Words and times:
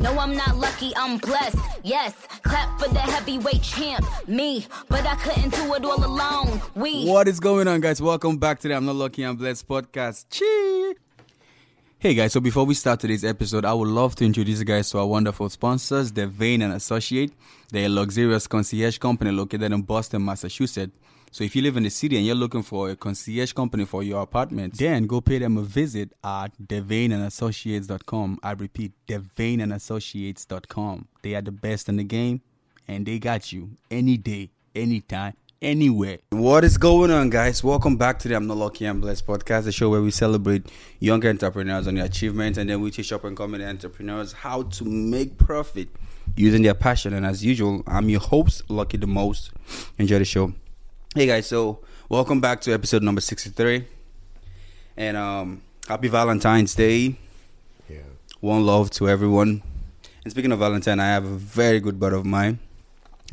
No, 0.00 0.16
I'm 0.16 0.36
not 0.36 0.56
lucky, 0.56 0.92
I'm 0.96 1.18
blessed. 1.18 1.58
Yes, 1.82 2.14
clap 2.42 2.78
for 2.78 2.88
the 2.88 3.00
heavyweight 3.00 3.62
champ, 3.62 4.06
me. 4.28 4.64
But 4.88 5.04
I 5.04 5.16
couldn't 5.16 5.52
do 5.52 5.74
it 5.74 5.84
all 5.84 6.04
alone. 6.04 6.60
We. 6.76 7.04
What 7.08 7.26
is 7.26 7.40
going 7.40 7.66
on, 7.66 7.80
guys? 7.80 8.00
Welcome 8.00 8.36
back 8.36 8.60
to 8.60 8.68
the 8.68 8.74
I'm 8.74 8.84
Not 8.86 8.94
Lucky, 8.94 9.24
I'm 9.24 9.34
Blessed 9.34 9.66
podcast. 9.66 10.26
Chee! 10.30 10.94
Hey 11.98 12.14
guys, 12.14 12.32
so 12.32 12.38
before 12.38 12.64
we 12.64 12.74
start 12.74 13.00
today's 13.00 13.24
episode, 13.24 13.64
I 13.64 13.74
would 13.74 13.88
love 13.88 14.14
to 14.16 14.24
introduce 14.24 14.60
you 14.60 14.64
guys 14.64 14.88
to 14.90 14.98
our 15.00 15.06
wonderful 15.06 15.48
sponsors, 15.50 16.12
Devane 16.12 16.62
and 16.62 16.74
Associate. 16.74 17.32
They're 17.72 17.86
a 17.86 17.88
luxurious 17.88 18.46
concierge 18.46 18.98
company 18.98 19.32
located 19.32 19.72
in 19.72 19.82
Boston, 19.82 20.24
Massachusetts. 20.24 20.92
So 21.30 21.44
if 21.44 21.54
you 21.54 21.60
live 21.62 21.76
in 21.76 21.82
the 21.82 21.90
city 21.90 22.16
and 22.16 22.24
you're 22.24 22.34
looking 22.34 22.62
for 22.62 22.88
a 22.90 22.96
concierge 22.96 23.52
company 23.52 23.84
for 23.84 24.02
your 24.02 24.22
apartment, 24.22 24.78
then 24.78 25.06
go 25.06 25.20
pay 25.20 25.38
them 25.38 25.58
a 25.58 25.62
visit 25.62 26.12
at 26.24 26.48
devaneandassociates.com. 26.62 28.38
I 28.42 28.52
repeat, 28.52 28.92
devaneandassociates.com. 29.06 31.08
They 31.22 31.34
are 31.34 31.42
the 31.42 31.52
best 31.52 31.88
in 31.90 31.96
the 31.96 32.04
game 32.04 32.40
and 32.88 33.04
they 33.04 33.18
got 33.18 33.52
you 33.52 33.72
any 33.90 34.16
day, 34.16 34.48
anytime, 34.74 35.34
anywhere. 35.60 36.18
What 36.30 36.64
is 36.64 36.78
going 36.78 37.10
on, 37.10 37.28
guys? 37.28 37.62
Welcome 37.62 37.98
back 37.98 38.18
to 38.20 38.28
the 38.28 38.34
I'm 38.34 38.46
Not 38.46 38.56
Lucky, 38.56 38.86
I'm 38.86 39.02
Blessed 39.02 39.26
podcast, 39.26 39.64
the 39.64 39.72
show 39.72 39.90
where 39.90 40.00
we 40.00 40.10
celebrate 40.10 40.66
young 40.98 41.24
entrepreneurs 41.26 41.86
on 41.86 41.96
their 41.96 42.06
achievements 42.06 42.56
and 42.58 42.70
then 42.70 42.80
we 42.80 42.90
teach 42.90 43.12
up 43.12 43.24
and 43.24 43.36
coming 43.36 43.62
entrepreneurs 43.62 44.32
how 44.32 44.62
to 44.62 44.84
make 44.84 45.36
profit 45.36 45.88
using 46.36 46.62
their 46.62 46.72
passion. 46.74 47.12
And 47.12 47.26
as 47.26 47.44
usual, 47.44 47.82
I'm 47.86 48.08
your 48.08 48.20
host, 48.20 48.70
Lucky 48.70 48.96
the 48.96 49.06
Most. 49.06 49.50
Enjoy 49.98 50.18
the 50.18 50.24
show. 50.24 50.54
Hey 51.18 51.26
guys, 51.26 51.48
so 51.48 51.80
welcome 52.08 52.40
back 52.40 52.60
to 52.60 52.72
episode 52.72 53.02
number 53.02 53.20
63. 53.20 53.84
And 54.96 55.16
um 55.16 55.62
happy 55.88 56.06
Valentine's 56.06 56.76
Day. 56.76 57.16
Yeah. 57.90 58.02
One 58.38 58.64
love 58.64 58.92
to 58.92 59.08
everyone. 59.08 59.60
And 60.22 60.30
speaking 60.30 60.52
of 60.52 60.60
Valentine, 60.60 61.00
I 61.00 61.06
have 61.06 61.24
a 61.24 61.34
very 61.34 61.80
good 61.80 61.98
brother 61.98 62.14
of 62.14 62.24
mine. 62.24 62.60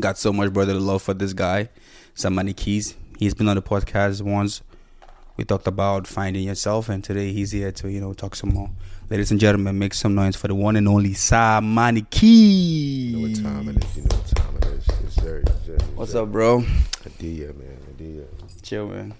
Got 0.01 0.17
so 0.17 0.33
much 0.33 0.51
brotherly 0.51 0.79
love 0.79 1.03
for 1.03 1.13
this 1.13 1.33
guy, 1.33 1.69
Samani 2.15 2.55
Keys. 2.55 2.95
He's 3.19 3.35
been 3.35 3.47
on 3.47 3.55
the 3.55 3.61
podcast 3.61 4.23
once. 4.23 4.63
We 5.37 5.43
talked 5.43 5.67
about 5.67 6.07
finding 6.07 6.41
yourself, 6.41 6.89
and 6.89 7.03
today 7.03 7.33
he's 7.33 7.51
here 7.51 7.71
to, 7.71 7.91
you 7.91 8.01
know, 8.01 8.13
talk 8.13 8.35
some 8.35 8.49
more. 8.49 8.71
Ladies 9.11 9.29
and 9.29 9.39
gentlemen, 9.39 9.77
make 9.77 9.93
some 9.93 10.15
noise 10.15 10.35
for 10.35 10.47
the 10.47 10.55
one 10.55 10.75
and 10.75 10.87
only 10.87 11.11
Samani 11.11 12.09
Keys. 12.09 13.11
You 13.11 13.17
know 13.17 13.27
what 13.27 13.43
time 13.43 13.69
it 13.69 13.85
is. 13.85 13.97
You 13.97 14.01
know 14.01 14.15
what 14.15 14.27
time 14.35 14.44
is. 14.89 14.95
Yes, 15.03 15.15
sir. 15.15 15.43
Yes, 15.45 15.55
sir. 15.65 15.77
Yes, 15.79 15.89
What's 15.95 16.11
sir. 16.11 16.23
up, 16.23 16.31
bro? 16.31 16.63
Adia, 17.05 17.47
man. 17.53 17.77
Adia. 17.93 18.23
Chill, 18.61 18.87
man. 18.87 19.13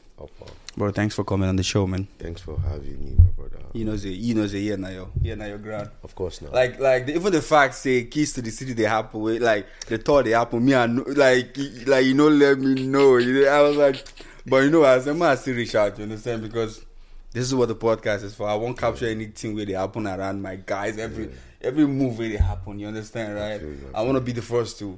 Bro, 0.78 0.92
thanks 0.92 1.16
for 1.16 1.24
coming 1.24 1.48
on 1.48 1.56
the 1.56 1.64
show, 1.64 1.88
man. 1.88 2.08
Thanks 2.20 2.42
for 2.42 2.60
having 2.60 3.04
me, 3.04 3.16
my 3.18 3.30
brother. 3.36 3.58
You 3.74 3.86
know, 3.86 3.96
say, 3.98 4.10
you 4.10 4.34
know, 4.34 4.48
say, 4.48 4.60
yeah, 4.60 4.76
now, 4.76 4.90
yo, 4.90 5.10
yeah, 5.22 5.36
now, 5.36 5.46
your 5.46 5.58
ground. 5.58 5.90
Of 6.04 6.16
course 6.16 6.42
not. 6.42 6.54
Like, 6.54 6.80
like 6.80 7.08
even 7.10 7.32
the 7.32 7.42
fact 7.42 7.76
say 7.76 8.06
keys 8.06 8.34
to 8.34 8.42
the 8.42 8.50
city 8.52 8.74
they 8.74 8.84
happen 8.84 9.20
with, 9.22 9.42
like 9.42 9.68
the 9.88 9.98
thought 9.98 10.26
they 10.26 10.32
happen. 10.32 10.64
Me 10.64 10.74
and 10.74 11.06
like, 11.18 11.58
like 11.86 12.06
you 12.06 12.14
know, 12.14 12.30
let 12.30 12.60
me 12.60 12.86
know. 12.88 13.18
I 13.18 13.62
was 13.62 13.76
like, 13.78 14.04
but 14.46 14.58
you 14.58 14.70
know, 14.70 14.84
as 14.84 15.08
I'm 15.08 15.22
I 15.22 15.36
still 15.36 15.56
reach 15.56 15.76
out. 15.76 15.98
You 15.98 16.04
understand? 16.04 16.44
Because 16.44 16.84
this 17.32 17.46
is 17.46 17.56
what 17.56 17.68
the 17.68 17.76
podcast 17.76 18.24
is 18.24 18.34
for. 18.36 18.48
I 18.48 18.56
won't 18.56 18.78
capture 18.78 19.08
anything 19.08 19.56
where 19.56 19.66
they 19.66 19.74
happen 19.74 20.08
around 20.08 20.42
my 20.42 20.56
guys. 20.56 20.98
Every 20.98 21.30
every 21.62 21.86
move 21.86 22.18
where 22.18 22.30
they 22.30 22.38
happen. 22.38 22.80
You 22.80 22.88
understand, 22.88 23.36
right? 23.36 23.62
I 23.94 24.00
I, 24.00 24.04
want 24.04 24.16
to 24.16 24.22
be 24.22 24.32
the 24.32 24.42
first 24.42 24.80
to. 24.80 24.98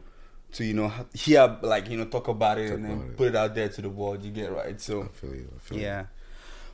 To 0.53 0.63
you 0.65 0.73
know, 0.73 0.91
hear 1.13 1.57
like 1.61 1.89
you 1.89 1.97
know, 1.97 2.05
talk 2.05 2.27
about 2.29 2.57
it 2.57 2.67
Talk 2.69 2.77
and 2.77 2.85
then 2.85 3.01
it. 3.09 3.17
put 3.17 3.27
it 3.27 3.35
out 3.35 3.53
there 3.53 3.69
to 3.69 3.81
the 3.81 3.89
world. 3.89 4.23
You 4.23 4.31
get 4.31 4.51
right. 4.51 4.79
So 4.79 5.03
I 5.03 5.07
feel 5.09 5.35
you. 5.35 5.49
I 5.55 5.59
feel 5.59 5.77
yeah, 5.77 6.05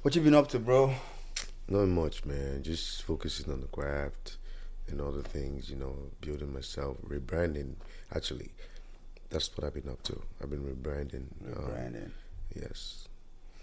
what 0.04 0.16
you 0.16 0.22
been 0.22 0.36
up 0.36 0.48
to, 0.50 0.60
bro? 0.60 0.94
Not 1.68 1.88
much, 1.88 2.24
man. 2.26 2.62
Just 2.62 3.02
focusing 3.04 3.52
on 3.52 3.62
the 3.62 3.68
craft 3.68 4.38
and 4.88 5.02
other 5.02 5.22
things, 5.22 5.70
you 5.70 5.76
know, 5.78 5.96
building 6.22 6.54
myself, 6.54 6.98
rebranding. 7.08 7.76
Actually, 8.14 8.52
that's 9.30 9.50
what 9.58 9.66
I've 9.66 9.74
been 9.74 9.90
up 9.90 10.04
to. 10.04 10.22
I've 10.42 10.50
been 10.50 10.64
rebranding. 10.64 11.26
um, 11.58 12.12
yes. 12.56 13.08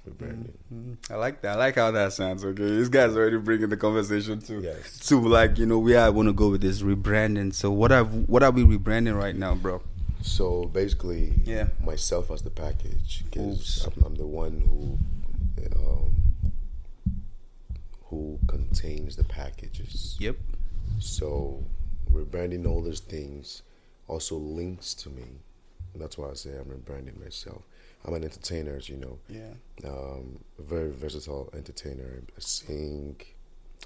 Rebranding. 0.09 0.55
Mhm. 0.75 0.97
I 1.11 1.17
like 1.17 1.43
that. 1.43 1.57
I 1.57 1.59
like 1.59 1.75
how 1.77 1.91
that 1.91 2.15
sounds. 2.15 2.43
Okay, 2.43 2.63
this 2.65 2.89
guy's 2.89 3.15
already 3.15 3.37
bringing 3.37 3.69
the 3.69 3.77
conversation 3.77 4.41
to 4.41 4.61
Yes. 4.63 4.99
to 5.09 5.21
like 5.21 5.59
you 5.59 5.67
know 5.67 5.79
where 5.79 6.01
I 6.01 6.09
want 6.09 6.27
to 6.29 6.33
go 6.33 6.49
with 6.49 6.63
this 6.63 6.81
rebranding. 6.81 7.53
So 7.55 7.71
what 7.71 7.93
are 7.93 8.05
what 8.05 8.43
are 8.43 8.51
we 8.51 8.65
rebranding 8.65 9.15
right 9.17 9.37
now, 9.37 9.55
bro? 9.55 9.83
So 10.23 10.65
basically, 10.67 11.33
Yeah. 11.45 11.69
myself 11.85 12.31
as 12.31 12.43
the 12.43 12.51
package 12.51 13.25
because 13.25 13.87
I'm, 13.87 14.05
I'm 14.05 14.15
the 14.17 14.27
one 14.27 14.61
who 14.61 14.99
um, 15.77 16.15
who 18.05 18.39
contains 18.47 19.17
the 19.17 19.25
packages. 19.25 20.17
Yep. 20.19 20.37
So 20.99 21.65
rebranding 22.13 22.67
all 22.67 22.83
those 22.83 23.01
things 23.01 23.63
also 24.09 24.37
links 24.37 24.95
to 24.95 25.11
me. 25.11 25.25
And 25.93 26.03
that's 26.03 26.19
why 26.19 26.31
I 26.31 26.35
say 26.35 26.51
I'm 26.57 26.67
rebranding 26.67 27.21
myself. 27.23 27.63
I'm 28.05 28.15
an 28.15 28.25
entertainer, 28.25 28.77
as 28.77 28.89
you 28.89 28.97
know, 28.97 29.19
Yeah. 29.29 29.53
um, 29.85 30.39
a 30.59 30.63
very 30.63 30.91
versatile 30.91 31.51
entertainer. 31.55 32.23
I 32.37 32.41
sing, 32.41 33.17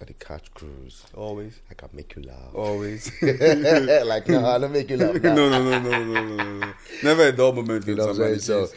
I 0.00 0.04
can 0.06 0.14
catch 0.18 0.52
cruise, 0.54 1.04
Always. 1.14 1.60
I 1.70 1.74
can 1.74 1.88
make 1.92 2.16
you 2.16 2.22
laugh. 2.22 2.52
Always. 2.54 3.10
like 3.22 4.28
no, 4.28 4.44
I 4.46 4.58
don't 4.58 4.72
make 4.72 4.90
you 4.90 4.96
laugh. 4.96 5.14
no, 5.22 5.34
no, 5.34 5.62
no, 5.62 5.78
no, 5.78 5.78
no, 5.78 6.04
no, 6.04 6.24
no, 6.34 6.58
no. 6.58 6.72
Never 7.02 7.28
a 7.28 7.32
dull 7.32 7.52
moment. 7.52 7.86
You 7.86 7.94
with 7.94 7.98
know 7.98 8.06
what 8.06 8.10
I'm 8.10 8.16
saying? 8.16 8.38
somebody. 8.40 8.72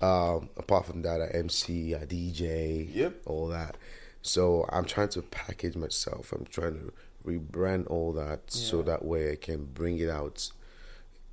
So, 0.00 0.06
um, 0.06 0.48
apart 0.56 0.86
from 0.86 1.02
that, 1.02 1.20
I 1.20 1.36
MC, 1.36 1.94
I 1.96 2.04
DJ, 2.06 2.88
Yep. 2.94 3.22
all 3.26 3.48
that. 3.48 3.76
So 4.22 4.64
I'm 4.70 4.84
trying 4.84 5.08
to 5.10 5.22
package 5.22 5.74
myself. 5.74 6.32
I'm 6.32 6.46
trying 6.46 6.74
to 6.74 6.92
rebrand 7.26 7.88
all 7.88 8.12
that 8.12 8.50
so 8.52 8.82
that 8.82 9.04
way 9.04 9.32
I 9.32 9.36
can 9.36 9.64
bring 9.64 9.98
it 9.98 10.08
out, 10.10 10.50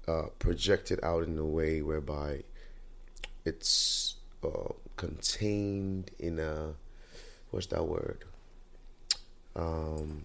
uh, 0.07 0.23
project 0.39 0.91
it 0.91 1.03
out 1.03 1.23
in 1.23 1.37
a 1.37 1.45
way 1.45 1.81
whereby 1.83 2.43
it's 3.45 4.15
uh, 4.43 4.73
contained 4.97 6.11
in 6.19 6.39
a 6.39 6.73
what's 7.51 7.67
that 7.67 7.85
word? 7.87 8.23
Um, 9.55 10.23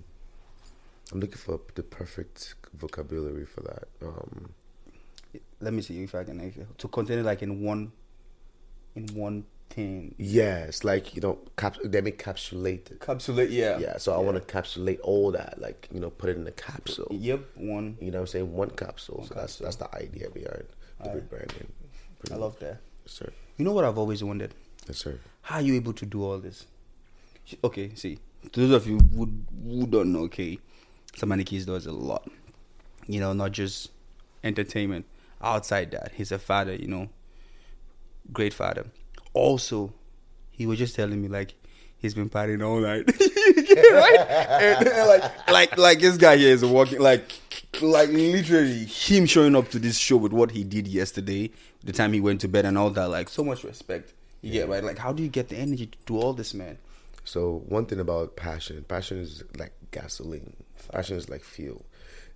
I'm 1.12 1.20
looking 1.20 1.36
for 1.36 1.60
the 1.74 1.82
perfect 1.82 2.54
vocabulary 2.74 3.46
for 3.46 3.60
that. 3.62 3.88
Um, 4.02 4.50
let 5.60 5.72
me 5.72 5.82
see 5.82 6.02
if 6.02 6.14
I 6.14 6.24
can 6.24 6.66
to 6.78 6.88
contain 6.88 7.18
it 7.18 7.24
like 7.24 7.42
in 7.42 7.62
one, 7.62 7.92
in 8.94 9.06
one 9.14 9.44
thing. 9.70 10.14
Yes, 10.18 10.84
like 10.84 11.14
you 11.14 11.20
know, 11.20 11.38
cap- 11.56 11.76
them 11.82 12.06
encapsulated. 12.06 13.00
Capsulate. 13.00 13.50
Yeah. 13.50 13.78
Yeah, 13.78 13.96
so 13.98 14.14
I 14.14 14.18
want 14.18 14.36
to 14.36 14.40
capsulate 14.52 15.00
all 15.00 15.32
that, 15.32 15.60
like 15.60 15.88
you 15.92 16.00
know, 16.00 16.10
put 16.10 16.30
it 16.30 16.36
in 16.36 16.46
a 16.46 16.52
capsule. 16.52 17.08
Yep. 17.10 17.40
One. 17.56 17.96
You 18.00 18.10
know, 18.10 18.18
what 18.18 18.22
I'm 18.22 18.26
saying 18.28 18.52
one 18.52 18.70
capsule. 18.70 19.18
One 19.18 19.28
so 19.28 19.34
that's 19.34 19.58
capsule. 19.58 19.64
that's 19.64 19.76
the 19.76 19.94
idea 19.96 20.30
behind 20.30 20.64
the 21.00 21.08
Alright. 21.08 21.30
rebranding. 21.30 21.66
I 22.32 22.36
love 22.36 22.58
that. 22.60 22.80
Yes, 23.04 23.12
sir. 23.12 23.30
You 23.58 23.64
know 23.64 23.72
what 23.72 23.84
I've 23.84 23.98
always 23.98 24.24
wondered? 24.24 24.54
Yes, 24.88 24.98
sir. 24.98 25.18
How 25.42 25.56
are 25.56 25.62
you 25.62 25.74
able 25.74 25.92
to 25.94 26.06
do 26.06 26.24
all 26.24 26.38
this? 26.38 26.66
Okay, 27.62 27.94
see, 27.94 28.18
to 28.52 28.66
those 28.66 28.70
of 28.70 28.86
you 28.86 28.98
who, 29.14 29.30
who 29.64 29.86
don't 29.86 30.12
know, 30.12 30.20
okay, 30.20 30.58
Samani 31.16 31.44
Keys 31.46 31.66
does 31.66 31.86
a 31.86 31.92
lot. 31.92 32.28
You 33.06 33.20
know, 33.20 33.32
not 33.32 33.52
just 33.52 33.90
entertainment. 34.42 35.06
Outside 35.42 35.90
that, 35.90 36.12
he's 36.14 36.32
a 36.32 36.38
father. 36.38 36.74
You 36.74 36.88
know, 36.88 37.08
great 38.32 38.54
father. 38.54 38.86
Also, 39.34 39.92
he 40.50 40.66
was 40.66 40.78
just 40.78 40.94
telling 40.94 41.20
me 41.20 41.28
like 41.28 41.54
he's 41.98 42.14
been 42.14 42.30
partying 42.30 42.64
all 42.64 42.80
night, 42.80 43.06
right? 43.92 44.20
And, 44.60 44.88
and, 44.88 45.08
like, 45.08 45.48
like, 45.48 45.78
like 45.78 46.00
this 46.00 46.16
guy 46.16 46.36
here 46.36 46.52
is 46.52 46.64
walking 46.64 47.00
like, 47.00 47.32
like 47.80 48.10
literally 48.10 48.84
him 48.84 49.26
showing 49.26 49.56
up 49.56 49.70
to 49.70 49.78
this 49.78 49.98
show 49.98 50.18
with 50.18 50.32
what 50.32 50.50
he 50.50 50.64
did 50.64 50.86
yesterday, 50.86 51.50
the 51.82 51.92
time 51.92 52.12
he 52.12 52.20
went 52.20 52.40
to 52.42 52.48
bed 52.48 52.66
and 52.66 52.76
all 52.76 52.90
that. 52.90 53.08
Like, 53.08 53.28
so 53.28 53.42
much 53.42 53.64
respect. 53.64 54.12
You 54.42 54.52
get 54.52 54.68
right? 54.68 54.84
Like, 54.84 54.98
how 54.98 55.12
do 55.12 55.22
you 55.22 55.30
get 55.30 55.48
the 55.48 55.56
energy 55.56 55.86
to 55.86 55.98
do 56.04 56.18
all 56.18 56.34
this, 56.34 56.52
man? 56.52 56.76
So 57.24 57.62
one 57.66 57.86
thing 57.86 58.00
about 58.00 58.36
passion, 58.36 58.84
passion 58.86 59.18
is 59.18 59.42
like 59.58 59.72
gasoline. 59.90 60.54
Passion 60.92 61.16
is 61.16 61.28
like 61.28 61.42
fuel. 61.42 61.84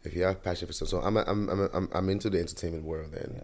If 0.04 0.14
you 0.14 0.22
have 0.22 0.42
passion 0.42 0.66
for 0.66 0.72
something, 0.72 0.98
so 1.00 1.04
I'm 1.06 1.16
I'm 1.16 1.48
I'm 1.50 1.68
I'm, 1.72 1.88
I'm 1.92 2.08
into 2.08 2.30
the 2.30 2.38
entertainment 2.40 2.84
world, 2.84 3.12
and 3.14 3.42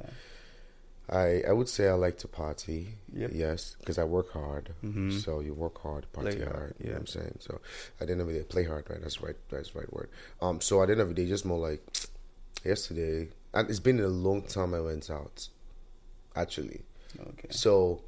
I 1.10 1.42
I 1.46 1.52
would 1.52 1.68
say 1.68 1.88
I 1.88 1.92
like 1.94 2.16
to 2.18 2.28
party. 2.28 2.94
Yep. 3.12 3.30
Yes, 3.34 3.76
because 3.80 3.98
I 3.98 4.04
work 4.04 4.30
hard. 4.32 4.70
Mhm. 4.82 5.12
So 5.22 5.40
you 5.40 5.52
work 5.52 5.80
hard, 5.82 6.10
party 6.12 6.38
hard. 6.40 6.52
hard, 6.52 6.74
You 6.78 6.86
know 6.86 6.90
yeah. 6.92 6.94
what 6.94 7.00
I'm 7.00 7.06
saying? 7.06 7.36
So 7.40 7.60
at 8.00 8.06
the 8.06 8.12
end 8.12 8.20
of 8.22 8.28
the 8.28 8.34
day, 8.34 8.42
play 8.44 8.64
hard, 8.64 8.88
right? 8.88 9.00
That's 9.02 9.20
right. 9.20 9.36
That's 9.50 9.70
the 9.72 9.80
right 9.80 9.92
word. 9.92 10.08
Um. 10.40 10.60
So 10.60 10.80
at 10.80 10.86
the 10.86 10.92
end 10.92 11.00
of 11.02 11.08
the 11.08 11.14
day, 11.14 11.26
just 11.26 11.44
more 11.44 11.58
like 11.58 11.82
yesterday, 12.64 13.28
and 13.52 13.68
it's 13.68 13.80
been 13.80 14.00
a 14.00 14.08
long 14.08 14.42
time 14.42 14.72
I 14.74 14.80
went 14.80 15.10
out. 15.10 15.48
Actually, 16.36 16.82
Okay. 17.20 17.48
so 17.50 18.02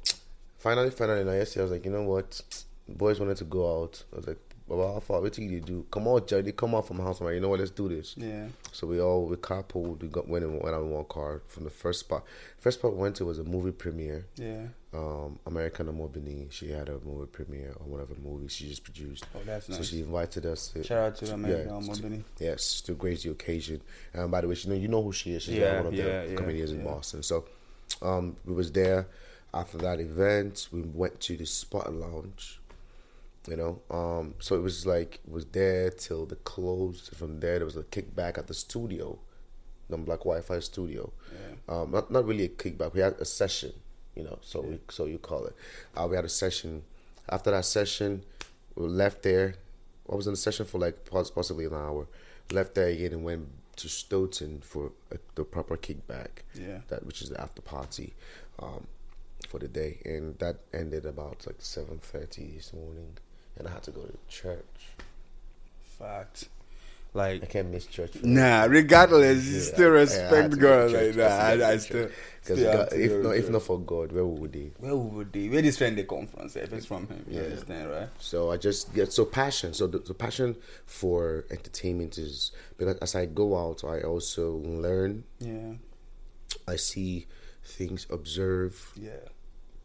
finally, 0.57 0.89
finally, 0.89 1.23
yesterday 1.37 1.61
I 1.61 1.63
was 1.63 1.71
like, 1.71 1.85
you 1.85 1.91
know 1.91 2.03
what? 2.03 2.41
Boys 2.89 3.19
wanted 3.19 3.37
to 3.37 3.43
go 3.45 3.83
out. 3.83 4.03
I 4.13 4.15
was 4.17 4.27
like, 4.27 4.37
Baba, 4.67 4.93
how 4.95 4.99
far? 4.99 5.21
What 5.21 5.31
do 5.33 5.41
you 5.43 5.61
do? 5.61 5.85
Come 5.91 6.09
out, 6.09 6.27
Johnny. 6.27 6.51
Come 6.51 6.75
out 6.75 6.85
from 6.87 6.97
the 6.97 7.03
house. 7.03 7.21
I'm 7.21 7.27
like, 7.27 7.35
you 7.35 7.39
know 7.41 7.47
what? 7.49 7.59
Let's 7.59 7.71
do 7.71 7.87
this. 7.87 8.15
Yeah. 8.17 8.47
So 8.73 8.85
we 8.87 8.99
all 8.99 9.25
we 9.25 9.37
carpooled. 9.37 10.01
We 10.01 10.09
got 10.09 10.27
went 10.27 10.43
in 10.43 10.59
went 10.59 10.75
out 10.75 10.81
in 10.81 10.89
one 10.89 11.05
car 11.05 11.41
from 11.47 11.63
the 11.63 11.69
first 11.69 12.01
spot. 12.01 12.23
First 12.57 12.79
spot 12.79 12.93
we 12.93 12.99
went 12.99 13.15
to 13.17 13.25
was 13.25 13.39
a 13.39 13.45
movie 13.45 13.71
premiere. 13.71 14.25
Yeah. 14.35 14.63
um, 14.93 15.39
Americana 15.45 15.93
Mobini. 15.93 16.51
She 16.51 16.69
had 16.69 16.89
a 16.89 16.99
movie 17.05 17.27
premiere 17.27 17.75
on 17.79 17.89
whatever 17.89 18.13
movie 18.21 18.49
she 18.49 18.67
just 18.67 18.83
produced. 18.83 19.25
Oh, 19.35 19.39
that's 19.45 19.69
nice. 19.69 19.77
So 19.77 19.83
she 19.85 20.01
invited 20.01 20.45
us. 20.45 20.67
To, 20.69 20.83
Shout 20.83 20.97
out 20.97 21.15
to 21.17 21.33
Americana 21.33 21.81
to- 21.81 21.89
Mobini. 21.91 22.23
Yes, 22.39 22.81
to 22.81 22.91
grace 22.93 23.23
the 23.23 23.31
occasion. 23.31 23.79
And 24.13 24.29
by 24.29 24.41
the 24.41 24.49
way, 24.49 24.55
she 24.55 24.67
know 24.67 24.75
you 24.75 24.89
know 24.89 25.01
who 25.01 25.13
she 25.13 25.31
is. 25.31 25.43
She's 25.43 25.55
Yeah, 25.55 25.77
one 25.77 25.87
of 25.87 25.93
yeah, 25.93 26.23
the 26.25 26.31
yeah, 26.31 26.35
comedians 26.35 26.71
in. 26.73 26.83
Boston. 26.83 27.23
So 27.23 27.45
um, 28.01 28.35
we 28.45 28.53
was 28.53 28.69
there 28.73 29.07
after 29.53 29.77
that 29.77 30.01
event. 30.01 30.67
We 30.73 30.81
went 30.81 31.21
to 31.21 31.37
the 31.37 31.45
Spot 31.45 31.93
Lounge. 31.93 32.59
You 33.47 33.55
know, 33.55 33.81
um, 33.89 34.33
so 34.39 34.55
it 34.55 34.61
was 34.61 34.85
like 34.85 35.19
was 35.27 35.45
there 35.45 35.89
till 35.89 36.25
the 36.25 36.35
close. 36.35 37.09
From 37.15 37.39
there, 37.39 37.57
there 37.59 37.65
was 37.65 37.77
a 37.77 37.83
kickback 37.83 38.37
at 38.37 38.47
the 38.47 38.53
studio, 38.53 39.17
the 39.89 39.97
Black 39.97 40.19
Wi-Fi 40.19 40.59
studio. 40.59 41.11
Um, 41.69 41.91
not 41.91 42.11
not 42.11 42.25
really 42.25 42.45
a 42.45 42.49
kickback. 42.49 42.93
We 42.93 42.99
had 42.99 43.13
a 43.19 43.25
session. 43.25 43.73
You 44.15 44.23
know, 44.23 44.39
so 44.41 44.61
we 44.61 44.79
so 44.89 45.05
you 45.05 45.19
call 45.19 45.45
it. 45.45 45.55
Uh, 45.95 46.07
we 46.09 46.15
had 46.15 46.25
a 46.25 46.29
session. 46.29 46.83
After 47.29 47.51
that 47.51 47.65
session, 47.65 48.23
we 48.75 48.87
left 48.87 49.23
there. 49.23 49.55
I 50.11 50.15
was 50.15 50.27
in 50.27 50.33
the 50.33 50.37
session 50.37 50.65
for 50.65 50.79
like 50.79 51.05
possibly 51.09 51.65
an 51.65 51.73
hour. 51.73 52.07
Left 52.51 52.75
there 52.75 52.87
again 52.87 53.11
and 53.13 53.23
went 53.23 53.47
to 53.75 53.87
Stoughton 53.89 54.61
for 54.61 54.91
a, 55.11 55.17
the 55.35 55.43
proper 55.43 55.77
kickback. 55.77 56.29
Yeah. 56.55 56.79
That 56.87 57.05
which 57.05 57.21
is 57.21 57.29
the 57.29 57.39
after 57.39 57.61
party, 57.61 58.13
um, 58.59 58.87
for 59.49 59.59
the 59.59 59.67
day, 59.67 59.99
and 60.03 60.37
that 60.39 60.57
ended 60.73 61.05
about 61.05 61.45
like 61.45 61.57
seven 61.59 61.99
thirty 61.99 62.53
this 62.55 62.73
morning, 62.73 63.17
and 63.59 63.67
I 63.67 63.71
had 63.71 63.83
to 63.83 63.91
go 63.91 64.01
to 64.01 64.17
church. 64.29 64.63
Fact. 65.99 66.47
Like 67.13 67.41
I 67.41 67.45
can't 67.47 67.71
miss 67.71 67.85
church. 67.87 68.11
For 68.11 68.27
nah, 68.27 68.65
regardless, 68.69 69.45
you 69.45 69.55
Yeah, 69.57 69.61
still 69.63 69.91
I- 69.93 69.97
I 69.97 70.01
respect 70.01 70.59
go 70.59 70.89
God. 70.89 70.91
Like, 70.91 71.15
nah, 71.15 71.23
I 71.23 71.51
I, 71.53 71.57
go 71.57 71.67
I 71.67 71.71
to 71.71 71.79
still. 71.79 72.03
church. 72.03 72.13
'Cause 72.45 72.57
still 72.59 72.73
God- 72.73 72.93
if 72.93 73.23
not, 73.23 73.35
if 73.35 73.49
not 73.49 73.63
for 73.63 73.79
God, 73.79 74.11
where 74.11 74.25
would 74.25 74.53
we? 74.53 74.71
Where 74.79 74.95
would 74.95 75.33
they? 75.33 75.49
Where 75.49 75.61
this 75.61 75.77
friend 75.77 75.97
they 75.97 76.03
come 76.03 76.27
from? 76.27 76.45
If 76.45 76.55
it's 76.73 76.85
from 76.85 77.07
him, 77.07 77.25
you 77.27 77.37
Yeah. 77.37 77.43
understand, 77.45 77.89
right? 77.89 78.09
So 78.19 78.51
I 78.51 78.57
just 78.57 78.93
get 78.93 79.11
so 79.11 79.25
passion. 79.25 79.73
So 79.73 79.87
the, 79.87 79.99
the 79.99 80.13
passion 80.13 80.57
for 80.85 81.45
entertainment 81.49 82.17
is 82.19 82.51
because 82.77 82.97
as 82.99 83.15
I 83.15 83.25
go 83.25 83.57
out, 83.57 83.83
I 83.83 84.01
also 84.01 84.57
learn. 84.57 85.23
Yeah, 85.39 85.73
I 86.67 86.75
see 86.75 87.25
things, 87.63 88.05
observe, 88.11 88.91
yeah, 88.95 89.11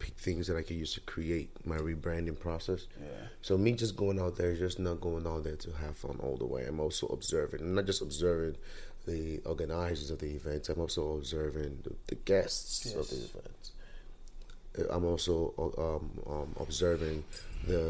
pick 0.02 0.14
things 0.26 0.46
that 0.48 0.56
I 0.56 0.62
can 0.68 0.76
use 0.84 0.92
to 0.94 1.00
create 1.14 1.48
my 1.64 1.78
rebranding 1.88 2.38
process. 2.46 2.80
yeah. 3.00 3.06
So 3.46 3.56
me 3.56 3.70
just 3.84 3.94
going 3.96 4.18
out 4.24 4.34
there, 4.36 4.54
just 4.56 4.78
not 4.78 5.00
going 5.00 5.26
out 5.32 5.42
there 5.44 5.56
to 5.56 5.70
have 5.82 5.96
fun 6.04 6.16
all 6.24 6.36
the 6.36 6.44
way. 6.54 6.62
I'm 6.68 6.80
also 6.86 7.06
observing, 7.18 7.60
I'm 7.60 7.74
not 7.74 7.86
just 7.86 8.02
observing 8.02 8.56
the 9.06 9.40
organizers 9.52 10.10
of 10.10 10.18
the 10.18 10.30
events. 10.40 10.68
I'm 10.68 10.80
also 10.80 11.02
observing 11.18 11.72
the, 11.84 11.92
the 12.10 12.16
guests 12.32 12.86
of 12.94 13.08
the 13.12 13.16
events. 13.30 13.66
Uh, 14.78 14.94
I'm 14.94 15.04
also 15.04 15.34
uh, 15.58 15.96
um, 15.96 16.10
um, 16.34 16.54
observing 16.66 17.24
the, 17.66 17.84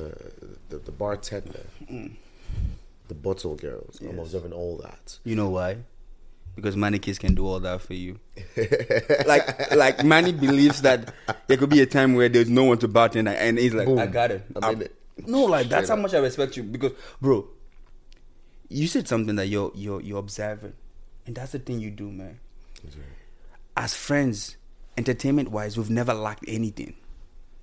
the 0.70 0.79
the 0.88 0.93
bartender, 0.93 1.64
the 3.09 3.14
bottle 3.26 3.55
girls. 3.56 4.00
I'm 4.00 4.17
Mm. 4.17 4.23
Observing 4.23 4.53
all 4.53 4.76
that. 4.79 5.19
You 5.25 5.37
know 5.37 5.50
why? 5.59 5.79
Because 6.54 6.76
Manny 6.76 6.99
Keys 6.99 7.19
can 7.19 7.34
do 7.34 7.46
all 7.46 7.60
that 7.60 7.81
for 7.81 7.94
you. 7.94 8.19
like, 9.26 9.75
like 9.75 10.04
Manny 10.04 10.32
believes 10.32 10.82
that 10.82 11.14
there 11.46 11.56
could 11.56 11.70
be 11.70 11.81
a 11.81 11.87
time 11.87 12.14
where 12.14 12.28
there's 12.28 12.50
no 12.50 12.64
one 12.64 12.78
to 12.78 12.88
bartend, 12.88 13.26
and 13.28 13.58
he's 13.58 13.72
like, 13.72 13.87
Boom. 13.87 13.99
"I 13.99 14.06
got 14.06 14.31
it." 14.31 14.44
I'm 14.56 14.64
I'm- 14.64 14.82
it. 14.82 14.94
No, 15.26 15.44
like 15.44 15.69
that's 15.69 15.88
how 15.88 15.96
much 15.96 16.14
I 16.14 16.19
respect 16.19 16.56
you. 16.56 16.62
Because, 16.62 16.93
bro, 17.20 17.46
you 18.69 18.87
said 18.87 19.06
something 19.08 19.37
that 19.37 19.46
you're 19.46 19.70
you're 19.75 20.00
you're 20.00 20.19
observing, 20.19 20.72
and 21.26 21.34
that's 21.37 21.52
the 21.52 21.58
thing 21.58 21.81
you 21.81 21.90
do, 21.90 22.10
man. 22.10 22.40
As 23.76 23.94
friends, 23.94 24.56
entertainment 24.96 25.50
wise, 25.50 25.76
we've 25.76 25.90
never 25.90 26.12
lacked 26.14 26.44
anything. 26.49 26.94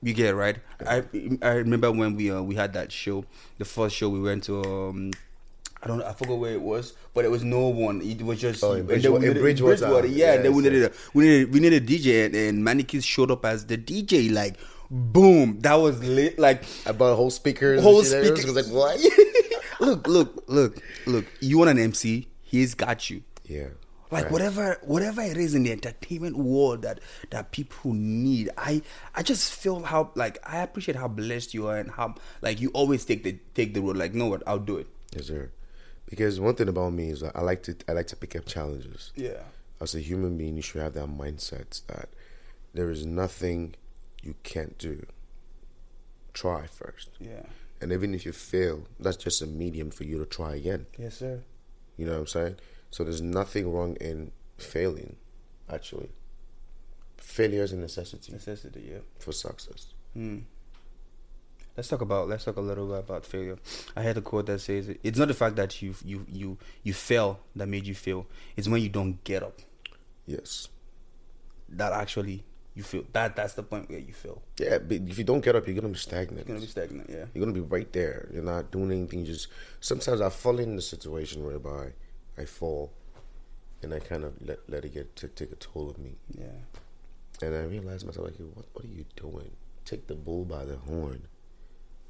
You 0.01 0.13
get 0.13 0.27
it, 0.29 0.35
right? 0.35 0.57
I 0.87 1.03
I 1.41 1.49
remember 1.55 1.91
when 1.91 2.15
we 2.15 2.31
uh, 2.31 2.41
we 2.41 2.55
had 2.55 2.73
that 2.73 2.91
show, 2.91 3.25
the 3.57 3.65
first 3.65 3.95
show 3.95 4.09
we 4.09 4.19
went 4.19 4.43
to. 4.45 4.63
Um, 4.63 5.11
I 5.81 5.87
don't 5.87 5.99
know, 5.99 6.05
I 6.05 6.13
forgot 6.13 6.39
where 6.39 6.51
it 6.51 6.61
was, 6.61 6.93
but 7.13 7.23
it 7.25 7.31
was 7.31 7.43
no 7.43 7.67
one. 7.69 8.01
It 8.01 8.21
was 8.21 8.39
just 8.41 8.63
Oh, 8.63 8.73
in 8.73 8.85
Bridgewater- 8.85 9.23
in 9.25 9.29
needed- 9.33 9.41
Bridgewater. 9.41 10.07
Yeah, 10.07 10.33
and 10.33 10.45
then 10.45 10.53
we 10.53 10.63
Yes, 10.63 10.71
needed 10.73 10.91
a, 10.91 10.93
we 11.13 11.23
needed 11.25 11.53
we 11.53 11.59
needed 11.61 11.83
a 11.83 11.85
DJ, 11.85 12.25
and, 12.25 12.35
and 12.35 12.63
Manny 12.63 12.83
Keys 12.83 13.05
showed 13.05 13.31
up 13.31 13.45
as 13.45 13.65
the 13.65 13.77
DJ. 13.77 14.29
Like, 14.31 14.57
boom, 14.91 15.59
that 15.61 15.75
was 15.75 16.03
lit. 16.03 16.37
Like, 16.37 16.63
I 16.85 16.91
bought 16.91 17.15
whole 17.15 17.29
speakers. 17.29 17.81
whole 17.81 17.99
and 17.99 18.07
shit. 18.07 18.15
Everyone 18.15 18.37
speaker. 18.37 18.53
was 18.53 18.67
like, 18.67 18.75
what? 18.75 18.99
look, 19.79 20.07
look, 20.07 20.43
look, 20.47 20.77
look. 21.05 21.25
You 21.39 21.57
want 21.57 21.69
an 21.69 21.79
MC? 21.79 22.27
He's 22.41 22.75
got 22.75 23.09
you. 23.09 23.23
yeah. 23.45 23.67
Like 24.11 24.23
Right. 24.23 24.31
whatever, 24.31 24.77
whatever 24.81 25.21
it 25.21 25.37
is 25.37 25.53
in 25.53 25.61
the 25.61 25.71
entertainment 25.71 26.35
world 26.35 26.81
that 26.81 26.99
that 27.29 27.51
people 27.51 27.93
need. 27.93 28.49
I 28.57 28.81
I 29.13 29.21
just 29.21 29.53
feel 29.53 29.83
how 29.83 30.09
like 30.15 30.39
I 30.43 30.61
appreciate 30.63 30.95
how 30.95 31.07
blessed 31.07 31.53
you 31.53 31.67
are 31.67 31.77
and 31.77 31.91
how 31.91 32.15
like 32.41 32.59
you 32.59 32.69
always 32.73 33.05
take 33.05 33.23
the 33.23 33.37
take 33.53 33.75
the 33.75 33.81
road. 33.81 33.97
Like, 33.97 34.15
know 34.15 34.25
what? 34.25 34.41
I'll 34.47 34.57
do 34.57 34.77
it. 34.77 34.87
Yes, 35.15 35.27
sir. 35.27 35.51
Because 36.09 36.39
one 36.39 36.55
thing 36.55 36.67
about 36.69 36.93
me 36.93 37.09
is 37.09 37.21
that 37.21 37.35
I 37.35 37.41
like 37.41 37.63
to 37.63 37.75
I 37.87 37.91
like 37.93 38.07
to 38.07 38.15
pick 38.15 38.35
up 38.35 38.45
challenges. 38.45 39.11
Yeah. 39.15 39.43
As 39.79 39.93
a 39.95 39.99
human 39.99 40.37
being, 40.37 40.55
you 40.55 40.61
should 40.61 40.81
have 40.81 40.93
that 40.95 41.07
mindset 41.07 41.85
that 41.87 42.09
there 42.73 42.89
is 42.89 43.05
nothing 43.05 43.75
you 44.23 44.35
can't 44.43 44.77
do. 44.77 45.05
Try 46.33 46.67
first, 46.67 47.09
Yeah. 47.19 47.43
and 47.81 47.91
even 47.91 48.13
if 48.13 48.25
you 48.25 48.31
fail, 48.31 48.85
that's 48.99 49.17
just 49.17 49.41
a 49.41 49.47
medium 49.47 49.89
for 49.91 50.03
you 50.03 50.17
to 50.19 50.25
try 50.25 50.55
again. 50.55 50.85
Yes, 50.97 51.17
sir. 51.17 51.41
You 51.97 52.05
know 52.05 52.13
what 52.13 52.19
I'm 52.19 52.27
saying? 52.27 52.55
So 52.91 53.03
there's 53.03 53.21
nothing 53.21 53.71
wrong 53.71 53.95
in 53.95 54.31
failing. 54.57 55.15
Actually, 55.69 56.09
failure 57.17 57.63
is 57.63 57.71
a 57.73 57.77
necessity 57.77 58.31
Necessity. 58.31 58.89
Yeah. 58.91 58.99
for 59.19 59.31
success. 59.31 59.87
Hmm. 60.13 60.39
Let's 61.79 61.87
talk 61.87 62.01
about 62.01 62.27
let's 62.27 62.43
talk 62.43 62.57
a 62.57 62.61
little 62.61 62.87
bit 62.87 62.99
about 62.99 63.25
failure. 63.25 63.57
I 63.95 64.01
had 64.01 64.17
a 64.17 64.21
quote 64.21 64.47
that 64.47 64.59
says 64.59 64.89
it's 65.01 65.17
not 65.17 65.29
the 65.29 65.33
fact 65.33 65.55
that 65.55 65.81
you 65.81 65.95
you 66.03 66.25
you 66.27 66.57
you 66.83 66.91
fail 66.93 67.39
that 67.55 67.67
made 67.69 67.87
you 67.87 67.95
fail. 67.95 68.27
It's 68.57 68.67
when 68.67 68.81
you 68.81 68.89
don't 68.89 69.23
get 69.23 69.43
up 69.43 69.61
Yes. 70.25 70.67
that 71.69 71.93
actually 71.93 72.43
you 72.75 72.83
feel 72.83 73.05
that 73.13 73.37
that's 73.37 73.53
the 73.53 73.63
point 73.63 73.89
where 73.89 73.99
you 73.99 74.11
fail. 74.11 74.41
Yeah, 74.57 74.79
but 74.79 74.97
if 75.07 75.17
you 75.17 75.23
don't 75.23 75.39
get 75.39 75.55
up, 75.55 75.67
you're 75.67 75.75
gonna 75.77 75.87
be 75.87 75.97
stagnant. 75.97 76.39
It's 76.41 76.47
gonna 76.49 76.59
be 76.59 76.67
stagnant. 76.67 77.09
Yeah. 77.09 77.25
You're 77.33 77.45
gonna 77.45 77.53
be 77.53 77.61
right 77.61 77.89
there. 77.93 78.27
You're 78.33 78.43
not 78.43 78.71
doing 78.71 78.91
anything. 78.91 79.23
Just 79.23 79.47
sometimes 79.79 80.19
I 80.19 80.27
fall 80.29 80.59
in 80.59 80.75
the 80.75 80.81
situation 80.81 81.45
whereby 81.45 81.93
I 82.37 82.43
fall, 82.43 82.91
and 83.81 83.93
I 83.93 83.99
kind 83.99 84.25
of 84.25 84.33
let 84.45 84.69
let 84.69 84.83
it 84.83 84.93
get 84.93 85.15
to 85.15 85.29
take 85.29 85.53
a 85.53 85.55
toll 85.55 85.89
of 85.89 85.97
me, 85.97 86.17
Yeah. 86.37 86.59
and 87.41 87.55
I 87.55 87.61
realize 87.63 88.03
myself 88.03 88.25
like, 88.27 88.35
what 88.53 88.65
what 88.73 88.83
are 88.83 88.89
you 88.89 89.05
doing? 89.15 89.51
Take 89.85 90.07
the 90.07 90.15
bull 90.15 90.43
by 90.43 90.65
the 90.65 90.75
horn, 90.75 91.21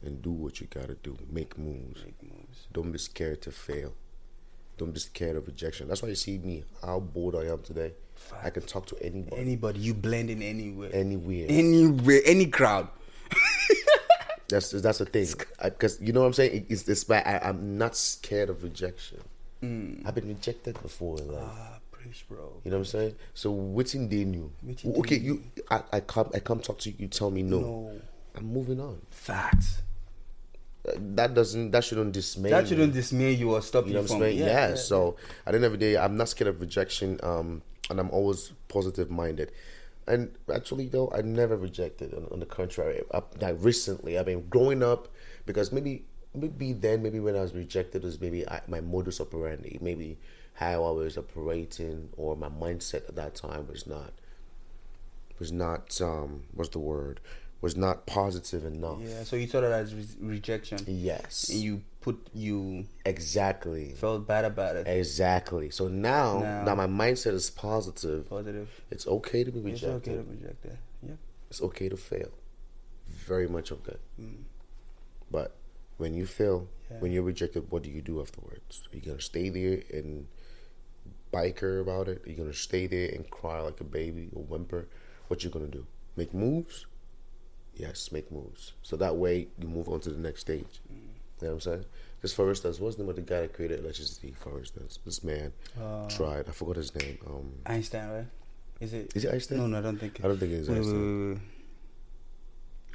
and 0.03 0.21
do 0.21 0.31
what 0.31 0.59
you 0.61 0.67
gotta 0.67 0.95
do. 0.95 1.17
Make 1.31 1.57
moves. 1.57 2.03
Make 2.03 2.21
moves. 2.23 2.67
Don't 2.73 2.91
be 2.91 2.97
scared 2.97 3.41
to 3.43 3.51
fail. 3.51 3.93
Don't 4.77 4.91
be 4.93 4.99
scared 4.99 5.35
of 5.35 5.45
rejection. 5.47 5.87
That's 5.89 6.01
why 6.01 6.09
you 6.09 6.15
see 6.15 6.37
me 6.37 6.63
how 6.81 6.99
bold 7.01 7.35
I 7.35 7.45
am 7.47 7.59
today. 7.61 7.93
I 8.43 8.49
can 8.49 8.63
talk 8.63 8.85
to 8.87 9.01
anybody, 9.03 9.41
Anybody 9.41 9.79
you 9.79 9.93
blend 9.93 10.29
in 10.29 10.41
anywhere. 10.41 10.89
anywhere. 10.93 11.45
anywhere, 11.49 12.21
any 12.25 12.45
crowd. 12.47 12.87
That's 14.49 14.71
that's 14.71 14.97
the 14.97 15.05
thing, 15.05 15.27
because 15.63 16.01
you 16.01 16.11
know 16.11 16.21
what 16.21 16.25
I'm 16.27 16.33
saying. 16.33 16.55
It- 16.55 16.65
It's 16.69 16.81
this. 16.83 17.07
I, 17.11 17.39
I'm 17.43 17.77
not 17.77 17.95
scared 17.95 18.49
of 18.49 18.63
rejection. 18.63 19.19
I've 19.61 20.15
been 20.15 20.27
rejected 20.27 20.81
before 20.81 21.19
in 21.19 21.31
life. 21.31 21.43
Ah, 21.45 21.77
preach, 21.91 22.25
bro. 22.27 22.59
You 22.63 22.71
know 22.71 22.77
what 22.77 22.81
I'm 22.81 22.85
saying? 22.85 23.15
So 23.35 23.51
waiting 23.51 24.09
they 24.09 24.23
knew. 24.23 24.51
Wetin 24.65 24.97
Okay, 24.99 25.17
you. 25.19 25.43
I, 25.69 25.83
I 25.93 25.99
come. 25.99 26.31
I 26.33 26.39
come 26.39 26.61
talk 26.61 26.79
to 26.79 26.89
you. 26.89 26.95
You 26.97 27.07
tell 27.09 27.29
me 27.29 27.43
no. 27.43 27.59
No. 27.59 28.01
I'm 28.35 28.51
moving 28.51 28.79
on. 28.79 28.99
Facts. 29.11 29.83
That 30.97 31.33
doesn't. 31.33 31.71
That 31.71 31.83
shouldn't 31.83 32.13
dismay. 32.13 32.49
That 32.49 32.67
shouldn't 32.67 32.93
dismay 32.93 33.33
you 33.33 33.53
or 33.53 33.61
stop 33.61 33.85
You 33.85 33.91
you, 33.93 33.97
know 33.97 34.07
from. 34.07 34.19
saying? 34.19 34.37
Yeah. 34.37 34.75
So 34.75 35.17
at 35.45 35.51
the 35.51 35.57
end 35.57 35.65
of 35.65 35.73
the 35.73 35.77
day, 35.77 35.97
I'm 35.97 36.15
not 36.17 36.29
scared 36.29 36.47
of 36.47 36.61
rejection. 36.61 37.19
Um, 37.21 37.61
and 37.89 37.99
I'm 37.99 38.09
always 38.11 38.53
positive 38.67 39.09
minded. 39.09 39.51
And 40.07 40.35
actually, 40.53 40.87
though, 40.87 41.11
I 41.13 41.21
never 41.21 41.57
rejected. 41.57 42.13
On, 42.13 42.27
on 42.31 42.39
the 42.39 42.45
contrary, 42.45 43.03
I, 43.13 43.21
like 43.41 43.57
recently, 43.59 44.17
I've 44.17 44.25
been 44.25 44.47
growing 44.49 44.81
up 44.83 45.07
because 45.45 45.71
maybe, 45.71 46.05
maybe 46.33 46.73
then, 46.73 47.03
maybe 47.03 47.19
when 47.19 47.35
I 47.35 47.41
was 47.41 47.53
rejected, 47.53 48.03
was 48.03 48.19
maybe 48.19 48.47
I, 48.47 48.61
my 48.67 48.81
modus 48.81 49.19
operandi, 49.19 49.77
maybe 49.81 50.17
how 50.53 50.83
I 50.83 50.91
was 50.91 51.17
operating, 51.17 52.09
or 52.17 52.35
my 52.35 52.49
mindset 52.49 53.07
at 53.07 53.15
that 53.15 53.35
time 53.35 53.67
was 53.67 53.85
not, 53.87 54.13
was 55.37 55.51
not, 55.51 55.99
um, 56.01 56.43
what's 56.53 56.69
the 56.71 56.79
word, 56.79 57.19
was 57.61 57.75
not 57.75 58.05
positive 58.05 58.63
enough. 58.65 58.99
Yeah. 59.03 59.23
So 59.23 59.35
you 59.35 59.47
saw 59.47 59.59
that 59.61 59.71
as 59.71 59.93
re- 59.93 60.05
rejection, 60.21 60.79
Yes. 60.87 61.49
and 61.49 61.59
you 61.59 61.81
put 62.01 62.27
you 62.33 62.85
exactly. 63.05 63.89
felt 63.95 64.25
bad 64.25 64.45
about 64.45 64.75
it. 64.77 64.87
Exactly. 64.87 65.69
So 65.69 65.87
now, 65.89 66.39
Now- 66.39 66.63
now 66.63 66.75
my 66.75 66.87
mindset 66.87 67.33
is 67.33 67.49
positive. 67.49 68.29
Positive. 68.29 68.69
It's 68.89 69.05
okay 69.07 69.43
to 69.43 69.51
be 69.51 69.59
rejected. 69.59 69.89
It's 69.89 70.07
okay 70.07 70.15
to 70.15 70.23
reject 70.23 70.65
it. 70.65 70.77
Yeah. 71.05 71.15
It's 71.49 71.61
okay 71.61 71.89
to 71.89 71.97
fail. 71.97 72.31
Very 73.07 73.47
much 73.49 73.71
okay. 73.71 73.97
Mm. 74.19 74.43
But 75.29 75.55
when 75.97 76.13
you 76.13 76.25
fail, 76.25 76.69
Yeah. 76.89 76.99
when 76.99 77.11
you're 77.11 77.23
rejected, 77.23 77.69
what 77.71 77.83
do 77.83 77.89
you 77.89 78.01
do 78.01 78.21
afterwards? 78.21 78.87
Are 78.91 78.95
you 78.95 79.01
gonna 79.01 79.19
stay 79.21 79.49
there 79.49 79.83
and 79.93 80.27
biker 81.33 81.81
about 81.81 82.07
it? 82.07 82.25
Are 82.25 82.29
you 82.29 82.35
gonna 82.37 82.53
stay 82.53 82.87
there 82.87 83.09
and 83.09 83.29
cry 83.29 83.59
like 83.61 83.79
a 83.81 83.83
baby 83.83 84.29
or 84.33 84.43
whimper? 84.43 84.87
What 85.27 85.43
you 85.43 85.49
gonna 85.49 85.67
do? 85.67 85.85
Make 86.15 86.33
moves? 86.33 86.85
Yes, 87.79 88.11
make 88.11 88.31
moves. 88.31 88.73
So 88.83 88.95
that 88.97 89.15
way 89.15 89.47
you 89.59 89.67
move 89.67 89.89
on 89.89 89.99
to 90.01 90.09
the 90.09 90.19
next 90.19 90.41
stage. 90.41 90.81
Mm. 90.91 90.95
You 91.41 91.47
know 91.47 91.47
what 91.47 91.53
I'm 91.53 91.59
saying? 91.61 91.85
Just 92.21 92.35
for 92.35 92.49
instance, 92.49 92.79
what's 92.79 92.97
the 92.97 93.03
name 93.03 93.09
of 93.11 93.15
the 93.15 93.21
guy 93.21 93.41
that 93.41 93.53
created 93.53 93.79
electricity? 93.79 94.35
For 94.39 94.59
instance, 94.59 94.99
this 95.05 95.23
man 95.23 95.53
Uh, 95.81 96.07
tried. 96.09 96.49
I 96.49 96.51
forgot 96.51 96.75
his 96.75 96.93
name. 96.95 97.17
Um, 97.25 97.53
Einstein, 97.65 98.09
right? 98.09 98.25
Is 98.81 98.93
it? 98.93 99.15
is 99.15 99.23
it 99.25 99.33
Einstein? 99.33 99.57
No, 99.59 99.67
no, 99.67 99.77
I 99.77 99.81
don't 99.81 99.97
think. 99.97 100.19
I 100.23 100.27
don't 100.27 100.37
think 100.37 100.51
it's 100.51 100.67
wait, 100.67 100.77
Einstein. 100.77 101.27
wait, 101.29 101.33
wait. 101.35 101.41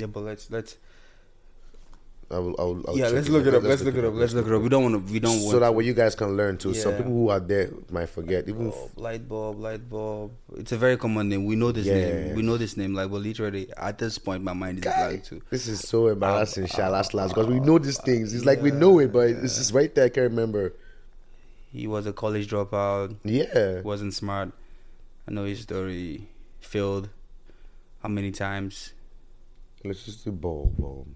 Yeah, 0.01 0.07
but 0.09 0.21
let's 0.25 0.51
let's 0.51 0.77
I 2.31 2.39
will. 2.39 2.55
I 2.59 2.63
will 2.63 2.85
I'll 2.89 2.99
yeah 2.99 3.09
let's 3.09 3.29
look 3.29 3.47
it 3.47 3.55
up. 3.55 3.63
Let's 3.63 3.83
look 3.83 3.95
it 3.95 4.05
up. 4.05 4.15
Let's 4.15 4.33
look 4.33 4.47
it 4.47 4.53
up. 4.53 4.63
We 4.63 4.69
don't 4.69 4.83
want 4.83 5.07
to. 5.07 5.13
We 5.13 5.21
don't 5.21 5.41
want. 5.41 5.51
So 5.51 5.59
that 5.59 5.75
way 5.75 5.85
you 5.85 5.95
guys 5.95 6.15
can 6.15 6.37
learn 6.37 6.59
too. 6.59 6.75
Some 6.75 6.97
people 6.97 7.13
who 7.13 7.29
are 7.29 7.41
there 7.41 7.71
might 7.91 8.09
forget. 8.09 8.49
Even 8.49 8.69
oh, 8.69 8.71
bulb, 8.71 8.91
light 8.97 9.29
bulb, 9.29 9.61
light 9.61 9.91
bulb. 9.91 10.33
It's 10.57 10.73
a 10.73 10.77
very 10.77 10.97
common 10.97 11.29
name. 11.29 11.45
We 11.45 11.57
know 11.57 11.73
this 11.73 11.87
name. 11.87 12.29
Yeah. 12.29 12.35
We 12.35 12.43
know 12.43 12.57
this 12.57 12.77
name. 12.77 12.95
Like, 12.95 13.11
well, 13.11 13.21
literally, 13.21 13.69
at 13.77 13.99
this 13.99 14.19
point, 14.19 14.43
my 14.43 14.53
mind 14.53 14.79
is 14.79 14.85
blank 14.85 15.25
too. 15.25 15.43
This 15.51 15.67
is 15.67 15.81
so 15.81 16.09
embarrassing, 16.09 16.67
Sha, 16.67 16.89
last 16.89 17.15
last 17.15 17.35
because 17.35 17.47
we 17.47 17.59
uh, 17.59 17.65
know 17.65 17.79
these 17.79 18.01
things. 18.01 18.35
It's 18.35 18.45
like 18.45 18.63
we 18.63 18.71
know 18.71 18.99
it, 18.99 19.13
but 19.13 19.29
it's 19.29 19.57
just 19.57 19.73
right 19.73 19.95
there. 19.95 20.07
I 20.07 20.09
can't 20.09 20.31
remember. 20.31 20.75
He 21.73 21.87
was 21.87 22.07
a 22.07 22.13
college 22.13 22.49
dropout. 22.49 23.17
Yeah, 23.25 23.81
Wasn't 23.81 24.15
smart. 24.15 24.53
I 25.27 25.33
know 25.33 25.45
his 25.45 25.61
story. 25.61 26.29
Failed. 26.61 27.09
How 28.03 28.09
many 28.09 28.31
times? 28.31 28.93
let's 29.85 30.05
just 30.05 30.25
do 30.25 30.33
ball, 30.33 30.73
ball. 30.79 31.07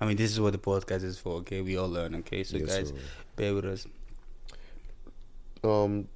I 0.00 0.06
mean, 0.06 0.16
this 0.16 0.30
is 0.30 0.40
what 0.40 0.52
the 0.52 0.58
podcast 0.58 1.04
is 1.04 1.18
for. 1.18 1.34
Okay, 1.36 1.60
we 1.62 1.76
all 1.76 1.88
learn. 1.88 2.14
Okay, 2.16 2.44
so 2.44 2.56
Yes, 2.58 2.76
guys, 2.76 2.88
sir. 2.88 2.94
bear 3.36 3.54
with 3.54 3.64
us. 3.64 3.86
Um, 5.64 6.08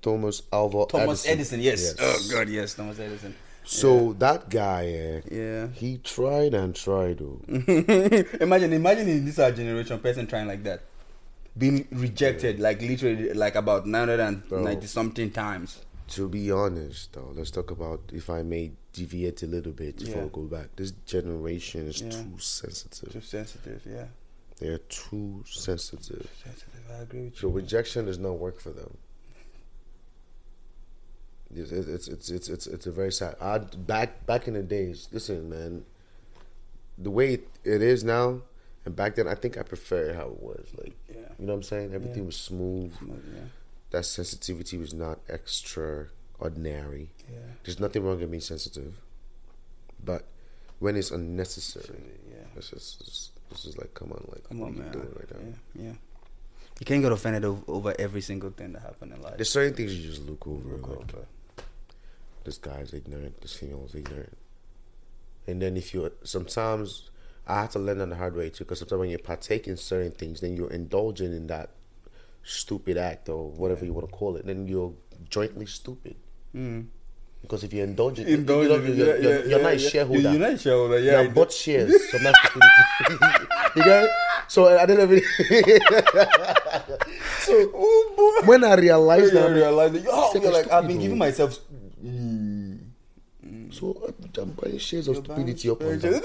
Thomas 0.00 0.42
Alva 0.52 0.86
Thomas 0.88 1.26
Edison. 1.26 1.60
yes. 1.60 1.82
Yes. 1.82 1.96
Oh 2.00 2.28
God, 2.30 2.48
yes, 2.48 2.74
Thomas 2.74 2.98
Edison. 2.98 3.34
So 3.64 4.14
that 4.14 4.48
guy, 4.48 4.86
eh, 4.86 5.20
Yeah. 5.30 5.66
he 5.68 5.98
tried 5.98 6.54
and 6.54 6.74
tried. 6.74 7.20
Oh. 7.20 7.40
imagine, 8.40 8.72
imagine 8.72 9.08
in 9.08 9.24
this 9.26 9.38
our 9.38 9.52
generation, 9.52 9.98
person 9.98 10.26
trying 10.26 10.46
like 10.48 10.62
that, 10.64 10.82
being 11.56 11.86
rejected, 11.92 12.58
like 12.60 12.80
literally, 12.80 13.34
like 13.34 13.56
about 13.56 13.86
nine 13.86 14.08
hundred 14.08 14.20
and 14.20 14.50
ninety 14.50 14.86
something 14.86 15.30
times. 15.30 15.80
To 16.16 16.26
be 16.28 16.50
honest, 16.50 17.12
though, 17.12 17.32
let's 17.34 17.50
talk 17.50 17.70
about 17.70 18.00
if 18.14 18.30
I 18.30 18.42
may 18.42 18.70
deviate 18.98 19.42
a 19.42 19.46
little 19.46 19.72
bit 19.72 19.96
before 19.98 20.16
Yeah. 20.16 20.24
we 20.24 20.30
go 20.30 20.42
back. 20.56 20.68
This 20.76 20.92
generation 21.06 21.86
is 21.88 22.00
Yeah. 22.00 22.10
too 22.10 22.38
sensitive. 22.38 23.12
Too 23.12 23.20
sensitive, 23.20 23.80
yeah. 23.86 24.06
They're 24.58 24.78
too 24.78 25.44
sensitive. 25.46 26.28
Sensitive. 26.44 26.84
I 26.90 27.02
agree 27.02 27.24
with 27.26 27.36
So 27.36 27.48
you. 27.48 27.54
rejection 27.54 28.06
does 28.06 28.18
not 28.18 28.38
work 28.38 28.58
for 28.60 28.70
them. 28.70 28.96
It's 31.54 31.70
it's 31.72 32.08
it's 32.08 32.28
it's 32.30 32.48
it's, 32.48 32.66
it's 32.66 32.86
a 32.86 32.90
very 32.92 33.12
sad. 33.12 33.36
I 33.40 33.58
back 33.58 34.26
back 34.26 34.48
in 34.48 34.54
the 34.54 34.62
days. 34.62 35.08
Listen, 35.12 35.48
man, 35.48 35.84
the 36.98 37.10
way 37.10 37.34
it, 37.34 37.48
it 37.64 37.80
is 37.80 38.04
now, 38.04 38.42
and 38.84 38.94
back 38.94 39.14
then, 39.14 39.26
I 39.26 39.34
think 39.34 39.56
I 39.56 39.62
prefer 39.62 40.12
how 40.12 40.26
it 40.28 40.40
was. 40.42 40.66
Like, 40.76 40.94
Yeah. 41.08 41.16
you 41.38 41.46
know 41.46 41.52
what 41.54 41.58
I'm 41.58 41.62
saying? 41.62 41.94
Everything 41.94 42.24
Yeah. 42.24 42.26
was 42.26 42.36
smooth. 42.36 42.92
Yeah. 43.00 43.44
That 43.90 44.04
sensitivity 44.04 44.76
was 44.76 44.92
not 44.92 45.20
extraordinary. 46.42 47.10
Yeah. 47.30 47.38
There's 47.64 47.80
nothing 47.80 48.02
wrong 48.04 48.18
with 48.20 48.30
being 48.30 48.40
sensitive, 48.40 48.94
but 50.04 50.24
when 50.78 50.96
it's 50.96 51.10
unnecessary, 51.10 52.00
Yeah. 52.30 52.36
it's 52.56 52.70
just 52.70 53.00
it's, 53.00 53.30
it's 53.50 53.62
just 53.64 53.78
like, 53.78 53.94
come 53.94 54.12
on, 54.12 54.24
like, 54.28 54.44
Come 54.48 54.62
on, 54.62 54.74
you 54.74 54.82
man. 54.82 54.92
now? 54.92 55.02
Yeah. 55.74 55.82
yeah. 55.86 55.92
You 56.80 56.86
can't 56.86 57.02
get 57.02 57.10
offended 57.10 57.44
over, 57.44 57.92
every 57.98 58.20
single 58.20 58.50
thing 58.50 58.72
that 58.72 58.82
happened 58.82 59.12
in 59.12 59.20
life. 59.20 59.34
There's 59.36 59.50
certain 59.50 59.74
things 59.74 59.96
you 59.98 60.08
just 60.10 60.22
look 60.24 60.46
over. 60.46 60.76
Look 60.76 60.88
like, 60.88 60.98
over. 61.14 61.24
this 62.44 62.58
guy's 62.58 62.94
ignorant, 62.94 63.40
this 63.40 63.54
female's 63.54 63.94
ignorant. 63.96 64.36
And 65.48 65.60
then 65.60 65.76
if 65.76 65.92
you 65.94 66.12
sometimes 66.24 67.10
I 67.46 67.62
had 67.62 67.70
to 67.72 67.78
learn 67.78 68.00
on 68.00 68.10
the 68.10 68.16
hard 68.16 68.36
way 68.36 68.50
too, 68.50 68.64
because 68.64 68.78
sometimes 68.78 69.00
when 69.00 69.10
you 69.10 69.18
partake 69.18 69.66
in 69.66 69.76
certain 69.76 70.12
things, 70.12 70.40
then 70.40 70.54
you're 70.54 70.70
indulging 70.70 71.32
in 71.34 71.46
that 71.48 71.70
stupid 72.44 72.96
act 72.96 73.28
or 73.28 73.50
whatever 73.50 73.84
you 73.84 73.92
want 73.92 74.06
to 74.08 74.14
call 74.14 74.36
it. 74.36 74.46
Then 74.46 74.68
you're 74.68 74.92
jointly 75.30 75.66
stupid. 75.66 76.14
Mm. 76.54 76.86
Because 77.42 77.62
if 77.64 77.72
you 77.72 77.84
indulge 77.84 78.18
in, 78.18 78.26
Indulge 78.28 78.62
you 78.64 78.68
know, 78.68 78.74
in- 78.84 78.96
you're, 78.96 79.16
yeah, 79.16 79.22
you're, 79.22 79.46
yeah, 79.46 79.56
not 79.58 79.72
a 79.74 79.78
shareholder. 79.78 80.20
You're 80.20 80.32
not 80.40 80.50
a 80.52 80.58
shareholder, 80.58 80.98
yeah. 80.98 81.20
You're 81.22 81.30
bought 81.30 81.52
shares. 81.52 82.10
So 82.10 82.18
that's 82.18 82.38
stupidity. 82.50 83.46
you 83.76 83.84
get? 83.84 84.10
So 84.48 84.66
I 84.78 84.86
don't 84.86 84.98
know. 84.98 85.06
If 85.08 85.24
so 87.40 88.42
when 88.44 88.64
I 88.64 88.74
realized 88.74 89.32
You 89.32 89.38
that, 89.40 89.50
realize 89.52 89.92
that, 89.92 90.06
oh, 90.10 90.32
you're 90.34 90.52
like, 90.52 90.70
I've 90.70 90.86
been 90.88 90.98
giving 90.98 91.18
myself. 91.18 91.58
Mm. 92.04 92.78
so 93.72 94.12
I'm 94.38 94.50
buying 94.52 94.78
shares 94.78 95.08
of 95.08 95.16
stupidity 95.16 95.70
up 95.70 95.80
shares. 95.80 96.02
down. 96.02 96.12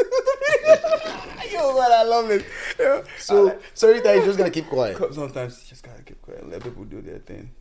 Yo, 1.52 1.78
man, 1.78 1.92
I 1.92 2.04
love 2.04 2.32
it. 2.32 2.46
Yeah. 2.80 3.04
So 3.20 3.60
sorry 3.74 4.00
that 4.02 4.16
you 4.18 4.26
just 4.26 4.38
gotta 4.38 4.50
keep 4.52 4.66
quiet. 4.68 4.98
sometimes 5.14 5.62
you 5.64 5.70
just 5.70 5.84
gotta 5.84 6.02
keep 6.02 6.22
quiet, 6.22 6.50
let 6.50 6.64
people 6.64 6.86
do 6.86 7.02
their 7.02 7.20
thing. 7.20 7.52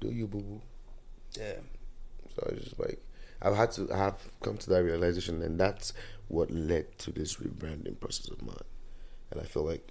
Do 0.00 0.08
you 0.10 0.26
boo 0.26 0.40
boo? 0.42 0.60
Yeah. 1.38 1.54
So 2.38 2.50
I 2.50 2.58
just 2.58 2.78
like 2.78 3.02
I've 3.42 3.56
had 3.56 3.72
to 3.72 3.92
I 3.92 3.96
have 3.96 4.20
come 4.42 4.56
to 4.58 4.70
that 4.70 4.82
realization 4.82 5.42
and 5.42 5.58
that's 5.58 5.92
what 6.28 6.50
led 6.50 6.98
to 6.98 7.10
this 7.10 7.36
rebranding 7.36 7.98
process 7.98 8.28
of 8.28 8.42
mine. 8.42 8.56
And 9.30 9.40
I 9.40 9.44
feel 9.44 9.64
like 9.64 9.88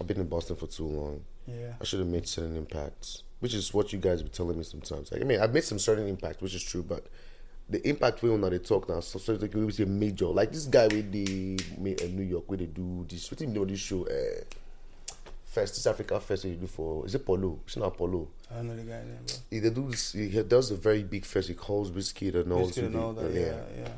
I've 0.00 0.06
been 0.06 0.20
in 0.20 0.28
Boston 0.28 0.56
for 0.56 0.66
too 0.66 0.86
long. 0.86 1.24
Yeah. 1.46 1.74
I 1.80 1.84
should 1.84 2.00
have 2.00 2.08
made 2.08 2.26
certain 2.26 2.56
impacts, 2.56 3.22
which 3.40 3.54
is 3.54 3.72
what 3.72 3.92
you 3.92 3.98
guys 3.98 4.22
be 4.22 4.28
telling 4.28 4.58
me 4.58 4.64
sometimes. 4.64 5.12
Like, 5.12 5.20
I 5.20 5.24
mean, 5.24 5.40
I've 5.40 5.54
made 5.54 5.64
some 5.64 5.78
certain 5.78 6.08
impact, 6.08 6.42
which 6.42 6.54
is 6.54 6.62
true, 6.62 6.82
but 6.82 7.06
the 7.68 7.86
impact 7.88 8.22
we 8.22 8.30
on 8.30 8.40
they 8.40 8.58
talk 8.58 8.88
now, 8.88 9.00
so, 9.00 9.18
so 9.18 9.32
it's 9.32 9.42
like 9.42 9.54
we 9.54 9.70
say 9.70 9.84
major. 9.84 10.26
Like 10.26 10.52
this 10.52 10.66
guy 10.66 10.86
with 10.88 11.10
the 11.12 11.58
uh, 11.78 12.06
New 12.06 12.22
York, 12.22 12.48
where 12.48 12.58
they 12.58 12.66
do 12.66 13.06
this, 13.08 13.30
what 13.30 13.38
do 13.38 13.44
you 13.44 13.50
know 13.50 13.64
this 13.64 13.80
show? 13.80 14.06
Uh, 14.06 14.42
Fest, 15.56 15.74
this 15.76 15.86
Africa 15.86 16.20
Fest 16.20 16.42
they 16.42 16.50
do 16.50 16.66
for 16.66 17.06
is 17.06 17.14
it 17.14 17.24
Polo? 17.24 17.58
It's 17.66 17.76
not 17.78 17.96
Polo. 17.96 18.28
I 18.50 18.56
don't 18.56 18.68
know 18.68 18.76
the 18.76 18.82
guy 18.82 18.98
name, 19.10 19.18
bro. 19.26 19.36
He 19.50 19.58
they 19.60 19.70
do 19.70 19.88
this. 19.90 20.12
He 20.12 20.42
does 20.42 20.70
a 20.70 20.76
very 20.76 21.02
big 21.02 21.24
fest. 21.24 21.48
He 21.48 21.54
calls 21.54 21.90
whiskey 21.90 22.28
and 22.28 22.52
all. 22.52 22.66
Biscuit 22.66 22.84
and 22.84 22.96
all 22.96 23.12
that, 23.14 23.32
yeah, 23.32 23.56
yeah. 23.80 23.88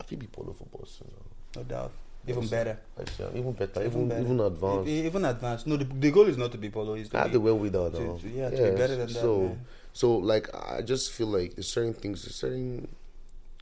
I 0.00 0.02
think 0.02 0.20
be 0.22 0.26
Polo 0.26 0.52
for 0.52 0.66
Boston. 0.76 1.08
No 1.56 1.62
doubt. 1.62 1.92
Even 2.26 2.46
better. 2.48 2.78
Actually, 3.00 3.38
even 3.40 3.52
better, 3.52 3.84
Even 3.84 4.08
better. 4.08 4.20
even 4.22 4.40
advanced. 4.40 4.88
Even 4.88 5.24
advanced. 5.24 5.66
No, 5.66 5.76
the, 5.76 5.84
the 5.84 6.10
goal 6.10 6.26
is 6.28 6.36
not 6.38 6.52
to 6.52 6.58
be 6.58 6.70
polo. 6.70 6.94
Is 6.94 7.08
to 7.10 7.16
I 7.18 7.22
have 7.22 7.30
be, 7.30 7.34
the 7.34 7.40
well 7.40 7.58
with 7.58 7.72
that 7.72 7.92
to- 7.94 8.18
to- 8.18 8.28
yeah, 8.28 8.50
to 8.50 8.56
be 8.70 8.76
better 8.82 8.96
than 8.96 9.06
that, 9.08 9.20
So, 9.26 9.38
man. 9.40 9.60
so 9.92 10.16
like 10.16 10.46
I 10.54 10.82
just 10.82 11.10
feel 11.12 11.26
like 11.28 11.54
there's 11.56 11.68
certain 11.68 11.94
things, 11.94 12.22
there's 12.24 12.36
certain 12.36 12.88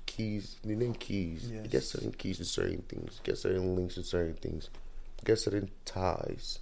keys. 0.06 0.56
The 0.62 0.74
name 0.76 0.94
keys. 0.94 1.50
You 1.50 1.60
get 1.68 1.84
certain 1.84 2.12
keys 2.12 2.36
to 2.38 2.44
certain 2.44 2.82
things. 2.88 3.18
You 3.18 3.32
get 3.32 3.38
certain 3.38 3.76
links 3.76 3.94
to 3.96 4.02
certain 4.02 4.34
things. 4.34 4.68
Get 5.24 5.38
certain 5.38 5.70
ties 5.84 6.60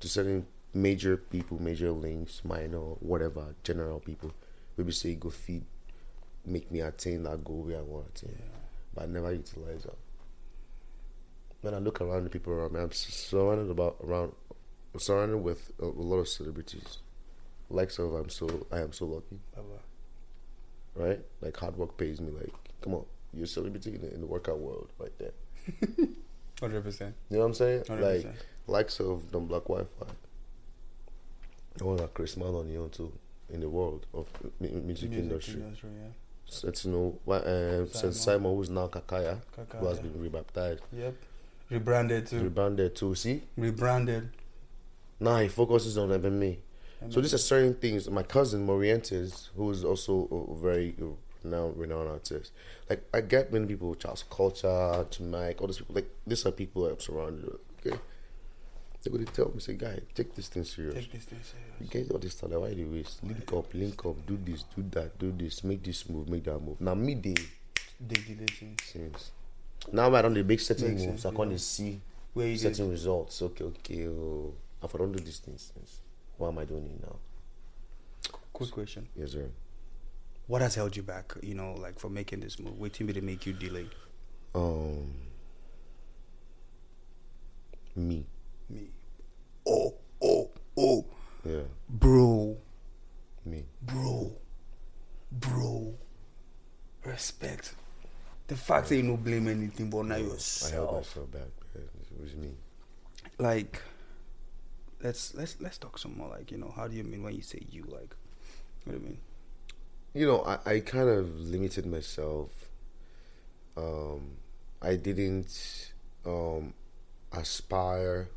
to 0.00 0.08
certain 0.08 0.46
major 0.72 1.16
people, 1.16 1.60
major 1.60 1.90
links, 1.90 2.42
minor, 2.44 2.78
whatever, 2.78 3.54
general 3.64 4.00
people. 4.00 4.32
Maybe 4.76 4.92
say 4.92 5.14
go 5.14 5.30
feed, 5.30 5.64
make 6.44 6.70
me 6.70 6.80
attain 6.80 7.22
that 7.24 7.42
goal 7.44 7.62
where 7.62 7.78
I 7.78 7.82
want 7.82 8.14
to 8.16 8.26
attain, 8.26 8.42
but 8.94 9.04
I 9.04 9.06
never 9.06 9.32
utilize 9.32 9.84
that. 9.84 9.96
When 11.62 11.74
I 11.74 11.78
look 11.78 12.00
around 12.00 12.24
the 12.24 12.30
people 12.30 12.52
around 12.52 12.72
me, 12.72 12.80
I'm 12.80 12.92
surrounded 12.92 13.70
about 13.70 13.96
around, 14.04 14.32
surrounded 14.98 15.38
with 15.38 15.72
a, 15.80 15.84
a 15.84 15.86
lot 15.86 16.18
of 16.18 16.28
celebrities. 16.28 16.98
Like 17.68 17.90
of 17.98 18.12
I'm 18.12 18.28
so 18.28 18.66
I 18.70 18.80
am 18.80 18.92
so 18.92 19.06
lucky, 19.06 19.40
oh, 19.58 19.62
right? 20.94 21.20
Like 21.40 21.56
hard 21.56 21.76
work 21.76 21.96
pays 21.96 22.20
me. 22.20 22.30
Like 22.30 22.52
come 22.80 22.94
on, 22.94 23.04
you're 23.32 23.44
a 23.44 23.48
celebrity 23.48 23.94
in 23.94 24.02
the, 24.02 24.14
in 24.14 24.20
the 24.20 24.26
workout 24.26 24.58
world, 24.58 24.90
right 24.98 25.12
there. 25.18 26.06
Hundred 26.60 26.82
percent. 26.84 27.14
You 27.30 27.36
know 27.36 27.42
what 27.42 27.48
I'm 27.48 27.54
saying? 27.54 27.82
100%. 27.82 28.00
Like 28.00 28.26
likes 28.66 29.00
of 29.00 29.30
Black 29.30 29.64
Wi-Fi. 29.64 30.06
I 31.80 31.84
want 31.84 31.98
that 32.00 32.14
Chris 32.14 32.36
Maloney 32.36 32.76
too 32.90 33.12
in 33.52 33.60
the 33.60 33.68
world 33.68 34.06
of 34.14 34.26
mu- 34.60 34.68
music, 34.82 35.12
industry. 35.12 35.62
yeah. 35.62 36.08
Since 36.46 36.84
you 36.86 36.92
know, 36.92 37.32
uh, 37.32 37.84
since 37.86 37.98
Simon. 38.00 38.12
Simon, 38.14 38.56
who's 38.56 38.70
now 38.70 38.86
Kakaya, 38.88 39.38
who 39.78 39.86
has 39.86 39.98
been 40.00 40.18
rebaptized, 40.20 40.80
Yep. 40.92 41.14
Rebranded 41.70 42.26
too. 42.28 42.42
rebranded 42.44 42.94
too. 42.94 43.14
See, 43.16 43.42
Rebranded. 43.56 44.30
now 45.20 45.38
he 45.40 45.48
focuses 45.48 45.98
on 45.98 46.08
MMA. 46.10 46.58
So 47.10 47.20
these 47.20 47.34
are 47.34 47.38
certain 47.38 47.74
things. 47.74 48.08
My 48.08 48.22
cousin 48.22 48.66
Morientes, 48.66 49.50
who 49.56 49.70
is 49.70 49.84
also 49.84 50.48
a 50.56 50.60
very 50.62 50.94
renowned, 51.50 51.76
renowned 51.76 52.08
artist. 52.08 52.52
Like 52.90 53.02
I 53.14 53.20
get 53.20 53.52
many 53.52 53.66
people, 53.66 53.94
Charles 53.94 54.24
Culture, 54.30 55.06
Jamaica, 55.10 55.60
all 55.60 55.66
these 55.66 55.78
people. 55.78 55.94
Like 55.94 56.10
these 56.26 56.44
are 56.46 56.52
people 56.52 56.86
I'm 56.86 57.00
surrounded 57.00 57.44
with. 57.44 57.60
Okay, 57.86 57.98
they 59.02 59.10
would 59.10 59.32
tell 59.32 59.50
me, 59.54 59.60
say, 59.60 59.74
guy, 59.74 60.00
take 60.14 60.34
this 60.34 60.48
thing 60.48 60.64
serious. 60.64 60.94
Take 60.94 61.12
this 61.12 61.24
thing 61.24 61.38
You 61.80 61.86
serious. 61.86 62.06
get 62.06 62.12
all 62.14 62.18
this 62.18 62.34
talent. 62.34 62.60
Why 62.60 62.74
do 62.74 62.80
you 62.80 62.88
waste? 62.90 63.22
Link 63.22 63.52
up, 63.52 63.72
link 63.74 64.04
up, 64.04 64.26
do 64.26 64.38
this, 64.44 64.64
do 64.74 64.82
that, 64.90 65.18
do 65.18 65.32
this, 65.32 65.62
make 65.64 65.82
this 65.82 66.08
move, 66.08 66.28
make 66.28 66.44
that 66.44 66.58
move. 66.60 66.80
Now 66.80 66.94
me 66.94 67.14
they 67.14 67.34
Dig 68.06 68.38
the 68.38 68.44
things. 68.52 68.82
since 68.84 69.30
now 69.92 70.12
I 70.14 70.20
don't 70.22 70.34
make 70.46 70.60
certain 70.60 70.88
Makes 70.88 71.06
moves. 71.06 71.22
sense, 71.22 71.32
I 71.32 71.36
can't 71.36 71.50
yeah. 71.52 71.56
see 71.58 72.00
Where 72.34 72.48
you 72.48 72.56
certain 72.58 72.90
results. 72.90 73.40
Okay, 73.40 73.64
okay. 73.64 74.06
Oh, 74.08 74.52
if 74.82 74.94
I 74.94 74.98
don't 74.98 75.12
do 75.12 75.22
these 75.22 75.38
things, 75.38 75.72
since, 75.74 76.00
why 76.36 76.48
am 76.48 76.58
I 76.58 76.64
doing 76.64 76.98
now? 77.02 77.16
Quick 78.52 78.70
question. 78.70 79.06
Yes, 79.16 79.32
sir. 79.32 79.48
What 80.46 80.62
has 80.62 80.74
held 80.74 80.96
you 80.96 81.02
back? 81.02 81.34
You 81.42 81.54
know, 81.54 81.72
like 81.74 81.98
for 81.98 82.08
making 82.08 82.40
this 82.40 82.58
move. 82.58 82.78
Waiting 82.78 83.06
me 83.06 83.12
to 83.14 83.20
make 83.20 83.46
you 83.46 83.52
delay. 83.52 83.88
Um, 84.54 85.12
me. 87.94 88.26
Me. 88.70 88.88
Oh, 89.66 89.94
oh, 90.22 90.50
oh, 90.76 91.04
Yeah, 91.44 91.62
bro, 91.88 92.56
me. 93.44 93.64
bro, 93.82 94.32
bro. 95.32 95.94
Respect. 97.04 97.74
The 98.48 98.56
fact 98.56 98.88
that 98.88 98.96
you 98.96 99.02
don't 99.02 99.22
blame 99.24 99.48
anything 99.48 99.90
but 99.90 100.06
now 100.06 100.16
yourself. 100.16 100.72
I 100.72 100.74
held 100.76 100.94
myself 100.96 101.30
back. 101.32 101.48
It 101.74 102.20
was 102.20 102.34
me. 102.36 102.50
Like, 103.38 103.82
let's 105.02 105.34
let's 105.34 105.60
let's 105.60 105.78
talk 105.78 105.98
some 105.98 106.16
more. 106.16 106.28
Like, 106.30 106.50
you 106.50 106.58
know, 106.58 106.72
how 106.74 106.86
do 106.88 106.96
you 106.96 107.04
mean 107.04 107.22
when 107.22 107.34
you 107.34 107.42
say 107.42 107.60
you? 107.70 107.82
Like, 107.82 108.14
what 108.84 108.92
do 108.94 108.98
you 108.98 109.04
mean? 109.04 109.18
You 110.16 110.26
know, 110.26 110.40
I, 110.44 110.70
I 110.70 110.80
kind 110.80 111.10
of 111.10 111.38
limited 111.38 111.84
myself. 111.84 112.48
Um, 113.76 114.38
I 114.80 114.96
didn't 114.96 115.92
um, 116.24 116.72
aspire 117.32 118.30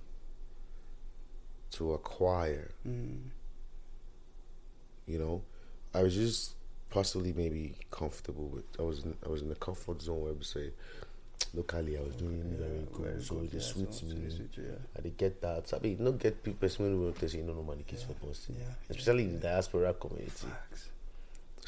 to 1.72 1.94
acquire. 1.94 2.72
Mm. 2.86 3.30
You 5.08 5.20
know, 5.20 5.42
I 5.94 6.04
was 6.04 6.16
just 6.16 6.56
possibly 6.90 7.32
maybe 7.32 7.76
comfortable 7.90 8.50
with. 8.50 8.66
I 8.78 8.82
was 8.82 9.06
in, 9.06 9.16
I 9.26 9.30
was 9.30 9.42
in 9.42 9.48
the 9.48 9.56
comfort 9.56 10.02
zone 10.02 10.22
where 10.24 10.34
we 10.34 10.44
say, 10.44 10.72
locally 11.54 11.98
I 11.98 12.02
was 12.02 12.16
doing 12.16 12.44
very 12.60 12.86
good, 12.92 13.06
very 13.06 13.24
so 13.24 13.36
good, 13.36 13.54
yeah, 13.54 13.60
suits 13.62 14.02
so 14.02 14.06
me. 14.08 14.50
yeah. 14.58 14.64
I 14.98 15.02
did 15.02 15.16
get 15.16 15.42
that. 15.44 15.72
I 15.74 15.80
mean, 15.80 16.04
don't 16.04 16.20
get 16.20 16.44
people 16.44 16.68
when 16.78 17.06
we 17.06 17.28
say 17.28 17.38
you 17.38 17.46
know 17.46 17.54
nobody 17.54 17.84
kiss 17.84 18.04
for 18.04 18.16
posting, 18.16 18.58
yeah, 18.60 18.66
especially 18.90 19.24
in 19.24 19.34
the 19.36 19.40
diaspora 19.40 19.94
community. 19.94 20.30
Facts. 20.48 20.90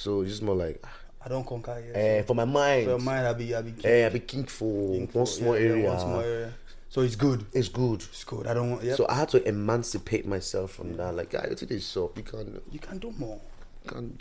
So 0.02 0.22
it's 0.22 0.32
just 0.32 0.42
more 0.42 0.56
like, 0.56 0.84
I 1.24 1.30
don't 1.30 1.46
conquer 1.46 1.80
yet. 1.86 1.96
eh, 1.96 2.24
for 2.24 2.34
my 2.34 2.46
mind, 2.46 2.88
For 2.90 2.98
mine, 2.98 3.24
I 3.26 3.34
be 3.34 3.54
I 3.54 3.62
be 3.62 3.74
eh, 3.86 4.06
I 4.08 4.10
be 4.10 4.20
king 4.20 4.46
for 4.46 4.94
king 4.94 5.02
one 5.14 5.26
for- 5.26 5.28
small 5.28 5.56
yeah, 5.60 5.70
area. 5.70 5.90
one 5.90 6.00
small 6.00 6.20
area. 6.22 6.54
So 6.90 7.02
it's 7.02 7.16
good. 7.16 7.46
It's 7.54 7.70
good. 7.70 8.02
It's 8.12 8.24
good. 8.24 8.48
I 8.48 8.54
don't 8.56 8.72
want. 8.72 8.84
Yep. 8.84 8.98
So 8.98 9.06
I 9.08 9.14
had 9.16 9.30
to 9.30 9.48
emancipate 9.48 10.26
myself 10.26 10.72
from 10.74 10.98
that. 10.98 11.16
Like, 11.16 11.36
I 11.36 11.44
think 11.44 11.62
it 11.64 11.72
is 11.72 11.86
so 11.86 12.12
you 12.16 12.24
can 12.24 12.60
you 12.72 12.80
can't 12.80 13.00
do 13.00 13.14
more. 13.18 13.40
you 13.86 13.92
can 13.92 14.18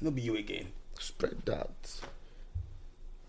No 0.00 0.10
be 0.12 0.22
you 0.22 0.36
again. 0.36 0.68
spread 1.00 1.36
that. 1.46 1.70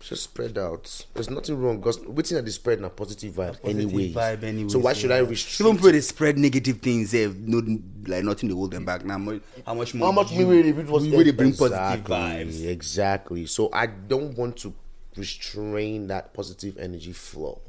Just 0.06 0.24
spread 0.24 0.58
out. 0.58 1.06
There's 1.14 1.30
nothing 1.30 1.58
wrong 1.58 1.78
because 1.78 1.98
waiting 2.00 2.36
at 2.36 2.44
the 2.44 2.50
spread 2.50 2.78
na 2.78 2.90
positive 2.90 3.32
vibe 3.32 3.62
Positive 3.62 3.90
anyway. 3.90 4.12
vibe 4.12 4.42
anyway. 4.44 4.68
So 4.68 4.78
why 4.78 4.92
should 4.92 5.10
I 5.10 5.18
restrict? 5.18 5.60
Even 5.62 5.76
people 5.76 5.92
they 5.92 6.00
spread 6.02 6.36
negative 6.36 6.78
things, 6.80 7.14
eh, 7.14 7.32
no, 7.34 7.62
like 8.06 8.22
nothing 8.22 8.50
to 8.50 8.54
hold 8.54 8.72
them 8.72 8.84
back. 8.84 9.02
Now, 9.02 9.14
how 9.14 9.18
much, 9.18 9.42
how 9.66 9.74
much 9.74 9.94
more? 9.94 10.08
How 10.08 10.12
much 10.12 10.32
me 10.32 10.44
really 10.44 10.68
it 10.68 10.86
was 10.88 11.06
you 11.06 11.16
really 11.16 11.32
bring 11.32 11.48
exactly, 11.50 12.02
positive 12.02 12.06
vibes? 12.06 12.66
Exactly. 12.66 13.46
So 13.46 13.70
I 13.72 13.86
don't 13.86 14.36
want 14.36 14.58
to 14.58 14.74
restrain 15.16 16.08
that 16.08 16.34
positive 16.34 16.76
energy 16.76 17.12
flow. 17.12 17.62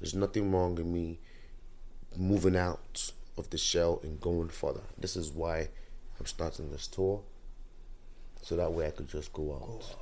There's 0.00 0.14
nothing 0.14 0.52
wrong 0.52 0.76
with 0.76 0.86
me 0.86 1.18
moving 2.16 2.56
out 2.56 3.10
of 3.36 3.50
the 3.50 3.58
shell 3.58 3.98
and 4.04 4.20
going 4.20 4.50
further. 4.50 4.82
This 4.98 5.16
is 5.16 5.30
why 5.32 5.68
I'm 6.20 6.26
starting 6.26 6.70
this 6.70 6.86
tour. 6.86 7.22
So 8.42 8.54
that 8.56 8.72
way 8.72 8.86
I 8.86 8.90
could 8.90 9.08
just 9.08 9.32
go 9.32 9.52
out, 9.54 9.96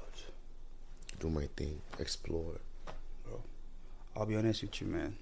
do 1.19 1.29
my 1.31 1.49
thing, 1.57 1.81
explore. 1.99 2.55
Bro, 3.27 3.43
I'll 4.17 4.27
be 4.27 4.37
honest 4.37 4.63
with 4.63 4.81
you, 4.81 4.87
man. 4.87 5.17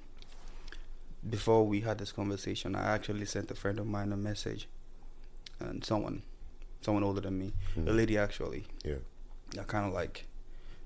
Before 1.29 1.67
we 1.67 1.81
had 1.81 1.99
this 1.99 2.12
conversation, 2.12 2.76
I 2.76 2.95
actually 2.95 3.25
sent 3.25 3.50
a 3.50 3.55
friend 3.55 3.79
of 3.79 3.87
mine 3.87 4.12
a 4.12 4.17
message, 4.17 4.69
and 5.59 5.85
someone, 5.85 6.23
someone 6.83 7.03
older 7.03 7.21
than 7.21 7.38
me, 7.38 7.53
a 7.76 7.81
hmm. 7.81 7.97
lady 7.97 8.19
actually, 8.19 8.65
Yeah. 8.85 8.97
that 9.55 9.67
kind 9.67 9.87
of 9.87 9.93
like 9.93 10.26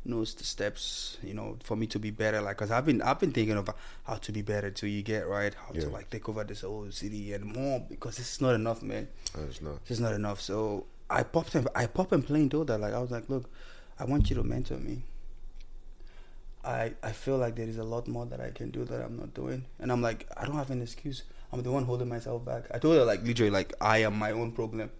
knows 0.02 0.33
the 0.35 0.45
steps, 0.45 1.19
you 1.23 1.35
know, 1.35 1.59
for 1.62 1.76
me 1.76 1.87
to 1.88 1.99
be 1.99 2.11
better. 2.11 2.40
Like, 2.40 2.57
cause 2.57 2.71
I've 2.71 2.87
been, 2.87 3.02
I've 3.02 3.21
been 3.21 3.33
thinking 3.33 3.59
of 3.59 3.69
how 4.05 4.14
to 4.14 4.33
be 4.33 4.40
better 4.40 4.71
till 4.71 4.88
you 4.88 5.02
get 5.02 5.29
right, 5.29 5.52
how 5.52 5.73
Yeah. 5.75 5.83
to 5.83 5.88
like 5.90 6.09
take 6.09 6.26
over 6.29 6.43
this 6.43 6.62
whole 6.62 6.90
city 6.90 7.35
and 7.35 7.45
more, 7.45 7.81
because 7.81 8.19
it's 8.19 8.40
not 8.40 8.55
enough, 8.55 8.83
man. 8.83 9.09
It's 9.37 9.61
not. 9.61 9.81
It's 9.88 10.00
not 10.00 10.14
enough. 10.14 10.40
So 10.40 10.87
I 11.11 11.23
popped 11.23 11.52
him. 11.52 11.69
I 11.75 11.87
popped 11.87 12.12
and 12.12 12.25
plain 12.25 12.49
told 12.49 12.70
her 12.70 12.79
like 12.79 12.94
I 12.94 13.01
was 13.01 13.11
like, 13.11 13.29
look, 13.29 13.51
I 14.00 14.04
want 14.04 14.30
you 14.30 14.36
to 14.36 14.42
mentor 14.42 14.78
me. 14.78 15.02
I 16.64 16.92
I 17.02 17.12
feel 17.12 17.36
like 17.36 17.54
there 17.54 17.68
is 17.68 17.76
a 17.76 17.84
lot 17.84 18.08
more 18.08 18.24
that 18.26 18.40
I 18.40 18.50
can 18.50 18.70
do 18.70 18.84
that 18.84 19.00
I'm 19.00 19.16
not 19.16 19.34
doing, 19.34 19.64
and 19.78 19.92
I'm 19.92 20.00
like, 20.00 20.26
I 20.36 20.46
don't 20.46 20.56
have 20.56 20.70
an 20.70 20.80
excuse. 20.82 21.22
I'm 21.52 21.62
the 21.62 21.70
one 21.70 21.84
holding 21.84 22.08
myself 22.08 22.44
back. 22.44 22.64
I 22.72 22.78
told 22.78 22.96
her 22.96 23.04
like 23.04 23.22
literally 23.22 23.50
like 23.50 23.74
I 23.80 23.98
am 23.98 24.18
my 24.18 24.32
own 24.32 24.52
problem, 24.52 24.90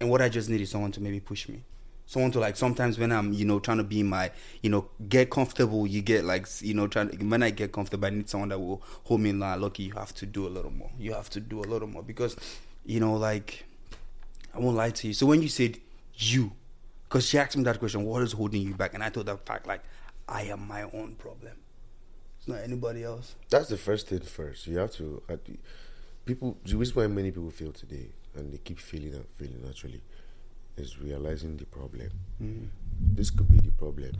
and 0.00 0.08
what 0.10 0.22
I 0.22 0.30
just 0.30 0.48
need 0.48 0.60
is 0.62 0.70
someone 0.70 0.92
to 0.92 1.00
maybe 1.02 1.20
push 1.20 1.48
me. 1.48 1.62
Someone 2.06 2.32
to 2.32 2.40
like 2.40 2.56
sometimes 2.56 2.98
when 2.98 3.12
I'm 3.12 3.32
you 3.32 3.44
know 3.44 3.60
trying 3.60 3.76
to 3.76 3.84
be 3.84 4.02
my 4.02 4.30
you 4.62 4.70
know 4.70 4.88
get 5.08 5.30
comfortable 5.30 5.86
you 5.86 6.02
get 6.02 6.24
like 6.24 6.48
you 6.60 6.74
know 6.74 6.88
trying 6.88 7.08
when 7.30 7.42
I 7.42 7.50
get 7.50 7.70
comfortable 7.72 8.06
I 8.06 8.10
need 8.10 8.28
someone 8.28 8.48
that 8.48 8.58
will 8.58 8.82
hold 9.04 9.20
me 9.20 9.32
line. 9.32 9.60
Look, 9.60 9.78
you 9.78 9.92
have 9.92 10.14
to 10.16 10.26
do 10.26 10.46
a 10.46 10.50
little 10.50 10.72
more. 10.72 10.90
You 10.98 11.12
have 11.12 11.30
to 11.30 11.40
do 11.40 11.60
a 11.60 11.66
little 11.72 11.88
more 11.88 12.02
because 12.02 12.36
you 12.84 13.00
know 13.00 13.14
like 13.14 13.64
I 14.54 14.58
won't 14.58 14.76
lie 14.76 14.90
to 14.90 15.08
you. 15.08 15.14
So 15.14 15.26
when 15.26 15.42
you 15.42 15.48
said 15.48 15.78
you, 16.14 16.52
because 17.10 17.26
she 17.26 17.38
asked 17.38 17.56
me 17.56 17.64
that 17.64 17.80
question, 17.80 18.04
what 18.04 18.22
is 18.22 18.30
holding 18.32 18.62
you 18.62 18.72
back? 18.74 18.94
And 18.94 19.02
I 19.02 19.08
told 19.10 19.26
her 19.26 19.36
fact, 19.36 19.66
like, 19.66 19.82
I 20.28 20.42
am 20.44 20.68
my 20.68 20.82
own 20.84 21.16
problem. 21.18 21.54
It's 22.38 22.46
not 22.46 22.60
anybody 22.60 23.02
else. 23.02 23.34
That's 23.50 23.68
the 23.68 23.76
first 23.76 24.06
thing 24.06 24.20
first. 24.20 24.68
You 24.68 24.78
have 24.78 24.92
to. 24.92 25.20
Uh, 25.28 25.36
people. 26.24 26.56
The 26.64 26.76
reason 26.76 26.94
why 26.94 27.08
many 27.08 27.32
people 27.32 27.50
fail 27.50 27.72
today 27.72 28.06
and 28.36 28.52
they 28.52 28.58
keep 28.58 28.78
failing 28.78 29.14
and 29.14 29.26
failing 29.36 29.60
naturally 29.64 30.00
is 30.76 31.00
realizing 31.00 31.56
the 31.56 31.66
problem. 31.66 32.08
This 33.16 33.30
could 33.30 33.50
be 33.50 33.58
the 33.58 33.72
problem. 33.72 34.12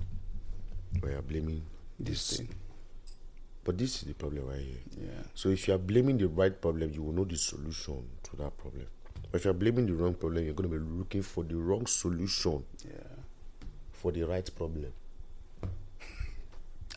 Where 0.98 1.12
you're 1.12 1.22
blaming 1.22 1.62
This 2.00 2.28
this, 2.28 2.38
thing. 2.38 2.48
but 3.62 3.78
this 3.78 4.02
is 4.02 4.08
the 4.08 4.14
problem 4.14 4.48
right 4.48 4.58
here. 4.60 4.80
Yeah. 5.00 5.22
So 5.34 5.50
if 5.50 5.68
you 5.68 5.74
are 5.74 5.78
blaming 5.78 6.18
the 6.18 6.26
right 6.26 6.60
problem, 6.60 6.90
you 6.92 7.04
will 7.04 7.12
know 7.12 7.24
the 7.24 7.36
solution 7.36 8.02
to 8.24 8.36
that 8.38 8.58
problem. 8.58 8.86
But 9.30 9.38
if 9.40 9.44
you're 9.44 9.54
blaming 9.54 9.86
the 9.86 9.94
wrong 9.94 10.14
problem, 10.14 10.44
you're 10.44 10.54
going 10.54 10.70
to 10.70 10.78
be 10.78 10.84
looking 10.98 11.22
for 11.22 11.44
the 11.44 11.56
wrong 11.56 11.86
solution 11.86 12.64
Yeah. 12.84 12.92
for 13.92 14.12
the 14.12 14.22
right 14.24 14.48
problem. 14.56 14.92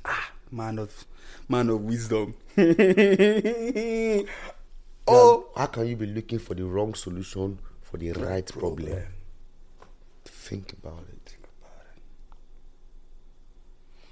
Ah, 0.06 0.32
man 0.52 0.80
of 0.80 1.06
man 1.48 1.69
of 1.69 1.82
wisdom. 1.82 2.34
Oh, 5.06 5.48
how 5.56 5.65
can 5.65 5.86
you 5.88 5.96
be 5.98 6.06
looking 6.06 6.39
for 6.39 6.54
the 6.56 6.63
wrong 6.63 6.93
solution 6.93 7.60
for 7.82 7.98
the 7.98 8.12
right, 8.13 8.46
problem? 8.48 9.04
Think 10.24 10.72
about 10.74 11.06
it. 11.12 11.36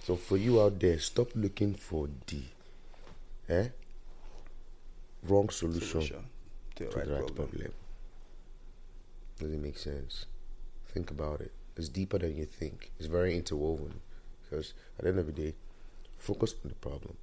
So 0.04 0.18
for 0.18 0.36
you 0.36 0.62
out 0.62 0.80
there, 0.82 1.00
stop 1.00 1.30
looking 1.36 1.76
for 1.76 2.10
the 2.28 2.42
eh, 3.48 3.68
wrong 5.24 5.50
solution, 5.50 6.02
Solution 6.02 6.26
to 6.76 6.84
the 6.84 6.90
right, 6.90 7.08
right 7.08 7.18
problem. 7.28 7.36
problem. 7.36 7.72
Does 9.42 9.52
it 9.52 9.60
make 9.60 9.78
sense? 9.78 10.26
Think 10.94 11.10
about 11.10 11.42
it. 11.42 11.52
It's 11.76 11.90
deeper 11.90 12.20
than 12.20 12.38
you 12.38 12.46
think. 12.46 12.92
It's 13.00 13.08
very 13.08 13.36
interwoven. 13.36 14.00
Because 14.44 14.74
at 15.00 15.04
the 15.06 15.10
end 15.10 15.20
of 15.20 15.26
the 15.26 15.32
day, 15.32 15.56
focus 16.18 16.54
on 16.64 16.70
the 16.70 16.76
problem. 16.76 17.16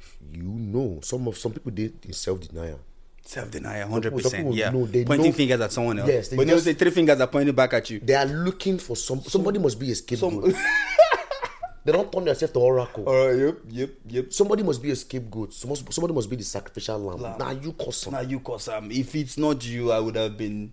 If 0.00 0.16
you 0.32 0.42
know, 0.44 1.00
some 1.02 1.28
of 1.28 1.36
some 1.36 1.52
people 1.52 1.72
did 1.72 1.92
in 2.04 2.12
self 2.14 2.40
denial. 2.40 2.80
Self 3.22 3.50
denial, 3.50 3.88
hundred 3.90 4.12
percent. 4.14 4.54
Yeah. 4.54 4.70
know- 4.70 4.86
they 4.86 5.04
Pointing 5.04 5.32
know- 5.32 5.36
fingers 5.36 5.60
at 5.60 5.72
someone 5.72 5.98
else. 5.98 6.08
Yes, 6.08 6.28
they 6.28 6.36
but 6.36 6.46
they 6.46 6.52
just- 6.54 6.64
say 6.64 6.74
three 6.74 6.90
fingers 6.92 7.20
are 7.20 7.26
pointing 7.26 7.54
back 7.54 7.74
at 7.74 7.90
you. 7.90 7.98
They 8.00 8.14
are 8.14 8.24
looking 8.26 8.78
for 8.78 8.96
some. 8.96 9.20
Somebody 9.22 9.58
must 9.58 9.78
be 9.78 9.90
a 9.90 9.94
scapegoat. 9.96 10.52
Some, 10.52 10.54
they 11.84 11.92
don't 11.92 12.10
turn 12.12 12.24
themselves 12.24 12.52
to 12.52 12.60
oracle. 12.60 13.08
uh, 13.08 13.30
yep, 13.32 13.58
yep, 13.68 13.90
yep. 14.08 14.32
Somebody 14.32 14.62
must 14.62 14.80
be 14.80 14.90
a 14.92 14.96
scapegoat. 14.96 15.52
Somebody, 15.52 15.82
somebody 15.90 16.14
must 16.14 16.30
be 16.30 16.36
the 16.36 16.44
sacrificial 16.44 16.98
lamb. 17.00 17.20
Lamb. 17.20 17.38
Now 17.38 17.50
you 17.50 17.72
cause 17.72 17.96
some. 17.96 18.12
Now 18.14 18.20
you 18.20 18.40
cause 18.40 18.68
um 18.68 18.90
if 18.92 19.14
it's 19.16 19.36
not 19.36 19.66
you, 19.66 19.90
I 19.92 19.98
would 20.00 20.14
have 20.16 20.38
been 20.38 20.72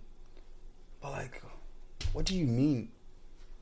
like 1.16 1.40
what 2.12 2.24
do 2.26 2.34
you 2.36 2.46
mean? 2.46 2.88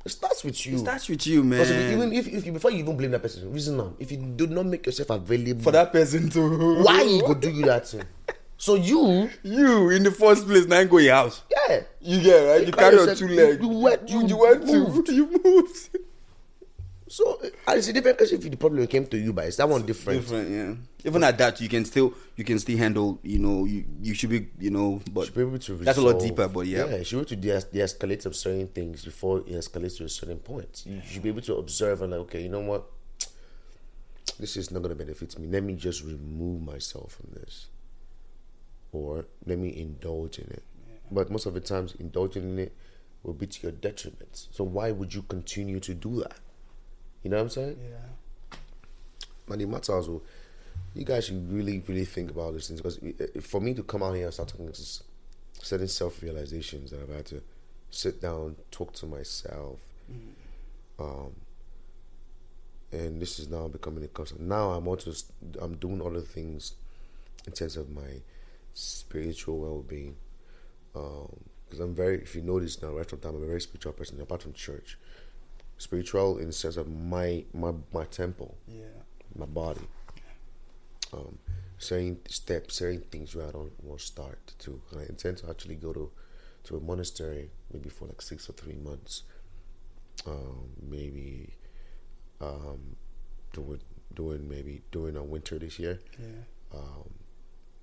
It 0.04 0.10
starts 0.10 0.42
with 0.44 0.66
you. 0.66 0.74
It 0.74 0.78
starts 0.80 1.08
with 1.08 1.26
you, 1.26 1.44
man. 1.44 1.60
Because 1.60 1.70
if 1.70 1.92
even 1.92 2.12
if, 2.12 2.26
if 2.46 2.52
before 2.52 2.70
you 2.72 2.78
even 2.78 2.96
blame 2.96 3.12
that 3.12 3.22
person, 3.22 3.52
reason 3.52 3.76
now, 3.76 3.94
if 3.98 4.10
you 4.10 4.18
do 4.18 4.46
not 4.48 4.66
make 4.66 4.84
yourself 4.84 5.10
available 5.10 5.62
for 5.62 5.70
that 5.70 5.92
person 5.92 6.28
to 6.30 6.82
why 6.82 7.02
you 7.02 7.20
go 7.22 7.34
do 7.34 7.50
you 7.50 7.64
that 7.66 7.86
thing? 7.88 8.02
So 8.58 8.76
you, 8.76 9.28
you 9.42 9.90
in 9.90 10.04
the 10.04 10.12
first 10.12 10.46
place 10.46 10.66
now 10.66 10.84
go 10.84 10.98
your 10.98 11.14
house. 11.16 11.42
yeah, 11.50 11.80
You 12.00 12.20
get 12.22 12.38
right. 12.46 12.60
You, 12.60 12.66
You 12.66 12.72
carry 12.72 12.96
on 12.96 13.16
two 13.16 13.26
legs. 13.26 13.60
you 13.60 13.68
went- 13.68 14.08
You, 14.08 14.20
you 14.20 14.26
you 14.28 14.36
went 14.36 14.66
to. 14.68 15.12
You 15.12 15.40
moved. 15.42 15.98
So 17.12 17.38
it's 17.68 17.88
a 17.88 17.92
different 17.92 18.18
case 18.18 18.32
if 18.32 18.40
the 18.40 18.56
problem 18.56 18.86
came 18.86 19.06
to 19.08 19.18
you, 19.18 19.34
but 19.34 19.44
it's 19.44 19.58
that 19.58 19.68
one 19.68 19.84
different. 19.84 20.22
Different, 20.22 20.48
yeah. 20.48 20.74
Even 21.04 21.22
at 21.22 21.36
that, 21.36 21.60
you 21.60 21.68
can 21.68 21.84
still 21.84 22.14
you 22.36 22.42
can 22.42 22.58
still 22.58 22.78
handle. 22.78 23.18
You 23.22 23.38
know, 23.38 23.66
you 23.66 23.84
you 24.00 24.14
should 24.14 24.30
be. 24.30 24.48
You 24.58 24.70
know, 24.70 25.02
but 25.12 25.26
should 25.26 25.34
be 25.34 25.42
able 25.42 25.58
to 25.58 25.72
resolve. 25.72 25.84
that's 25.84 25.98
a 25.98 26.00
lot 26.00 26.18
deeper. 26.18 26.48
But 26.48 26.66
yeah, 26.68 26.86
yeah, 26.86 26.96
you 26.96 27.04
should 27.04 27.16
be 27.28 27.50
able 27.50 27.60
to 27.60 27.66
de- 27.68 27.70
de-escalate 27.70 28.22
some 28.22 28.32
certain 28.32 28.66
things 28.68 29.04
before 29.04 29.40
it 29.40 29.48
escalates 29.48 29.98
to 29.98 30.04
a 30.04 30.08
certain 30.08 30.38
point. 30.38 30.84
You 30.86 31.02
should 31.06 31.22
be 31.22 31.28
able 31.28 31.42
to 31.42 31.56
observe 31.56 32.00
and 32.00 32.12
like, 32.12 32.20
okay, 32.20 32.40
you 32.44 32.48
know 32.48 32.60
what, 32.60 32.86
this 34.40 34.56
is 34.56 34.70
not 34.70 34.80
going 34.80 34.96
to 34.96 35.04
benefit 35.04 35.38
me. 35.38 35.48
Let 35.48 35.64
me 35.64 35.74
just 35.74 36.02
remove 36.02 36.62
myself 36.62 37.12
from 37.20 37.38
this, 37.38 37.66
or 38.90 39.26
let 39.44 39.58
me 39.58 39.68
indulge 39.76 40.38
in 40.38 40.46
it. 40.46 40.62
But 41.10 41.30
most 41.30 41.44
of 41.44 41.52
the 41.52 41.60
times, 41.60 41.94
indulging 41.98 42.44
in 42.44 42.58
it 42.58 42.72
will 43.22 43.34
be 43.34 43.48
to 43.48 43.62
your 43.64 43.72
detriment. 43.72 44.46
So 44.50 44.64
why 44.64 44.92
would 44.92 45.12
you 45.12 45.20
continue 45.20 45.78
to 45.80 45.92
do 45.92 46.20
that? 46.20 46.38
You 47.22 47.30
know 47.30 47.36
what 47.36 47.42
I'm 47.44 47.48
saying? 47.50 47.78
Yeah. 47.80 49.54
It 49.54 49.68
matters. 49.68 50.08
Well, 50.08 50.22
you 50.94 51.04
guys 51.04 51.26
should 51.26 51.52
really, 51.52 51.82
really 51.86 52.04
think 52.04 52.30
about 52.30 52.52
these 52.52 52.68
things 52.68 52.80
because 52.80 52.98
eh, 53.02 53.12
eh, 53.18 53.40
for 53.40 53.60
me 53.60 53.74
to 53.74 53.82
come 53.82 54.02
out 54.02 54.14
here 54.14 54.24
and 54.24 54.34
start 54.34 54.48
talking 54.48 54.66
this 54.66 55.02
certain 55.60 55.88
self 55.88 56.22
realizations 56.22 56.90
that 56.90 57.00
I've 57.00 57.14
had 57.14 57.26
to 57.26 57.42
sit 57.90 58.20
down, 58.20 58.56
talk 58.70 58.92
to 58.94 59.06
myself, 59.06 59.78
mm. 60.10 61.02
um, 61.02 61.32
and 62.90 63.20
this 63.20 63.38
is 63.38 63.48
now 63.48 63.68
becoming 63.68 64.04
a 64.04 64.08
constant. 64.08 64.42
Now 64.42 64.70
I'm 64.70 64.88
also 64.88 65.12
I'm 65.60 65.76
doing 65.76 66.02
other 66.02 66.20
things 66.20 66.74
in 67.46 67.52
terms 67.52 67.76
of 67.76 67.90
my 67.90 68.22
spiritual 68.74 69.58
well 69.58 69.82
being. 69.82 70.16
Because 70.92 71.80
um, 71.80 71.80
I'm 71.80 71.94
very, 71.94 72.18
if 72.18 72.34
you 72.34 72.42
notice 72.42 72.82
now, 72.82 72.90
right 72.90 73.08
from 73.08 73.20
time, 73.20 73.34
I'm 73.34 73.42
a 73.42 73.46
very 73.46 73.60
spiritual 73.62 73.92
person. 73.92 74.20
Apart 74.20 74.42
from 74.42 74.52
church, 74.52 74.98
spiritual 75.82 76.38
in 76.38 76.46
the 76.46 76.52
sense 76.52 76.76
of 76.76 76.86
my 76.88 77.44
my 77.52 77.72
my 77.92 78.04
temple, 78.04 78.56
Yeah. 78.68 78.84
my 79.34 79.46
body. 79.46 79.86
Um, 81.12 81.38
certain 81.78 82.18
steps, 82.28 82.76
certain 82.76 83.02
things 83.10 83.34
where 83.34 83.48
I 83.48 83.50
don't 83.50 83.72
want 83.84 84.00
to 84.00 84.06
start 84.06 84.54
to. 84.60 84.80
And 84.90 85.00
I 85.00 85.04
intend 85.04 85.38
to 85.38 85.50
actually 85.50 85.74
go 85.74 85.92
to 85.92 86.10
to 86.64 86.76
a 86.76 86.80
monastery 86.80 87.50
maybe 87.72 87.88
for 87.90 88.06
like 88.06 88.22
six 88.22 88.48
or 88.48 88.52
three 88.52 88.76
months. 88.76 89.24
Um, 90.26 90.68
maybe 90.80 91.54
um, 92.40 92.96
doing 93.52 93.80
doing 94.14 94.48
maybe 94.48 94.82
doing 94.92 95.16
a 95.16 95.22
winter 95.24 95.58
this 95.58 95.78
year. 95.78 95.98
Yeah. 96.18 96.78
Um, 96.78 97.10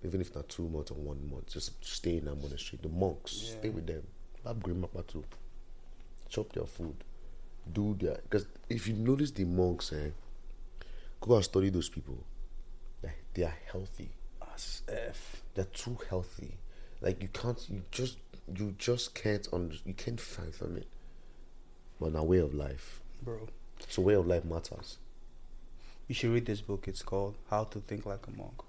even 0.03 0.21
if 0.21 0.33
not 0.33 0.47
two 0.47 0.67
months 0.69 0.91
or 0.91 0.95
one 0.95 1.29
month, 1.29 1.47
just 1.53 1.83
stay 1.85 2.17
in 2.17 2.25
that 2.25 2.35
monastery. 2.35 2.79
The 2.81 2.87
monks, 2.89 3.33
Yeah. 3.43 3.59
stay 3.59 3.69
with 3.69 3.85
them. 3.87 4.03
Bab 4.43 4.63
Green 4.63 4.79
Mapa 4.81 5.03
too. 5.05 5.25
Chop 6.29 6.53
their 6.53 6.65
food. 6.65 6.95
Do 7.73 7.95
their 7.99 8.19
because 8.23 8.47
if 8.69 8.87
you 8.87 8.95
notice 8.95 9.31
the 9.31 9.45
monks, 9.45 9.93
eh, 9.93 10.09
go 11.21 11.35
and 11.35 11.43
study 11.43 11.69
those 11.69 11.89
people. 11.89 12.23
They, 13.01 13.11
they 13.33 13.43
are 13.43 13.57
healthy. 13.71 14.09
As 14.53 14.81
F. 14.87 15.43
They're 15.53 15.65
too 15.65 15.97
healthy. 16.09 16.57
Like 17.01 17.21
you 17.21 17.29
can't 17.29 17.59
you 17.69 17.83
just 17.91 18.17
you 18.53 18.75
just 18.77 19.13
can't 19.13 19.47
under 19.53 19.75
you 19.85 19.93
can't 19.93 20.19
fathom 20.19 20.77
it. 20.77 20.87
But 21.99 22.13
now 22.13 22.23
way 22.23 22.39
of 22.39 22.53
life. 22.53 23.01
Bro. 23.21 23.49
So 23.87 24.01
way 24.01 24.15
of 24.15 24.27
life 24.27 24.45
matters. 24.45 24.97
You 26.07 26.15
should 26.15 26.31
read 26.31 26.45
this 26.45 26.61
book. 26.61 26.87
It's 26.87 27.03
called 27.03 27.35
How 27.49 27.65
to 27.65 27.79
Think 27.81 28.05
Like 28.05 28.25
a 28.27 28.31
Monk. 28.31 28.63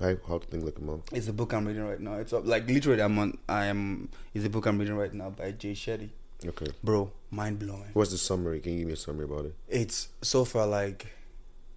How, 0.00 0.16
how 0.28 0.38
to 0.38 0.46
think 0.46 0.64
like 0.64 0.78
a 0.78 0.82
monk. 0.82 1.04
It's 1.12 1.26
the 1.26 1.32
book 1.32 1.52
I'm 1.52 1.66
reading 1.66 1.86
right 1.86 2.00
now. 2.00 2.14
It's 2.14 2.32
like 2.32 2.68
literally 2.68 3.02
I'm 3.02 3.18
on 3.18 3.38
I 3.48 3.66
am 3.66 4.08
it's 4.34 4.44
the 4.44 4.50
book 4.50 4.66
I'm 4.66 4.78
reading 4.78 4.96
right 4.96 5.12
now 5.12 5.30
by 5.30 5.52
Jay 5.52 5.72
Shetty. 5.72 6.10
Okay. 6.46 6.66
Bro, 6.82 7.10
mind 7.30 7.58
blowing. 7.58 7.90
What's 7.94 8.10
the 8.10 8.18
summary? 8.18 8.60
Can 8.60 8.72
you 8.72 8.78
give 8.78 8.86
me 8.88 8.92
a 8.94 8.96
summary 8.96 9.24
about 9.24 9.46
it? 9.46 9.54
it's 9.68 10.08
so 10.22 10.44
far 10.44 10.66
like 10.66 11.06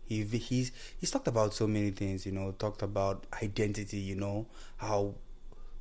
he 0.06 0.23
he's 0.23 0.71
he's 0.99 1.12
talked 1.12 1.27
about 1.27 1.53
so 1.53 1.67
many 1.67 1.91
things 1.91 2.25
you 2.25 2.32
know 2.32 2.51
talked 2.60 2.82
about 2.82 3.25
identity 3.41 3.97
you 3.97 4.15
know 4.15 4.45
how 4.77 5.13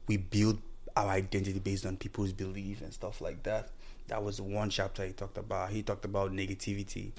we 0.09 0.16
build 0.16 0.59
our 0.96 1.09
identity 1.11 1.59
based 1.59 1.87
on 1.87 1.96
people's 1.96 2.33
belief 2.33 2.81
and 2.81 2.92
stuff 2.92 3.20
like 3.20 3.42
that 3.44 3.70
that 4.09 4.22
was 4.22 4.40
one 4.40 4.68
chapter 4.70 5.05
he 5.05 5.12
talked 5.12 5.38
about 5.38 5.70
he 5.70 5.83
talked 5.83 6.05
about 6.05 6.33
negativity 6.33 7.12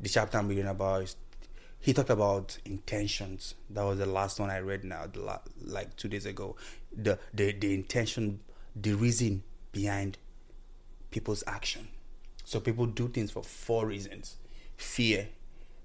the 0.00 0.08
chapter 0.08 0.38
i'm 0.38 0.48
reading 0.48 0.66
about 0.66 1.02
is 1.02 1.16
he 1.78 1.92
talked 1.92 2.10
about 2.10 2.58
intentions 2.64 3.54
that 3.70 3.82
was 3.82 3.98
the 3.98 4.06
last 4.06 4.40
one 4.40 4.50
i 4.50 4.58
read 4.58 4.82
now 4.82 5.06
the 5.12 5.20
la- 5.20 5.38
like 5.64 5.94
two 5.96 6.08
days 6.08 6.26
ago 6.26 6.56
the 6.92 7.16
the 7.32 7.52
the 7.52 7.72
intention 7.72 8.40
the 8.74 8.94
reason 8.94 9.42
behind 9.72 10.18
people's 11.10 11.44
action. 11.46 11.88
So 12.44 12.60
people 12.60 12.86
do 12.86 13.08
things 13.08 13.30
for 13.30 13.42
four 13.42 13.86
reasons: 13.86 14.36
fear, 14.76 15.28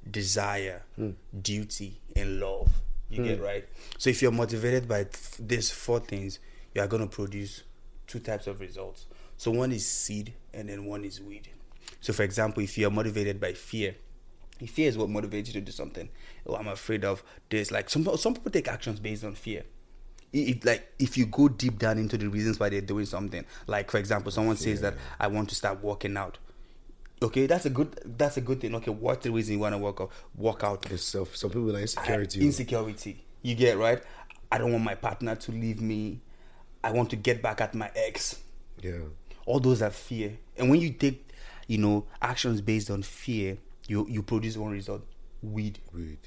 desire, 0.09 0.83
hmm. 0.95 1.11
duty, 1.41 1.99
and 2.15 2.39
love. 2.39 2.69
You 3.09 3.23
get 3.23 3.37
hmm. 3.37 3.43
right. 3.43 3.65
So 3.97 4.09
if 4.09 4.21
you're 4.21 4.31
motivated 4.31 4.87
by 4.87 5.03
th- 5.03 5.37
these 5.39 5.69
four 5.69 5.99
things, 5.99 6.39
you 6.73 6.81
are 6.81 6.87
going 6.87 7.07
to 7.07 7.15
produce 7.15 7.63
two 8.07 8.19
types 8.19 8.47
of 8.47 8.59
results. 8.59 9.05
So 9.37 9.51
one 9.51 9.71
is 9.71 9.85
seed, 9.85 10.33
and 10.53 10.69
then 10.69 10.85
one 10.85 11.03
is 11.03 11.21
weed. 11.21 11.49
So 12.01 12.13
for 12.13 12.23
example, 12.23 12.63
if 12.63 12.77
you're 12.77 12.89
motivated 12.89 13.39
by 13.39 13.53
fear, 13.53 13.95
if 14.59 14.71
fear 14.71 14.87
is 14.87 14.97
what 14.97 15.09
motivates 15.09 15.47
you 15.47 15.53
to 15.53 15.61
do 15.61 15.71
something. 15.71 16.09
Oh, 16.45 16.55
I'm 16.55 16.67
afraid 16.67 17.03
of 17.03 17.23
this. 17.49 17.71
Like 17.71 17.89
some 17.89 18.05
some 18.17 18.33
people 18.33 18.51
take 18.51 18.67
actions 18.67 18.99
based 18.99 19.23
on 19.23 19.35
fear 19.35 19.63
if 20.33 20.65
like 20.65 20.91
if 20.99 21.17
you 21.17 21.25
go 21.27 21.47
deep 21.47 21.77
down 21.77 21.97
into 21.97 22.17
the 22.17 22.27
reasons 22.27 22.59
why 22.59 22.67
they're 22.69 22.81
doing 22.81 23.05
something 23.05 23.45
like 23.67 23.91
for 23.91 23.99
example 23.99 24.31
someone 24.31 24.57
says 24.57 24.81
that 24.81 24.95
i 25.19 25.27
want 25.27 25.47
to 25.49 25.55
start 25.55 25.81
working 25.83 26.17
out. 26.17 26.37
Okay 27.21 27.45
that's 27.45 27.65
a 27.65 27.69
good 27.69 27.97
that's 28.17 28.35
a 28.37 28.41
good 28.41 28.59
thing. 28.59 28.75
Okay 28.75 28.91
what's 28.91 29.23
the 29.23 29.31
reason 29.31 29.53
you 29.53 29.59
want 29.59 29.73
to 29.73 29.77
work 29.77 30.01
out 30.01 30.11
work 30.35 30.63
out? 30.63 30.91
It's 30.91 31.03
self. 31.03 31.35
Some 31.37 31.51
people 31.51 31.73
are 31.73 31.77
I- 31.79 31.81
insecurity. 31.83 32.41
insecurity. 32.41 33.23
You 33.41 33.55
get 33.55 33.77
right? 33.77 34.01
I 34.51 34.57
don't 34.57 34.71
want 34.71 34.83
my 34.83 34.95
partner 34.95 35.35
to 35.35 35.51
leave 35.51 35.79
me. 35.79 36.19
I 36.83 36.91
want 36.91 37.09
to 37.11 37.15
get 37.15 37.41
back 37.41 37.61
at 37.61 37.73
my 37.75 37.89
ex. 37.95 38.39
Yeah. 38.81 38.99
all 39.45 39.59
those 39.59 39.81
are 39.81 39.89
fear. 39.91 40.37
And 40.57 40.69
when 40.69 40.81
you 40.81 40.89
take 40.91 41.29
you 41.67 41.77
know 41.77 42.05
actions 42.21 42.59
based 42.59 42.89
on 42.91 43.03
fear 43.03 43.57
you 43.87 44.05
you 44.09 44.21
produce 44.23 44.57
one 44.57 44.71
result 44.71 45.03
weed. 45.41 45.79
Read. 45.93 46.17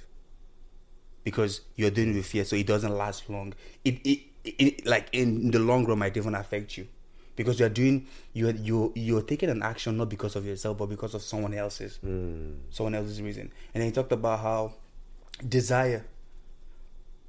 Because 1.27 1.63
you're 1.75 1.91
doing 1.91 2.13
it 2.13 2.15
with 2.15 2.27
fear, 2.27 2.45
so 2.45 2.55
it 2.55 2.69
doesn't 2.69 2.97
last 2.97 3.29
long. 3.29 3.53
It, 3.85 3.99
it, 4.07 4.21
it 4.45 4.87
like 4.87 5.09
in 5.11 5.51
the 5.51 5.59
long 5.59 5.85
run 5.85 5.99
might 5.99 6.17
even 6.17 6.37
affect 6.37 6.79
you 6.79 6.87
because 7.35 7.59
you're 7.59 7.69
doing 7.69 8.07
you're 8.33 8.53
you 8.53 8.93
you're 8.95 9.23
taking 9.23 9.51
an 9.51 9.61
action 9.61 9.97
not 9.97 10.09
because 10.09 10.37
of 10.37 10.47
yourself 10.47 10.79
but 10.79 10.87
because 10.87 11.15
of 11.15 11.23
someone 11.23 11.53
else's 11.53 11.97
hmm. 11.97 12.53
someone 12.71 12.95
else's 12.95 13.21
reason. 13.21 13.51
And 13.75 13.83
then 13.83 13.87
he 13.87 13.91
talked 13.91 14.13
about 14.13 14.39
how 14.39 14.75
desire 15.47 16.07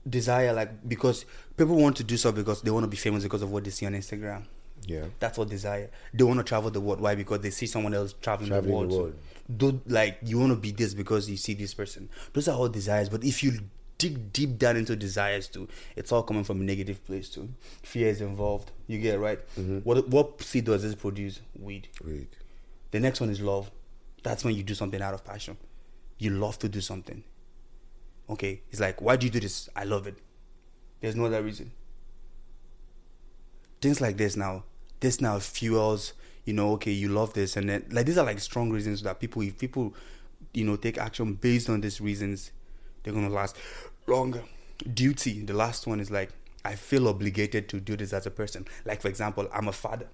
desire 0.08 0.54
like 0.54 0.88
because 0.88 1.26
people 1.58 1.76
want 1.76 1.98
to 1.98 2.04
do 2.04 2.18
so 2.18 2.32
because 2.32 2.62
they 2.62 2.70
want 2.70 2.84
to 2.84 2.88
be 2.88 2.98
famous 2.98 3.24
because 3.24 3.42
of 3.42 3.52
what 3.52 3.64
they 3.64 3.72
see 3.72 3.88
on 3.88 3.94
Instagram. 3.94 4.44
Yeah. 4.86 5.06
That's 5.20 5.40
what 5.40 5.50
desire. 5.50 5.90
They 6.14 6.24
want 6.24 6.38
to 6.38 6.44
travel 6.44 6.70
the 6.70 6.80
world. 6.80 7.02
Why? 7.02 7.16
Because 7.16 7.40
they 7.40 7.50
see 7.50 7.66
someone 7.66 7.96
else 7.96 8.14
traveling, 8.22 8.50
Traveling 8.50 8.70
the 8.70 8.76
world. 8.78 8.92
the 8.92 8.98
world. 8.98 9.16
Do 9.58 9.82
like 9.88 10.20
you 10.22 10.38
want 10.38 10.52
to 10.52 10.56
be 10.56 10.70
this 10.70 10.94
because 10.94 11.28
you 11.28 11.36
see 11.36 11.56
this 11.56 11.74
person. 11.74 12.10
Those 12.34 12.48
are 12.48 12.56
all 12.56 12.70
desires. 12.70 13.10
But 13.10 13.24
if 13.24 13.44
you 13.44 13.60
dig 13.98 14.32
deep 14.34 14.58
down 14.58 14.78
into 14.78 14.96
desires 14.96 15.48
too, 15.48 15.68
it's 15.96 16.12
all 16.12 16.24
coming 16.24 16.44
from 16.44 16.62
a 16.62 16.64
negative 16.64 17.06
place 17.06 17.30
too. 17.30 17.50
Fear 17.84 18.08
is 18.10 18.22
involved. 18.22 18.72
You 18.88 19.00
get 19.00 19.16
it, 19.16 19.20
right. 19.20 19.40
Mm-hmm. 19.58 19.80
What 19.80 20.08
what 20.10 20.42
seed 20.42 20.66
does 20.66 20.84
this 20.84 20.96
produce? 20.96 21.42
Weed. 21.60 21.90
Read. 22.04 22.30
The 22.92 23.00
next 23.00 23.20
one 23.20 23.30
is 23.30 23.42
love. 23.42 23.72
That's 24.24 24.44
when 24.44 24.56
you 24.56 24.64
do 24.64 24.74
something 24.74 25.02
out 25.02 25.14
of 25.14 25.24
passion. 25.24 25.58
You 26.18 26.32
love 26.32 26.58
to 26.60 26.70
do 26.70 26.82
something. 26.82 27.24
Okay, 28.30 28.62
it's 28.70 28.80
like 28.80 29.02
why 29.02 29.16
do 29.16 29.26
you 29.26 29.32
do 29.32 29.40
this? 29.40 29.70
I 29.76 29.84
love 29.84 30.08
it. 30.08 30.18
There's 31.02 31.16
no 31.16 31.26
other 31.26 31.42
reason 31.42 31.72
things 33.82 34.02
like 34.02 34.18
this 34.18 34.36
now 34.36 34.64
this 35.00 35.22
now 35.22 35.40
fuels 35.40 36.14
you 36.46 36.54
know 36.54 36.72
okay 36.72 36.92
you 36.92 37.10
love 37.10 37.34
this 37.34 37.56
and 37.56 37.70
then 37.70 37.86
like 37.92 38.06
these 38.06 38.18
are 38.18 38.26
like 38.26 38.40
strong 38.40 38.72
reasons 38.72 39.02
that 39.04 39.20
people 39.20 39.42
if 39.42 39.58
people 39.58 39.94
you 40.54 40.64
know 40.64 40.76
take 40.76 40.98
action 40.98 41.34
based 41.34 41.70
on 41.70 41.82
these 41.82 42.02
reasons 42.02 42.52
they're 43.08 43.22
gonna 43.22 43.34
last 43.34 43.56
longer 44.06 44.43
duty 44.93 45.41
the 45.41 45.54
last 45.54 45.88
one 45.88 46.00
is 46.00 46.12
like 46.12 46.30
i 46.65 46.76
feel 46.76 47.08
obligated 47.08 47.70
to 47.70 47.80
do 47.80 47.96
this 47.96 48.12
as 48.12 48.26
a 48.26 48.32
person 48.32 48.65
like 48.86 49.02
for 49.02 49.08
example 49.08 49.48
i'm 49.54 49.70
a 49.70 49.72
father 49.72 50.08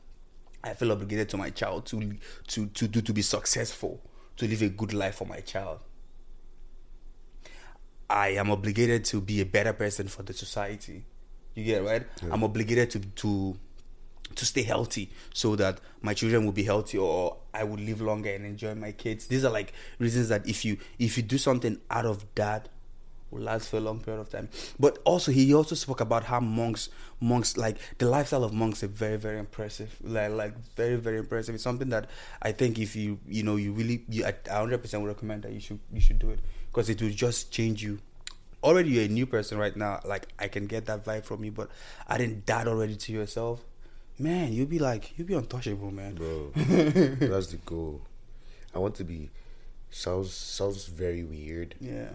i 0.64 0.74
feel 0.74 0.92
obligated 0.92 1.28
to 1.28 1.38
my 1.38 1.50
child 1.50 1.86
to 1.88 2.14
to 2.48 2.68
to 2.68 2.88
do 2.88 3.02
to 3.02 3.12
be 3.12 3.22
successful 3.24 4.00
to 4.38 4.48
live 4.48 4.62
a 4.62 4.70
good 4.70 4.94
life 4.94 5.16
for 5.16 5.26
my 5.26 5.40
child 5.40 5.80
I 8.10 8.30
am 8.30 8.52
obligated 8.52 9.06
to 9.06 9.22
be 9.22 9.42
a 9.42 9.46
better 9.46 9.74
person 9.74 10.08
for 10.08 10.22
the 10.22 10.34
society. 10.34 11.04
You 11.56 11.64
get 11.64 11.82
it, 11.82 11.86
right? 11.86 12.04
I'm 12.32 12.44
obligated 12.44 12.92
to 12.92 13.00
to 13.00 13.58
to 14.36 14.46
stay 14.46 14.62
healthy 14.62 15.10
so 15.34 15.56
that 15.56 15.80
my 16.02 16.14
children 16.14 16.46
will 16.46 16.52
be 16.52 16.64
healthy 16.64 16.98
or 16.98 17.38
I 17.54 17.64
will 17.64 17.78
live 17.80 18.02
longer 18.02 18.30
and 18.30 18.46
enjoy 18.46 18.76
my 18.76 18.92
kids. 18.92 19.28
These 19.28 19.46
are 19.46 19.52
like 19.52 19.74
reasons 19.98 20.30
that 20.30 20.48
if 20.48 20.64
you 20.66 20.78
if 21.00 21.18
you 21.18 21.24
do 21.24 21.38
something 21.40 21.80
out 21.90 22.06
of 22.06 22.26
that 22.36 22.70
will 23.34 23.42
last 23.42 23.70
for 23.70 23.78
a 23.78 23.80
long 23.80 24.00
period 24.00 24.22
of 24.22 24.30
time. 24.30 24.50
But 24.80 25.00
also 25.04 25.32
he 25.32 25.54
also 25.54 25.76
spoke 25.76 26.02
about 26.02 26.24
how 26.24 26.40
monks 26.40 26.90
monks 27.20 27.58
like 27.58 27.78
the 27.98 28.08
lifestyle 28.08 28.44
of 28.44 28.54
monks 28.54 28.84
is 28.84 28.90
very 28.90 29.18
very 29.18 29.40
impressive. 29.40 29.96
Like 30.02 30.32
like 30.32 30.58
very 30.76 30.96
very 30.96 31.20
impressive. 31.20 31.56
It's 31.56 31.64
something 31.64 31.90
that 31.90 32.10
I 32.42 32.52
think 32.52 32.80
if 32.80 32.96
you 32.96 33.20
you 33.28 33.44
know 33.44 33.56
you 33.56 33.72
really 33.74 34.04
you 34.10 34.26
I 34.26 34.32
100% 34.32 35.02
would 35.02 35.08
recommend 35.08 35.44
that 35.44 35.52
you 35.52 35.60
should 35.60 35.80
you 35.92 36.02
should 36.02 36.20
do 36.20 36.30
it 36.30 36.40
because 36.68 36.90
it 36.90 37.02
will 37.02 37.10
just 37.10 37.52
change 37.52 37.84
you. 37.84 38.00
Already 38.64 38.92
you're 38.92 39.06
a 39.06 39.08
new 39.10 39.26
person 39.26 39.58
right 39.58 39.76
now. 39.76 40.00
Like 40.06 40.28
I 40.40 40.48
can 40.48 40.68
get 40.68 40.86
that 40.86 41.04
vibe 41.04 41.26
from 41.26 41.44
you, 41.44 41.52
but 41.52 41.70
adding 42.08 42.44
that 42.46 42.68
already 42.68 42.96
to 42.96 43.12
yourself, 43.12 43.62
man, 44.18 44.54
you'll 44.54 44.68
be 44.68 44.80
like 44.80 45.18
you'll 45.18 45.28
be 45.28 45.34
untouchable, 45.34 45.92
man. 45.92 46.16
Bro. 46.16 46.52
that's 46.56 47.48
the 47.48 47.60
goal. 47.66 48.02
I 48.74 48.80
want 48.80 48.96
to 48.96 49.04
be 49.04 49.30
sounds 49.94 50.34
sounds 50.34 50.86
very 50.88 51.24
weird 51.24 51.76
Yeah. 51.80 52.10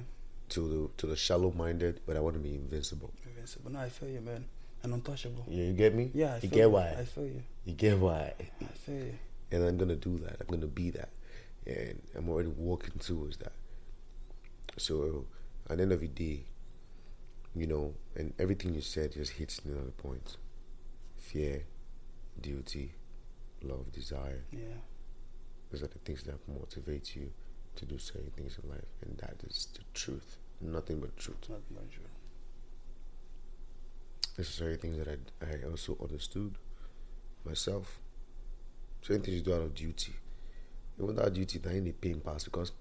To 0.50 0.60
the 0.68 0.90
to 0.98 1.06
the 1.06 1.16
shallow 1.16 1.52
minded, 1.52 2.00
but 2.06 2.16
I 2.16 2.20
want 2.20 2.34
to 2.36 2.40
be 2.40 2.54
invincible. 2.54 3.12
Invincible. 3.26 3.70
No, 3.72 3.80
I 3.80 3.88
feel 3.88 4.08
you, 4.08 4.20
man. 4.20 4.44
and 4.82 4.94
untouchable. 4.94 5.44
Yeah, 5.48 5.64
you 5.64 5.72
get 5.72 5.94
me? 5.94 6.10
Yeah, 6.14 6.34
I 6.34 6.40
you 6.42 6.48
get 6.48 6.70
why? 6.70 6.94
I 6.98 7.04
feel 7.04 7.24
you. 7.26 7.42
You 7.64 7.74
get 7.74 7.98
why? 7.98 8.32
I 8.60 8.64
feel 8.84 8.94
you. 8.96 9.14
and 9.50 9.64
I'm 9.64 9.76
gonna 9.76 9.96
do 9.96 10.18
that. 10.20 10.36
I'm 10.40 10.46
gonna 10.46 10.66
be 10.66 10.90
that, 10.90 11.10
and 11.66 12.00
I'm 12.16 12.28
already 12.28 12.48
walking 12.50 12.98
towards 12.98 13.36
that. 13.38 13.52
So 14.76 15.26
at 15.68 15.76
the 15.76 15.82
end 15.82 15.92
of 15.92 16.00
the 16.00 16.06
day, 16.08 16.44
you 17.54 17.66
know, 17.66 17.94
and 18.16 18.32
everything 18.38 18.74
you 18.74 18.80
said 18.80 19.12
just 19.12 19.32
hits 19.32 19.60
another 19.64 19.90
point: 19.90 20.36
fear, 21.16 21.64
duty, 22.40 22.92
love, 23.62 23.90
desire. 23.92 24.44
Yeah. 24.52 24.78
Those 25.70 25.82
are 25.82 25.88
the 25.88 25.98
things 25.98 26.22
that 26.22 26.36
motivate 26.48 27.14
you 27.16 27.32
to 27.78 27.84
do 27.84 27.98
certain 27.98 28.30
things 28.36 28.58
in 28.62 28.68
life, 28.70 28.84
and 29.02 29.16
that 29.18 29.36
is 29.48 29.68
the 29.74 29.80
truth, 29.94 30.36
nothing 30.60 31.00
but 31.00 31.16
truth. 31.16 31.48
Not 31.48 31.60
not 31.70 31.90
true. 31.90 32.04
necessary 34.36 34.76
things 34.76 34.96
that 34.98 35.08
I, 35.08 35.44
I 35.44 35.68
also 35.70 35.96
understood 36.00 36.54
myself. 37.44 37.98
Certain 39.02 39.22
things 39.22 39.36
you 39.38 39.42
do 39.42 39.54
out 39.54 39.62
of 39.62 39.74
duty. 39.74 40.12
Even 41.02 41.16
that 41.16 41.32
duty, 41.32 41.58
that 41.58 41.72
ain't 41.74 41.84
the 41.86 41.92
pain 41.92 42.20
pass 42.20 42.44
because 42.44 42.72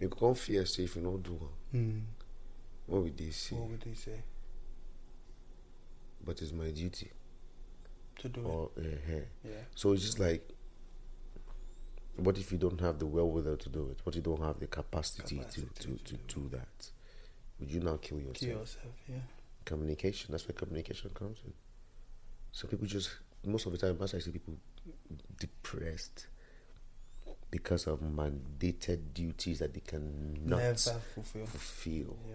you 0.00 0.08
can't 0.08 0.36
fear 0.38 0.64
say 0.66 0.84
if 0.84 0.96
you 0.96 1.02
don't 1.02 1.22
do 1.22 1.34
it. 1.72 1.76
Mm. 1.76 2.02
What 2.86 3.02
would 3.02 3.16
they 3.16 3.30
say? 3.30 3.56
What 3.56 3.70
would 3.70 3.80
they 3.82 3.94
say? 3.94 4.20
But 6.24 6.40
it's 6.42 6.52
my 6.52 6.70
duty. 6.70 7.10
To 8.20 8.28
do 8.28 8.42
Or 8.42 8.70
uh, 8.78 8.82
it. 8.82 9.28
Yeah. 9.44 9.50
so 9.74 9.92
it's 9.92 10.02
just 10.02 10.18
like 10.20 10.48
what 12.16 12.36
if 12.38 12.52
you 12.52 12.58
don't 12.58 12.80
have 12.80 12.98
the 12.98 13.06
wherewithal 13.06 13.56
to 13.56 13.68
do 13.68 13.88
it? 13.90 14.00
What 14.04 14.14
if 14.14 14.16
you 14.16 14.22
don't 14.22 14.42
have 14.44 14.60
the 14.60 14.66
capacity, 14.66 15.36
Capacity 15.38 15.68
to, 15.74 15.82
to 15.88 15.96
to, 16.04 16.16
to 16.16 16.34
do 16.40 16.48
that? 16.50 16.90
Would 17.60 17.70
you 17.70 17.80
now 17.80 17.98
kill 18.00 18.18
yourself? 18.18 18.38
Kill 18.40 18.58
yourself. 18.58 18.94
Yeah. 19.08 19.16
communication. 19.64 20.32
That's 20.32 20.46
where 20.48 20.54
communication 20.54 21.10
comes 21.14 21.38
in. 21.44 21.52
So 22.52 22.68
people 22.68 22.86
just 22.86 23.10
most 23.44 23.66
of 23.66 23.72
the 23.72 23.78
time, 23.78 23.96
most 23.98 24.14
I 24.14 24.18
see 24.18 24.30
people 24.30 24.54
depressed 25.38 26.26
because 27.50 27.86
of 27.86 28.00
mandated 28.00 29.12
duties 29.14 29.58
that 29.60 29.72
they 29.74 29.80
cannot 29.80 30.58
Never 30.58 30.74
fulfill. 30.74 31.46
fulfill. 31.46 32.16
Yeah. 32.28 32.34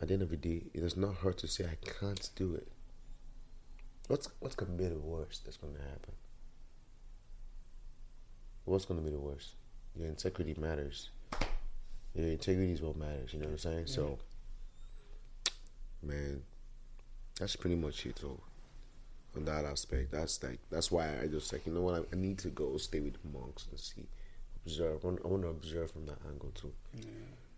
At 0.00 0.08
the 0.08 0.14
end 0.14 0.22
of 0.22 0.30
the 0.30 0.36
day, 0.36 0.64
it 0.74 0.80
does 0.80 0.96
not 0.96 1.14
hurt 1.16 1.38
to 1.38 1.48
say 1.48 1.64
I 1.64 1.76
can't 2.00 2.28
do 2.36 2.54
it. 2.54 2.68
What's 4.08 4.28
what's 4.40 4.54
gonna 4.54 4.72
be 4.72 4.86
the 4.86 4.98
worst 4.98 5.44
that's 5.44 5.56
gonna 5.56 5.78
happen? 5.78 6.12
What's 8.64 8.84
gonna 8.84 9.02
be 9.02 9.10
the 9.10 9.18
worst? 9.18 9.50
Your 9.96 10.08
integrity 10.08 10.54
matters. 10.58 11.10
Your 12.14 12.28
integrity 12.28 12.72
is 12.72 12.80
what 12.82 12.96
matters. 12.96 13.32
You 13.32 13.40
know 13.40 13.46
what 13.46 13.52
I'm 13.52 13.58
saying? 13.58 13.86
So, 13.86 14.18
man, 16.02 16.42
that's 17.38 17.56
pretty 17.56 17.76
much 17.76 18.06
it. 18.06 18.20
though. 18.22 18.40
on 19.36 19.44
that 19.44 19.64
aspect, 19.64 20.12
that's 20.12 20.42
like 20.42 20.60
that's 20.70 20.90
why 20.90 21.08
I 21.20 21.26
just 21.26 21.52
like 21.52 21.66
you 21.66 21.72
know 21.72 21.82
what 21.82 21.94
I, 21.94 21.98
I 22.12 22.16
need 22.16 22.38
to 22.38 22.48
go 22.48 22.76
stay 22.76 23.00
with 23.00 23.14
the 23.14 23.38
monks 23.38 23.66
and 23.70 23.78
see, 23.78 24.06
observe. 24.64 25.04
I 25.04 25.06
want, 25.06 25.20
I 25.24 25.28
want 25.28 25.42
to 25.42 25.48
observe 25.48 25.90
from 25.90 26.06
that 26.06 26.18
angle 26.28 26.52
too. 26.54 26.72
Yeah. 26.96 27.04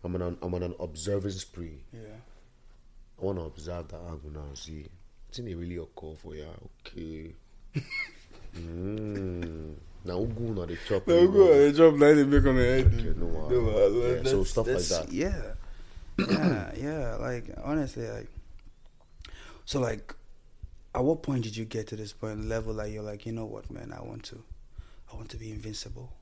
I'm 0.05 0.15
on 0.15 0.23
an, 0.23 0.39
I'm 0.43 0.55
on 0.55 0.63
an 0.63 0.75
observing 0.81 1.33
spree. 1.33 1.81
Yeah. 1.93 2.01
I 3.21 3.25
want 3.25 3.39
to 3.39 3.45
observe 3.45 3.89
that 3.89 4.01
angle 4.09 4.31
now 4.33 4.45
and 4.49 4.59
see. 4.59 4.87
It's 5.29 5.39
in 5.39 5.49
a 5.49 5.55
really 5.55 5.77
occur 5.77 6.15
for 6.17 6.35
ya. 6.35 6.47
Okay. 6.87 7.35
mm. 8.57 9.75
Now 10.07 10.21
Ugu 10.21 10.55
na 10.55 10.65
the 10.67 10.77
chop. 10.87 11.09
you 11.09 11.29
know. 11.29 11.73
Drop 11.73 11.95
nine 11.97 12.19
and 12.19 12.31
make 12.31 12.47
on 12.47 12.57
the 12.57 12.63
head. 12.65 12.87
Okay, 12.87 13.19
no, 13.19 13.27
uh, 13.27 14.23
yeah, 14.23 14.31
so 14.31 14.45
stuff 14.45 14.67
like 14.69 14.79
that. 14.85 15.13
Yeah. 15.13 15.43
yeah, 16.19 16.71
yeah. 16.77 17.17
Like 17.17 17.51
honestly, 17.65 18.09
like 18.09 18.29
so 19.65 19.81
like 19.81 20.15
at 20.95 21.03
what 21.05 21.23
point 21.23 21.43
did 21.43 21.57
you 21.57 21.65
get 21.65 21.89
to 21.89 21.97
this 21.97 22.13
point 22.13 22.45
level 22.49 22.73
like 22.73 22.93
you're 22.93 23.03
like, 23.03 23.27
you 23.27 23.33
know 23.33 23.45
what, 23.45 23.69
man, 23.71 23.93
I 23.93 24.01
want 24.01 24.23
to 24.25 24.43
I 25.13 25.17
want 25.17 25.29
to 25.31 25.37
be 25.37 25.51
invincible. 25.51 26.13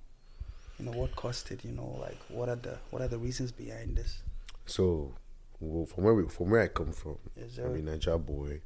You 0.78 0.86
know, 0.86 0.92
what 0.92 1.14
caused 1.14 1.52
it, 1.52 1.62
you 1.64 1.70
know, 1.72 1.98
like 2.00 2.18
what 2.28 2.48
are 2.48 2.56
the 2.56 2.78
what 2.90 3.02
are 3.02 3.08
the 3.08 3.18
reasons 3.18 3.52
behind 3.52 3.96
this? 3.96 4.22
So, 4.66 5.12
well, 5.60 5.84
from 5.84 6.04
where 6.04 6.14
we, 6.14 6.26
from 6.28 6.50
where 6.50 6.62
I 6.62 6.68
come 6.68 6.92
from, 6.92 7.18
Yes, 7.36 7.58
I'm 7.58 7.74
a 7.74 7.78
Niger 7.78 8.16
boy, 8.16 8.62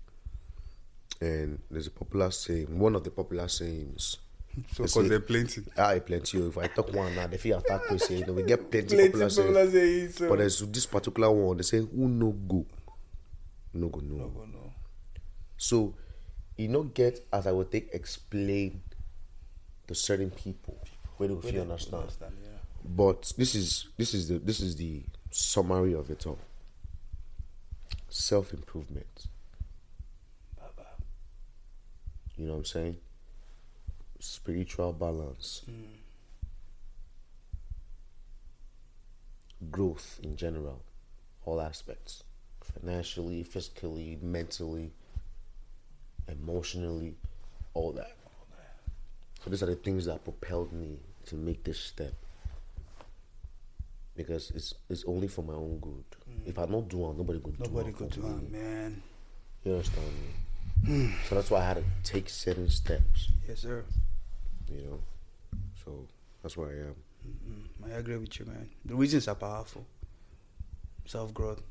and 1.20 1.60
there's 1.70 1.88
a 1.88 1.90
popular 1.90 2.30
saying. 2.30 2.78
One 2.78 2.94
of 2.94 3.02
the 3.02 3.10
popular 3.10 3.48
sayings. 3.48 4.18
So 4.72 4.82
because 4.84 5.08
they're 5.08 5.20
plenty. 5.20 5.62
Ah, 5.76 5.94
plenty. 6.04 6.38
If 6.38 6.58
I 6.58 6.66
talk 6.66 6.92
one 6.92 7.14
now, 7.14 7.26
they 7.26 7.36
feel 7.38 7.58
attack 7.58 7.90
me. 7.90 7.98
Say, 7.98 8.18
you 8.18 8.26
know, 8.26 8.32
we 8.32 8.42
get 8.42 8.70
plenty, 8.70 8.96
popular 8.96 9.30
sayings. 9.30 9.72
saying 9.72 10.10
so. 10.10 10.28
But 10.28 10.38
there's 10.38 10.60
this 10.60 10.86
particular 10.86 11.30
one. 11.30 11.56
They 11.58 11.62
say, 11.62 11.78
"Who 11.78 12.08
no 12.08 12.30
go, 12.32 12.66
no 13.74 13.88
go, 13.88 14.00
no." 14.00 14.16
no, 14.16 14.28
go, 14.28 14.44
no. 14.46 14.72
So, 15.56 15.94
you 16.56 16.68
not 16.68 16.94
get 16.94 17.24
as 17.32 17.46
I 17.46 17.52
would 17.52 17.70
take 17.70 17.90
explain 17.92 18.82
to 19.86 19.94
certain 19.94 20.30
people 20.30 20.76
where 21.18 21.28
they 21.28 21.34
will 21.34 21.42
feel 21.42 21.62
understand. 21.62 22.04
yeah. 22.20 22.48
But 22.84 23.32
this 23.36 23.54
is 23.54 23.88
this 23.96 24.14
is 24.14 24.28
the 24.28 24.38
this 24.38 24.60
is 24.60 24.76
the 24.76 25.02
summary 25.30 25.94
of 25.94 26.10
it 26.10 26.26
all. 26.26 26.38
Self 28.08 28.52
improvement. 28.52 29.26
You 32.36 32.46
know 32.46 32.52
what 32.52 32.58
I'm 32.58 32.64
saying? 32.66 32.96
Spiritual 34.20 34.92
balance. 34.92 35.62
Growth 39.70 40.20
in 40.22 40.36
general. 40.36 40.82
All 41.44 41.60
aspects. 41.60 42.22
Financially, 42.60 43.42
physically, 43.42 44.18
mentally, 44.20 44.92
emotionally, 46.28 47.14
all 47.74 47.92
that. 47.92 48.12
So 49.42 49.50
these 49.50 49.62
are 49.62 49.66
the 49.66 49.74
things 49.76 50.04
that 50.06 50.22
propelled 50.24 50.72
me 50.72 50.98
to 51.26 51.36
make 51.36 51.64
this 51.64 51.78
step. 51.80 52.12
Because 54.16 54.50
it's 54.54 54.74
it's 54.90 55.04
only 55.06 55.28
for 55.28 55.42
my 55.42 55.54
own 55.54 55.78
good. 55.78 56.04
If 56.44 56.58
I 56.58 56.66
don't 56.66 56.88
do 56.88 57.08
it, 57.08 57.16
nobody 57.16 57.38
could 57.38 57.56
do 57.56 57.64
Nobody 57.64 57.90
it. 57.90 57.96
could 57.96 58.10
do 58.10 58.26
it, 58.26 58.52
man. 58.52 59.02
You 59.64 59.72
understand 59.72 60.06
me? 60.06 60.28
Hmm. 60.86 61.10
so 61.28 61.34
that's 61.36 61.50
why 61.50 61.60
I 61.60 61.64
had 61.64 61.76
to 61.78 61.84
take 62.04 62.28
certain 62.28 62.68
steps, 62.70 63.30
Yes, 63.48 63.60
sir. 63.60 63.84
You 64.70 64.82
know. 64.82 65.00
So 65.84 66.06
that's 66.42 66.56
where 66.56 66.68
I 66.68 66.72
am. 66.88 66.94
Mm, 67.26 67.92
I 67.92 67.98
agree 67.98 68.16
with 68.16 68.38
you, 68.38 68.46
man. 68.46 68.68
The 68.84 68.94
reasons 68.94 69.28
are 69.28 69.34
powerful. 69.34 69.84
Self 71.06 71.32
growth. 71.34 71.62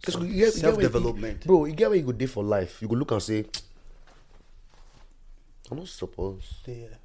Because 0.00 0.14
you 0.16 0.20
get- 0.28 0.34
you 0.34 0.40
get 0.46 0.52
Self 0.54 0.78
development. 0.80 1.46
Bro, 1.46 1.66
you 1.66 1.72
get 1.74 1.88
where 1.90 1.98
you 1.98 2.04
go 2.04 2.12
there 2.12 2.28
for 2.28 2.42
life. 2.42 2.80
You 2.82 2.88
go 2.88 2.94
look 2.96 3.10
and 3.12 3.22
say, 3.22 3.44
I'm 5.70 5.76
not 5.78 5.88
supposed 5.88 6.64
There 6.66 6.98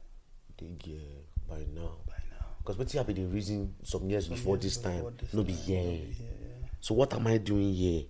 to 0.58 0.66
get 0.66 1.48
by 1.48 1.60
now. 1.76 1.98
by 2.08 2.18
now. 2.32 2.48
Because 2.58 2.78
what's 2.80 2.94
happened 2.94 3.18
the 3.18 3.26
reason 3.26 3.76
some 3.84 4.10
years 4.10 4.26
Some 4.26 4.36
before 4.36 4.56
years 4.56 4.64
this 4.64 4.78
time, 4.78 4.96
before 4.96 5.12
this 5.12 5.34
no 5.34 5.44
be 5.44 5.54
time, 5.54 5.62
here. 5.64 5.84
no 5.84 5.90
be 5.92 6.12
here, 6.14 6.28
yeah. 6.42 6.68
So 6.80 6.96
what 6.96 7.14
am 7.14 7.28
I 7.28 7.38
doing 7.38 7.74
here? 7.74 8.06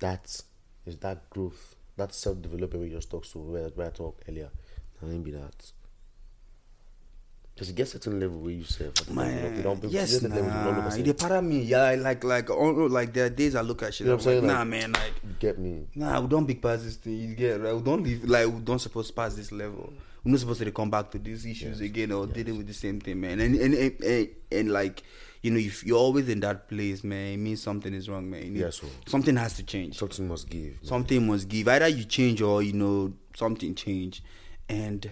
That 0.00 0.24
is 0.84 0.96
that 0.98 1.30
growth, 1.30 1.75
that 1.96 2.14
self 2.14 2.40
development 2.42 2.84
we 2.84 2.90
just 2.90 3.10
talked 3.10 3.30
to 3.32 3.38
where, 3.38 3.68
where 3.68 3.86
I 3.88 3.90
talked 3.90 4.22
earlier. 4.28 4.50
Can 4.98 5.12
it 5.14 5.24
be 5.24 5.30
that? 5.32 5.72
Because 7.54 7.68
you 7.70 7.74
get 7.74 7.88
certain 7.88 8.20
level 8.20 8.38
where 8.40 8.52
you 8.52 8.64
say, 8.64 8.90
Man, 9.10 9.56
you 9.56 9.62
don't, 9.62 9.82
yes, 9.84 10.10
certain 10.10 10.30
levels 10.30 10.52
you 10.52 10.58
don't 10.58 10.66
look 10.66 10.76
nah. 10.76 10.84
and 10.84 10.92
say, 10.92 11.02
They 11.02 11.12
part 11.14 11.32
of 11.32 11.44
me, 11.44 11.62
yeah, 11.62 11.90
like, 11.92 12.22
like, 12.22 12.50
oh, 12.50 12.54
oh, 12.58 12.86
like 12.86 13.14
there 13.14 13.24
are 13.26 13.30
days 13.30 13.54
I 13.54 13.62
look 13.62 13.82
at 13.82 13.94
shit. 13.94 14.06
You 14.06 14.12
know 14.12 14.18
I'm 14.18 14.20
I'm 14.20 14.26
like, 14.26 14.34
saying? 14.34 14.46
nah, 14.46 14.58
Like- 14.58 14.68
man, 14.68 14.92
like, 14.92 15.38
get 15.38 15.58
me. 15.58 15.86
nah, 15.94 16.20
we 16.20 16.28
don't 16.28 16.44
big 16.44 16.60
pass 16.60 16.82
this 16.82 16.96
thing. 16.96 17.14
You 17.14 17.34
get 17.34 17.62
right? 17.62 17.74
We 17.74 17.80
don't 17.80 18.02
leave, 18.02 18.24
like, 18.24 18.46
we 18.46 18.60
don't 18.60 18.78
supposed 18.78 19.08
to 19.08 19.14
pass 19.14 19.34
this 19.34 19.52
level. 19.52 19.90
We're 20.22 20.32
not 20.32 20.40
supposed 20.40 20.60
to 20.60 20.70
come 20.72 20.90
back 20.90 21.10
to 21.12 21.18
these 21.18 21.46
issues 21.46 21.80
again 21.80 22.12
or 22.12 22.26
dealing 22.26 22.58
with 22.58 22.66
the 22.66 22.74
same 22.74 23.00
thing, 23.00 23.20
man. 23.20 23.40
And 23.40 23.54
and, 23.54 23.72
and 23.74 24.02
and 24.04 24.28
and 24.52 24.70
like, 24.72 25.02
you 25.46 25.52
know, 25.52 25.58
if 25.60 25.84
you're 25.86 25.96
always 25.98 26.28
in 26.28 26.40
that 26.40 26.66
place, 26.68 27.04
man, 27.04 27.34
it 27.34 27.36
means 27.36 27.62
something 27.62 27.94
is 27.94 28.08
wrong, 28.08 28.28
man. 28.28 28.52
Need- 28.52 28.60
Yeah, 28.62 28.70
so- 28.70 28.88
something 29.06 29.36
has 29.36 29.54
to 29.54 29.62
change. 29.62 29.96
Something 29.96 30.26
must 30.26 30.48
give. 30.50 30.72
man. 30.74 30.84
something 30.84 31.24
must 31.26 31.48
give. 31.48 31.68
Either 31.68 31.86
you 31.88 32.04
change 32.04 32.42
or 32.42 32.62
you 32.64 32.72
know 32.72 33.12
something 33.36 33.72
change, 33.76 34.22
and 34.68 35.08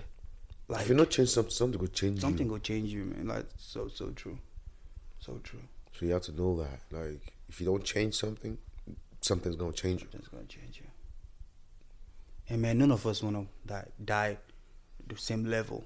like 0.66 0.82
if 0.82 0.88
you 0.88 0.96
not 0.96 1.10
change 1.10 1.28
something, 1.28 1.52
something 1.52 1.80
will 1.80 1.86
change 1.86 2.20
something 2.20 2.46
you. 2.46 2.52
will 2.52 2.58
change 2.58 2.92
you, 2.92 3.04
man. 3.04 3.28
Like 3.28 3.46
so 3.56 3.86
so 3.86 4.10
true, 4.10 4.38
so 5.20 5.38
true. 5.44 5.60
So 5.96 6.04
you 6.06 6.12
have 6.12 6.22
to 6.22 6.32
know 6.32 6.56
that. 6.62 6.80
Like, 6.90 7.32
if 7.48 7.60
you 7.60 7.66
don't 7.66 7.84
change 7.84 8.14
something, 8.14 8.58
something's 9.20 9.54
gonna 9.54 9.72
change 9.72 10.02
you. 10.02 10.08
Something's 10.10 10.28
gonna 10.28 10.44
change 10.46 10.78
you. 10.82 10.88
And 12.48 12.60
man, 12.60 12.78
none 12.78 12.90
of 12.90 13.06
us 13.06 13.22
wanna 13.22 13.46
die 13.64 13.86
die 14.04 14.38
the 15.06 15.16
same 15.16 15.44
level. 15.44 15.84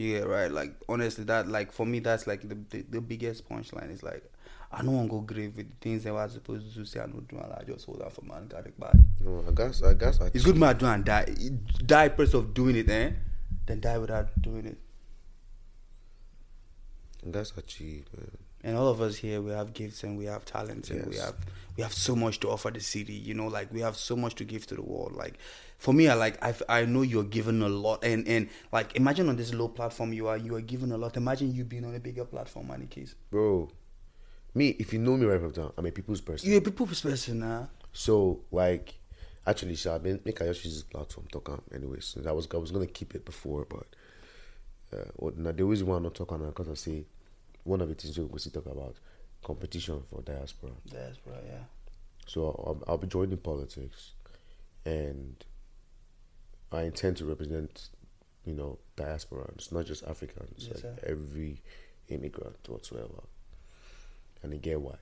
Yeah, 0.00 0.20
right. 0.20 0.50
Like 0.50 0.76
honestly, 0.88 1.24
that 1.24 1.46
like 1.46 1.72
for 1.72 1.84
me, 1.84 1.98
that's 1.98 2.26
like 2.26 2.48
the 2.48 2.54
the, 2.70 2.80
the 2.88 3.00
biggest 3.02 3.46
punchline. 3.46 3.92
Is 3.92 4.02
like 4.02 4.24
I 4.72 4.78
don't 4.78 4.96
want 4.96 5.10
to 5.10 5.16
go 5.16 5.20
grave 5.20 5.54
with 5.54 5.68
the 5.68 5.76
things 5.76 6.04
that 6.04 6.10
I 6.10 6.12
was 6.12 6.32
supposed 6.32 6.74
to 6.74 6.86
say. 6.86 7.00
I 7.00 7.06
don't 7.06 7.28
do, 7.28 7.36
and 7.36 7.52
I 7.52 7.62
just 7.64 7.84
hold 7.84 8.00
on 8.00 8.08
for 8.08 8.22
man. 8.22 8.46
Got 8.46 8.66
it 8.66 8.80
bad. 8.80 8.98
No, 9.20 9.44
I 9.46 9.52
guess, 9.52 9.82
I 9.82 9.92
guess, 9.92 10.18
I 10.22 10.30
It's 10.32 10.42
good 10.42 10.56
man 10.56 10.78
do 10.78 10.86
and 10.86 11.04
die. 11.04 11.26
Die 11.84 12.08
first 12.08 12.32
of 12.32 12.54
doing 12.54 12.76
it, 12.76 12.88
eh? 12.88 13.10
Then 13.66 13.80
die 13.80 13.98
without 13.98 14.28
doing 14.40 14.64
it. 14.64 14.78
I 17.26 17.30
guess 17.30 17.52
achieve, 17.58 18.06
man. 18.16 18.30
and 18.62 18.76
all 18.76 18.88
of 18.88 19.00
us 19.00 19.16
here 19.16 19.40
we 19.40 19.50
have 19.50 19.72
gifts 19.72 20.02
and 20.04 20.16
we 20.16 20.24
have 20.24 20.44
talents 20.44 20.90
and 20.90 21.06
we 21.06 21.16
have 21.16 21.34
we 21.76 21.82
have 21.82 21.92
so 21.92 22.14
much 22.14 22.40
to 22.40 22.48
offer 22.48 22.70
the 22.70 22.80
city 22.80 23.12
you 23.12 23.34
know 23.34 23.46
like 23.46 23.72
we 23.72 23.80
have 23.80 23.96
so 23.96 24.16
much 24.16 24.34
to 24.34 24.44
give 24.44 24.66
to 24.66 24.74
the 24.74 24.82
world 24.82 25.14
like 25.14 25.38
for 25.80 25.92
me 25.92 26.08
i 26.08 26.14
like 26.14 26.36
i, 26.44 26.54
I 26.68 26.84
know 26.84 27.02
you're 27.02 27.24
given 27.24 27.62
a 27.62 27.68
lot 27.68 28.04
and 28.04 28.28
and 28.28 28.48
like 28.70 28.94
imagine 28.94 29.28
on 29.28 29.36
this 29.36 29.52
low 29.52 29.66
platform 29.68 30.12
you 30.12 30.28
are 30.28 30.36
you 30.36 30.54
are 30.54 30.60
given 30.60 30.92
a 30.92 30.96
lot 30.96 31.16
imagine 31.16 31.52
you 31.52 31.64
being 31.64 31.84
on 31.84 31.94
a 31.94 31.98
bigger 32.00 32.24
platform 32.24 32.68
Manny 32.68 32.86
Keys 32.86 33.14
bro. 33.30 33.68
Me, 34.54 34.70
if 34.80 34.92
you 34.92 34.98
know 34.98 35.16
me 35.16 35.26
right 35.26 35.40
from 35.40 35.52
now, 35.56 35.72
I'm 35.78 35.86
a 35.86 35.92
people's 35.92 36.20
person. 36.20 36.48
you're 36.48 36.58
a 36.58 36.62
people's 36.62 37.00
person 37.00 37.38
nah 37.38 37.66
So 37.92 38.40
like, 38.50 38.94
actually, 39.46 39.76
so 39.76 39.94
I've 39.94 40.02
been 40.02 40.20
make 40.24 40.42
I 40.42 40.46
just 40.46 40.64
use 40.64 40.74
this 40.74 40.82
platform 40.82 41.26
talk 41.30 41.48
on 41.48 41.62
anyways. 41.72 42.04
Since 42.04 42.26
I 42.26 42.32
was 42.32 42.48
I 42.52 42.56
was 42.56 42.70
gonna 42.70 42.86
keep 42.86 43.14
it 43.14 43.24
before, 43.24 43.64
but 43.68 43.86
uh, 44.92 45.30
now 45.36 45.52
the 45.52 45.64
reason 45.64 45.86
why 45.86 45.96
I'm 45.96 46.02
not 46.02 46.14
talking 46.14 46.38
because 46.44 46.68
I 46.68 46.74
say 46.74 47.04
one 47.64 47.80
of 47.80 47.88
the 47.88 47.94
things 47.94 48.18
we 48.18 48.38
still 48.38 48.60
talk 48.60 48.72
about 48.72 48.96
competition 49.42 50.02
for 50.10 50.20
diaspora. 50.22 50.72
Diaspora, 50.88 51.38
yeah 51.46 51.64
So 52.26 52.46
I'll, 52.46 52.82
I'll 52.88 52.98
be 52.98 53.06
joining 53.06 53.38
politics, 53.38 54.12
and 54.84 55.44
I 56.72 56.82
intend 56.82 57.16
to 57.18 57.24
represent, 57.24 57.88
you 58.44 58.54
know, 58.54 58.78
diasporans, 58.96 59.72
not 59.72 59.86
just 59.86 60.04
Africans, 60.04 60.68
Yes, 60.68 60.84
like 60.84 61.04
every 61.04 61.62
immigrant 62.08 62.56
whatsoever. 62.68 63.22
And 64.42 64.54
I 64.54 64.56
get 64.56 64.80
why. 64.80 64.96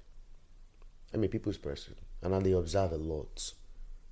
I'm 1.12 1.24
a 1.24 1.28
people's 1.28 1.58
person, 1.58 1.94
and 2.22 2.34
I 2.34 2.40
they 2.40 2.52
observe 2.52 2.92
a 2.92 2.96
lot. 2.96 3.52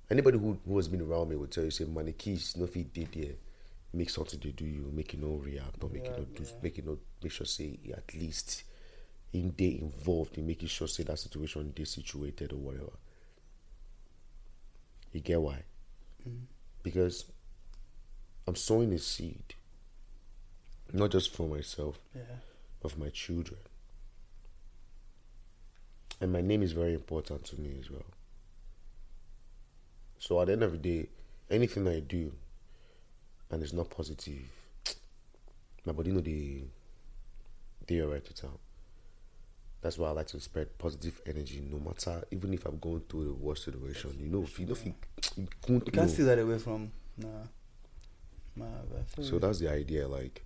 Anybody 0.09 0.37
who, 0.37 0.57
who 0.65 0.77
has 0.77 0.87
been 0.87 1.01
around 1.01 1.29
me 1.29 1.35
will 1.35 1.47
tell 1.47 1.65
you, 1.65 1.71
say, 1.71 1.85
Manny 1.85 2.13
Keys, 2.13 2.55
no 2.57 2.65
fit 2.65 2.93
did 2.93 3.11
there, 3.11 3.33
make 3.93 4.09
something 4.09 4.39
they 4.41 4.51
do 4.51 4.65
you, 4.65 4.89
make 4.93 5.13
you 5.13 5.19
no 5.19 5.35
react, 5.35 5.83
or 5.83 5.89
make 5.89 6.05
you 6.05 6.11
no 6.11 6.25
do, 6.35 6.45
make 6.61 6.77
you 6.77 6.83
no 6.83 6.97
make 7.21 7.31
sure 7.31 7.45
say 7.45 7.77
at 7.95 8.13
least 8.13 8.63
in 9.33 9.53
they 9.57 9.79
involved 9.81 10.37
in 10.37 10.47
making 10.47 10.69
sure 10.69 10.87
say 10.87 11.03
that 11.03 11.19
situation 11.19 11.73
they 11.75 11.83
situated 11.83 12.53
or 12.53 12.57
whatever. 12.57 12.91
You 15.11 15.21
get 15.21 15.41
why? 15.41 15.63
Mm-hmm. 16.27 16.43
Because 16.83 17.25
I'm 18.47 18.55
sowing 18.55 18.93
a 18.93 18.99
seed, 18.99 19.53
not 20.93 21.11
just 21.11 21.33
for 21.33 21.47
myself, 21.47 21.99
yeah 22.15 22.21
but 22.81 22.91
for 22.91 22.99
my 22.99 23.09
children. 23.09 23.59
And 26.21 26.31
my 26.31 26.41
name 26.41 26.63
is 26.63 26.71
very 26.71 26.93
important 26.93 27.43
to 27.45 27.59
me 27.59 27.75
as 27.79 27.91
well. 27.91 28.05
So 30.19 30.41
at 30.41 30.47
the 30.47 30.53
end 30.53 30.63
of 30.63 30.71
the 30.71 30.77
day, 30.77 31.09
anything 31.49 31.87
I 31.87 31.99
do 31.99 32.31
and 33.51 33.61
it's 33.61 33.73
not 33.73 33.89
positive, 33.89 34.41
my 35.85 35.93
body 35.93 36.11
know 36.11 36.21
they 36.21 36.63
they 37.87 38.01
alright 38.01 38.25
to 38.25 38.33
town. 38.33 38.57
That's 39.81 39.97
why 39.97 40.07
I 40.07 40.11
like 40.11 40.27
to 40.27 40.39
spread 40.39 40.77
positive 40.79 41.21
energy 41.27 41.61
no 41.69 41.79
matter 41.79 42.23
even 42.31 42.53
if 42.53 42.65
I'm 42.65 42.79
going 42.79 43.01
through 43.07 43.25
the 43.25 43.33
worst 43.33 43.63
situation. 43.65 44.15
You 44.19 44.27
know, 44.27 44.43
if 44.43 44.59
you 44.59 44.65
know 44.65 44.71
if 44.73 44.85
you, 44.85 44.93
you 45.37 45.47
can't 45.61 45.85
you 45.85 45.91
can't 45.91 46.07
know. 46.07 46.13
steal 46.13 46.25
that 46.25 46.39
away 46.39 46.57
from 46.57 46.91
nah 47.17 47.27
nah 47.27 47.33
but 47.37 47.43
I 47.43 47.43
feel 47.43 48.46
So 49.21 49.39
that's 49.39 49.59
the 49.59 49.71
idea. 49.71 50.07
Like, 50.07 50.45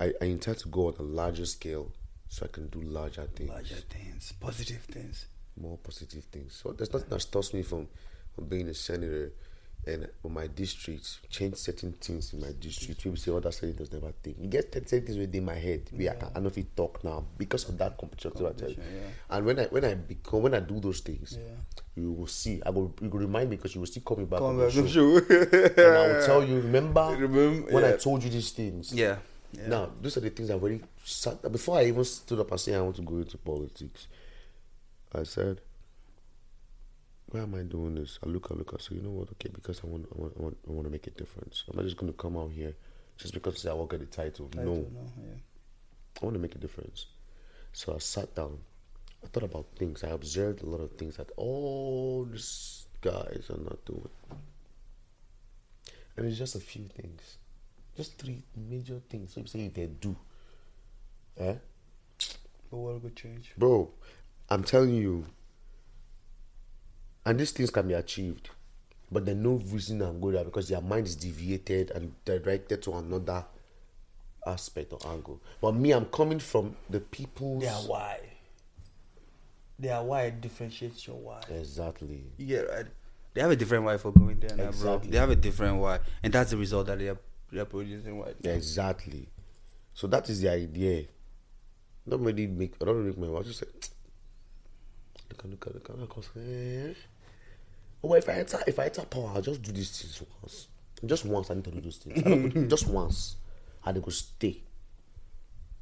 I, 0.00 0.12
I 0.20 0.26
intend 0.26 0.58
to 0.58 0.68
go 0.68 0.88
on 0.88 0.94
a 0.98 1.02
larger 1.02 1.46
scale 1.46 1.92
so 2.28 2.46
I 2.46 2.48
can 2.48 2.68
do 2.68 2.80
larger 2.82 3.24
things, 3.34 3.50
larger 3.50 3.74
things 3.74 4.32
positive 4.40 4.80
things 4.82 5.26
more 5.60 5.78
positive 5.78 6.24
things. 6.24 6.60
So 6.62 6.72
there's 6.72 6.92
nothing 6.92 7.08
that 7.10 7.20
stops 7.20 7.52
me 7.54 7.62
from, 7.62 7.88
from 8.34 8.46
being 8.46 8.68
a 8.68 8.74
senator 8.74 9.32
and 9.84 10.08
on 10.24 10.32
my 10.32 10.46
district, 10.46 11.28
change 11.28 11.56
certain 11.56 11.92
things 11.94 12.32
in 12.32 12.40
my 12.40 12.52
district. 12.60 13.02
People 13.02 13.16
say, 13.16 13.32
oh, 13.32 13.40
that 13.40 13.52
senators 13.52 13.92
never 13.92 14.12
think. 14.22 14.36
You 14.40 14.46
get 14.48 14.72
certain 14.72 15.04
things 15.04 15.18
within 15.18 15.44
my 15.44 15.56
head. 15.56 15.90
We 15.92 16.08
I, 16.08 16.14
can, 16.14 16.28
I 16.34 16.38
know 16.38 16.46
if 16.48 16.56
you 16.56 16.66
talk 16.76 17.02
now 17.02 17.24
because 17.36 17.68
of 17.68 17.76
that 17.78 17.98
competition. 17.98 18.32
so 18.36 18.46
I 18.48 18.52
tell 18.52 18.68
you. 18.68 18.76
Competition, 18.76 19.02
yeah. 19.30 19.36
And 19.36 19.46
when 19.46 19.58
I 19.58 19.64
when 19.64 19.84
I 19.84 19.94
become 19.94 20.42
when 20.42 20.54
I 20.54 20.60
do 20.60 20.78
those 20.78 21.00
things, 21.00 21.36
Yeah. 21.36 21.56
you 21.96 22.12
will 22.12 22.28
see. 22.28 22.62
I 22.64 22.70
will 22.70 22.94
you 23.00 23.08
will 23.08 23.18
remind 23.20 23.50
me 23.50 23.56
because 23.56 23.74
you 23.74 23.80
will 23.80 23.88
still 23.88 24.02
call 24.04 24.18
me 24.18 24.24
back. 24.24 24.38
Come 24.38 24.48
on 24.48 24.56
the 24.58 24.66
back, 24.66 24.88
show. 24.88 25.16
I'm 25.16 25.86
and 25.86 25.96
I 25.98 26.06
will 26.12 26.26
tell 26.26 26.44
you, 26.44 26.56
remember, 26.60 27.16
Remember, 27.18 27.72
when 27.72 27.84
I 27.84 27.96
told 27.96 28.22
you 28.22 28.30
these 28.30 28.50
things? 28.52 28.92
yeah 28.94 29.16
yeah 29.52 29.66
Now, 29.68 29.90
those 30.00 30.16
are 30.16 30.20
the 30.20 30.30
things 30.30 30.48
I've 30.50 30.62
already 30.62 30.80
sat 31.04 31.42
before 31.50 31.78
I 31.78 31.86
even 31.86 32.04
stood 32.04 32.38
up 32.38 32.50
and 32.52 32.60
said 32.60 32.74
I 32.76 32.80
want 32.82 32.96
to 32.96 33.02
go 33.02 33.16
into 33.16 33.36
politics. 33.36 34.06
I 35.14 35.24
said, 35.24 35.60
why 37.32 37.40
am 37.40 37.54
I 37.54 37.62
doing 37.62 37.94
this? 37.94 38.18
I 38.24 38.28
look, 38.28 38.48
I 38.50 38.54
look, 38.54 38.74
I 38.74 38.80
say, 38.80 38.96
you 38.96 39.02
know 39.02 39.10
what? 39.10 39.28
Okay, 39.32 39.48
because 39.52 39.80
I 39.82 39.86
want, 39.86 40.06
I 40.14 40.20
want, 40.20 40.34
I 40.38 40.42
want, 40.42 40.58
I 40.68 40.70
want 40.70 40.86
to 40.86 40.90
make 40.90 41.06
a 41.06 41.10
difference. 41.10 41.64
I'm 41.68 41.76
not 41.76 41.84
just 41.86 41.96
going 41.96 42.12
to 42.12 42.16
come 42.16 42.36
out 42.36 42.52
here 42.52 42.74
just 43.16 43.32
because 43.32 43.54
I 43.54 43.58
say 43.58 43.70
I 43.70 43.74
want 43.74 43.90
to 43.90 43.98
get 43.98 44.10
the 44.10 44.16
title. 44.16 44.50
I 44.58 44.64
no, 44.64 44.74
yeah. 44.74 45.34
I 46.20 46.24
want 46.24 46.34
to 46.34 46.40
make 46.40 46.54
a 46.54 46.58
difference. 46.58 47.06
So 47.72 47.94
I 47.94 47.98
sat 47.98 48.34
down. 48.34 48.58
I 49.24 49.28
thought 49.28 49.44
about 49.44 49.66
things. 49.78 50.04
I 50.04 50.08
observed 50.08 50.62
a 50.62 50.66
lot 50.66 50.80
of 50.80 50.92
things 50.92 51.16
that 51.16 51.30
all 51.36 52.28
these 52.30 52.86
guys 53.00 53.46
are 53.50 53.62
not 53.62 53.82
doing. 53.86 54.10
And 56.16 56.26
it's 56.26 56.36
just 56.36 56.54
a 56.54 56.60
few 56.60 56.84
things. 56.84 57.38
Just 57.96 58.18
three 58.18 58.42
major 58.56 59.00
things. 59.08 59.32
So 59.32 59.40
you 59.40 59.46
say 59.46 59.68
they 59.68 59.86
do. 59.86 60.14
Eh? 61.38 61.54
the 62.72 62.76
world 62.76 63.02
could 63.02 63.14
change 63.14 63.52
Bro, 63.56 63.90
I'm 64.48 64.64
telling 64.64 64.94
you. 64.94 65.26
And 67.24 67.38
these 67.38 67.52
things 67.52 67.70
can 67.70 67.88
be 67.88 67.94
achieved. 67.94 68.50
But 69.10 69.26
there's 69.26 69.36
no 69.36 69.54
reason 69.66 70.00
I'm 70.02 70.20
going 70.20 70.34
there 70.34 70.44
because 70.44 70.68
their 70.68 70.80
mind 70.80 71.06
is 71.06 71.16
deviated 71.16 71.90
and 71.90 72.14
directed 72.24 72.82
to 72.82 72.94
another 72.94 73.44
aspect 74.46 74.92
or 74.92 74.98
angle. 75.06 75.40
But 75.60 75.72
me, 75.72 75.92
I'm 75.92 76.06
coming 76.06 76.38
from 76.38 76.76
the 76.88 77.00
people's 77.00 77.62
They 77.62 77.68
are 77.68 77.82
why. 77.82 78.20
They 79.78 79.90
are 79.90 80.04
why 80.04 80.22
it 80.22 80.40
differentiates 80.40 81.06
your 81.06 81.16
why. 81.16 81.40
Exactly. 81.50 82.24
Yeah, 82.38 82.60
right. 82.60 82.86
They 83.34 83.40
have 83.40 83.50
a 83.50 83.56
different 83.56 83.84
why 83.84 83.96
for 83.96 84.12
going 84.12 84.38
there, 84.40 84.50
now, 84.50 84.56
bro. 84.56 84.68
Exactly. 84.68 85.10
They 85.10 85.18
have 85.18 85.30
a 85.30 85.36
different 85.36 85.78
why, 85.78 86.00
and 86.22 86.32
that's 86.32 86.50
the 86.50 86.56
result 86.56 86.86
that 86.86 86.98
they 86.98 87.08
are 87.08 87.18
they 87.50 87.60
are 87.60 87.64
producing 87.64 88.20
right 88.20 88.36
now. 88.42 88.50
Exactly. 88.50 89.28
So 89.94 90.06
that 90.06 90.28
is 90.28 90.40
the 90.40 90.50
idea. 90.50 91.04
Don't 92.08 92.22
really 92.22 92.46
make. 92.46 92.74
I 92.80 92.84
don't 92.84 92.96
really 92.96 93.08
make 93.08 93.18
my 93.18 93.28
wife 93.28 93.46
just 93.46 93.60
say, 93.60 93.66
look, 95.30 95.44
look, 95.44 95.66
look, 95.66 95.88
look, 95.88 96.16
look. 96.16 96.26
Eh. 96.36 96.94
Oh, 98.04 98.08
but 98.08 98.18
if 98.18 98.28
I 98.28 98.32
enter, 98.32 98.58
if 98.66 98.78
I 98.78 98.84
enter 98.86 99.02
power, 99.02 99.30
I'll 99.34 99.42
just 99.42 99.62
do 99.62 99.72
these 99.72 99.90
things 99.90 100.22
once. 100.42 100.68
Just 101.04 101.24
once, 101.24 101.50
I 101.50 101.54
need 101.54 101.64
to 101.64 101.70
do 101.70 101.80
those 101.80 101.96
things. 101.96 102.68
Just 102.70 102.86
once, 102.88 103.36
and 103.84 103.96
they 103.96 104.00
go 104.00 104.10
stay. 104.10 104.60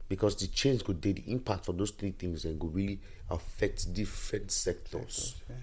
Because 0.08 0.34
the 0.36 0.46
change 0.48 0.82
could 0.84 1.00
day, 1.00 1.12
the 1.12 1.30
impact 1.30 1.66
for 1.66 1.72
those 1.72 1.90
three 1.92 2.10
things, 2.12 2.44
and 2.44 2.58
go 2.58 2.66
really 2.68 3.00
affect 3.30 3.92
different 3.94 4.50
sectors 4.50 5.36
Yeah. 5.48 5.56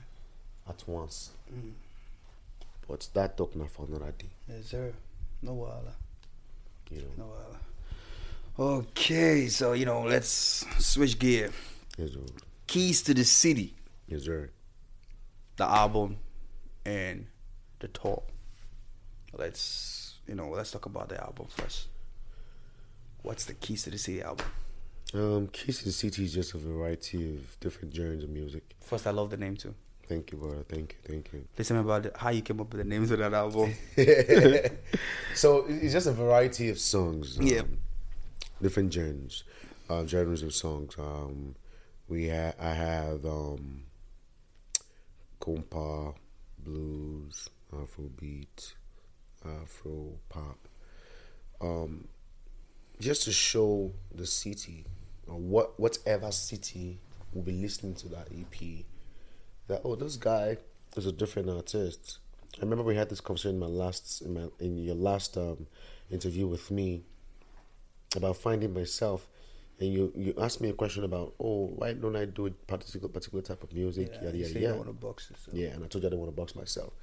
at 0.69 0.83
once. 0.87 1.31
Mm. 1.53 1.71
But 2.87 3.07
that 3.13 3.35
talk 3.35 3.55
now 3.55 3.65
for 3.65 3.85
another 3.87 4.13
day. 4.17 4.29
Yes, 4.47 4.67
sir. 4.67 4.93
No 5.41 5.53
wala. 5.53 5.93
You 6.91 7.01
know. 7.01 7.07
No 7.17 7.25
wala. 7.25 8.77
Okay, 8.79 9.47
so 9.49 9.73
you 9.73 9.85
know, 9.85 10.03
let's 10.03 10.65
switch 10.79 11.19
gear. 11.19 11.49
Yes, 11.97 12.11
sir. 12.13 12.19
Keys 12.67 13.01
to 13.03 13.13
the 13.13 13.23
City, 13.25 13.73
Yes, 14.07 14.23
sir. 14.23 14.49
the 15.57 15.65
album, 15.65 16.17
and 16.87 17.27
the 17.79 17.89
tour. 17.89 18.23
Let's 19.33 20.15
you 20.25 20.35
know, 20.35 20.49
let's 20.49 20.71
talk 20.71 20.85
about 20.85 21.09
the 21.09 21.21
album 21.21 21.47
first. 21.49 21.87
What's 23.21 23.45
the 23.45 23.53
Keys 23.53 23.83
to 23.83 23.89
the 23.89 23.97
City 23.97 24.21
album? 24.21 24.45
Um, 25.13 25.47
Keys 25.47 25.79
to 25.79 25.85
the 25.85 25.91
City 25.91 26.23
is 26.23 26.33
just 26.33 26.53
a 26.53 26.57
variety 26.57 27.35
of 27.35 27.59
different 27.59 27.93
genres 27.93 28.23
of 28.23 28.29
music. 28.29 28.63
First, 28.81 29.05
I 29.05 29.11
love 29.11 29.29
the 29.29 29.37
name 29.37 29.57
too. 29.57 29.73
Thank 30.07 30.31
you, 30.31 30.37
brother. 30.37 30.63
Thank 30.69 30.93
you, 30.93 31.13
thank 31.13 31.33
you. 31.33 31.45
Tell 31.61 31.79
about 31.79 32.15
how 32.15 32.29
you 32.29 32.41
came 32.41 32.61
up 32.61 32.71
with 32.71 32.81
the 32.81 32.87
names 32.87 33.11
of 33.11 33.19
that 33.19 33.33
album. 33.33 33.73
so 35.35 35.65
it's 35.67 35.91
just 35.91 36.07
a 36.07 36.13
variety 36.13 36.69
of 36.69 36.79
songs. 36.79 37.37
Yeah. 37.39 37.61
um, 37.61 37.79
different 38.61 38.93
genres, 38.93 39.43
uh, 39.89 40.05
genres 40.05 40.43
of 40.43 40.53
songs. 40.53 40.95
Um, 40.97 41.55
we 42.07 42.29
ha- 42.29 42.53
I 42.57 42.73
have 42.73 43.25
um, 43.25 43.83
compa, 45.41 46.15
blues, 46.59 47.49
Afrobeat, 47.73 48.73
Afro 49.45 50.19
pop. 50.29 50.67
Um, 51.61 52.07
just 52.99 53.23
to 53.23 53.31
show 53.31 53.91
the 54.13 54.25
city, 54.25 54.85
or 55.27 55.37
what 55.37 55.79
whatever 55.79 56.31
city 56.31 56.99
will 57.33 57.43
be 57.43 57.51
listening 57.51 57.95
to 57.95 58.09
that 58.09 58.27
EP, 58.31 58.85
that 59.67 59.81
oh 59.83 59.95
this 59.95 60.15
guy 60.15 60.57
is 60.95 61.05
a 61.05 61.11
different 61.11 61.49
artist. 61.49 62.19
I 62.57 62.61
remember 62.61 62.83
we 62.83 62.95
had 62.95 63.09
this 63.09 63.21
conversation 63.21 63.55
in 63.55 63.59
my 63.59 63.67
last 63.67 64.21
in, 64.21 64.33
my, 64.33 64.47
in 64.59 64.77
your 64.77 64.95
last 64.95 65.37
um, 65.37 65.67
interview 66.09 66.47
with 66.47 66.71
me 66.71 67.01
about 68.15 68.37
finding 68.37 68.73
myself, 68.73 69.27
and 69.79 69.93
you 69.93 70.11
you 70.15 70.33
asked 70.41 70.59
me 70.61 70.69
a 70.69 70.73
question 70.73 71.03
about 71.03 71.33
oh 71.39 71.67
why 71.75 71.93
don't 71.93 72.15
I 72.15 72.25
do 72.25 72.47
a 72.47 72.51
particular 72.51 73.07
particular 73.07 73.43
type 73.43 73.63
of 73.63 73.73
music 73.73 74.09
Yeah, 74.13 74.25
yada 74.25 74.37
yada 74.37 74.59
yada. 74.59 74.83
don't 74.83 74.99
box 74.99 75.29
yourself. 75.29 75.55
Yeah, 75.55 75.67
and 75.69 75.83
I 75.83 75.87
told 75.87 76.03
you 76.03 76.07
I 76.07 76.11
didn't 76.11 76.19
want 76.21 76.35
to 76.35 76.41
box 76.41 76.55
myself. 76.55 76.93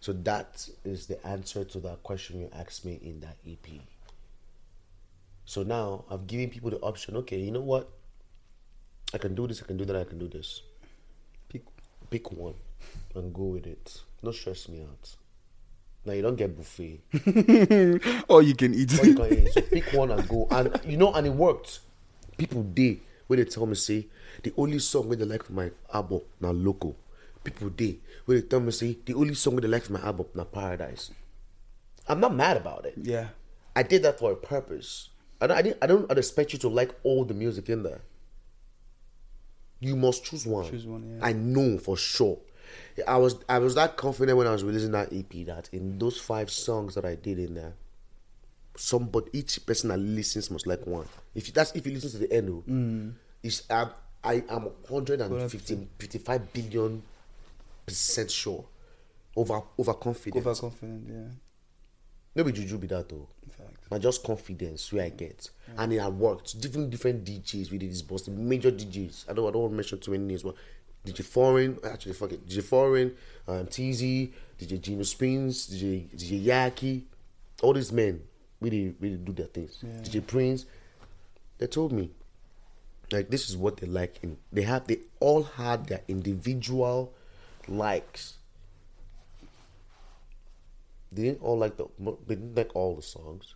So 0.00 0.12
that 0.12 0.68
is 0.84 1.06
the 1.06 1.24
answer 1.26 1.62
to 1.64 1.78
that 1.80 2.02
question 2.02 2.40
you 2.40 2.50
asked 2.52 2.84
me 2.84 2.98
in 3.02 3.20
that 3.20 3.36
EP. 3.46 3.80
So 5.44 5.62
now 5.62 6.04
I've 6.10 6.26
given 6.26 6.48
people 6.50 6.70
the 6.70 6.78
option. 6.80 7.16
Okay, 7.18 7.38
you 7.38 7.50
know 7.50 7.60
what? 7.60 7.88
I 9.14 9.18
can 9.18 9.34
do 9.34 9.46
this, 9.46 9.62
I 9.62 9.66
can 9.66 9.76
do 9.76 9.84
that, 9.84 9.94
I 9.96 10.04
can 10.04 10.18
do 10.18 10.28
this. 10.28 10.62
Pick 11.48 11.62
Pick 12.10 12.32
one 12.32 12.54
and 13.14 13.32
go 13.34 13.42
with 13.44 13.66
it. 13.66 14.00
Don't 14.24 14.34
stress 14.34 14.68
me 14.68 14.80
out. 14.82 15.16
Now 16.04 16.14
you 16.14 16.22
don't 16.22 16.36
get 16.36 16.56
buffet. 16.56 17.00
all 18.28 18.42
you 18.42 18.54
can 18.54 18.74
eat. 18.74 18.98
All 18.98 19.06
you 19.06 19.14
can 19.14 19.32
eat. 19.46 19.52
So 19.52 19.60
pick 19.60 19.92
one 19.92 20.10
and 20.10 20.26
go. 20.28 20.48
And 20.50 20.80
you 20.84 20.96
know, 20.96 21.12
and 21.12 21.26
it 21.26 21.30
worked. 21.30 21.80
People 22.42 22.64
day 22.64 22.98
where 23.28 23.36
they 23.36 23.44
tell 23.44 23.66
me 23.66 23.76
say 23.76 24.06
the 24.42 24.52
only 24.56 24.80
song 24.80 25.06
where 25.06 25.16
they 25.16 25.24
like 25.24 25.44
for 25.44 25.52
my 25.52 25.70
album 25.94 26.22
now 26.40 26.50
local. 26.50 26.96
People 27.44 27.68
day 27.68 27.98
where 28.24 28.40
they 28.40 28.46
tell 28.46 28.58
me 28.58 28.72
say 28.72 28.98
the 29.06 29.14
only 29.14 29.34
song 29.34 29.54
where 29.54 29.60
they 29.60 29.68
like 29.68 29.84
for 29.84 29.92
my 29.92 30.00
album 30.00 30.26
now 30.34 30.42
paradise. 30.42 31.12
I'm 32.08 32.18
not 32.18 32.34
mad 32.34 32.56
about 32.56 32.84
it. 32.84 32.94
yeah. 32.96 33.28
I 33.76 33.84
did 33.84 34.02
that 34.02 34.18
for 34.18 34.32
a 34.32 34.36
purpose. 34.36 35.10
I 35.40 35.46
don't, 35.46 35.56
I, 35.56 35.62
didn't, 35.62 35.78
I 35.82 35.86
don't 35.86 36.10
expect 36.10 36.52
you 36.52 36.58
to 36.58 36.68
like 36.68 36.90
all 37.04 37.24
the 37.24 37.32
music 37.32 37.68
in 37.68 37.84
there. 37.84 38.00
You 39.78 39.94
must 39.96 40.24
choose 40.24 40.44
one. 40.44 40.68
Choose 40.68 40.84
one, 40.84 41.04
yeah. 41.08 41.24
I 41.24 41.32
know 41.32 41.78
for 41.78 41.96
sure. 41.96 42.38
I 43.06 43.16
was 43.18 43.36
I 43.48 43.58
was 43.60 43.74
that 43.76 43.96
confident 43.96 44.36
when 44.36 44.46
I 44.48 44.52
was 44.52 44.64
releasing 44.64 44.92
that 44.92 45.12
EP 45.12 45.46
that 45.46 45.70
in 45.72 45.98
those 45.98 46.18
five 46.18 46.50
songs 46.50 46.94
that 46.96 47.04
I 47.04 47.14
did 47.14 47.38
in 47.38 47.54
there, 47.54 47.74
somebody 48.76 49.28
each 49.32 49.64
person 49.66 49.88
that 49.90 49.98
listens 49.98 50.50
must 50.50 50.66
like 50.66 50.86
one. 50.86 51.06
If 51.34 51.46
you, 51.48 51.52
that's 51.52 51.72
if 51.72 51.86
you 51.86 51.92
listen 51.92 52.10
to 52.12 52.18
the 52.18 52.32
end, 52.32 52.48
oh, 52.50 52.62
Mm. 52.70 53.14
it's 53.42 53.62
I'm, 53.70 53.90
I 54.24 54.42
am 54.48 54.68
150 54.88 55.88
55 55.98 56.52
billion 56.52 57.02
percent 57.86 58.30
sure, 58.30 58.64
over 59.36 59.60
over 59.78 59.94
confident. 59.94 60.46
Overconfident, 60.46 61.04
yeah. 61.08 61.34
Maybe 62.34 62.52
juju 62.52 62.78
be 62.78 62.86
that 62.86 63.08
though. 63.08 63.28
In 63.42 63.50
fact. 63.50 63.76
But 63.90 64.00
just 64.00 64.24
confidence 64.24 64.90
where 64.92 65.04
I 65.04 65.10
get. 65.10 65.50
And 65.76 65.92
it 65.92 66.00
had 66.00 66.14
worked. 66.14 66.58
Different 66.60 66.88
different 66.90 67.24
DJs 67.24 67.70
we 67.70 67.78
did 67.78 67.90
this 67.90 68.02
boss, 68.02 68.22
the 68.22 68.30
major 68.30 68.70
DJs. 68.70 69.28
I 69.28 69.34
don't 69.34 69.48
I 69.48 69.50
don't 69.50 69.62
want 69.62 69.72
to 69.72 69.76
mention 69.76 69.98
too 70.00 70.12
many 70.12 70.24
names, 70.24 70.42
but 70.42 70.54
DJ 71.04 71.24
Foreign, 71.24 71.78
actually 71.84 72.12
fuck 72.14 72.32
it, 72.32 72.48
DJ 72.48 72.62
Foreign, 72.62 73.12
um, 73.48 73.66
TZ, 73.66 74.00
DJ 74.58 74.80
Gino 74.80 75.02
Springs, 75.02 75.68
DJ 75.68 76.08
DJ 76.14 76.44
Yaki, 76.44 77.02
all 77.60 77.72
these 77.74 77.90
men 77.92 78.22
really 78.62 78.94
really 79.00 79.16
do 79.16 79.32
their 79.32 79.46
things. 79.46 79.78
DJ 80.02 80.26
Prince, 80.26 80.66
they 81.58 81.66
told 81.66 81.92
me 81.92 82.10
like 83.10 83.28
this 83.30 83.48
is 83.50 83.56
what 83.56 83.76
they 83.76 83.86
like 83.86 84.18
in 84.22 84.38
they 84.52 84.62
have 84.62 84.86
they 84.86 84.98
all 85.20 85.42
had 85.42 85.86
their 85.86 86.00
individual 86.08 87.12
likes. 87.68 88.34
They 91.10 91.24
didn't 91.24 91.42
all 91.42 91.58
like 91.58 91.76
the 91.76 91.86
they 92.26 92.36
didn't 92.36 92.54
like 92.54 92.74
all 92.74 92.96
the 92.96 93.02
songs. 93.02 93.54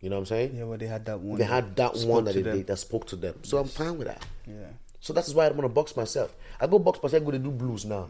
You 0.00 0.08
know 0.08 0.16
what 0.16 0.20
I'm 0.20 0.26
saying? 0.26 0.56
Yeah, 0.56 0.64
well, 0.64 0.78
they 0.78 0.86
had 0.86 1.04
that 1.04 1.20
one. 1.20 1.38
They 1.38 1.44
had 1.44 1.76
that 1.76 1.94
one 1.98 2.24
that 2.24 2.32
they, 2.32 2.62
that 2.62 2.78
spoke 2.78 3.06
to 3.08 3.16
them. 3.16 3.34
So 3.42 3.58
I'm 3.58 3.68
fine 3.68 3.98
with 3.98 4.06
that. 4.06 4.24
Yeah. 4.46 4.54
So 5.00 5.12
that's 5.12 5.32
why 5.34 5.46
I'm 5.46 5.56
gonna 5.56 5.68
box 5.68 5.96
myself. 5.96 6.34
I 6.58 6.66
go 6.66 6.78
box 6.78 7.02
myself, 7.02 7.22
I 7.22 7.24
go 7.24 7.30
to 7.32 7.38
do 7.38 7.50
blues 7.50 7.84
now. 7.84 8.08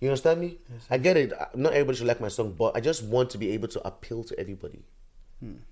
You 0.00 0.08
understand 0.08 0.40
me? 0.40 0.58
I 0.90 0.98
get 0.98 1.16
it. 1.16 1.32
Not 1.54 1.72
everybody 1.72 1.98
should 1.98 2.06
like 2.06 2.20
my 2.20 2.28
song, 2.28 2.54
but 2.56 2.76
I 2.76 2.80
just 2.80 3.02
want 3.04 3.30
to 3.30 3.38
be 3.38 3.50
able 3.50 3.68
to 3.68 3.86
appeal 3.86 4.22
to 4.24 4.38
everybody. 4.38 4.84
Hmm. 5.40 5.62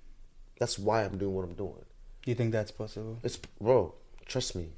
That's 0.59 0.79
why 0.79 1.05
I'm 1.05 1.16
doing 1.18 1.35
what 1.35 1.45
I'm 1.45 1.55
doing. 1.55 1.85
You 2.24 2.35
think 2.35 2.51
that's 2.51 2.72
possible? 2.72 3.18
It's 3.22 3.37
bro, 3.61 3.95
trust 4.27 4.57
me. 4.57 4.70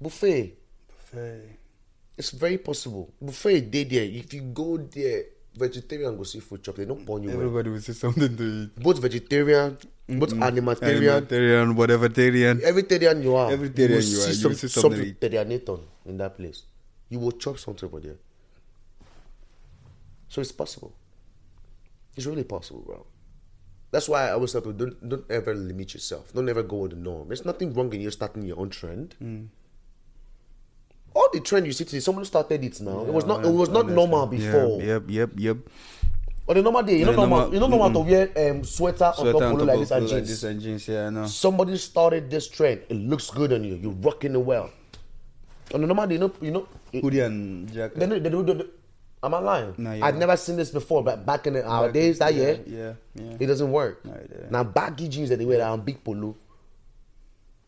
Buffet, 0.00 0.58
Very. 1.12 1.58
it's 2.18 2.30
very 2.30 2.58
possible. 2.58 3.14
Buffet 3.22 3.70
day 3.70 3.84
there. 3.84 4.02
If 4.04 4.34
you 4.34 4.42
go 4.42 4.78
there, 4.78 5.24
vegetarian 5.56 6.16
go 6.16 6.24
see 6.24 6.40
food 6.40 6.64
chocolate. 6.64 6.88
They 6.88 6.94
don't 6.94 7.06
burn 7.06 7.22
you. 7.22 7.28
well. 7.30 7.38
Everybody 7.38 7.70
will 7.70 7.80
see 7.80 7.92
something 7.92 8.36
to 8.36 8.42
eat. 8.42 8.74
Both 8.82 8.98
vegetarian, 8.98 9.78
both 10.08 10.34
animatarian, 10.34 11.22
Animatarian, 11.22 11.74
whatever 11.76 12.08
tarian. 12.08 12.58
Everytharian 12.62 13.22
you 13.22 13.36
are. 13.36 13.52
Everytharian 13.52 14.02
will 14.02 14.10
you 14.10 14.20
are, 14.20 14.26
you 14.26 14.26
will 14.26 14.34
some, 14.34 14.54
see 14.54 14.68
something 14.68 15.14
something 15.22 15.86
in 16.06 16.16
that 16.18 16.36
place. 16.36 16.64
You 17.14 17.20
will 17.20 17.30
chop 17.30 17.58
something 17.62 17.86
over 17.88 18.00
there. 18.00 18.18
So 20.26 20.40
it's 20.40 20.50
possible. 20.50 20.92
It's 22.16 22.26
really 22.26 22.42
possible, 22.42 22.82
bro. 22.84 23.06
That's 23.92 24.08
why 24.08 24.26
I 24.26 24.32
always 24.32 24.50
tell 24.50 24.62
people 24.62 24.72
don't 24.82 24.98
don't 25.08 25.26
ever 25.30 25.54
limit 25.54 25.94
yourself. 25.94 26.32
Don't 26.34 26.48
ever 26.48 26.64
go 26.64 26.78
with 26.82 26.90
the 26.90 26.96
norm. 26.98 27.28
There's 27.28 27.44
nothing 27.44 27.72
wrong 27.72 27.92
in 27.94 28.00
you 28.00 28.10
starting 28.10 28.42
your 28.42 28.58
own 28.58 28.70
trend. 28.70 29.14
Mm. 29.22 29.46
All 31.14 31.28
the 31.32 31.38
trend 31.38 31.66
you 31.70 31.72
see 31.72 31.84
today, 31.84 32.00
someone 32.00 32.24
started 32.24 32.64
it 32.64 32.80
now. 32.80 33.06
it 33.06 33.14
was 33.14 33.26
not. 33.30 33.46
It 33.46 33.54
was 33.62 33.68
not 33.68 33.86
normal 33.88 34.26
before. 34.26 34.82
Yep, 34.82 35.04
yep, 35.06 35.30
yep. 35.36 35.58
On 36.50 36.56
the 36.56 36.62
normal 36.62 36.82
day, 36.82 36.98
you 36.98 37.06
Yeah, 37.06 37.14
know 37.14 37.26
normal. 37.26 37.54
You 37.54 37.60
know 37.60 37.68
normal 37.68 37.92
to 37.94 38.00
wear 38.10 38.50
um, 38.50 38.64
sweater, 38.64 39.04
on 39.04 39.14
Sweater 39.14 39.38
top 39.38 39.42
on 39.54 39.58
top 39.62 39.68
like 39.70 39.74
of 39.74 39.80
this 39.86 39.90
and 39.92 40.10
like 40.10 40.26
this 40.26 40.42
and 40.42 40.60
jeans. 40.60 40.88
Yeah, 40.88 41.06
I 41.06 41.10
know. 41.10 41.26
somebody 41.30 41.76
started 41.78 42.28
this 42.28 42.48
trend. 42.48 42.82
It 42.90 42.98
looks 42.98 43.30
good 43.30 43.52
on 43.54 43.62
you. 43.62 43.76
You're 43.76 43.98
rocking 44.02 44.34
it 44.34 44.42
well. 44.42 44.68
On 45.72 45.80
the 45.80 45.86
normal 45.86 46.08
day, 46.10 46.14
you 46.18 46.20
know, 46.26 46.32
you 46.42 46.50
know, 46.50 46.66
Hoodie 47.02 47.20
and 47.20 47.72
jacket. 47.72 47.98
they, 47.98 48.06
they, 48.06 48.18
they, 48.18 48.30
do- 48.30 48.70
Am 49.22 49.32
I 49.32 49.38
lying? 49.38 49.74
No, 49.78 49.90
I've 49.90 50.16
never 50.16 50.36
seen 50.36 50.56
this 50.56 50.70
before, 50.70 51.02
but 51.02 51.24
back 51.24 51.46
in 51.46 51.54
the, 51.54 51.64
our 51.66 51.90
days, 51.90 52.18
that 52.18 52.34
yeah, 52.34 52.42
year, 52.42 52.60
Yeah, 52.66 52.92
yeah. 53.14 53.36
it 53.40 53.46
doesn't 53.46 53.72
work. 53.72 54.04
No, 54.04 54.12
it. 54.12 54.50
Now 54.50 54.64
baggy 54.64 55.08
jeans 55.08 55.30
that 55.30 55.38
they 55.38 55.46
wear 55.46 55.64
are 55.64 55.78
big 55.78 56.04
polo. 56.04 56.36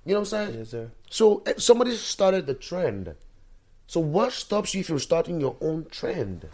You 0.05 0.13
know 0.15 0.21
what 0.21 0.21
I'm 0.21 0.25
saying? 0.27 0.59
Yes, 0.59 0.69
sir. 0.71 0.91
So 1.09 1.43
eh, 1.47 1.55
somebody 1.57 1.97
started 1.97 2.47
the 2.47 2.53
trend. 2.55 3.15
So 3.87 4.01
what 4.01 4.33
stops 4.33 4.75
you 4.75 4.85
from 4.85 4.99
starting 4.99 5.41
your 5.41 5.57
own 5.63 5.87
trend? 5.91 6.47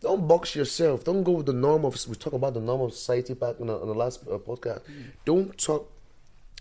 Don't 0.00 0.28
box 0.28 0.54
yourself. 0.54 1.04
Don't 1.04 1.22
go 1.22 1.32
with 1.32 1.46
the 1.46 1.52
norm 1.54 1.84
of. 1.86 1.96
We 2.08 2.16
talk 2.16 2.34
about 2.34 2.52
the 2.54 2.60
norm 2.60 2.82
of 2.82 2.92
society 2.92 3.32
back 3.34 3.56
in 3.60 3.68
the, 3.68 3.80
in 3.80 3.88
the 3.88 3.94
last 3.94 4.22
uh, 4.30 4.36
podcast. 4.38 4.82
Don't 5.24 5.56
talk. 5.56 5.90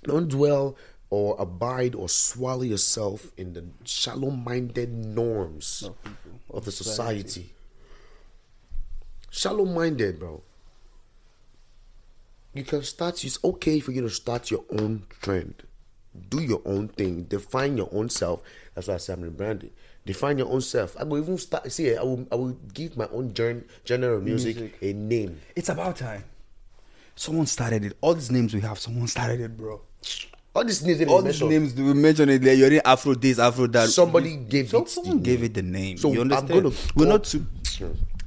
Don't 0.03 0.29
dwell 0.29 0.77
or 1.15 1.35
abide 1.39 1.95
or 1.95 2.09
swallow 2.09 2.63
yourself 2.63 3.31
in 3.37 3.53
the 3.53 3.63
shallow-minded 3.85 4.91
norms 4.93 5.83
Of 5.87 6.03
people, 6.03 6.31
of 6.49 6.55
of 6.57 6.65
the 6.65 6.71
society. 6.71 7.27
society. 7.29 7.53
Shallow-minded, 9.31 10.19
bro. 10.19 10.43
You 12.53 12.63
can 12.63 12.83
start. 12.83 13.23
It's 13.23 13.39
okay 13.43 13.79
for 13.79 13.91
you 13.91 14.01
to 14.01 14.09
start 14.09 14.51
your 14.51 14.63
own 14.79 15.03
trend. 15.21 15.63
Do 16.29 16.41
your 16.41 16.61
own 16.65 16.87
thing. 16.89 17.23
Define 17.23 17.75
your 17.77 17.89
own 17.91 18.09
self. 18.09 18.41
That's 18.73 18.87
why 18.87 18.93
I 18.95 18.97
say 18.97 19.13
I'm 19.13 19.23
rebranding. 19.29 19.71
Define 20.05 20.37
your 20.37 20.47
own 20.49 20.61
self. 20.61 20.95
I 20.97 21.03
will 21.03 21.17
even 21.21 21.37
start. 21.37 21.69
See, 21.71 21.95
I 21.95 22.03
will. 22.03 22.25
I 22.31 22.35
will 22.35 22.55
give 22.73 22.95
my 22.95 23.07
own 23.11 23.33
genre, 23.35 23.63
genre 23.85 24.15
of 24.15 24.23
music, 24.23 24.55
Music. 24.57 24.77
a 24.81 24.93
name. 24.93 25.39
It's 25.55 25.67
about 25.69 25.97
time. 25.97 26.23
Someone 27.15 27.45
started 27.47 27.83
it. 27.85 27.97
All 28.01 28.13
these 28.13 28.31
names 28.31 28.53
we 28.53 28.61
have, 28.61 28.77
someone 28.79 29.07
started 29.07 29.39
it, 29.41 29.57
bro. 29.57 29.81
All 30.55 30.63
these 30.63 30.83
names. 30.83 31.01
All 31.09 31.21
these 31.21 31.41
mentioned, 31.41 31.49
names 31.49 31.73
we 31.75 31.93
mentioned 31.93 32.31
it. 32.31 32.43
Like, 32.43 32.57
you're 32.57 32.71
in 32.71 32.81
Afro 32.85 33.13
this, 33.15 33.39
Afro 33.39 33.67
that. 33.67 33.89
Somebody 33.89 34.37
gave 34.37 34.73
it 34.73 34.89
Someone 34.89 35.17
the 35.17 35.23
gave 35.23 35.39
name. 35.39 35.45
it 35.45 35.53
the 35.53 35.61
name. 35.61 35.97
So 35.97 36.11
you 36.13 36.21
I'm 36.21 36.31
understand? 36.31 36.63
gonna 36.63 36.75
We're 36.95 37.07
not 37.07 37.23
too. 37.25 37.45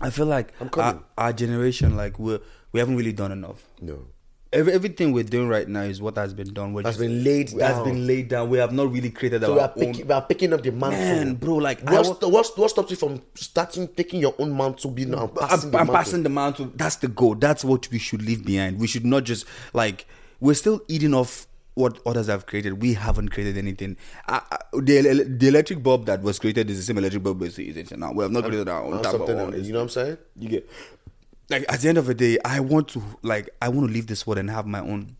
I 0.00 0.10
feel 0.10 0.26
like 0.26 0.52
I'm 0.60 0.66
our, 0.66 0.70
coming. 0.70 1.04
our 1.16 1.32
generation, 1.32 1.96
like 1.96 2.18
we 2.18 2.38
we 2.72 2.80
haven't 2.80 2.96
really 2.96 3.12
done 3.12 3.32
enough. 3.32 3.64
No. 3.80 4.04
Every, 4.50 4.72
everything 4.72 5.12
we're 5.12 5.24
doing 5.24 5.46
right 5.48 5.68
now 5.68 5.82
is 5.82 6.00
what 6.00 6.16
has 6.16 6.32
been 6.32 6.54
done. 6.54 6.72
We're 6.72 6.82
Has 6.82 6.96
been 6.96 7.22
laid 7.22 7.50
Has 7.50 7.58
down. 7.76 7.84
been 7.84 8.06
laid 8.06 8.28
down. 8.28 8.48
We 8.48 8.56
have 8.58 8.72
not 8.72 8.90
really 8.92 9.10
created 9.10 9.42
So 9.42 9.52
we 9.54 9.58
our 9.60 9.66
are, 9.66 9.68
picking, 9.74 10.02
own. 10.02 10.06
we 10.08 10.14
are 10.14 10.22
picking 10.22 10.52
up 10.54 10.62
the 10.62 10.70
mantle. 10.72 10.98
Man, 11.00 11.34
bro, 11.34 11.56
like, 11.56 11.86
I 11.86 11.94
what's, 11.96 12.08
wa- 12.08 12.14
the, 12.14 12.28
what's 12.28 12.56
what 12.56 12.70
stops 12.70 12.90
you 12.90 12.96
from 12.96 13.20
starting 13.34 13.88
taking 13.88 14.20
your 14.20 14.34
own 14.38 14.56
mantle, 14.56 14.90
being 14.90 15.12
passing 15.12 15.26
I'm, 15.26 15.60
the 15.60 15.66
I'm 15.66 15.72
mantle? 15.72 15.94
passing 15.94 16.22
the 16.22 16.28
mantle. 16.30 16.72
That's 16.74 16.96
the 16.96 17.08
goal. 17.08 17.34
That's 17.34 17.62
what 17.64 17.90
we 17.90 17.98
should 17.98 18.22
leave 18.22 18.44
behind. 18.44 18.78
We 18.78 18.86
should 18.86 19.04
not 19.04 19.24
just 19.24 19.44
like 19.74 20.06
we're 20.40 20.54
still 20.54 20.80
eating 20.88 21.14
off 21.14 21.46
what 21.78 22.00
others 22.04 22.26
have 22.26 22.46
created. 22.46 22.82
We 22.82 22.94
haven't 22.94 23.28
created 23.28 23.56
anything. 23.56 23.96
Uh, 24.26 24.40
the 24.72 25.24
the 25.38 25.48
electric 25.48 25.82
bulb 25.82 26.06
that 26.06 26.22
was 26.22 26.38
created 26.38 26.68
is 26.68 26.76
the 26.78 26.82
same 26.82 26.98
electric 26.98 27.22
bulb 27.22 27.40
we're 27.40 27.46
using 27.46 27.86
now. 28.00 28.12
We 28.12 28.24
have 28.24 28.32
not 28.32 28.44
created 28.44 28.68
our 28.68 28.82
own 28.82 29.00
type 29.02 29.14
of 29.14 29.20
one. 29.20 29.64
you 29.64 29.72
know 29.72 29.78
what 29.78 29.82
I'm 29.84 29.88
saying? 29.88 30.18
You 30.36 30.48
get 30.48 30.70
like 31.48 31.64
at 31.68 31.80
the 31.80 31.88
end 31.88 31.98
of 31.98 32.06
the 32.06 32.14
day, 32.14 32.38
I 32.44 32.60
want 32.60 32.88
to 32.88 33.02
like 33.22 33.48
I 33.62 33.68
want 33.68 33.86
to 33.86 33.92
leave 33.92 34.08
this 34.08 34.26
world 34.26 34.38
and 34.38 34.50
have 34.50 34.66
my 34.66 34.80
own 34.80 35.16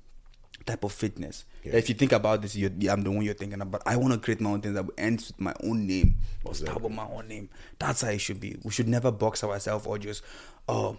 type 0.67 0.85
of 0.85 0.93
fitness. 0.93 1.45
Yeah. 1.63 1.77
If 1.77 1.89
you 1.89 1.95
think 1.95 2.13
about 2.13 2.43
this, 2.43 2.57
you're, 2.57 2.71
I'm 2.91 3.03
the 3.03 3.11
one 3.11 3.25
you're 3.25 3.35
thinking 3.35 3.61
about. 3.61 3.83
I 3.87 3.97
want 3.97 4.13
to 4.15 4.19
create 4.19 4.41
my 4.41 4.51
own 4.51 4.61
things 4.61 4.75
that 4.75 4.85
will 4.85 4.95
end 4.99 5.19
with 5.21 5.41
my 5.41 5.55
own 5.63 5.87
name 5.87 6.17
or 6.45 6.55
start 6.55 6.81
with 6.83 6.93
my 6.93 7.07
own 7.07 7.29
name. 7.29 7.49
That's 7.79 8.03
how 8.03 8.11
it 8.11 8.21
should 8.21 8.41
be. 8.41 8.57
We 8.65 8.71
should 8.71 8.89
never 8.89 9.11
box 9.11 9.43
ourselves 9.43 9.87
or 9.87 9.97
just, 9.99 10.23
oh, 10.69 10.99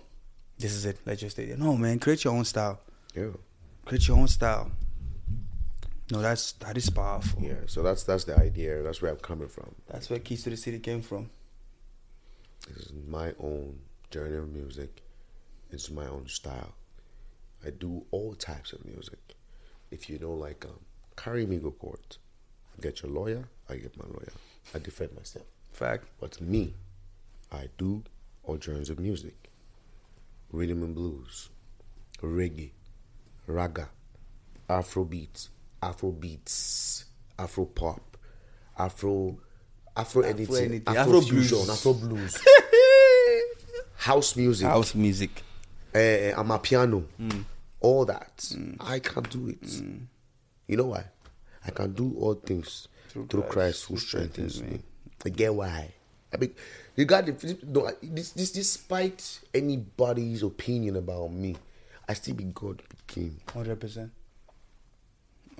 this 0.57 0.73
is 0.73 0.85
it. 0.85 0.97
Let's 1.05 1.21
just 1.21 1.35
stay 1.35 1.45
there. 1.45 1.57
No, 1.57 1.77
man, 1.77 1.99
create 1.99 2.23
your 2.23 2.33
own 2.33 2.45
style. 2.45 2.79
Yeah. 3.15 3.29
Create 3.85 4.07
your 4.07 4.17
own 4.17 4.27
style. 4.27 4.71
No, 6.11 6.21
that's 6.21 6.53
that 6.53 6.75
is 6.75 6.89
powerful. 6.89 7.41
Yeah. 7.41 7.53
So 7.67 7.83
that's 7.83 8.03
that's 8.03 8.23
the 8.23 8.37
idea. 8.37 8.81
That's 8.81 9.01
where 9.01 9.11
I'm 9.11 9.17
coming 9.17 9.47
from. 9.47 9.75
That's 9.87 10.09
where 10.09 10.19
Keys 10.19 10.43
to 10.43 10.49
the 10.49 10.57
City 10.57 10.79
came 10.79 11.01
from. 11.01 11.29
This 12.67 12.87
is 12.87 12.93
my 13.07 13.33
own 13.39 13.79
journey 14.09 14.37
of 14.37 14.51
music. 14.51 15.01
It's 15.71 15.89
my 15.91 16.07
own 16.07 16.27
style. 16.27 16.73
I 17.65 17.69
do 17.69 18.05
all 18.11 18.33
types 18.33 18.73
of 18.73 18.85
music. 18.85 19.19
If 19.91 20.09
you 20.09 20.17
know, 20.19 20.33
like, 20.33 20.65
um, 20.65 20.79
carry 21.15 21.45
me 21.45 21.57
go 21.57 21.71
court, 21.71 22.17
get 22.81 23.01
your 23.03 23.11
lawyer. 23.11 23.47
I 23.69 23.75
get 23.75 23.97
my 23.97 24.05
lawyer. 24.07 24.31
I 24.73 24.79
defend 24.79 25.15
myself. 25.15 25.45
Fact. 25.71 26.05
But 26.19 26.41
me, 26.41 26.73
I 27.51 27.69
do 27.77 28.03
all 28.43 28.59
genres 28.59 28.89
of 28.89 28.99
music. 28.99 29.49
Rhythm 30.51 30.81
and 30.83 30.95
blues, 30.95 31.49
reggae, 32.23 32.71
raga, 33.45 33.89
Afrobeat, 34.67 35.49
Afro 35.81 36.11
beats, 36.11 37.05
Afro 37.37 37.65
pop, 37.65 38.17
Afro, 38.77 39.37
Afro 39.95 40.21
anything, 40.23 40.55
anything, 40.57 40.83
Afro, 40.87 41.01
Afro 41.17 41.21
fusion, 41.21 41.57
blues. 41.57 41.69
Afro 41.69 41.93
blues, 41.93 42.37
house 43.95 44.35
music, 44.35 44.67
House 44.67 44.95
music. 44.95 45.43
uh, 45.95 45.99
I'm 46.37 46.51
a 46.51 46.59
piano, 46.59 47.03
Mm. 47.19 47.45
all 47.79 48.05
that. 48.05 48.51
I 48.79 48.99
can 48.99 49.23
do 49.23 49.49
it. 49.49 49.81
You 50.67 50.77
know 50.77 50.85
why? 50.87 51.05
I 51.65 51.71
can 51.71 51.93
do 51.93 52.15
all 52.19 52.35
things 52.35 52.87
through, 53.09 53.27
Through 53.27 53.41
Christ, 53.43 53.53
Christ 53.53 53.85
who 53.85 53.97
strengthens 53.97 54.55
strengthens 54.55 54.83
me. 54.83 54.85
I 55.25 55.29
get 55.29 55.53
why. 55.53 55.93
I 56.33 56.37
mean, 56.37 56.53
you 56.95 57.05
got 57.05 57.25
the, 57.25 57.57
no, 57.65 57.89
this, 58.03 58.31
this, 58.31 58.51
despite 58.51 59.39
anybody's 59.53 60.43
opinion 60.43 60.95
about 60.95 61.31
me, 61.31 61.55
I 62.07 62.13
still 62.13 62.35
be 62.35 62.43
God 62.45 62.81
became. 63.07 63.37
Hundred 63.51 63.79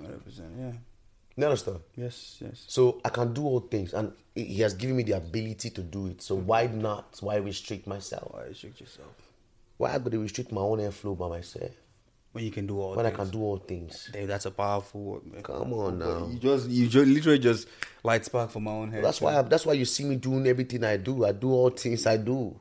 percent. 0.00 0.06
Hundred 0.06 0.24
percent. 0.24 0.48
Yeah. 0.58 0.72
You 1.36 1.44
understand? 1.44 1.80
Yes. 1.96 2.38
Yes. 2.40 2.64
So 2.68 3.00
I 3.04 3.08
can 3.08 3.32
do 3.32 3.44
all 3.44 3.60
things, 3.60 3.94
and 3.94 4.12
He 4.34 4.60
has 4.60 4.74
given 4.74 4.96
me 4.96 5.04
the 5.04 5.12
ability 5.12 5.70
to 5.70 5.82
do 5.82 6.08
it. 6.08 6.22
So 6.22 6.34
why 6.34 6.66
not? 6.66 7.16
Why 7.20 7.36
restrict 7.36 7.86
myself? 7.86 8.32
Why 8.34 8.44
restrict 8.44 8.80
yourself 8.80 9.08
Why 9.78 9.94
I 9.94 9.98
going 9.98 10.10
to 10.10 10.18
restrict 10.18 10.52
my 10.52 10.60
own 10.60 10.78
airflow 10.78 11.16
by 11.16 11.28
myself 11.28 11.70
when 12.32 12.44
you 12.44 12.50
can 12.50 12.66
do 12.66 12.78
all? 12.80 12.94
when 12.94 13.06
I 13.06 13.10
can 13.10 13.30
do 13.30 13.40
all 13.42 13.56
things? 13.56 14.10
Dave, 14.12 14.28
that's 14.28 14.44
a 14.46 14.50
powerful 14.50 15.00
word, 15.02 15.26
man. 15.32 15.42
Come 15.42 15.72
on 15.72 15.98
now. 15.98 16.28
You 16.30 16.38
just, 16.38 16.68
you 16.68 16.88
just 16.88 17.06
literally 17.06 17.38
just 17.38 17.68
light 18.02 18.24
spark 18.24 18.50
for 18.50 18.60
my 18.60 18.72
own 18.72 18.90
head. 18.92 19.02
That's 19.02 19.20
why. 19.20 19.38
I, 19.38 19.42
that's 19.42 19.64
why 19.64 19.72
you 19.74 19.84
see 19.84 20.04
me 20.04 20.16
doing 20.16 20.46
everything 20.46 20.84
I 20.84 20.96
do. 20.98 21.24
I 21.24 21.32
do 21.32 21.52
all 21.52 21.70
things 21.70 22.06
I 22.06 22.18
do. 22.18 22.58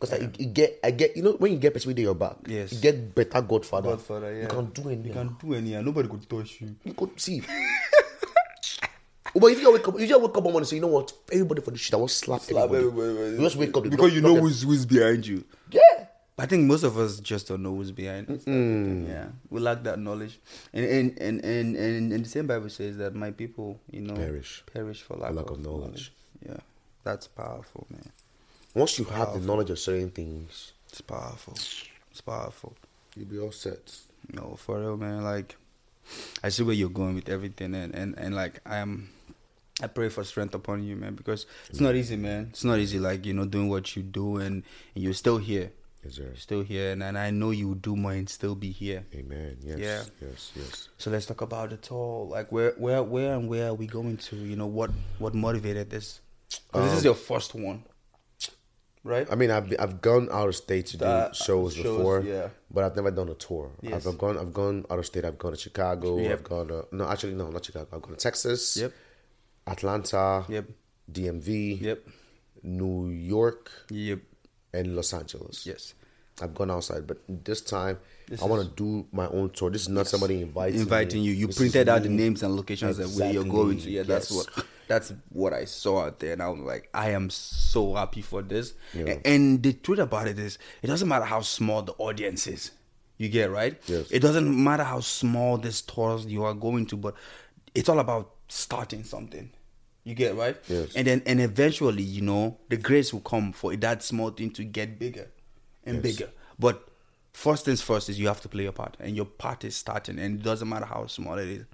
Because 0.00 0.14
I 0.14 0.30
you 0.38 0.46
get, 0.46 0.80
I 0.82 0.90
get, 0.92 1.14
you 1.14 1.22
know, 1.22 1.32
when 1.32 1.52
you 1.52 1.58
get 1.58 1.74
persuaded 1.74 2.00
you're 2.00 2.14
back, 2.14 2.36
Yes. 2.46 2.72
you 2.72 2.80
get 2.80 3.14
better 3.14 3.42
Godfather. 3.42 3.90
Godfather. 3.90 4.32
Yeah. 4.34 4.42
You 4.42 4.48
can 4.48 4.66
do 4.70 4.82
anything. 4.88 5.06
You 5.08 5.12
can 5.12 5.36
do 5.38 5.54
anything. 5.54 5.84
Nobody 5.84 6.08
could 6.08 6.26
touch 6.28 6.60
you. 6.62 6.74
You 6.84 6.94
could 6.94 7.20
see. 7.20 7.42
but 9.34 9.52
if 9.52 9.60
you 9.60 9.72
wake 9.72 9.86
up, 9.86 10.00
you 10.00 10.06
just 10.06 10.20
wake 10.20 10.30
up 10.30 10.36
one 10.42 10.44
morning 10.44 10.58
and 10.60 10.68
say, 10.68 10.76
you 10.76 10.82
know 10.82 10.88
what, 10.88 11.12
everybody 11.30 11.60
for 11.60 11.70
this 11.70 11.80
shit, 11.80 11.92
I 11.94 11.98
want 11.98 12.10
to 12.10 12.16
slap, 12.16 12.42
everybody. 12.50 12.82
You 12.82 13.38
just 13.40 13.56
wake 13.56 13.76
up 13.76 13.84
because 13.84 14.14
you 14.14 14.22
know 14.22 14.36
who's 14.36 14.62
who's 14.62 14.86
behind 14.86 15.26
you. 15.26 15.44
Yeah. 15.70 16.06
I 16.38 16.46
think 16.46 16.64
most 16.64 16.84
of 16.84 16.96
us 16.96 17.20
just 17.20 17.48
don't 17.48 17.62
know 17.62 17.74
who's 17.76 17.92
behind 17.92 18.30
us. 18.30 18.46
Yeah, 18.46 19.26
we 19.50 19.60
lack 19.60 19.82
that 19.82 19.98
knowledge, 19.98 20.40
and 20.72 20.86
and, 20.86 21.18
and 21.20 21.44
and 21.44 21.76
and 21.76 22.12
and 22.14 22.24
the 22.24 22.28
same 22.28 22.46
Bible 22.46 22.70
says 22.70 22.96
that 22.96 23.14
my 23.14 23.30
people, 23.30 23.78
you 23.90 24.00
know, 24.00 24.14
Perish. 24.14 24.64
perish 24.72 25.02
for 25.02 25.18
lack, 25.18 25.34
lack 25.34 25.50
of, 25.50 25.58
of 25.58 25.64
knowledge. 25.66 25.82
knowledge. 25.82 26.12
Yeah, 26.48 26.56
that's 27.04 27.28
powerful, 27.28 27.86
man. 27.90 28.10
Once 28.74 28.98
you 28.98 29.04
have 29.06 29.32
the 29.34 29.40
knowledge 29.40 29.70
of 29.70 29.78
certain 29.78 30.10
things, 30.10 30.72
It's 30.90 31.00
powerful. 31.00 31.54
It's 32.10 32.20
powerful. 32.20 32.76
you'll 33.16 33.26
be 33.26 33.38
all 33.38 33.52
set. 33.52 33.96
No, 34.32 34.54
for 34.56 34.80
real, 34.80 34.96
man. 34.96 35.22
Like, 35.24 35.56
I 36.42 36.48
see 36.50 36.62
where 36.62 36.74
you're 36.74 36.88
going 36.88 37.14
with 37.14 37.28
everything, 37.28 37.74
and 37.74 37.94
and 37.94 38.16
and 38.18 38.34
like 38.34 38.60
I'm. 38.66 39.10
I 39.82 39.86
pray 39.86 40.10
for 40.10 40.22
strength 40.24 40.54
upon 40.54 40.82
you, 40.84 40.94
man, 40.94 41.14
because 41.14 41.46
it's 41.70 41.80
not 41.80 41.94
easy, 41.94 42.16
man. 42.16 42.48
It's 42.50 42.64
not 42.64 42.78
easy, 42.78 42.98
like 42.98 43.24
you 43.24 43.32
know, 43.32 43.46
doing 43.46 43.68
what 43.70 43.96
you 43.96 44.02
do, 44.02 44.36
and, 44.36 44.62
and 44.94 45.04
you're 45.04 45.14
still 45.14 45.38
here. 45.38 45.72
Yes, 46.04 46.14
sir. 46.16 46.24
You're 46.24 46.36
still 46.36 46.62
here, 46.62 46.92
and, 46.92 47.02
and 47.02 47.16
I 47.16 47.30
know 47.30 47.50
you 47.50 47.74
do 47.76 47.96
more 47.96 48.12
and 48.12 48.28
still 48.28 48.54
be 48.54 48.70
here. 48.72 49.06
Amen. 49.14 49.56
Yes. 49.62 49.78
Yeah. 49.78 50.02
Yes. 50.28 50.52
Yes. 50.54 50.88
So 50.98 51.10
let's 51.10 51.24
talk 51.26 51.40
about 51.40 51.72
it 51.72 51.90
all. 51.90 52.28
Like, 52.28 52.52
where, 52.52 52.72
where, 52.72 53.02
where, 53.02 53.34
and 53.34 53.48
where 53.48 53.68
are 53.68 53.74
we 53.74 53.86
going 53.86 54.18
to? 54.18 54.36
You 54.36 54.56
know, 54.56 54.66
what, 54.66 54.90
what 55.18 55.34
motivated 55.34 55.88
this? 55.88 56.20
'Cause 56.72 56.84
this 56.84 56.92
is 56.92 56.98
um, 57.00 57.04
your 57.04 57.14
first 57.14 57.54
one, 57.54 57.82
right? 59.04 59.26
I 59.30 59.34
mean, 59.34 59.50
I've 59.50 59.72
I've 59.78 60.00
gone 60.00 60.28
out 60.32 60.48
of 60.48 60.56
state 60.56 60.86
to 60.86 60.96
do 60.98 61.04
Uh, 61.04 61.32
shows, 61.32 61.74
shows, 61.74 61.82
before, 61.82 62.20
yeah. 62.20 62.48
but 62.70 62.84
I've 62.84 62.96
never 62.96 63.10
done 63.10 63.28
a 63.28 63.34
tour. 63.34 63.70
Yes. 63.82 64.06
I've 64.06 64.18
gone 64.18 64.38
I've 64.38 64.52
gone 64.52 64.84
out 64.90 64.98
of 64.98 65.06
state. 65.06 65.24
I've 65.24 65.38
gone 65.38 65.52
to 65.52 65.58
Chicago. 65.58 66.18
Yep. 66.18 66.32
I've 66.32 66.44
gone 66.44 66.68
to, 66.68 66.86
no, 66.92 67.08
actually 67.08 67.34
no, 67.34 67.50
not 67.50 67.64
Chicago. 67.64 67.88
I've 67.92 68.02
gone 68.02 68.12
to 68.16 68.18
Texas. 68.18 68.76
Yep. 68.76 68.92
Atlanta. 69.66 70.44
Yep. 70.48 70.66
DMV. 71.12 71.80
Yep. 71.80 72.08
New 72.62 73.08
York 73.08 73.70
Yep. 73.90 74.20
and 74.74 74.94
Los 74.96 75.12
Angeles. 75.12 75.66
Yes. 75.66 75.94
I've 76.42 76.54
gone 76.54 76.70
outside, 76.70 77.06
but 77.06 77.18
this 77.28 77.60
time 77.60 77.98
This 78.28 78.40
I 78.42 78.46
want 78.46 78.62
to 78.66 78.74
do 78.74 79.06
my 79.12 79.26
own 79.28 79.50
tour. 79.50 79.68
This 79.70 79.82
is 79.82 79.88
not 79.90 80.06
somebody 80.06 80.40
inviting 80.40 80.80
Inviting 80.80 81.20
me. 81.20 81.26
you. 81.26 81.32
You 81.32 81.46
This 81.48 81.56
printed 81.58 81.88
out 81.88 82.02
the 82.02 82.08
names 82.08 82.42
and 82.42 82.56
locations 82.56 82.96
that 82.96 83.08
where 83.10 83.30
you're 83.32 83.44
going 83.44 83.76
to. 83.78 83.90
Exactly, 83.90 83.92
Yeah, 83.96 84.02
that's 84.04 84.30
what 84.30 84.48
that's 84.90 85.12
what 85.28 85.52
I 85.52 85.66
saw 85.66 86.06
out 86.06 86.18
there, 86.18 86.32
and 86.32 86.42
I 86.42 86.48
was 86.48 86.58
like, 86.62 86.88
I 86.92 87.10
am 87.10 87.30
so 87.30 87.94
happy 87.94 88.22
for 88.22 88.42
this. 88.42 88.74
Yeah. 88.92 89.18
And 89.24 89.62
the 89.62 89.72
truth 89.72 90.00
about 90.00 90.26
it 90.26 90.36
is, 90.36 90.58
it 90.82 90.88
doesn't 90.88 91.06
matter 91.06 91.24
how 91.26 91.42
small 91.42 91.82
the 91.82 91.92
audience 91.92 92.48
is. 92.48 92.72
You 93.16 93.28
get 93.28 93.52
right. 93.52 93.80
Yes. 93.86 94.10
It 94.10 94.18
doesn't 94.18 94.50
matter 94.64 94.82
how 94.82 94.98
small 94.98 95.58
this 95.58 95.80
tours 95.80 96.26
you 96.26 96.42
are 96.42 96.54
going 96.54 96.86
to, 96.86 96.96
but 96.96 97.14
it's 97.72 97.88
all 97.88 98.00
about 98.00 98.32
starting 98.48 99.04
something. 99.04 99.52
You 100.02 100.16
get 100.16 100.34
right. 100.34 100.56
Yes. 100.66 100.96
And 100.96 101.06
then 101.06 101.22
and 101.24 101.40
eventually, 101.40 102.02
you 102.02 102.22
know, 102.22 102.58
the 102.68 102.76
grace 102.76 103.12
will 103.12 103.20
come 103.20 103.52
for 103.52 103.76
that 103.76 104.02
small 104.02 104.30
thing 104.30 104.50
to 104.52 104.64
get 104.64 104.98
bigger 104.98 105.30
and 105.84 105.96
Yes. 105.96 106.02
bigger. 106.02 106.30
But 106.58 106.88
first 107.32 107.64
things 107.64 107.80
first 107.80 108.08
is 108.08 108.18
you 108.18 108.26
have 108.26 108.40
to 108.40 108.48
play 108.48 108.64
your 108.64 108.72
part, 108.72 108.96
and 108.98 109.14
your 109.14 109.26
part 109.26 109.62
is 109.62 109.76
starting, 109.76 110.18
and 110.18 110.40
it 110.40 110.42
doesn't 110.42 110.68
matter 110.68 110.86
how 110.86 111.06
small 111.06 111.38
it 111.38 111.48
is. 111.48 111.64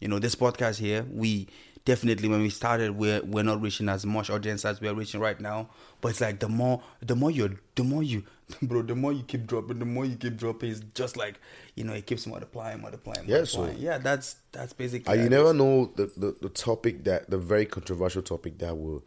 You 0.00 0.08
know, 0.08 0.18
this 0.20 0.34
podcast 0.36 0.78
here, 0.78 1.06
we 1.10 1.48
definitely 1.88 2.28
when 2.28 2.42
we 2.42 2.50
started, 2.50 2.90
we're 2.92 3.22
we're 3.22 3.42
not 3.42 3.60
reaching 3.62 3.88
as 3.88 4.04
much 4.04 4.28
audience 4.30 4.64
as 4.66 4.80
we're 4.80 4.92
reaching 4.94 5.20
right 5.20 5.40
now. 5.40 5.70
But 6.02 6.08
it's 6.10 6.20
like 6.20 6.38
the 6.38 6.48
more 6.48 6.82
the 7.00 7.16
more 7.16 7.30
you 7.30 7.58
the 7.74 7.82
more 7.84 8.02
you 8.02 8.24
bro, 8.62 8.82
the 8.82 8.94
more 8.94 9.12
you 9.12 9.22
keep 9.22 9.46
dropping, 9.46 9.78
the 9.78 9.86
more 9.86 10.04
you 10.04 10.16
keep 10.16 10.36
dropping. 10.36 10.70
It's 10.70 10.80
just 10.94 11.16
like 11.16 11.40
you 11.74 11.84
know, 11.84 11.94
it 11.94 12.06
keeps 12.06 12.26
multiplying, 12.26 12.82
multiplying, 12.82 13.26
Yeah, 13.26 13.44
so- 13.44 13.58
multiplying. 13.60 13.82
yeah, 13.86 13.98
that's 13.98 14.36
that's 14.52 14.72
basically. 14.74 15.12
And 15.14 15.22
you 15.24 15.30
never 15.30 15.52
know 15.54 15.90
the, 15.96 16.06
the, 16.16 16.36
the 16.42 16.48
topic 16.50 17.04
that 17.04 17.30
the 17.30 17.38
very 17.38 17.64
controversial 17.66 18.22
topic 18.22 18.58
that 18.58 18.76
will 18.76 19.02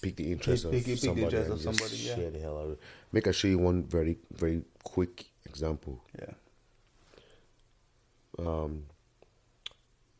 pique 0.00 0.16
the 0.16 0.32
interest 0.32 0.64
Pique- 0.70 0.80
of 0.80 0.84
the 0.86 0.96
somebody. 0.96 1.36
interest 1.36 1.50
of 1.50 1.60
somebody, 1.76 1.96
yeah. 1.96 2.14
share 2.16 2.30
the 2.30 2.38
hell 2.40 2.58
out 2.58 2.64
of 2.66 2.70
it. 2.72 2.80
Make 3.12 3.26
I 3.28 3.32
show 3.32 3.48
you 3.48 3.58
one 3.58 3.84
very 3.84 4.16
very 4.32 4.62
quick 4.84 5.26
example. 5.46 6.02
Yeah. 6.18 6.32
Um, 8.38 8.84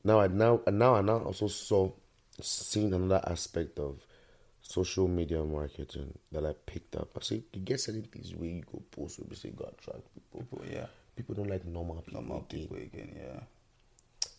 Now 0.05 0.21
I 0.21 0.27
now 0.29 0.61
and 0.67 0.79
now 0.79 0.95
I 0.97 1.01
now 1.01 1.19
also 1.19 1.49
saw 1.49 1.91
seen 2.41 2.93
another 2.93 3.23
aspect 3.27 3.79
of 3.79 4.05
social 4.61 5.09
media 5.09 5.43
marketing 5.43 6.13
that 6.33 6.45
I 6.45 6.53
picked 6.67 6.97
up. 6.97 7.09
I 7.17 7.23
say 7.23 7.43
you 7.53 7.61
get 7.61 7.81
certain 7.81 8.03
things 8.03 8.35
where 8.35 8.49
you 8.51 8.63
go 8.71 8.83
post 8.91 9.19
where 9.19 9.29
you 9.31 9.37
say 9.37 9.51
God 9.57 9.75
attract 9.79 10.03
people. 10.15 10.41
People, 10.41 10.65
yeah, 10.71 10.87
People 11.17 11.35
don't 11.37 11.49
like 11.49 11.65
normal 11.65 12.03
people. 12.03 12.21
normal 12.23 12.45
again. 12.49 12.61
people 12.61 12.77
again. 12.77 13.17
Yeah, 13.17 13.41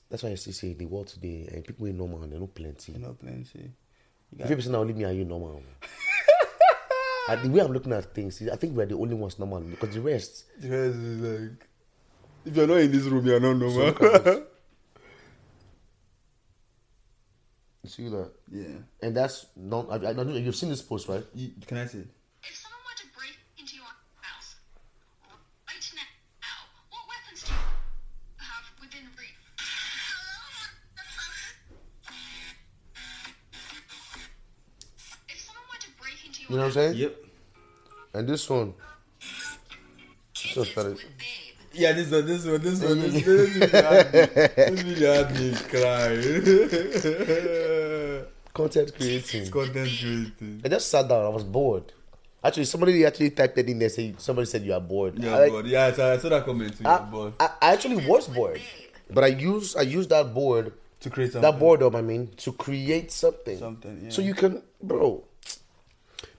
That's 0.10 0.24
why 0.24 0.30
I 0.32 0.36
still 0.36 0.54
say 0.54 0.74
the 0.74 0.86
world 0.86 1.08
today 1.08 1.50
and 1.52 1.64
people 1.66 1.88
ain't 1.88 1.98
normal 1.98 2.22
and 2.24 2.32
they 2.34 2.38
know 2.38 2.48
plenty. 2.48 2.92
you 2.94 3.00
know, 3.00 3.14
plenty. 3.20 3.72
You 4.38 4.44
If 4.46 4.50
you 4.50 4.62
say 4.62 4.70
now 4.72 4.80
only 4.80 4.94
me 4.94 5.04
and 5.06 5.18
you 5.18 5.26
normal. 5.26 5.62
and 7.30 7.42
the 7.44 7.50
way 7.50 7.62
I'm 7.62 7.72
looking 7.72 7.94
at 7.94 8.14
things, 8.14 8.42
I 8.52 8.56
think 8.58 8.76
we're 8.76 8.86
the 8.88 8.96
only 8.98 9.16
ones 9.16 9.40
normal 9.40 9.62
because 9.62 9.94
the 9.96 10.02
rest. 10.02 10.46
The 10.60 10.70
rest 10.70 10.96
is 10.98 11.22
like, 11.22 11.68
if 12.46 12.56
you're 12.56 12.68
not 12.68 12.78
in 12.78 12.92
this 12.92 13.04
room, 13.04 13.26
you're 13.26 13.40
not 13.40 13.72
So 13.72 13.80
look 13.86 14.02
at 14.02 14.24
this. 14.26 14.36
You 14.36 14.46
see 17.88 18.10
that? 18.10 18.32
yeah. 18.52 18.66
And 19.02 19.16
that's 19.16 19.48
not. 19.56 19.92
I, 19.92 20.10
I 20.10 20.14
know 20.14 20.24
you've 20.24 20.56
seen 20.56 20.70
this 20.70 20.82
post, 20.82 21.08
right? 21.08 21.24
You, 21.34 21.52
can 21.66 21.78
I 21.78 21.86
see 21.86 22.00
it? 22.00 22.08
If 22.44 22.56
someone 22.56 22.80
were 22.86 22.98
to 22.98 23.08
break 23.18 23.38
into 23.58 23.76
your 23.76 23.86
house 24.22 24.56
right 25.68 25.92
now, 25.96 26.58
what 26.90 27.02
weapons 27.10 27.44
do 27.44 27.54
you 27.54 27.60
have 28.38 28.64
within 28.80 29.06
reach? 29.18 29.34
If 35.30 35.40
someone 35.42 35.64
were 35.70 35.82
to 35.82 35.92
break 36.02 36.26
into 36.26 36.42
your 36.42 36.52
You 36.52 36.56
know 36.58 36.62
what 36.64 36.68
I'm 36.68 36.74
saying? 36.74 36.96
Yep. 36.96 37.16
And 38.14 38.28
this 38.30 38.50
one, 38.50 38.74
so 40.34 40.64
started. 40.64 41.00
Yeah, 41.78 41.92
this 41.92 42.10
one, 42.10 42.26
this 42.26 42.46
one, 42.46 42.62
this 42.62 42.82
one, 42.82 43.02
this, 43.02 43.14
this 43.14 43.28
really 43.28 43.60
had 43.70 44.14
me, 44.14 44.20
this 44.56 44.84
really 44.84 45.06
had 45.06 45.30
me 45.40 45.54
cry. 45.70 46.16
Content 48.54 48.96
creating. 48.96 49.52
Content 49.52 49.90
creating. 50.00 50.62
I 50.64 50.70
just 50.70 50.90
sat 50.90 51.08
down. 51.10 51.26
I 51.26 51.30
was 51.30 51.44
bored. 51.44 51.92
Actually, 52.42 52.66
somebody 52.66 53.06
actually 53.06 53.32
typed 53.32 53.58
it 53.58 53.68
in 53.68 53.80
there. 53.80 53.90
Say 53.90 54.14
somebody 54.18 54.46
said 54.46 54.64
you 54.64 54.74
are 54.74 54.80
bored. 54.80 55.18
Yeah, 55.20 55.36
I, 55.36 55.50
but 55.50 55.66
yeah, 55.66 55.92
so 55.92 56.14
I 56.14 56.18
saw 56.18 56.30
that 56.30 56.46
comment 56.46 56.78
too. 56.78 56.88
I, 56.88 57.00
but 57.00 57.34
I, 57.40 57.50
I 57.62 57.74
actually 57.74 58.08
was 58.08 58.28
bored, 58.30 58.62
but 59.10 59.24
I 59.26 59.28
used 59.28 59.76
I 59.76 59.82
used 59.82 60.10
that 60.12 60.34
board, 60.34 60.72
to 61.02 61.10
create 61.10 61.34
something. 61.34 61.52
that 61.52 61.60
boredom. 61.60 61.96
I 61.96 62.02
mean, 62.02 62.30
to 62.38 62.54
create 62.54 63.12
something. 63.12 63.58
Something, 63.58 64.00
yeah. 64.04 64.10
So 64.10 64.22
you 64.22 64.34
can, 64.34 64.62
bro. 64.82 65.24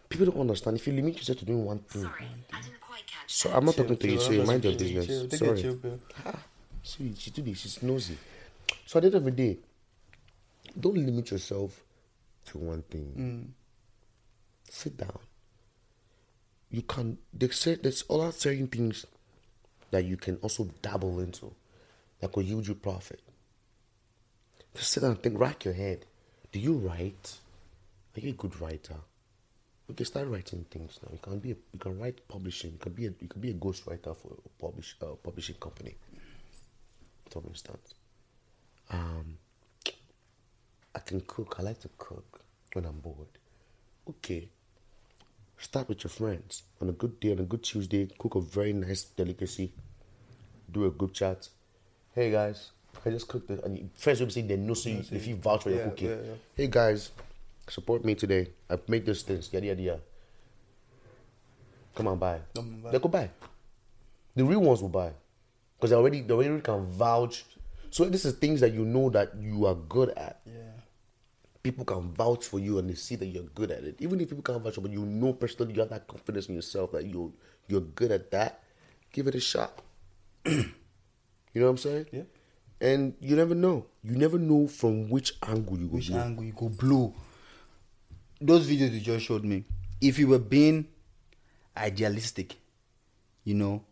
People 0.08 0.26
don't 0.26 0.40
understand. 0.40 0.76
If 0.78 0.86
you 0.86 0.92
limit 0.94 1.16
yourself 1.16 1.40
to 1.40 1.44
doing 1.44 1.64
one 1.64 1.80
thing, 1.80 2.02
Sorry, 2.02 2.26
I 3.28 3.34
didn't 3.34 3.42
quite 3.42 3.42
catch 3.42 3.48
so 3.48 3.50
I'm 3.52 3.64
not 3.64 3.76
talking 3.76 3.96
to 3.96 4.10
you. 4.12 4.20
So 4.20 4.32
you 4.32 4.44
mind 4.44 4.64
your 4.64 4.74
business. 4.76 5.06
chill, 5.06 5.30
Sorry. 5.30 5.62
chill. 5.62 6.00
Ah, 6.24 6.38
see, 6.82 7.14
she 7.16 7.30
do 7.30 7.42
this. 7.42 7.58
She's 7.58 7.82
nosy. 7.82 8.16
So 8.86 8.98
at 8.98 9.02
the 9.02 9.06
end 9.08 9.14
of 9.16 9.24
the 9.24 9.30
day, 9.30 9.58
don't 10.78 10.96
limit 10.96 11.30
yourself 11.30 11.82
to 12.46 12.58
one 12.58 12.82
thing. 12.82 13.12
Mm. 13.18 14.70
Sit 14.70 14.96
down. 14.96 15.18
You 16.70 16.82
can. 16.82 17.18
They 17.32 17.48
say 17.48 17.76
there's 17.76 18.02
all 18.02 18.22
other 18.22 18.32
certain 18.32 18.68
things 18.68 19.06
that 19.90 20.04
you 20.04 20.16
can 20.16 20.36
also 20.36 20.68
dabble 20.82 21.20
into. 21.20 21.54
that 22.20 22.32
could 22.32 22.46
yield 22.46 22.66
you 22.66 22.74
profit. 22.74 23.20
Just 24.74 24.90
sit 24.92 25.00
down 25.00 25.12
and 25.12 25.22
think, 25.22 25.38
rack 25.38 25.64
your 25.64 25.74
head. 25.74 26.06
Do 26.52 26.58
you 26.60 26.74
write? 26.74 27.38
Are 28.16 28.20
you 28.20 28.30
a 28.30 28.32
good 28.32 28.60
writer? 28.60 28.96
You 29.88 29.94
can 29.94 30.06
start 30.06 30.26
writing 30.28 30.66
things 30.70 30.98
now. 31.02 31.10
You 31.12 31.18
can 31.22 31.38
be 31.38 31.52
a, 31.52 31.56
you 31.72 31.78
can 31.78 31.98
write 31.98 32.26
publishing. 32.28 32.72
You 32.72 32.78
can 32.78 32.92
be 32.92 33.06
a, 33.06 33.12
you 33.20 33.28
can 33.28 33.40
be 33.40 33.50
a 33.50 33.54
ghostwriter 33.54 34.16
for 34.16 34.32
a 34.44 34.62
publish 34.62 34.96
uh, 35.02 35.06
publishing 35.22 35.56
company. 35.56 35.94
For 37.30 37.42
instance, 37.48 37.94
um, 38.90 39.38
I 40.94 40.98
can 41.00 41.20
cook. 41.20 41.56
I 41.58 41.62
like 41.62 41.80
to 41.80 41.88
cook 41.98 42.40
when 42.72 42.84
I'm 42.84 42.98
bored. 42.98 43.28
Okay, 44.08 44.48
start 45.58 45.88
with 45.88 46.02
your 46.04 46.10
friends 46.10 46.62
on 46.80 46.88
a 46.88 46.92
good 46.92 47.18
day 47.20 47.32
on 47.32 47.38
a 47.38 47.44
good 47.44 47.62
Tuesday. 47.62 48.08
Cook 48.18 48.34
a 48.34 48.40
very 48.40 48.72
nice 48.72 49.04
delicacy. 49.04 49.72
Do 50.70 50.86
a 50.86 50.90
group 50.90 51.12
chat. 51.14 51.48
Hey 52.14 52.30
guys, 52.32 52.70
I 53.04 53.10
just 53.10 53.28
cooked 53.28 53.50
it. 53.50 53.62
And 53.64 53.90
friends 53.94 54.18
will 54.20 54.26
be 54.26 54.32
saying 54.32 54.48
they 54.48 54.56
know 54.56 54.74
so 54.74 54.88
you, 54.88 55.04
if 55.12 55.26
you 55.26 55.36
vouch 55.36 55.62
for 55.62 55.70
your 55.70 55.78
Yeah, 55.80 55.84
cooking. 55.90 56.08
yeah, 56.08 56.16
yeah. 56.16 56.34
Hey 56.56 56.66
guys, 56.68 57.10
support 57.68 58.04
me 58.04 58.14
today. 58.14 58.50
I've 58.68 58.88
made 58.88 59.06
these 59.06 59.22
things. 59.22 59.52
Yada 59.52 59.66
yada 59.66 59.82
yada. 59.82 60.00
Come 61.94 62.08
on, 62.08 62.18
buy. 62.18 62.40
Come 62.54 62.74
on, 62.74 62.80
buy. 62.82 62.90
They 62.90 62.98
could 62.98 63.10
buy. 63.10 63.30
The 64.34 64.44
real 64.44 64.60
ones 64.60 64.82
will 64.82 64.90
buy 64.90 65.12
because 65.76 65.90
they 65.90 65.96
already 65.96 66.20
they 66.20 66.34
already 66.34 66.60
can 66.60 66.86
vouch. 66.86 67.44
So 67.90 68.04
this 68.04 68.24
is 68.24 68.34
things 68.34 68.60
that 68.60 68.72
you 68.74 68.84
know 68.84 69.08
that 69.10 69.34
you 69.40 69.66
are 69.66 69.74
good 69.74 70.10
at. 70.10 70.40
Yeah. 70.44 70.76
People 71.62 71.84
can 71.84 72.12
vouch 72.12 72.44
for 72.44 72.58
you 72.60 72.78
and 72.78 72.88
they 72.88 72.94
see 72.94 73.16
that 73.16 73.26
you're 73.26 73.48
good 73.54 73.70
at 73.70 73.82
it. 73.82 73.96
Even 73.98 74.20
if 74.20 74.28
people 74.28 74.42
can't 74.42 74.62
vouch 74.62 74.74
for 74.74 74.82
you, 74.82 74.88
but 74.88 74.92
you 74.92 75.06
know 75.06 75.32
personally 75.32 75.72
you 75.74 75.80
have 75.80 75.90
that 75.90 76.06
confidence 76.06 76.48
in 76.48 76.54
yourself 76.54 76.92
that 76.92 77.06
you 77.06 77.32
you're 77.66 77.80
good 77.80 78.12
at 78.12 78.30
that. 78.30 78.62
Give 79.12 79.26
it 79.26 79.34
a 79.34 79.40
shot. 79.40 79.80
you 80.44 80.64
know 81.54 81.64
what 81.64 81.70
I'm 81.70 81.76
saying? 81.78 82.06
Yeah. 82.12 82.22
And 82.80 83.14
you 83.20 83.36
never 83.36 83.54
know. 83.54 83.86
You 84.04 84.16
never 84.16 84.38
know 84.38 84.68
from 84.68 85.08
which 85.08 85.32
angle 85.42 85.78
you 85.78 85.86
go. 85.86 85.96
Which 85.96 86.10
blow. 86.10 86.20
angle 86.20 86.44
you 86.44 86.52
go 86.52 86.68
blow. 86.68 87.14
Those 88.40 88.68
videos 88.68 88.92
you 88.92 89.00
just 89.00 89.24
showed 89.24 89.44
me. 89.44 89.64
If 90.00 90.18
you 90.18 90.28
were 90.28 90.38
being 90.38 90.86
idealistic, 91.76 92.56
you 93.44 93.54
know, 93.54 93.82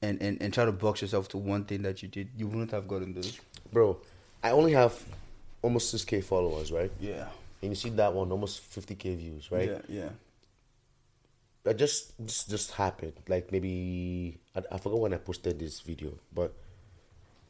and, 0.00 0.20
and, 0.22 0.40
and 0.40 0.52
try 0.52 0.64
to 0.64 0.72
box 0.72 1.02
yourself 1.02 1.28
to 1.28 1.38
one 1.38 1.64
thing 1.64 1.82
that 1.82 2.02
you 2.02 2.08
did, 2.08 2.28
you 2.36 2.46
wouldn't 2.46 2.70
have 2.70 2.88
gotten 2.88 3.14
those. 3.14 3.38
Bro, 3.72 3.98
I 4.42 4.50
only 4.50 4.72
have 4.72 4.98
almost 5.62 5.94
6k 5.94 6.24
followers, 6.24 6.70
right? 6.72 6.90
Yeah. 7.00 7.26
And 7.62 7.70
you 7.70 7.76
see 7.76 7.90
that 7.90 8.12
one 8.12 8.30
almost 8.30 8.60
50k 8.74 9.16
views, 9.16 9.50
right? 9.50 9.70
Yeah, 9.70 9.78
yeah. 9.88 10.08
that 11.64 11.78
just 11.78 12.12
this 12.24 12.44
just 12.44 12.72
happened. 12.72 13.14
Like 13.26 13.50
maybe 13.50 14.38
I, 14.54 14.62
I 14.70 14.78
forgot 14.78 15.00
when 15.00 15.14
I 15.14 15.16
posted 15.16 15.58
this 15.58 15.80
video, 15.80 16.12
but 16.32 16.52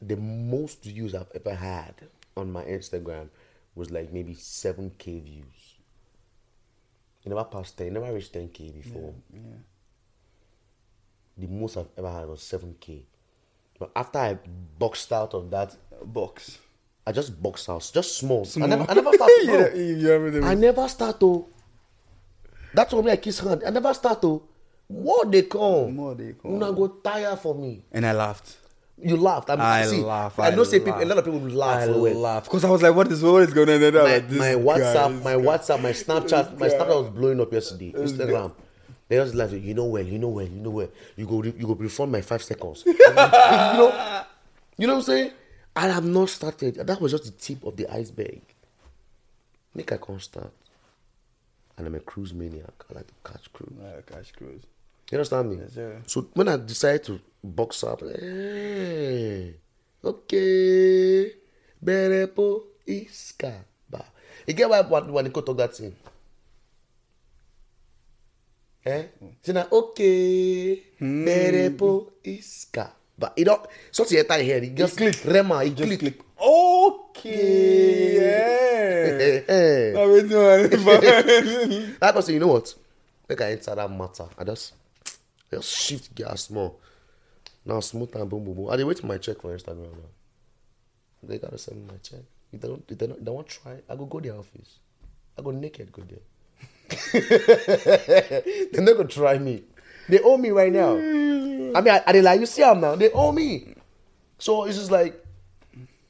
the 0.01 0.17
most 0.17 0.85
views 0.85 1.15
I've 1.15 1.31
ever 1.35 1.55
had 1.55 1.95
on 2.37 2.53
my 2.53 2.63
Instagram 2.65 3.29
was 3.75 3.91
like 3.91 4.13
maybe 4.13 4.35
seven 4.35 4.93
k 4.99 5.19
views. 5.19 5.64
It 7.25 7.29
never 7.29 7.45
passed 7.45 7.77
ten. 7.79 7.89
it 7.89 7.93
Never 7.93 8.13
reached 8.13 8.33
ten 8.33 8.49
k 8.49 8.71
before. 8.71 9.15
Yeah. 9.33 9.41
The 11.37 11.47
most 11.47 11.77
I've 11.77 11.89
ever 11.97 12.11
had 12.11 12.29
was 12.29 12.43
seven 12.43 12.77
k. 12.79 13.05
But 13.79 13.91
after 13.97 14.19
I 14.19 14.39
boxed 14.79 15.13
out 15.13 15.35
of 15.35 15.51
that, 15.51 15.77
Box. 16.05 16.59
I 17.07 17.13
just 17.13 17.41
boxed 17.43 17.69
out, 17.69 17.91
just 17.93 18.17
small. 18.17 18.45
Small. 18.45 18.65
I 18.65 18.77
never, 18.77 18.91
I 18.91 18.95
never 18.95 19.13
started. 19.13 19.45
Yeah, 19.45 19.57
bro. 19.69 19.75
you 19.75 20.11
remember 20.13 20.47
I 20.47 20.55
never 20.55 20.89
start 20.89 21.21
to. 21.21 21.47
That's 22.73 22.93
why 22.93 23.03
me 23.03 23.11
I 23.13 23.17
kiss 23.17 23.41
hand. 23.41 23.63
I 23.67 23.71
never 23.71 23.93
start 23.95 24.23
to. 24.23 24.43
What 24.89 25.31
they 25.31 25.43
come? 25.43 25.95
More 25.95 26.15
they 26.15 26.33
come. 26.33 26.55
Una 26.55 26.73
go 26.73 26.89
tire 26.89 27.37
for 27.37 27.55
me. 27.55 27.85
And 27.93 28.07
I 28.07 28.13
laughed. 28.13 28.57
You 28.97 29.17
laughed. 29.17 29.51
I, 29.51 29.57
mean, 29.57 29.61
I 29.63 29.85
see, 29.87 30.01
laugh, 30.01 30.39
I 30.39 30.49
I 30.49 30.55
know 30.55 30.63
say 30.65 30.79
people, 30.79 31.03
a 31.03 31.05
lot 31.05 31.19
of 31.19 31.25
people 31.25 31.41
laugh. 31.41 31.83
I 31.83 31.87
laughed. 31.87 32.47
Because 32.47 32.65
I 32.65 32.71
was 32.71 32.81
like, 32.81 32.95
what 32.95 33.11
is, 33.11 33.23
what 33.23 33.43
is 33.43 33.53
going 33.53 33.69
on? 33.69 33.83
And 33.83 33.97
I 33.97 34.03
My, 34.03 34.13
like, 34.13 34.29
this 34.29 34.39
my 34.39 34.55
WhatsApp, 34.55 35.23
my. 35.23 35.35
WhatsApp, 35.35 35.83
my 35.83 35.91
Snapchat, 36.05 36.59
my 36.59 36.69
Snapchat 36.69 37.03
was 37.03 37.11
blowing 37.11 37.41
up 37.41 37.53
yesterday. 37.53 37.93
Instagram. 37.93 38.53
They 39.09 39.17
just 39.17 39.35
laugh. 39.35 39.53
You 39.53 39.75
know 39.75 39.85
well. 39.85 40.03
You 40.03 40.19
know 40.19 40.29
well. 40.29 40.47
You 40.47 40.61
know 40.61 40.71
well. 40.71 40.89
You 41.17 41.27
go. 41.27 41.43
You 41.43 41.67
go 41.67 41.75
perform 41.75 42.13
my 42.13 42.21
five 42.21 42.43
seconds. 42.43 42.85
you 42.87 42.95
know. 42.95 44.25
You 44.79 44.87
know 44.87 44.95
what 44.95 44.99
I'm 45.01 45.03
saying? 45.03 45.31
I 45.77 45.89
have 45.89 46.05
not 46.05 46.29
started. 46.31 46.77
That 46.77 47.01
was 47.01 47.13
just 47.13 47.25
the 47.25 47.31
tip 47.33 47.65
of 47.65 47.77
the 47.77 47.89
iceberg. 47.93 48.41
Make 49.75 49.93
I 49.93 49.97
can't 49.97 50.23
start. 50.23 50.53
And 51.77 51.87
I'm 51.87 51.95
a 51.97 52.01
cruise 52.01 52.33
maniac. 52.33 52.73
I 52.91 52.95
like 52.95 53.07
to 53.09 53.15
catch 53.31 53.53
cruise. 53.53 53.73
Yeah, 53.83 54.01
Cash 54.07 54.33
Cruise. 54.33 54.63
You 55.11 55.19
understand 55.19 55.51
me? 55.51 55.59
Yes. 55.77 55.93
So 56.07 56.29
when 56.35 56.49
I 56.49 56.57
decided 56.57 57.05
to 57.05 57.21
box 57.45 57.85
up, 57.85 58.01
hey, 58.01 59.55
okay, 60.03 61.33
berepo 61.85 62.65
iska 62.89 63.53
ba. 63.91 64.05
You 64.47 64.55
get 64.55 64.69
why 64.71 64.81
when 64.81 65.25
they 65.25 65.31
go 65.31 65.41
talk 65.43 65.57
that 65.59 65.77
thing? 65.77 65.95
Eh? 68.85 69.05
Say 69.43 69.53
na 69.53 69.65
okay, 69.71 70.83
berepo 71.01 72.11
iska 72.25 72.91
ba. 73.19 73.33
You 73.37 73.45
know, 73.45 73.63
something 73.93 74.19
enter 74.19 74.41
here. 74.43 74.59
It 74.65 74.75
just 74.75 74.97
click. 74.97 75.21
Rema, 75.25 75.65
it 75.65 75.75
Just 75.77 75.89
click. 75.89 76.01
click. 76.01 76.21
Okay. 76.41 78.17
Yeah. 78.17 78.61
Eh. 79.15 79.93
I 79.97 80.07
mean, 80.07 80.29
no, 80.29 80.41
I 82.03 82.11
was 82.11 82.27
say, 82.27 82.33
you 82.35 82.41
know 82.41 82.49
what? 82.49 82.75
Make 83.29 83.41
I 83.41 83.53
enter 83.53 83.75
that 83.75 83.91
matter. 83.91 84.27
I 84.39 84.45
just, 84.45 84.73
just 85.51 85.69
shift 85.71 86.15
gas 86.15 86.51
more. 86.51 86.75
Now 87.65 87.81
smooth 87.81 88.15
and 88.17 88.29
boom 88.29 88.45
boom 88.45 88.55
boom. 88.55 88.71
I 88.71 88.77
dey 88.77 88.85
wait 88.85 88.99
for 88.99 89.07
my 89.07 89.19
check 89.19 89.41
for 89.41 89.57
Instagram 89.57 89.93
now. 89.93 90.11
They 91.23 91.39
gotta 91.39 91.59
send 91.59 91.79
me 91.79 91.87
my 91.93 91.99
check. 92.03 92.21
If 92.53 92.61
they 92.61 92.69
don't, 92.69 92.85
if 92.89 92.99
they 92.99 93.07
don't, 93.07 93.25
they 93.25 93.31
won't 93.31 93.49
try. 93.49 93.77
I 93.89 93.97
go 93.97 94.05
go 94.05 94.21
their 94.21 94.37
office. 94.37 94.79
I 95.39 95.43
go 95.43 95.51
naked 95.51 95.91
go 95.93 96.03
there. 96.03 96.21
They're 98.73 98.83
not 98.83 98.97
gonna 98.97 99.09
try 99.09 99.39
me. 99.39 99.63
They 100.09 100.21
owe 100.21 100.37
me 100.37 100.51
right 100.51 100.73
now. 100.73 100.93
I 100.95 101.81
mean, 101.81 101.89
I, 101.95 102.03
I 102.07 102.13
dey 102.13 102.23
like 102.23 102.41
you 102.41 102.47
see 102.47 102.63
them 102.63 102.81
now. 102.81 102.95
They 102.97 103.11
owe 103.11 103.33
me. 103.33 103.75
So 104.39 104.65
it's 104.65 104.77
just 104.77 104.91
like, 104.91 105.19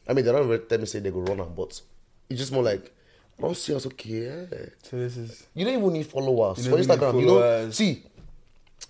I 0.09 0.13
mean, 0.13 0.25
they 0.25 0.33
don't 0.33 0.45
even 0.47 0.67
tell 0.67 0.79
me 0.79 0.87
say 0.87 0.99
they 0.99 1.11
go 1.11 1.21
run 1.21 1.41
am, 1.41 1.55
but 1.55 1.81
it's 2.29 2.41
just 2.41 2.53
more 2.53 2.63
like, 2.65 2.91
I 3.39 3.43
don't 3.43 3.57
see 3.57 3.75
us 3.75 3.87
okay. 3.87 4.47
So 4.83 4.97
this 4.99 5.17
is 5.17 5.47
You 5.55 5.65
don't 5.65 5.75
even 5.75 5.93
need 5.93 6.07
followers 6.07 6.67
for 6.67 6.77
Instagram. 6.77 7.21
You 7.21 7.27
don't 7.27 7.41
followers. 7.41 7.77
see 7.77 8.03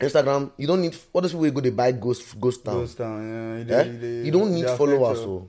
Instagram. 0.01 0.51
You 0.57 0.66
don't 0.66 0.80
need 0.80 0.97
all 1.12 1.20
those 1.20 1.32
people 1.32 1.51
go 1.51 1.61
they 1.61 1.70
buy 1.70 1.92
ghost 1.92 2.38
ghost 2.40 2.64
town. 2.64 2.74
goes 2.80 2.95
down. 2.95 3.22
Yeah, 3.22 3.57
you, 3.57 3.61
Eh? 3.62 3.84
dey- 3.84 3.99
dey- 3.99 4.24
You 4.26 4.30
don't 4.32 4.49
dey 4.53 4.61
need 4.62 4.70
followers. 4.76 5.18
your- 5.18 5.26
So, 5.26 5.49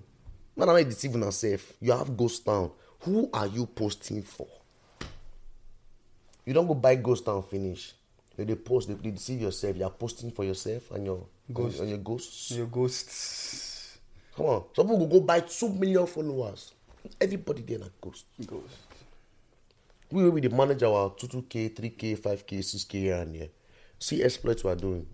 man, 0.55 0.69
am 0.69 0.75
I 0.75 0.83
deceiving 0.83 1.21
yourself? 1.21 1.73
You 1.81 1.91
have 1.93 2.15
ghost 2.15 2.45
town. 2.45 2.71
Who 3.01 3.29
are 3.33 3.47
you 3.47 3.65
posting 3.65 4.21
for? 4.23 4.47
You 6.45 6.53
don't 6.53 6.67
go 6.67 6.73
buy 6.75 6.95
ghost 6.95 7.25
town 7.25 7.41
finish. 7.43 7.93
You 8.37 8.45
they 8.45 8.55
post. 8.55 8.87
They, 8.87 9.11
deceive 9.11 9.41
yourself. 9.41 9.77
You 9.77 9.85
are 9.85 9.89
posting 9.91 10.31
for 10.31 10.43
yourself 10.43 10.91
and 10.91 11.05
your 11.05 11.25
Ghost. 11.51 11.79
and 11.79 11.89
your 11.89 11.97
ghosts. 11.99 12.51
Your 12.51 12.67
ghosts. 12.67 13.97
Come 14.35 14.45
on, 14.47 14.63
some 14.75 14.85
people 14.87 15.07
go 15.07 15.19
go 15.19 15.19
buy 15.21 15.39
two 15.39 15.69
million 15.69 16.05
followers. 16.05 16.73
Everybody 17.21 17.61
there 17.61 17.79
na 17.79 17.85
ghost. 18.01 18.25
Ghosts. 18.45 18.77
we 20.11 20.23
will 20.23 20.31
be 20.31 20.41
the 20.41 20.49
manager 20.55 20.85
our 20.87 21.09
2k 21.11 21.69
3k 21.73 22.15
5k 22.17 22.59
6k 22.59 22.91
here 22.99 23.15
and 23.15 23.35
here 23.35 23.49
see 23.99 24.23
exploits 24.23 24.63
we 24.63 24.71
are 24.71 24.75
doing 24.75 25.05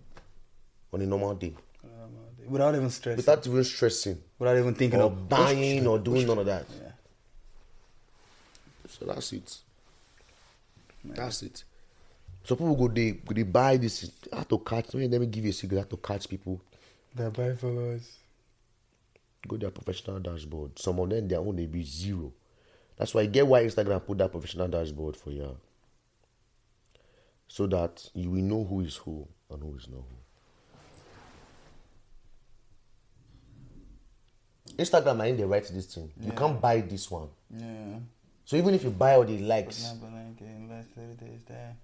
on 0.92 1.00
a 1.00 1.06
normal 1.06 1.34
day. 1.34 1.54
Without 2.48 2.74
even 2.74 2.90
stressing. 2.90 3.16
without 3.16 3.46
even 3.46 3.64
stressing. 3.64 4.18
Without 4.38 4.58
even 4.58 4.74
thinking 4.74 5.00
or 5.00 5.04
of 5.04 5.28
buying 5.28 5.86
or 5.86 5.98
doing 5.98 6.26
none 6.26 6.38
of 6.38 6.46
that. 6.46 6.66
Yeah. 6.82 6.90
so 8.88 9.06
that's 9.06 9.32
it. 9.32 9.58
That's 11.04 11.42
it. 11.42 11.64
So 12.44 12.56
people 12.56 12.74
go 12.74 12.88
they 12.88 13.12
go 13.12 13.32
they 13.34 13.44
buy 13.44 13.76
this 13.76 14.10
how 14.32 14.42
to 14.42 14.58
catch. 14.58 14.92
Let 14.92 14.94
me, 14.94 15.08
let 15.08 15.20
me 15.20 15.26
give 15.28 15.44
you 15.44 15.50
a 15.50 15.54
secret 15.54 15.78
how 15.78 15.84
to 15.84 15.96
catch 15.96 16.28
people. 16.28 16.60
They 17.14 17.28
buy 17.28 17.54
followers. 17.54 18.10
go 19.46 19.56
their 19.56 19.70
professional 19.70 20.18
dashboard. 20.18 20.78
Some 20.78 20.98
of 20.98 21.10
them 21.10 21.28
their 21.28 21.38
own 21.38 21.56
they 21.56 21.66
be 21.66 21.84
zero. 21.84 22.32
That's 22.96 23.14
why 23.14 23.22
I 23.22 23.26
get 23.26 23.46
why 23.46 23.64
instagram 23.64 24.04
put 24.04 24.18
that 24.18 24.32
professional 24.32 24.68
dashboard 24.68 25.16
for 25.16 25.30
you 25.30 25.56
so 27.52 27.66
that 27.66 28.08
you 28.14 28.30
will 28.30 28.40
know 28.42 28.64
who 28.64 28.80
is 28.80 28.96
who 28.96 29.28
and 29.50 29.62
who 29.62 29.76
is 29.76 29.86
not 29.86 30.00
who 30.00 30.16
instagram 34.78 35.28
in 35.28 35.36
they 35.36 35.44
write 35.44 35.68
this 35.68 35.86
thing 35.94 36.10
you 36.20 36.32
can't 36.32 36.58
buy 36.60 36.80
this 36.80 37.10
one 37.10 37.28
Yeah. 37.54 37.98
so 38.46 38.56
even 38.56 38.72
if 38.74 38.82
you 38.84 38.90
buy 38.90 39.16
all 39.16 39.24
the 39.24 39.38
likes 39.38 39.84
Number 39.84 40.06
nine 40.16 40.34
K, 40.38 40.46
invest 40.46 40.88
30 40.96 41.26
days 41.26 41.40
there. 41.46 41.76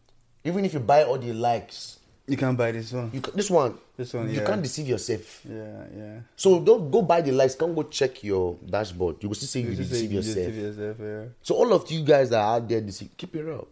even 0.44 0.64
if 0.64 0.72
you 0.72 0.80
buy 0.80 1.04
all 1.04 1.18
the 1.18 1.34
likes 1.34 1.98
You 2.26 2.36
can't 2.38 2.56
buy 2.56 2.72
this 2.72 2.90
one. 2.92 3.10
you 3.12 3.20
this 3.34 3.50
one 3.50 3.74
This 3.96 4.14
one, 4.14 4.30
you 4.30 4.40
yeah. 4.40 4.46
can't 4.46 4.62
deceive 4.62 4.88
yourself 4.88 5.42
Yeah, 5.44 5.84
yeah. 5.94 6.20
so 6.34 6.60
don't 6.60 6.90
go 6.90 7.02
buy 7.02 7.20
the 7.20 7.32
likes 7.32 7.54
come 7.56 7.74
go 7.74 7.82
check 7.82 8.24
your 8.24 8.56
dashboard 8.64 9.16
you 9.22 9.28
will 9.28 9.36
still 9.36 9.48
say 9.48 9.60
you, 9.60 9.70
You 9.70 9.76
deceive 9.76 10.10
you 10.12 10.16
yourself 10.16 10.46
deceive 10.46 10.62
yourself, 10.64 10.96
yeah. 10.98 11.24
So 11.42 11.56
all 11.56 11.70
of 11.74 11.90
you 11.90 12.02
guys 12.04 12.30
that 12.30 12.40
are 12.40 12.54
out 12.56 12.66
there, 12.68 12.80
deceive, 12.80 13.10
keep 13.18 13.36
it 13.36 13.46
up. 13.50 13.68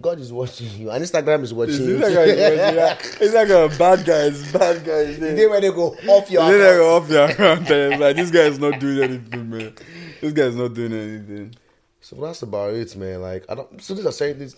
God 0.00 0.20
is 0.20 0.30
watching 0.32 0.68
you, 0.78 0.90
and 0.90 1.02
Instagram 1.02 1.42
is 1.42 1.54
watching 1.54 1.82
you. 1.84 2.00
It's 2.02 3.34
like 3.34 3.48
a 3.48 3.68
bad 3.78 4.04
guys, 4.04 4.52
bad 4.52 4.84
guys. 4.84 5.18
The 5.18 5.34
day 5.34 5.46
when 5.46 5.62
they 5.62 5.70
go 5.70 5.94
off 6.08 6.30
your 6.30 6.42
Then 6.50 6.60
I 6.60 6.64
account. 6.64 6.78
go 6.78 6.96
off 6.96 7.08
your 7.10 7.24
account 7.24 7.60
it's 7.62 7.70
eh, 7.70 7.96
like 7.96 8.16
this 8.16 8.30
guy 8.30 8.40
is 8.40 8.58
not 8.58 8.78
doing 8.78 9.02
anything, 9.02 9.50
man. 9.50 9.72
This 10.20 10.32
guy 10.32 10.42
is 10.42 10.54
not 10.56 10.74
doing 10.74 10.92
anything. 10.92 11.54
So 12.00 12.16
that's 12.16 12.42
about 12.42 12.74
it, 12.74 12.94
man. 12.96 13.22
Like 13.22 13.44
I 13.48 13.54
don't. 13.54 13.82
So 13.82 13.94
these 13.94 14.06
are 14.06 14.12
saying 14.12 14.38
this. 14.38 14.54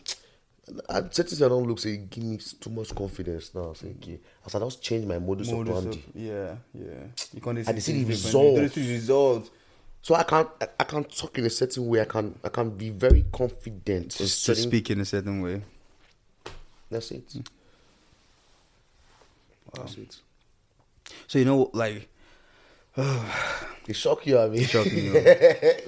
I 0.88 1.02
said 1.10 1.28
this. 1.28 1.40
I 1.40 1.48
don't 1.48 1.66
look. 1.66 1.78
Say 1.78 1.96
give 1.98 2.24
me 2.24 2.36
too 2.38 2.70
much 2.70 2.94
confidence 2.94 3.54
now. 3.54 3.72
Say 3.74 3.94
okay. 4.02 4.18
As 4.44 4.54
I 4.54 4.58
just 4.58 4.82
change 4.82 5.06
my 5.06 5.18
modus 5.18 5.50
Modus 5.50 5.70
operandi. 5.76 5.98
op- 5.98 6.04
yeah, 6.14 6.54
yeah. 6.74 7.04
You 7.32 7.40
can't 7.40 7.58
I 7.58 7.62
see 7.62 7.72
the 7.72 7.80
things 8.04 8.08
result. 8.08 8.56
differently. 8.56 8.62
You 8.62 8.68
see 8.68 8.82
the 8.88 8.94
result. 8.94 9.50
So 10.02 10.14
I 10.14 10.22
can't. 10.22 10.48
I, 10.78 10.84
can't 10.84 11.10
talk 11.14 11.38
in 11.38 11.44
a 11.44 11.50
certain 11.50 11.86
way. 11.86 12.00
I 12.00 12.04
can. 12.04 12.38
I 12.44 12.48
can 12.48 12.70
be 12.70 12.90
very 12.90 13.24
confident. 13.32 14.16
Just 14.16 14.46
to 14.46 14.54
speak 14.54 14.90
in 14.90 15.00
a 15.00 15.04
certain 15.04 15.42
way. 15.42 15.62
That's 16.90 17.10
it. 17.10 17.24
Hmm. 17.32 17.40
That's 19.74 19.96
it. 19.96 20.16
So 21.26 21.38
you 21.38 21.44
know, 21.44 21.70
like 21.74 22.08
It 23.86 23.94
shock 23.96 24.26
you, 24.26 24.38
I 24.38 24.48
mean. 24.48 24.64
shocked 24.64 24.92
me. 24.92 25.08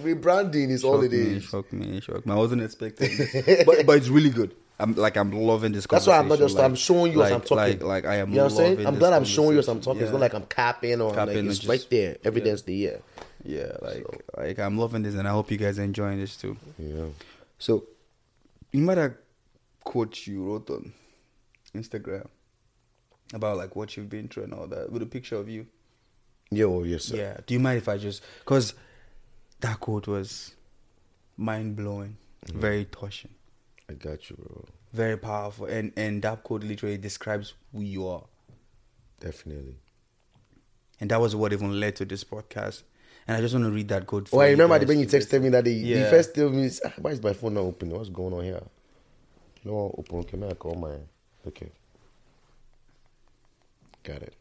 Rebranding 0.01 0.71
is 0.71 0.85
all 0.85 1.03
it 1.03 1.13
me, 1.13 1.19
is. 1.19 1.45
shocked 1.45 1.73
me, 1.73 2.01
shocked 2.01 2.25
me. 2.27 2.33
I 2.33 2.37
wasn't 2.37 2.63
expecting, 2.63 3.17
this. 3.17 3.65
but 3.67 3.85
but 3.87 3.97
it's 3.97 4.09
really 4.09 4.31
good. 4.31 4.55
I'm 4.79 4.95
like 4.95 5.17
I'm 5.17 5.33
loving 5.33 5.73
this. 5.73 5.87
That's 5.87 6.07
why 6.07 6.19
I'm 6.19 6.29
not 6.29 6.39
just. 6.39 6.59
I'm 6.59 6.75
showing 6.75 7.13
you 7.13 7.23
as 7.23 7.31
like- 7.31 7.41
I'm 7.41 7.47
talking. 7.47 7.81
Like 7.81 8.05
like 8.05 8.05
I 8.07 8.17
am. 8.17 8.31
You 8.31 8.37
know 8.37 8.45
what 8.45 8.53
I'm 8.53 8.57
saying? 8.57 8.87
I'm 8.87 8.99
glad 8.99 9.13
I'm 9.13 9.25
showing 9.25 9.53
you 9.55 9.59
as 9.59 9.69
I'm 9.69 9.81
talking. 9.81 10.03
It's 10.03 10.13
not 10.13 10.21
like 10.21 10.35
I'm 10.35 10.47
capping 10.47 11.01
or 11.01 11.13
like 11.13 11.29
it's 11.29 11.59
just- 11.59 11.69
right 11.69 11.87
there. 11.91 12.17
Evidence 12.25 12.63
the 12.63 12.75
year. 12.75 13.01
Yeah, 13.45 13.72
like 13.80 14.05
like 14.36 14.59
I'm 14.59 14.78
loving 14.78 15.03
this, 15.03 15.14
and 15.14 15.26
I 15.26 15.30
hope 15.32 15.51
you 15.51 15.57
guys 15.57 15.78
are 15.78 15.82
enjoying 15.82 16.18
this 16.18 16.36
too. 16.36 16.57
Yeah. 16.78 17.07
So, 17.59 17.84
you 18.72 18.80
might 18.82 18.99
have 18.99 19.14
quote 19.84 20.26
you 20.26 20.45
wrote 20.45 20.70
on 20.70 20.93
Instagram 21.74 22.28
about 23.32 23.57
like 23.57 23.76
what 23.76 23.97
you've 23.97 24.11
been 24.11 24.28
through 24.28 24.45
and 24.45 24.55
all 24.55 24.66
that 24.66 24.91
with 24.93 25.03
a 25.03 25.07
picture 25.07 25.36
of 25.36 25.49
you. 25.49 25.66
Yeah. 26.51 26.64
Oh 26.64 26.82
yes, 26.82 27.05
sir. 27.05 27.16
Yeah. 27.16 27.36
Do 27.47 27.55
you 27.55 27.61
mind 27.61 27.78
if 27.78 27.88
I 27.88 27.97
just 27.97 28.22
because 28.41 28.74
that 29.61 29.80
quote 29.80 30.07
was 30.07 30.55
mind 31.36 31.76
blowing, 31.76 32.16
mm-hmm. 32.47 32.61
very 32.61 32.84
touching, 32.86 33.30
I 33.88 33.95
got 33.95 34.28
you, 34.28 34.36
bro. 34.36 34.64
very 34.93 35.16
powerful, 35.16 35.66
and 35.66 35.93
and 35.97 36.22
that 36.22 36.43
quote 36.43 36.62
literally 36.62 36.99
describes 36.99 37.55
who 37.72 37.82
you 37.82 38.07
are, 38.07 38.24
Definitely. 39.20 39.76
and 41.01 41.11
that 41.11 41.20
was 41.20 41.34
what 41.34 41.53
even 41.53 41.78
led 41.80 41.97
to 41.97 42.05
this 42.05 42.24
podcast. 42.24 42.82
And 43.31 43.37
I 43.37 43.43
just 43.43 43.55
want 43.55 43.64
to 43.64 43.70
read 43.70 43.87
that 43.91 44.09
code. 44.09 44.28
For 44.28 44.43
I 44.43 44.47
you 44.47 44.51
remember 44.55 44.76
guys 44.76 44.89
when 44.89 44.99
you 44.99 45.07
texted 45.07 45.41
me 45.41 45.51
that 45.51 45.62
day. 45.62 45.81
The 45.81 46.11
first 46.11 46.37
me, 46.37 46.64
is, 46.64 46.83
ah, 46.85 46.93
why 46.99 47.12
is 47.12 47.22
my 47.22 47.33
phone 47.33 47.55
not 47.55 47.61
open? 47.61 47.91
What's 47.91 48.09
going 48.09 48.35
on 48.35 48.43
here? 48.43 48.61
No 49.64 49.95
open. 49.97 50.18
Okay, 50.18 50.37
may 50.37 50.49
I 50.49 50.55
call 50.55 50.74
my? 50.74 50.97
Okay. 51.47 51.70
Got 54.03 54.22
it. 54.22 54.35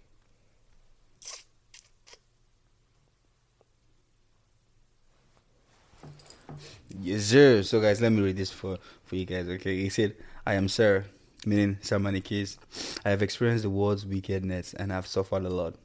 Yes, 7.00 7.26
sir. 7.26 7.62
So, 7.62 7.80
guys, 7.80 8.02
let 8.02 8.12
me 8.12 8.24
read 8.24 8.38
this 8.38 8.50
for, 8.50 8.80
for 9.06 9.16
you 9.16 9.26
guys, 9.26 9.48
okay? 9.50 9.78
He 9.78 9.90
said, 9.90 10.16
I 10.48 10.56
am 10.56 10.68
Sir, 10.68 11.06
meaning 11.46 11.78
Sir 11.82 12.00
Manny 12.00 12.22
Keys. 12.22 12.58
I 13.06 13.12
have 13.12 13.22
experienced 13.22 13.62
the 13.62 13.70
world's 13.70 14.04
wickedness 14.04 14.74
and 14.74 14.92
have 14.92 15.06
suffered 15.06 15.46
a 15.46 15.50
lot. 15.50 15.76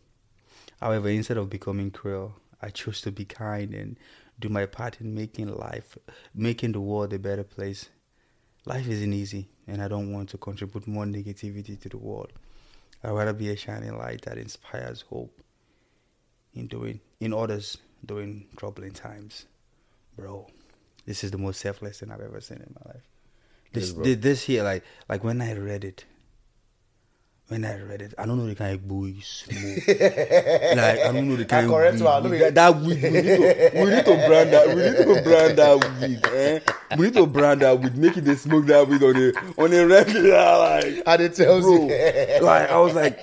However, 0.81 1.11
instead 1.11 1.37
of 1.37 1.51
becoming 1.51 1.91
cruel, 1.91 2.37
I 2.65 2.71
chose 2.71 3.03
to 3.03 3.13
be 3.13 3.27
kind 3.27 3.75
and 3.75 3.99
do 4.41 4.49
my 4.49 4.65
part 4.65 4.99
in 5.01 5.15
making 5.15 5.55
life, 5.55 5.99
making 6.35 6.73
the 6.73 6.81
world 6.81 7.13
a 7.13 7.19
better 7.19 7.45
place. 7.45 7.91
Life 8.65 8.89
isn't 8.89 9.13
easy, 9.13 9.51
and 9.67 9.83
I 9.83 9.89
don't 9.89 10.13
want 10.13 10.31
to 10.31 10.39
contribute 10.39 10.87
more 10.89 11.05
negativity 11.05 11.79
to 11.79 11.89
the 11.91 11.99
world. 11.99 12.33
I'd 13.03 13.11
rather 13.11 13.35
be 13.35 13.51
a 13.51 13.57
shining 13.57 13.99
light 13.99 14.23
that 14.23 14.39
inspires 14.39 15.03
hope 15.03 15.39
in 16.55 16.67
doing 16.69 17.01
in 17.21 17.35
others 17.35 17.77
during 18.05 18.47
troubling 18.57 18.93
times. 18.93 19.45
Bro, 20.17 20.47
this 21.05 21.23
is 21.23 21.33
the 21.33 21.39
most 21.39 21.61
selfless 21.61 22.01
thing 22.01 22.11
I've 22.11 22.23
ever 22.23 22.41
seen 22.41 22.59
in 22.59 22.75
my 22.81 22.93
life. 22.93 23.03
This 23.75 23.95
Yes, 24.03 24.17
this 24.21 24.43
here, 24.45 24.63
like 24.63 24.85
like 25.07 25.23
when 25.23 25.43
I 25.43 25.53
read 25.53 25.85
it, 25.85 26.07
when 27.49 27.63
I 27.67 27.79
read 27.79 28.01
it, 28.01 28.15
I 28.17 28.25
don't 28.25 28.39
know 28.39 28.47
the 28.47 28.55
kind 28.55 28.73
of 28.73 28.89
boy 28.89 29.17
smoke. 29.21 29.87
like 29.87 30.01
I 30.01 31.13
don't 31.13 31.29
know 31.29 31.37
the 31.37 31.45
kind 31.45 31.67
of 31.67 31.73
correct 31.73 31.97
weed. 31.97 32.03
one, 32.03 32.31
that, 32.39 32.55
that 32.55 32.77
wig. 32.77 33.03
We 33.03 33.11
need, 33.11 33.23
to, 33.23 33.71
we 33.75 33.91
need 33.91 34.05
to 34.07 34.27
brand 34.27 34.53
that. 34.53 34.69
We 34.69 34.75
need 34.77 34.97
to 34.97 35.23
brand 35.23 35.59
that 35.59 36.01
wig. 36.01 36.27
Eh? 36.33 36.61
We 36.97 37.05
need 37.05 37.15
to 37.15 37.27
brand 37.27 37.61
that. 37.61 37.97
Make 37.97 38.17
it 38.17 38.23
they 38.23 38.37
smoke 38.37 38.65
that 38.67 38.89
wig 38.89 39.03
on 39.03 39.17
a 39.17 39.63
on 39.63 39.73
a 39.75 39.87
regular 39.87 40.59
like. 40.59 41.03
And 41.07 41.21
it 41.21 41.35
tells 41.35 41.65
Bro, 41.65 41.75
you. 41.75 41.89
like 42.43 42.71
I 42.71 42.79
was 42.79 42.95
like, 42.95 43.21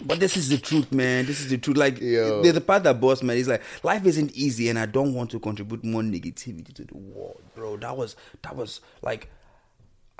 but 0.00 0.20
this 0.20 0.36
is 0.36 0.48
the 0.48 0.58
truth, 0.58 0.92
man. 0.92 1.26
This 1.26 1.40
is 1.40 1.48
the 1.48 1.58
truth. 1.58 1.76
Like 1.76 2.00
Yo. 2.00 2.42
the, 2.42 2.52
the 2.52 2.60
part 2.60 2.84
that 2.84 3.00
boss 3.00 3.20
man 3.20 3.36
is 3.36 3.48
like, 3.48 3.62
life 3.82 4.06
isn't 4.06 4.30
easy, 4.36 4.68
and 4.68 4.78
I 4.78 4.86
don't 4.86 5.12
want 5.12 5.32
to 5.32 5.40
contribute 5.40 5.82
more 5.82 6.02
negativity 6.02 6.72
to 6.74 6.84
the 6.84 6.96
world, 6.96 7.42
bro. 7.56 7.76
That 7.78 7.96
was 7.96 8.14
that 8.42 8.54
was 8.54 8.80
like, 9.02 9.28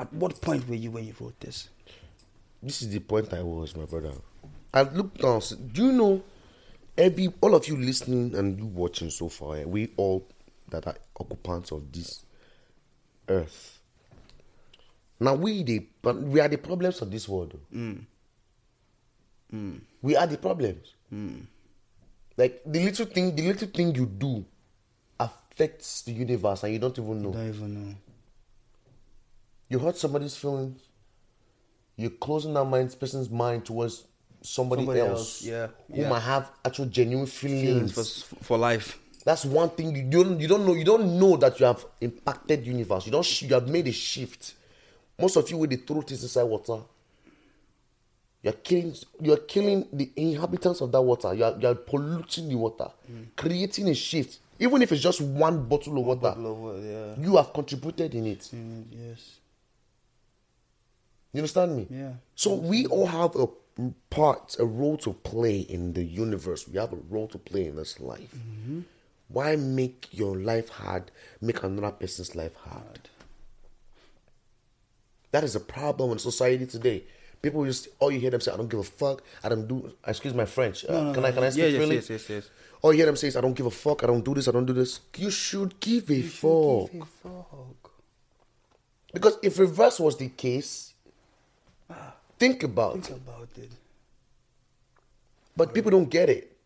at 0.01 0.13
what 0.13 0.41
point 0.41 0.69
were 0.69 0.75
you 0.75 0.91
when 0.91 1.05
you 1.05 1.15
wrote 1.21 1.39
this? 1.39 1.69
This 2.63 2.83
is 2.83 2.91
the 2.91 3.01
point 3.01 3.33
I 3.33 3.43
was, 3.43 3.75
my 3.77 3.85
brother. 3.85 4.13
I 4.73 4.83
looked 4.83 5.21
down. 5.21 5.41
Do 5.73 5.87
you 5.87 5.93
know, 5.93 6.23
every 6.97 7.33
all 7.41 7.55
of 7.55 7.67
you 7.67 7.77
listening 7.77 8.35
and 8.35 8.59
you 8.59 8.67
watching 8.67 9.11
so 9.11 9.29
far, 9.29 9.57
eh, 9.57 9.65
we 9.65 9.93
all 9.97 10.27
that 10.71 10.87
are 10.87 10.97
occupants 11.19 11.73
of 11.73 11.91
this 11.93 12.25
earth. 13.29 13.79
Now 15.19 15.35
we 15.35 15.63
the 15.63 15.87
we 16.05 16.41
are 16.41 16.49
the 16.49 16.59
problems 16.59 17.03
of 17.03 17.11
this 17.11 17.29
world. 17.29 17.53
though. 17.53 17.79
Mm. 17.79 18.05
Mm. 19.53 19.81
We 20.03 20.17
are 20.17 20.27
the 20.27 20.39
problems. 20.39 20.95
Mm. 21.13 21.47
Like 22.37 22.63
the 22.65 22.85
little 22.85 23.07
thing, 23.07 23.35
the 23.35 23.43
little 23.49 23.69
thing 23.69 23.95
you 23.95 24.07
do 24.07 24.45
affects 25.19 26.03
the 26.03 26.13
universe, 26.13 26.63
and 26.63 26.73
you 26.73 26.79
don't 26.79 26.99
even 26.99 27.23
know. 27.23 27.33
Don't 27.33 27.49
even 27.49 27.75
know. 27.75 27.95
You 29.69 29.79
hurt 29.79 29.97
somebody's 29.97 30.37
feelings. 30.37 30.81
You're 32.01 32.11
closing 32.11 32.55
that 32.55 32.65
mind, 32.65 32.97
person's 32.99 33.31
mind 33.31 33.65
towards 33.67 34.05
somebody, 34.43 34.83
Somebody 34.83 35.01
else, 35.01 35.11
else, 35.11 35.43
yeah, 35.43 35.67
who 35.93 36.01
yeah. 36.03 36.09
might 36.09 36.21
have 36.21 36.51
actual 36.65 36.87
genuine 36.87 37.27
feelings. 37.27 37.93
Feelings 37.93 38.23
for 38.23 38.45
for 38.45 38.59
life. 38.59 38.99
That's 39.25 39.45
one 39.45 39.69
thing 39.71 39.95
you 39.95 40.03
don't 40.05 40.41
you 40.41 40.49
don't 40.49 40.65
know. 40.65 40.75
You 40.75 40.85
don't 40.85 41.19
know 41.19 41.37
that 41.37 41.61
you 41.61 41.67
have 41.67 41.85
impacted 42.01 42.67
universe. 42.67 43.05
You 43.07 43.13
don't. 43.13 43.25
sh- 43.25 43.43
You 43.43 43.55
have 43.55 43.69
made 43.69 43.87
a 43.89 43.93
shift. 43.93 44.55
Most 45.21 45.37
of 45.37 45.51
you, 45.51 45.59
with 45.59 45.71
the 45.71 45.77
truth 45.77 46.11
is 46.13 46.23
inside 46.23 46.45
water. 46.45 46.79
You're 48.43 48.55
killing. 48.55 48.95
You're 49.21 49.37
killing 49.37 49.87
the 49.93 50.11
inhabitants 50.17 50.81
of 50.81 50.91
that 50.93 51.03
water. 51.03 51.35
You're 51.35 51.59
you're 51.61 51.75
polluting 51.75 52.49
the 52.49 52.55
water, 52.55 52.89
creating 53.37 53.89
a 53.91 53.95
shift. 53.95 54.39
Even 54.59 54.83
if 54.83 54.93
it's 54.93 55.03
just 55.03 55.21
one 55.21 55.65
bottle 55.69 55.99
of 55.99 56.05
water, 56.07 56.35
yeah. 56.39 57.15
you 57.23 57.37
have 57.37 57.53
contributed 57.53 58.15
in 58.15 58.27
it. 58.27 58.41
Mm, 58.55 58.85
yes. 58.91 59.40
You 61.33 61.39
understand 61.39 61.77
me? 61.77 61.87
Yeah. 61.91 62.13
So 62.35 62.55
we 62.55 62.87
all 62.87 63.07
have 63.07 63.37
a 63.37 63.47
part, 64.11 64.57
a 64.59 64.65
role 64.65 64.97
to 64.99 65.13
play 65.13 65.61
in 65.61 65.93
the 65.93 66.05
universe. 66.05 66.69
We 66.69 66.79
have 66.79 66.93
a 66.93 66.99
role 67.09 67.29
to 67.29 67.39
play 67.39 67.67
in 67.67 67.77
this 67.77 68.01
life. 68.01 68.35
Why 69.29 69.55
make 69.57 70.09
your 70.11 70.37
life 70.37 70.69
hard? 70.71 71.13
Make 71.41 71.63
another 71.63 71.93
person's 71.93 72.35
life 72.35 72.55
hard. 72.57 73.09
That 75.31 75.45
is 75.45 75.55
a 75.55 75.61
problem 75.61 76.11
in 76.11 76.19
society 76.19 76.67
today. 76.67 77.05
People 77.41 77.65
just 77.65 77.89
all 78.01 78.11
you 78.11 78.19
hear 78.19 78.31
them 78.31 78.41
say, 78.41 78.53
"I 78.53 78.57
don't 78.57 78.69
give 78.69 78.81
a 78.81 78.85
fuck. 78.85 79.23
I 79.43 79.49
don't 79.49 79.67
do." 79.67 79.93
Excuse 80.07 80.35
my 80.35 80.45
French. 80.45 80.85
Uh, 80.85 81.13
can 81.15 81.25
I 81.25 81.33
can 81.33 81.45
I 81.45 81.51
speak 81.51 81.63
yeah, 81.63 81.69
yes, 81.69 81.77
freely? 81.77 81.95
yes, 81.97 82.11
yes, 82.11 82.29
yes. 82.29 82.51
All 82.83 82.93
you 82.93 82.99
hear 82.99 83.07
them 83.07 83.17
say 83.17 83.29
is, 83.29 83.37
"I 83.37 83.41
don't 83.41 83.55
give 83.55 83.67
a 83.67 83.71
fuck. 83.71 84.03
I 84.03 84.09
don't 84.09 84.25
do 84.25 84.35
this. 84.35 84.49
I 84.49 84.51
don't 84.51 84.67
do 84.67 84.73
this." 84.73 85.01
You 85.17 85.31
should 85.31 85.79
give 85.81 86.11
a 86.11 86.23
fuck. 86.23 86.91
Because 89.13 89.39
if 89.43 89.59
reverse 89.59 90.01
was 90.01 90.17
the 90.19 90.29
case, 90.29 90.90
think 92.41 92.63
about 92.65 93.05
Think 93.05 93.19
about 93.19 93.49
it. 93.57 93.71
But 95.57 95.75
people 95.75 95.91
don't 95.91 96.09
get 96.11 96.29
it. 96.29 96.57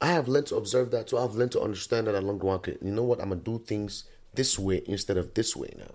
I 0.00 0.08
have 0.08 0.28
learned 0.28 0.48
to 0.48 0.56
observe 0.56 0.90
that 0.90 1.06
too. 1.08 1.16
I've 1.16 1.34
learned 1.34 1.52
to 1.52 1.60
understand 1.60 2.08
that 2.08 2.14
along 2.14 2.40
the 2.40 2.46
okay, 2.46 2.76
You 2.82 2.90
know 2.90 3.04
what? 3.04 3.20
I'm 3.22 3.30
gonna 3.30 3.40
do 3.40 3.58
things 3.58 4.04
this 4.34 4.58
way 4.58 4.82
instead 4.86 5.16
of 5.16 5.32
this 5.32 5.54
way 5.56 5.72
now. 5.78 5.94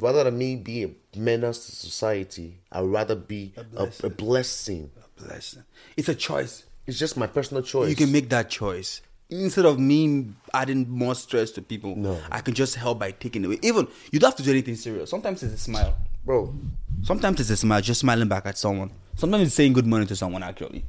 Rather 0.00 0.24
than 0.24 0.36
me 0.36 0.56
be 0.56 0.82
a 0.84 0.90
menace 1.16 1.66
to 1.66 1.72
society, 1.76 2.58
I'd 2.72 2.82
rather 2.82 3.14
be 3.14 3.54
a, 3.56 3.60
a 3.62 4.10
blessing. 4.10 4.10
blessing. 4.10 4.90
A 4.96 5.22
blessing. 5.22 5.62
It's 5.96 6.08
a 6.08 6.14
choice. 6.16 6.64
It's 6.86 6.98
just 6.98 7.16
my 7.16 7.28
personal 7.28 7.62
choice. 7.62 7.88
You 7.88 7.96
can 7.96 8.10
make 8.10 8.28
that 8.30 8.50
choice. 8.50 9.00
Instead 9.30 9.64
of 9.64 9.78
me 9.78 10.32
adding 10.52 10.90
more 10.90 11.14
stress 11.14 11.52
to 11.52 11.62
people, 11.62 11.94
No. 11.96 12.20
I 12.30 12.40
can 12.40 12.54
just 12.54 12.74
help 12.74 12.98
by 12.98 13.12
taking 13.12 13.44
away. 13.44 13.58
Even 13.62 13.86
you 14.10 14.18
don't 14.18 14.30
have 14.30 14.36
to 14.36 14.42
do 14.42 14.50
anything 14.50 14.74
serious. 14.74 15.08
Sometimes 15.08 15.42
it's 15.44 15.54
a 15.54 15.58
smile. 15.58 15.96
Bro. 16.24 16.54
Sometimes 17.02 17.40
it's 17.40 17.50
a 17.50 17.56
smile, 17.56 17.80
just 17.80 18.00
smiling 18.00 18.28
back 18.28 18.46
at 18.46 18.56
someone. 18.56 18.90
Sometimes 19.16 19.46
it's 19.46 19.54
saying 19.54 19.72
good 19.74 19.86
morning 19.86 20.08
to 20.08 20.16
someone. 20.16 20.42
Actually, 20.42 20.84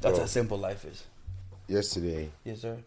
that's 0.00 0.14
Bro. 0.14 0.20
how 0.20 0.26
simple 0.26 0.58
life 0.58 0.84
is. 0.84 1.04
Yesterday, 1.66 2.30
Yes, 2.44 2.62
sir. 2.62 2.78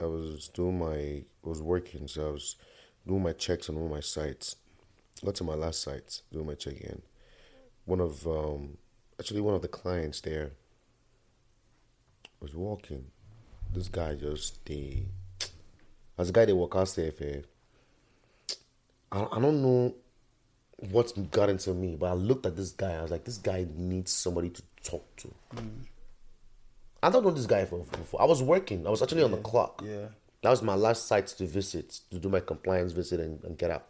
I 0.00 0.04
was 0.04 0.48
doing 0.48 0.78
my, 0.78 0.94
I 0.94 1.48
was 1.48 1.60
working, 1.60 2.06
so 2.08 2.28
I 2.28 2.32
was 2.32 2.56
doing 3.06 3.22
my 3.22 3.32
checks 3.32 3.68
on 3.68 3.76
all 3.76 3.88
my 3.88 4.00
sites. 4.00 4.56
Got 5.24 5.34
to 5.36 5.44
my 5.44 5.54
last 5.54 5.82
site, 5.82 6.22
doing 6.32 6.46
my 6.46 6.54
check 6.54 6.80
in. 6.80 7.02
One 7.84 8.00
of 8.00 8.26
um, 8.26 8.78
actually 9.18 9.40
one 9.40 9.54
of 9.54 9.62
the 9.62 9.68
clients 9.68 10.20
there 10.20 10.52
was 12.40 12.54
walking. 12.54 13.06
This 13.72 13.88
guy 13.88 14.14
just 14.14 14.64
the 14.64 15.02
as 16.18 16.28
a 16.30 16.32
guy 16.32 16.44
they 16.44 16.52
walk 16.52 16.74
out 16.76 16.88
there, 16.94 17.12
eh, 17.20 17.40
I, 19.10 19.26
I 19.32 19.40
don't 19.40 19.62
know 19.62 19.94
what 20.90 21.30
got 21.30 21.48
into 21.48 21.72
me, 21.72 21.96
but 21.96 22.06
I 22.06 22.14
looked 22.14 22.46
at 22.46 22.56
this 22.56 22.70
guy. 22.70 22.94
I 22.94 23.02
was 23.02 23.10
like, 23.10 23.24
this 23.24 23.38
guy 23.38 23.66
needs 23.76 24.12
somebody 24.12 24.50
to 24.50 24.62
talk 24.82 25.04
to. 25.16 25.34
Mm. 25.54 25.86
I 27.02 27.10
don't 27.10 27.24
know 27.24 27.30
this 27.30 27.46
guy 27.46 27.64
for, 27.64 27.84
for, 27.84 27.98
for- 27.98 28.22
I 28.22 28.24
was 28.24 28.42
working. 28.42 28.86
I 28.86 28.90
was 28.90 29.02
actually 29.02 29.22
on 29.22 29.30
the 29.30 29.38
clock. 29.38 29.82
Yeah. 29.84 30.06
That 30.42 30.50
was 30.50 30.62
my 30.62 30.74
last 30.74 31.06
site 31.06 31.28
to 31.28 31.46
visit, 31.46 32.00
to 32.10 32.18
do 32.18 32.28
my 32.28 32.40
compliance 32.40 32.92
visit 32.92 33.20
and, 33.20 33.42
and 33.44 33.56
get 33.56 33.70
out. 33.70 33.86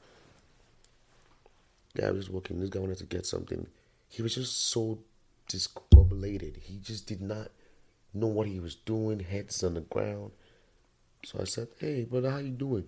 Yeah, 1.95 2.09
I 2.09 2.11
was 2.11 2.30
working. 2.30 2.61
This 2.61 2.70
guy 2.70 2.78
wanted 2.78 2.99
to 2.99 3.05
get 3.05 3.26
something. 3.26 3.66
He 4.09 4.22
was 4.22 4.34
just 4.34 4.68
so 4.68 4.99
discombobulated. 5.49 6.59
He 6.62 6.78
just 6.78 7.07
did 7.07 7.22
not 7.22 7.51
know 8.14 8.26
what 8.26 8.47
he 8.47 8.61
was 8.61 8.74
doing, 8.74 9.20
heads 9.20 9.62
on 9.64 9.74
the 9.74 9.80
ground. 9.80 10.32
So 11.24 11.38
I 11.40 11.45
said, 11.45 11.68
hey, 11.78 12.05
brother, 12.05 12.30
how 12.30 12.38
you 12.38 12.51
doing? 12.51 12.84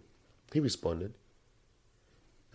He 0.52 0.61
responded. 0.61 1.14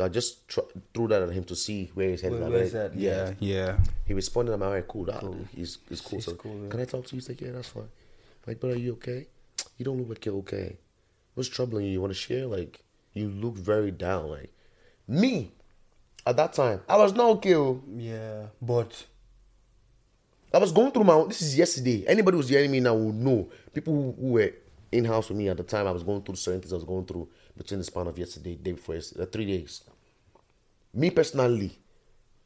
I 0.06 0.10
just 0.10 0.48
tr- 0.48 0.62
threw 0.94 1.08
that 1.10 1.22
at 1.22 1.30
him 1.32 1.44
to 1.46 1.56
see 1.56 1.92
where 1.94 2.10
his 2.10 2.22
head 2.22 2.32
Where- 2.32 2.44
is. 2.44 2.50
where's 2.50 2.72
that? 2.74 2.96
Yeah. 2.96 3.34
Yeah, 3.40 3.56
yeah. 3.68 3.78
He 4.06 4.14
responded, 4.14 4.54
I'm 4.54 4.62
like, 4.62 4.88
cool, 4.88 5.06
that, 5.06 5.24
he's, 5.56 5.80
he's 5.90 6.02
cool. 6.02 6.18
He's 6.20 6.26
so, 6.26 6.34
cool, 6.36 6.58
yeah. 6.64 6.70
can 6.70 6.80
I 6.80 6.86
talk 6.86 7.06
to 7.08 7.16
you? 7.16 7.20
He's 7.20 7.30
like, 7.30 7.42
yeah, 7.42 7.52
that's 7.52 7.70
fine. 7.70 7.84
I'm 7.84 7.90
like, 8.48 8.60
but 8.60 8.72
are 8.72 8.78
you 8.78 8.94
okay? 8.94 9.28
You 9.78 9.86
don't 9.86 9.98
look 9.98 10.10
like 10.10 10.26
you're 10.26 10.36
okay. 10.38 10.78
What's 11.34 11.50
troubling 11.50 11.86
you? 11.86 11.92
You 11.94 12.02
want 12.02 12.12
to 12.12 12.20
share? 12.20 12.46
Like, 12.46 12.80
you 13.14 13.30
look 13.30 13.56
very 13.56 13.92
down. 13.92 14.30
Like, 14.30 14.52
me, 15.08 15.52
at 16.26 16.38
that 16.38 16.54
time, 16.54 16.82
I 16.88 16.98
was 16.98 17.14
not 17.14 17.30
okay. 17.38 17.56
oh. 17.56 17.82
Yeah, 17.96 18.48
but 18.62 19.06
I 20.54 20.58
was 20.58 20.72
going 20.72 20.92
through 20.92 21.04
my 21.04 21.14
own, 21.14 21.28
this 21.28 21.42
is 21.42 21.58
yesterday. 21.58 22.06
Anybody 22.08 22.38
who's 22.38 22.50
hearing 22.50 22.72
me 22.72 22.80
now 22.80 22.94
will 22.96 23.14
know. 23.14 23.50
People 23.74 23.94
who, 23.94 24.16
who 24.20 24.28
were 24.34 24.52
in 24.92 25.06
house 25.06 25.30
with 25.30 25.38
me 25.38 25.48
at 25.50 25.58
the 25.58 25.64
time, 25.64 25.88
I 25.88 25.92
was 25.92 26.04
going 26.04 26.22
through 26.24 26.36
certain 26.36 26.62
things 26.62 26.74
I 26.74 26.78
was 26.78 26.84
going 26.86 27.06
through 27.06 27.28
between 27.58 27.80
the 27.80 27.84
span 27.84 28.08
of 28.08 28.18
yesterday, 28.18 28.56
day 28.56 28.72
before, 28.74 28.96
yesterday, 28.96 29.26
three 29.26 29.46
days. 29.46 29.84
Me 30.94 31.10
personally, 31.10 31.78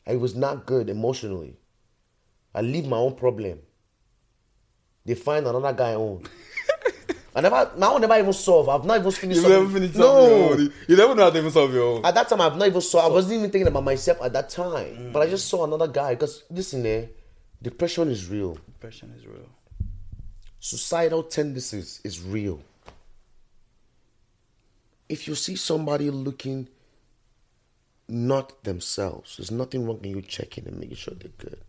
I 0.05 0.15
was 0.15 0.35
not 0.35 0.65
good 0.65 0.89
emotionally. 0.89 1.55
I 2.53 2.61
leave 2.61 2.85
my 2.87 2.97
own 2.97 3.15
problem. 3.15 3.59
They 5.05 5.15
find 5.15 5.45
another 5.47 5.73
guy 5.73 5.93
own. 5.93 6.23
I 7.35 7.41
never, 7.41 7.71
my 7.77 7.87
own 7.87 8.01
never 8.01 8.17
even 8.19 8.33
solve. 8.33 8.69
I've 8.69 8.85
not 8.85 8.99
even 8.99 9.11
finished. 9.11 9.41
you 9.41 9.49
never 9.49 9.67
finished 9.67 9.95
No. 9.95 10.55
You 10.87 10.95
never 10.95 11.15
know 11.15 11.23
how 11.23 11.29
to 11.31 11.37
even 11.37 11.51
solve 11.51 11.73
your 11.73 11.83
own. 11.97 12.05
At 12.05 12.13
that 12.13 12.29
time, 12.29 12.41
I've 12.41 12.55
not 12.57 12.67
even 12.67 12.81
saw. 12.81 13.07
I 13.07 13.09
wasn't 13.11 13.35
even 13.39 13.49
thinking 13.49 13.67
about 13.67 13.83
myself 13.83 14.19
at 14.21 14.33
that 14.33 14.49
time. 14.49 15.11
But 15.11 15.23
I 15.23 15.29
just 15.29 15.47
saw 15.47 15.63
another 15.65 15.87
guy. 15.87 16.13
Because 16.13 16.43
listen, 16.51 16.85
eh, 16.85 17.07
depression 17.61 18.09
is 18.11 18.29
real. 18.29 18.53
Depression 18.65 19.13
is 19.17 19.25
real. 19.25 19.49
Societal 20.59 21.23
tendencies 21.23 22.01
is 22.03 22.21
real. 22.21 22.61
If 25.13 25.27
you 25.27 25.35
see 25.35 25.55
somebody 25.55 26.09
looking 26.09 26.67
not 28.07 28.63
themselves, 28.63 29.37
there's 29.37 29.51
nothing 29.51 29.85
wrong 29.85 29.99
in 30.03 30.09
you 30.15 30.21
checking 30.23 30.65
and 30.67 30.79
making 30.79 30.95
sure 30.95 31.13
they're 31.13 31.29
good. 31.37 31.59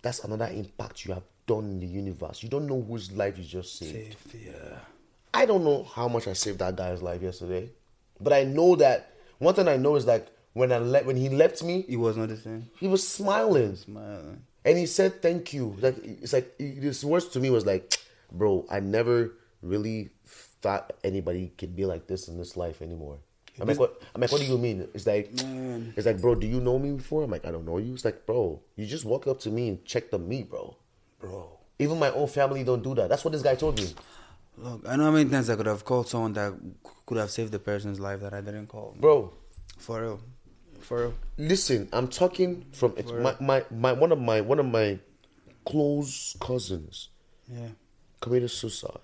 That's 0.00 0.24
another 0.24 0.46
impact 0.46 1.04
you 1.04 1.12
have 1.12 1.24
done 1.46 1.64
in 1.72 1.80
the 1.80 1.86
universe. 1.86 2.42
You 2.42 2.48
don't 2.48 2.66
know 2.66 2.80
whose 2.80 3.12
life 3.12 3.36
you 3.36 3.44
just 3.44 3.76
saved. 3.78 4.16
Safe, 4.32 4.46
yeah. 4.46 4.78
I 5.34 5.44
don't 5.44 5.62
know 5.62 5.82
how 5.84 6.08
much 6.08 6.26
I 6.26 6.32
saved 6.32 6.58
that 6.60 6.74
guy's 6.76 7.02
life 7.02 7.20
yesterday, 7.20 7.70
but 8.18 8.32
I 8.32 8.44
know 8.44 8.74
that 8.76 9.12
one 9.38 9.54
thing 9.54 9.68
I 9.68 9.76
know 9.76 9.96
is 9.96 10.06
like 10.06 10.26
when 10.54 10.72
I 10.72 10.78
le- 10.78 11.04
when 11.04 11.16
he 11.16 11.28
left 11.28 11.62
me, 11.62 11.82
he 11.82 11.96
was 11.96 12.16
not 12.16 12.30
the 12.30 12.38
same. 12.38 12.70
he 12.80 12.88
was 12.88 13.06
smiling 13.06 13.76
Smiling. 13.76 14.42
and 14.64 14.78
he 14.78 14.86
said 14.86 15.20
thank 15.20 15.52
you. 15.52 15.76
Like 15.80 15.96
it's 16.02 16.32
like 16.32 16.58
his 16.58 17.04
words 17.04 17.26
to 17.34 17.40
me 17.40 17.50
was 17.50 17.66
like, 17.66 17.98
"Bro, 18.32 18.64
I 18.70 18.80
never 18.80 19.34
really 19.62 20.08
thought 20.62 20.92
anybody 21.04 21.52
could 21.58 21.74
be 21.76 21.84
like 21.86 22.06
this 22.06 22.28
in 22.28 22.36
this 22.38 22.56
life 22.56 22.82
anymore." 22.82 23.18
I'm 23.60 23.66
like, 23.66 23.78
what? 23.80 24.00
I'm 24.14 24.20
like, 24.20 24.30
what 24.30 24.40
do 24.40 24.46
you 24.46 24.56
mean? 24.56 24.86
It's 24.94 25.04
like, 25.04 25.32
Man. 25.34 25.92
it's 25.96 26.06
like, 26.06 26.20
bro, 26.20 26.36
do 26.36 26.46
you 26.46 26.60
know 26.60 26.78
me 26.78 26.92
before? 26.92 27.24
I'm 27.24 27.30
like, 27.32 27.44
I 27.44 27.50
don't 27.50 27.64
know 27.66 27.78
you. 27.78 27.92
It's 27.94 28.04
like, 28.04 28.24
bro, 28.24 28.60
you 28.76 28.86
just 28.86 29.04
walk 29.04 29.26
up 29.26 29.40
to 29.40 29.50
me 29.50 29.66
and 29.68 29.84
checked 29.84 30.14
on 30.14 30.28
me, 30.28 30.44
bro. 30.44 30.76
Bro. 31.18 31.58
Even 31.80 31.98
my 31.98 32.10
own 32.12 32.28
family 32.28 32.62
don't 32.62 32.84
do 32.84 32.94
that. 32.94 33.08
That's 33.08 33.24
what 33.24 33.32
this 33.32 33.42
guy 33.42 33.56
told 33.56 33.76
me, 33.80 33.88
Look, 34.58 34.84
I 34.88 34.94
know 34.94 35.06
how 35.06 35.10
many 35.10 35.28
times 35.28 35.50
I 35.50 35.56
could 35.56 35.66
have 35.66 35.84
called 35.84 36.08
someone 36.08 36.34
that 36.34 36.52
could 37.04 37.18
have 37.18 37.30
saved 37.32 37.50
the 37.50 37.58
person's 37.58 37.98
life 37.98 38.20
that 38.20 38.32
I 38.32 38.40
didn't 38.42 38.68
call. 38.68 38.94
bro. 39.00 39.32
For 39.76 40.02
real. 40.02 40.20
For 40.78 40.98
real. 40.98 41.14
Listen, 41.36 41.88
I'm 41.92 42.06
talking 42.06 42.64
from 42.72 42.94
it's 42.96 43.10
my, 43.10 43.34
my 43.40 43.64
my 43.72 43.92
one 43.92 44.12
of 44.12 44.20
my 44.20 44.40
one 44.40 44.60
of 44.60 44.66
my 44.66 45.00
close 45.64 46.36
cousins 46.40 47.08
Yeah. 47.52 47.68
committed 48.20 48.50
suicide. 48.52 49.00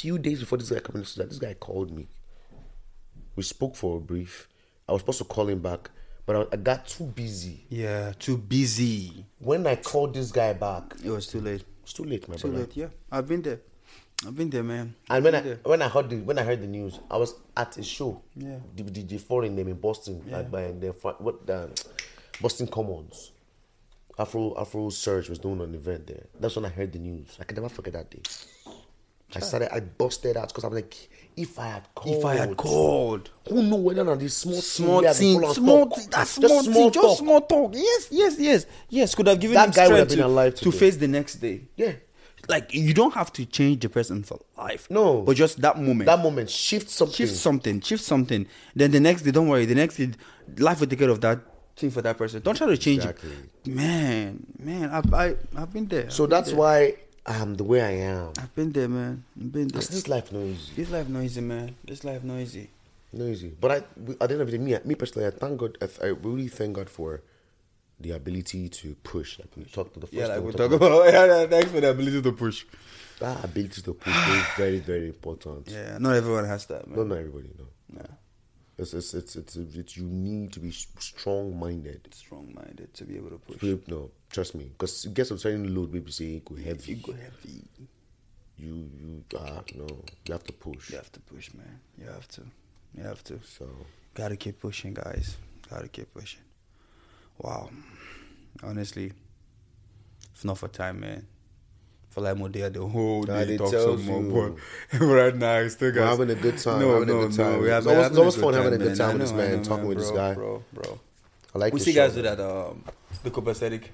Few 0.00 0.16
days 0.18 0.40
before 0.40 0.56
this 0.56 0.70
guy 0.70 0.78
committed 0.80 1.06
suicide, 1.08 1.30
this 1.30 1.38
guy 1.38 1.52
called 1.52 1.90
me. 1.94 2.08
We 3.36 3.42
spoke 3.42 3.76
for 3.76 3.98
a 3.98 4.00
brief. 4.00 4.48
I 4.88 4.92
was 4.92 5.02
supposed 5.02 5.18
to 5.18 5.24
call 5.24 5.46
him 5.46 5.60
back, 5.60 5.90
but 6.24 6.36
I, 6.36 6.54
I 6.54 6.56
got 6.56 6.86
too 6.86 7.04
busy. 7.04 7.66
Yeah. 7.68 8.14
Too 8.18 8.38
busy. 8.38 9.26
When 9.40 9.66
I 9.66 9.76
called 9.76 10.14
this 10.14 10.32
guy 10.32 10.54
back, 10.54 10.94
It 11.04 11.10
was 11.10 11.26
too 11.26 11.42
late. 11.42 11.64
it's 11.82 11.92
too 11.92 12.04
late, 12.04 12.26
my 12.30 12.36
Too 12.36 12.48
brother. 12.48 12.64
late. 12.64 12.76
Yeah. 12.78 12.86
I've 13.12 13.28
been 13.28 13.42
there. 13.42 13.60
I've 14.26 14.34
been 14.34 14.48
there, 14.48 14.62
man. 14.62 14.94
And 15.10 15.22
when 15.22 15.34
I 15.34 15.40
there. 15.42 15.58
when 15.64 15.82
I 15.82 15.88
heard 15.88 16.08
the 16.08 16.16
when 16.16 16.38
I 16.38 16.44
heard 16.44 16.62
the 16.62 16.66
news, 16.66 16.98
I 17.10 17.18
was 17.18 17.34
at 17.54 17.76
a 17.76 17.82
show. 17.82 18.22
Yeah. 18.34 18.56
The 18.74 18.84
the, 18.84 19.18
foreign 19.18 19.54
name 19.54 19.68
in 19.68 19.78
Boston, 19.78 20.24
like 20.30 20.50
by 20.50 20.68
the 20.72 20.92
what 21.18 21.46
the 21.46 21.64
um, 21.64 21.70
Boston 22.40 22.68
Commons. 22.68 23.32
Afro 24.18 24.58
Afro 24.58 24.88
Surge 24.88 25.28
was 25.28 25.38
doing 25.38 25.60
an 25.60 25.74
event 25.74 26.06
there. 26.06 26.24
That's 26.40 26.56
when 26.56 26.64
I 26.64 26.70
heard 26.70 26.90
the 26.90 26.98
news. 26.98 27.36
I 27.38 27.44
can 27.44 27.56
never 27.56 27.68
forget 27.68 27.92
that 27.92 28.10
day. 28.10 28.22
I 29.34 29.40
started. 29.40 29.74
I 29.74 29.80
busted 29.80 30.36
out 30.36 30.48
because 30.48 30.64
I'm 30.64 30.72
like, 30.74 30.94
if 31.36 31.58
I 31.58 31.66
had 31.68 31.94
called, 31.94 32.16
if 32.16 32.24
I 32.24 32.34
had 32.36 32.56
called, 32.56 33.30
who 33.48 33.62
know 33.62 33.76
whether 33.76 34.02
or 34.02 34.04
not 34.04 34.18
this 34.18 34.36
small 34.36 34.60
small 34.60 35.00
thing, 35.02 35.08
we 35.08 35.14
thing, 35.14 35.40
full 35.40 35.54
small 35.54 35.90
thing, 35.90 36.08
that 36.10 36.26
small 36.28 36.62
thing, 36.62 36.90
just 36.90 37.18
small 37.18 37.40
talk. 37.40 37.72
Yes, 37.74 38.08
yes, 38.10 38.38
yes, 38.38 38.66
yes. 38.88 39.14
Could 39.14 39.28
have 39.28 39.38
given 39.40 39.54
That 39.54 39.68
him 39.68 39.72
guy 39.74 39.88
would 39.88 39.98
have 39.98 40.08
strength 40.10 40.10
been 40.10 40.18
to, 40.18 40.26
alive 40.26 40.54
to 40.56 40.72
face 40.72 40.96
the 40.96 41.08
next 41.08 41.36
day. 41.36 41.62
Yeah, 41.76 41.92
Like 42.48 42.74
you 42.74 42.92
don't 42.92 43.14
have 43.14 43.32
to 43.34 43.46
change 43.46 43.80
the 43.80 43.88
person 43.88 44.22
for 44.24 44.40
life. 44.58 44.88
No. 44.90 45.22
but 45.22 45.36
just 45.36 45.60
that 45.60 45.78
moment. 45.78 46.06
that 46.06 46.18
moment 46.18 46.50
shift 46.50 46.90
something. 46.90 47.14
shift 47.14 47.36
something, 47.36 47.80
shift 47.80 48.02
something. 48.04 48.46
Then 48.74 48.90
the 48.90 49.00
next 49.00 49.22
day, 49.22 49.30
don't 49.30 49.48
worry. 49.48 49.66
The 49.66 49.74
next 49.76 49.96
day, 49.96 50.10
life 50.58 50.80
will 50.80 50.88
take 50.88 50.98
care 50.98 51.10
of 51.10 51.20
that 51.20 51.38
thing 51.76 51.90
for 51.90 52.02
that 52.02 52.18
person. 52.18 52.42
Don't 52.42 52.56
try 52.56 52.66
to 52.66 52.76
change 52.76 52.98
Exactly. 53.04 53.30
it. 53.30 53.74
Man, 53.74 54.44
man, 54.58 54.90
I've 54.90 55.14
I, 55.14 55.36
I've 55.56 55.72
been 55.72 55.86
there. 55.86 56.10
So 56.10 56.24
I've 56.24 56.30
that's 56.30 56.50
there. 56.50 56.58
Why 57.30 57.38
I'm 57.38 57.54
the 57.54 57.64
way 57.64 57.80
I 57.80 57.92
am. 58.10 58.32
I've 58.38 58.54
been 58.54 58.72
there, 58.72 58.88
man. 58.88 59.24
I've 59.38 59.52
been 59.52 59.68
there. 59.68 59.80
This 59.82 60.08
life 60.08 60.32
no 60.32 60.40
easy. 60.40 60.72
This 60.76 60.90
life 60.90 61.08
no 61.08 61.20
easy, 61.20 61.40
man. 61.40 61.76
This 61.84 62.04
life 62.04 62.22
no 62.24 62.38
easy. 62.38 62.68
No 63.12 63.24
easy. 63.26 63.52
But 63.60 63.70
I, 63.70 63.76
at 63.76 64.28
the 64.28 64.32
end 64.32 64.40
of 64.42 64.50
the 64.50 64.58
day, 64.58 64.64
me, 64.64 64.76
me 64.84 64.94
personally, 64.94 65.26
I 65.28 65.30
thank 65.30 65.58
God. 65.58 65.78
I, 65.80 65.88
I 66.06 66.08
really 66.08 66.48
thank 66.48 66.74
God 66.76 66.88
for 66.90 67.22
the 67.98 68.12
ability 68.12 68.68
to 68.68 68.94
push. 69.02 69.38
Like 69.38 69.50
we 69.56 69.64
talked 69.64 69.94
to 69.94 70.00
the 70.00 70.06
first 70.06 70.16
Yeah, 70.18 70.26
like 70.26 70.42
we 70.42 70.52
talk 70.52 70.70
talked 70.70 70.74
about. 70.74 71.06
Yeah, 71.12 71.26
yeah, 71.26 71.46
thanks 71.46 71.70
for 71.70 71.80
the 71.80 71.90
ability 71.90 72.22
to 72.22 72.32
push. 72.32 72.64
that 73.20 73.44
ability 73.44 73.82
to 73.82 73.94
push 73.94 74.16
is 74.16 74.44
very, 74.56 74.78
very 74.78 75.08
important. 75.08 75.68
Yeah, 75.70 75.98
not 75.98 76.14
everyone 76.16 76.46
has 76.46 76.66
that, 76.66 76.86
man. 76.88 76.98
Not, 76.98 77.06
not 77.08 77.18
everybody 77.18 77.50
no. 77.58 77.66
Nah, 77.92 78.14
It's 78.80 78.94
it's 78.94 79.12
it's 79.14 79.36
it's, 79.36 79.56
it's 79.56 79.96
you 79.96 80.04
need 80.04 80.52
to 80.52 80.60
be 80.60 80.70
strong 80.70 81.58
minded. 81.58 82.08
strong-minded 82.14 82.94
to 82.94 83.04
be 83.04 83.16
able 83.16 83.30
to 83.30 83.38
push. 83.38 83.62
No, 83.86 84.10
trust 84.30 84.54
me, 84.54 84.64
because 84.64 85.04
it 85.04 85.12
gets 85.12 85.30
a 85.30 85.38
certain 85.38 85.74
load. 85.74 85.92
Maybe 85.92 86.10
say 86.10 86.40
go 86.44 86.54
heavy. 86.54 86.92
You 86.92 86.96
go 86.96 87.12
heavy. 87.12 87.62
You 88.56 88.88
you 89.02 89.24
ah 89.38 89.62
no, 89.74 89.86
you 90.26 90.32
have 90.32 90.44
to 90.44 90.52
push. 90.52 90.90
You 90.90 90.96
have 90.96 91.12
to 91.12 91.20
push, 91.20 91.52
man. 91.54 91.80
You 91.98 92.06
have 92.06 92.26
to. 92.28 92.42
You 92.96 93.02
have 93.04 93.22
to. 93.24 93.38
So 93.44 93.68
Gotta 94.14 94.36
keep 94.36 94.60
pushing, 94.60 94.94
guys. 94.94 95.36
Gotta 95.68 95.88
keep 95.88 96.12
pushing. 96.12 96.40
Wow. 97.38 97.70
Honestly, 98.62 99.12
if 100.34 100.44
not 100.44 100.58
for 100.58 100.68
time, 100.68 101.00
man. 101.00 101.26
For 102.10 102.20
like 102.22 102.36
more 102.36 102.48
day 102.48 102.68
the 102.68 102.84
whole 102.86 103.22
day 103.22 103.44
they 103.44 103.56
talk 103.56 103.70
some 103.72 104.04
more. 104.06 104.50
But 104.92 105.00
right 105.00 105.34
now, 105.34 105.58
it's 105.58 105.74
still 105.74 105.88
We're 105.88 106.00
guys. 106.00 106.18
having 106.18 106.30
a 106.30 106.34
good 106.34 106.58
time, 106.58 106.80
No, 106.80 106.92
having 106.94 107.08
a 107.08 107.12
no, 107.12 107.26
good 107.28 107.36
time. 107.36 107.52
no. 107.52 107.58
We 107.60 107.68
have 107.68 107.78
It's 107.78 107.86
always- 107.86 108.06
it's 108.08 108.18
always 108.18 108.34
fun 108.36 108.52
good 108.52 108.62
having 108.64 108.80
a 108.80 108.84
good 108.84 108.96
time 108.96 109.10
I 109.10 109.12
with 109.12 109.22
this 109.22 109.32
man, 109.32 109.56
know, 109.58 109.62
talking 109.64 109.86
with 109.86 109.98
this 109.98 110.10
guy. 110.10 110.34
bro, 110.34 110.64
bro. 110.72 111.00
I 111.54 111.58
like. 111.58 111.72
we 111.72 111.80
see 111.80 111.92
guys 111.92 112.14
do 112.14 112.22
man. 112.22 112.36
that. 112.36 112.44
Um, 112.44 112.84
the 113.22 113.30
copacetic. 113.30 113.84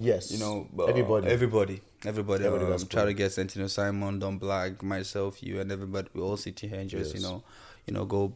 Yes, 0.00 0.32
You 0.32 0.38
know, 0.38 0.66
uh, 0.78 0.84
everybody. 0.84 1.28
everybody, 1.28 1.80
everybody. 2.04 2.44
Everybody 2.44 2.72
um, 2.72 2.86
try 2.88 3.04
to 3.04 3.12
get 3.12 3.30
Sentino 3.32 3.68
Simon, 3.68 4.18
Don 4.18 4.38
Black, 4.38 4.82
myself, 4.82 5.40
you, 5.42 5.60
and 5.60 5.70
everybody. 5.70 6.08
We 6.14 6.20
all 6.20 6.36
sit 6.36 6.58
here 6.58 6.74
and 6.74 6.90
just, 6.90 7.14
Yes. 7.14 7.22
you 7.22 7.28
know, 7.28 7.44
you 7.86 7.94
know, 7.94 8.04
go 8.04 8.34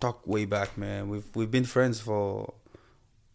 talk 0.00 0.26
way 0.26 0.44
back, 0.44 0.76
man. 0.76 1.08
We've 1.08 1.24
we've 1.34 1.50
been 1.50 1.64
friends 1.64 2.00
for 2.00 2.52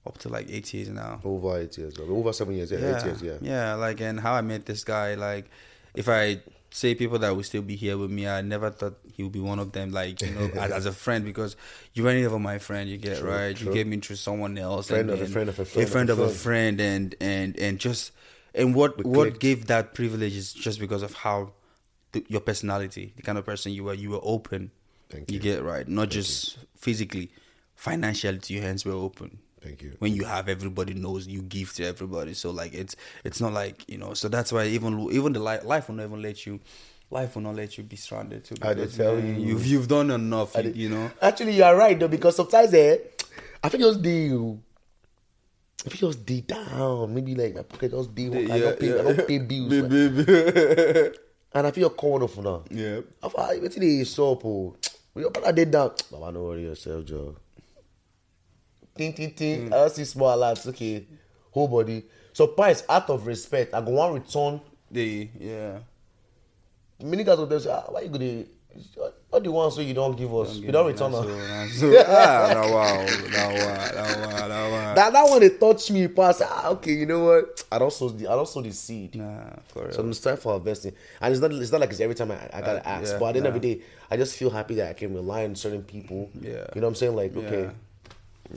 up 0.05 0.17
to 0.19 0.29
like 0.29 0.47
eight 0.49 0.73
years 0.73 0.89
now. 0.89 1.21
over 1.23 1.59
eight 1.59 1.77
years, 1.77 1.97
over 1.99 2.33
seven 2.33 2.55
years, 2.55 2.71
yeah, 2.71 2.97
eight 2.97 3.05
years, 3.05 3.21
yeah. 3.21 3.37
yeah. 3.41 3.73
Like, 3.75 4.01
and 4.01 4.19
how 4.19 4.33
I 4.33 4.41
met 4.41 4.65
this 4.65 4.83
guy, 4.83 5.15
like, 5.15 5.49
if 5.93 6.09
I 6.09 6.41
say 6.73 6.95
people 6.95 7.19
that 7.19 7.35
will 7.35 7.43
still 7.43 7.61
be 7.61 7.75
here 7.75 7.97
with 7.97 8.09
me. 8.09 8.27
I 8.27 8.41
never 8.41 8.71
thought 8.71 8.97
he 9.13 9.23
would 9.23 9.31
be 9.31 9.39
one 9.39 9.59
of 9.59 9.71
them. 9.71 9.91
Like 9.91 10.21
you 10.21 10.31
know, 10.31 10.49
as, 10.59 10.71
as 10.71 10.85
a 10.85 10.91
friend, 10.91 11.23
because 11.23 11.55
you 11.93 12.03
were 12.03 12.13
never 12.13 12.39
my 12.39 12.57
friend. 12.57 12.89
You 12.89 12.97
get 12.97 13.19
True, 13.19 13.29
right. 13.29 13.55
true. 13.55 13.67
You 13.67 13.73
get 13.73 13.87
me 13.87 13.95
into 13.95 14.15
someone 14.15 14.57
else. 14.57 14.87
Friend 14.87 15.09
and, 15.09 15.21
of 15.21 15.27
a 15.27 15.31
friend 15.31 15.49
of 15.49 15.59
a 15.59 15.65
friend 15.65 15.87
a 15.87 15.91
friend 15.91 16.09
of 16.09 16.19
a 16.19 16.23
a 16.23 16.29
friend, 16.29 16.81
and 16.81 17.15
and 17.21 17.57
and 17.59 17.79
just 17.79 18.11
and 18.55 18.73
what 18.73 18.97
We 18.97 19.03
what 19.03 19.23
clicked. 19.23 19.39
gave 19.39 19.67
that 19.67 19.93
privilege 19.93 20.35
is 20.35 20.53
just 20.53 20.79
because 20.79 21.03
of 21.03 21.13
how 21.13 21.53
the, 22.13 22.25
your 22.27 22.41
personality, 22.41 23.13
the 23.15 23.21
kind 23.21 23.37
of 23.37 23.45
person 23.45 23.73
you 23.73 23.83
were. 23.83 23.93
You 23.93 24.11
were 24.11 24.21
open. 24.23 24.71
Thank 25.09 25.29
you. 25.29 25.35
you. 25.35 25.41
get 25.41 25.61
right, 25.63 25.87
not 25.87 26.09
just 26.09 26.57
physically, 26.77 27.31
financially. 27.75 28.39
Your 28.47 28.63
hands 28.63 28.85
were 28.85 28.93
open 28.93 29.39
Thank 29.61 29.83
you. 29.83 29.95
when 29.99 30.15
you 30.15 30.25
have 30.25 30.49
everybody 30.49 30.95
knows 30.95 31.27
you 31.27 31.43
give 31.43 31.71
to 31.73 31.85
everybody 31.85 32.33
so 32.33 32.49
like 32.49 32.73
it's 32.73 32.95
it's 33.23 33.39
not 33.39 33.53
like 33.53 33.87
you 33.87 33.99
know 33.99 34.15
so 34.15 34.27
that's 34.27 34.51
why 34.51 34.65
even 34.65 34.99
even 35.11 35.33
the 35.33 35.39
life 35.39 35.63
life 35.63 35.87
will 35.87 35.95
not 35.95 36.05
even 36.05 36.21
let 36.21 36.47
you 36.47 36.59
life 37.11 37.35
will 37.35 37.43
not 37.43 37.55
let 37.55 37.77
you 37.77 37.83
be 37.83 37.95
stranded 37.95 38.43
too 38.43 38.55
I 38.61 38.73
tell 38.73 39.19
you. 39.19 39.33
you've 39.33 39.65
you've 39.67 39.87
done 39.87 40.09
enough 40.09 40.55
you, 40.55 40.71
you 40.71 40.89
know 40.89 41.11
Actually, 41.21 41.53
you 41.57 41.63
are 41.63 41.75
right 41.75 41.99
though 41.99 42.07
because 42.07 42.35
sometimes 42.35 42.73
eh, 42.73 42.97
I 43.63 43.69
think 43.69 43.83
just 43.83 44.01
the. 44.01 44.57
I 45.85 45.89
think 45.89 45.99
just 45.99 46.25
deep 46.25 46.47
down, 46.47 47.13
maybe 47.13 47.35
like 47.35 47.55
my 47.55 47.63
pocket 47.63 47.91
just 47.91 48.13
deep. 48.13 48.33
I 48.33 48.59
don't 48.59 48.79
pay, 48.79 48.99
I 48.99 49.03
don't 49.03 49.27
pay 49.27 49.39
bills, 49.39 49.71
man. 49.73 51.13
and 51.53 51.67
I 51.67 51.71
feel 51.71 51.89
corner 51.89 52.27
for 52.27 52.41
now. 52.41 52.63
yeah 52.69 53.01
I 53.21 53.29
thought, 53.29 53.61
what 53.61 53.75
they 53.75 54.03
stop? 54.03 54.45
Oh, 54.45 54.75
your 55.15 55.31
brother 55.31 55.51
did 55.51 55.71
that. 55.71 56.03
Baba, 56.11 56.31
no 56.31 56.43
worry 56.43 56.63
yourself, 56.63 57.05
Joe. 57.05 57.35
Ting, 59.01 59.13
ting, 59.13 59.31
ting. 59.33 59.73
I 59.73 59.85
just 59.85 59.95
see 59.95 60.05
small 60.05 60.29
alerts. 60.37 60.67
Okay, 60.67 61.05
whole 61.49 61.67
body. 61.67 62.03
So, 62.33 62.45
pints 62.47 62.83
out 62.87 63.09
of 63.09 63.25
respect, 63.25 63.73
I 63.73 63.81
go 63.81 63.91
one 63.91 64.13
return. 64.13 64.61
the 64.91 65.27
yeah 65.39 65.79
Many 67.01 67.23
guys 67.23 67.37
will 67.39 67.47
tell 67.47 67.59
you, 67.59 67.69
ah, 67.71 67.85
why 67.89 68.01
you 68.01 68.09
gonna? 68.09 68.43
What 69.29 69.43
the 69.43 69.51
ones 69.51 69.73
so 69.75 69.81
you 69.81 69.93
don't 69.93 70.15
give 70.15 70.33
us? 70.35 70.55
You 70.57 70.71
don't 70.71 70.85
return. 70.85 71.13
am. 71.15 71.69
so, 71.69 71.91
ah, 72.07 72.51
now 72.53 72.71
wow 72.71 73.05
now 73.31 73.49
wow 73.49 73.91
wow 73.95 74.71
wow 74.71 74.93
That 74.93 75.11
that 75.13 75.23
one 75.29 75.39
they 75.41 75.49
touch 75.49 75.89
me 75.91 76.07
pass. 76.07 76.41
Ah, 76.45 76.69
okay, 76.69 76.91
you 76.93 77.05
know 77.07 77.25
what? 77.25 77.63
I 77.71 77.79
don't 77.79 77.91
sow 77.91 78.09
the 78.09 78.27
I 78.27 78.35
don't 78.35 78.47
sow 78.47 78.61
the 78.61 78.71
seed. 78.71 79.15
nah 79.15 79.49
for 79.67 79.83
real 79.85 79.91
So 79.93 80.01
I'm 80.01 80.13
time 80.13 80.37
for 80.37 80.55
investing, 80.57 80.93
and 81.19 81.31
it's 81.33 81.41
not 81.41 81.51
it's 81.51 81.71
not 81.71 81.81
like 81.81 81.89
it's 81.89 81.99
every 81.99 82.15
time 82.15 82.31
I, 82.31 82.37
I 82.53 82.61
gotta 82.61 82.79
Uh, 82.87 82.91
ask. 83.01 83.13
yeah, 83.13 83.19
but 83.19 83.25
at 83.25 83.31
the 83.33 83.39
end 83.39 83.47
of 83.47 83.53
the 83.55 83.75
day, 83.75 83.81
I 84.11 84.15
just 84.17 84.37
feel 84.37 84.51
happy 84.51 84.75
that 84.75 84.89
I 84.89 84.93
can 84.93 85.13
rely 85.15 85.43
on 85.45 85.55
certain 85.55 85.83
people. 85.83 86.29
Yeah. 86.39 86.49
you 86.75 86.81
know 86.81 86.87
what 86.87 86.87
I'm 86.89 86.95
saying? 86.95 87.15
Like, 87.15 87.35
okay, 87.35 87.63
Yeah. 87.63 87.71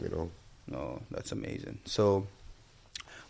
You 0.03 0.09
know, 0.09 0.31
no 0.69 1.01
that's 1.11 1.33
amazing 1.33 1.79
so 1.85 2.27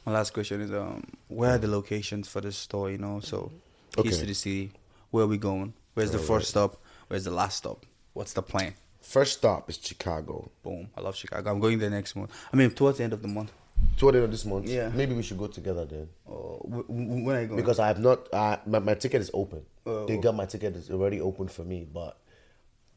my 0.07 0.13
last 0.13 0.33
question 0.33 0.61
is 0.61 0.73
um 0.73 1.03
where 1.29 1.51
are 1.53 1.59
the 1.59 1.69
locations 1.69 2.29
for 2.29 2.41
this 2.41 2.57
store 2.57 2.91
you 2.91 2.99
know 2.99 3.21
so 3.21 3.51
keys 3.97 4.13
Okay. 4.15 4.21
to 4.21 4.27
the 4.27 4.35
city 4.35 4.71
where 5.11 5.25
are 5.25 5.29
we 5.29 5.39
going 5.39 5.73
where's 5.95 6.11
the 6.11 6.19
Alright. 6.19 6.29
first 6.29 6.51
stop 6.51 6.77
where's 7.09 7.25
the 7.25 7.31
last 7.31 7.59
stop 7.59 7.85
what's 8.13 8.33
the 8.33 8.43
plan 8.43 8.75
first 9.01 9.37
stop 9.39 9.69
is 9.69 9.79
Chicago. 9.83 10.51
Boom. 10.63 10.89
I 10.97 11.03
love 11.03 11.15
Chicago. 11.15 11.51
I'm 11.51 11.61
going 11.61 11.79
there 11.79 11.91
next 11.91 12.17
month. 12.17 12.31
I 12.51 12.57
mean, 12.57 12.71
towards 12.71 12.97
the 12.97 13.05
end 13.05 13.13
of 13.13 13.21
the 13.21 13.29
month. 13.29 13.53
Toward 13.99 14.15
the 14.15 14.19
end 14.21 14.25
of 14.25 14.31
this 14.31 14.47
month, 14.47 14.67
Yeah. 14.67 14.89
maybe 14.95 15.13
we 15.15 15.23
should 15.23 15.37
go 15.37 15.47
together 15.47 15.85
then. 15.85 16.09
Oh, 16.27 16.57
wh- 16.65 16.89
when 16.89 17.37
are 17.37 17.43
you 17.43 17.49
going? 17.49 17.57
Because 17.61 17.79
I 17.79 17.89
have 17.89 17.99
not, 18.01 18.33
uh, 18.33 18.57
my, 18.65 18.79
my 18.79 18.95
ticket 18.95 19.21
is 19.21 19.31
open. 19.35 19.61
Oh. 19.85 20.07
they 20.07 20.17
got 20.17 20.35
my 20.35 20.47
ticket 20.47 20.75
is 20.75 20.91
already 20.91 21.21
open 21.21 21.49
for 21.49 21.65
me, 21.65 21.87
but 21.93 22.17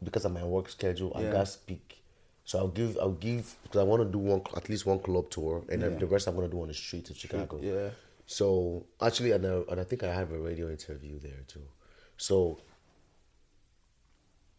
because 0.01 0.24
of 0.24 0.32
my 0.32 0.45
work 0.45 0.70
schedule, 0.70 1.11
I 1.13 1.24
gotta 1.24 1.45
speak. 1.45 1.96
So 2.47 2.59
I'll 2.59 2.69
give, 2.69 2.97
I'll 3.01 3.11
give 3.11 3.55
because 3.61 3.81
I 3.81 3.83
want 3.83 4.01
to 4.03 4.09
do 4.09 4.19
one, 4.19 4.41
at 4.55 4.69
least 4.69 4.85
one 4.85 4.99
club 4.99 5.29
tour, 5.29 5.65
and 5.67 5.81
then 5.81 5.99
the 5.99 6.05
rest 6.05 6.27
I'm 6.27 6.35
gonna 6.35 6.47
do 6.47 6.61
on 6.61 6.69
the 6.69 6.73
streets 6.73 7.09
of 7.09 7.17
Chicago. 7.17 7.59
yeah. 7.61 7.89
So 8.25 8.85
actually, 9.01 9.31
and 9.33 9.45
I, 9.45 9.61
and 9.69 9.81
I 9.81 9.83
think 9.83 10.03
I 10.03 10.13
have 10.13 10.31
a 10.31 10.39
radio 10.39 10.69
interview 10.69 11.19
there 11.19 11.43
too. 11.45 11.63
So 12.15 12.61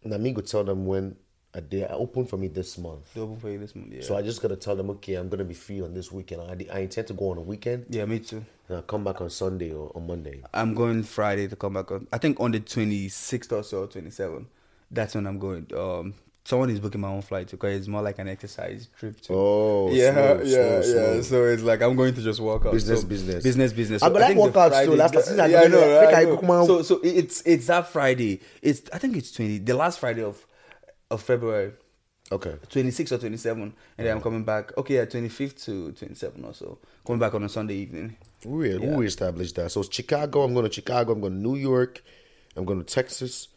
Nami 0.04 0.32
go 0.32 0.42
tell 0.42 0.64
them 0.64 0.84
when 0.84 1.16
a 1.54 1.62
day 1.62 1.86
I 1.86 1.94
open 1.94 2.26
for 2.26 2.36
me 2.36 2.48
this 2.48 2.76
month. 2.76 3.14
They 3.14 3.22
open 3.22 3.40
for 3.40 3.48
you 3.48 3.58
this 3.58 3.74
month. 3.74 3.90
Yeah. 3.90 4.02
So 4.02 4.18
I 4.18 4.20
just 4.20 4.42
gotta 4.42 4.56
tell 4.56 4.76
them, 4.76 4.90
okay, 4.90 5.14
I'm 5.14 5.30
gonna 5.30 5.44
be 5.44 5.54
free 5.54 5.80
on 5.80 5.94
this 5.94 6.12
weekend. 6.12 6.42
I, 6.42 6.66
I 6.70 6.80
intend 6.80 7.06
to 7.06 7.14
go 7.14 7.30
on 7.30 7.38
a 7.38 7.40
weekend. 7.40 7.86
yeah, 7.88 8.04
me 8.04 8.18
too. 8.18 8.44
And 8.68 8.76
I'll 8.76 8.82
come 8.82 9.02
back 9.02 9.22
on 9.22 9.30
Sunday 9.30 9.72
or 9.72 9.90
on 9.96 10.06
Monday. 10.06 10.42
I'm 10.52 10.74
going 10.74 11.04
Friday 11.04 11.48
to 11.48 11.56
come 11.56 11.72
back 11.72 11.90
on. 11.90 12.06
I 12.12 12.18
think 12.18 12.38
on 12.38 12.52
the 12.52 12.60
26th 12.60 13.50
or 13.50 13.62
so, 13.62 13.86
27th. 13.86 14.44
That's 14.90 15.14
when 15.14 15.26
I'm 15.26 15.38
going. 15.38 15.66
Um, 15.74 16.12
someone 16.48 16.70
is 16.70 16.80
booking 16.80 17.00
my 17.02 17.08
own 17.08 17.20
flight 17.20 17.50
because 17.50 17.76
it's 17.76 17.88
more 17.88 18.00
like 18.00 18.18
an 18.18 18.26
exercise 18.28 18.88
trip 18.98 19.20
too. 19.20 19.34
Oh, 19.34 19.90
yeah, 19.92 20.12
smooth, 20.12 20.46
yeah, 20.48 20.80
smooth, 20.80 20.96
yeah. 20.96 21.12
smooth. 21.12 21.24
So 21.26 21.44
it's 21.44 21.62
like 21.62 21.82
I'm 21.82 21.94
going 21.94 22.14
to 22.14 22.22
just 22.22 22.40
walk 22.40 22.64
out. 22.64 22.72
Business, 22.72 23.02
So, 23.02 23.06
business. 23.06 23.42
business, 23.44 23.72
business. 23.72 24.02
Ah, 24.02 24.06
I 24.06 24.08
So 24.08 24.14
go 24.14 24.20
like 24.20 24.28
think 24.34 24.52
the 24.52 24.58
workouts 24.58 24.84
too. 24.84 24.94
Last 24.96 25.14
since 25.26 25.38
I 25.38 25.46
yeah, 25.46 25.60
I 25.60 25.66
know, 25.66 25.80
right? 26.04 26.14
I 26.14 26.20
I 26.20 26.24
know. 26.24 26.40
own- 26.40 26.66
So, 26.66 26.82
so 26.82 27.00
it's 27.04 27.42
it's 27.44 27.66
that 27.66 27.88
Friday. 27.88 28.40
It's 28.62 28.82
I 28.92 28.98
think 28.98 29.16
it's 29.16 29.30
20, 29.32 29.58
the 29.58 29.74
last 29.74 29.98
Friday 30.00 30.22
of 30.22 30.44
of 31.10 31.22
February. 31.22 31.72
Okay. 32.30 32.56
26 32.68 33.12
or 33.12 33.16
27 33.18 33.62
and 33.62 33.72
then 34.06 34.14
I'm 34.14 34.20
coming 34.22 34.44
back 34.44 34.76
okay 34.76 34.96
yeah 34.96 35.06
25th 35.06 35.64
to 35.64 35.92
27 35.92 36.44
or 36.44 36.52
so 36.52 36.76
coming 37.06 37.18
back 37.18 37.32
on 37.32 37.42
a 37.42 37.48
Sunday 37.48 37.76
evening 37.76 38.18
We 38.44 38.74
Yeah. 38.76 38.96
we 38.96 39.06
established 39.06 39.54
that. 39.56 39.70
So 39.72 39.80
it's 39.80 39.94
Chicago. 39.94 40.42
I'm 40.42 40.52
going 40.52 40.66
to 40.66 40.72
Chicago. 40.72 41.12
I'm 41.12 41.20
going 41.22 41.32
to 41.32 41.38
New 41.48 41.56
York. 41.56 42.02
I'm 42.54 42.66
going 42.66 42.80
to 42.80 42.84
Texas. 42.84 43.48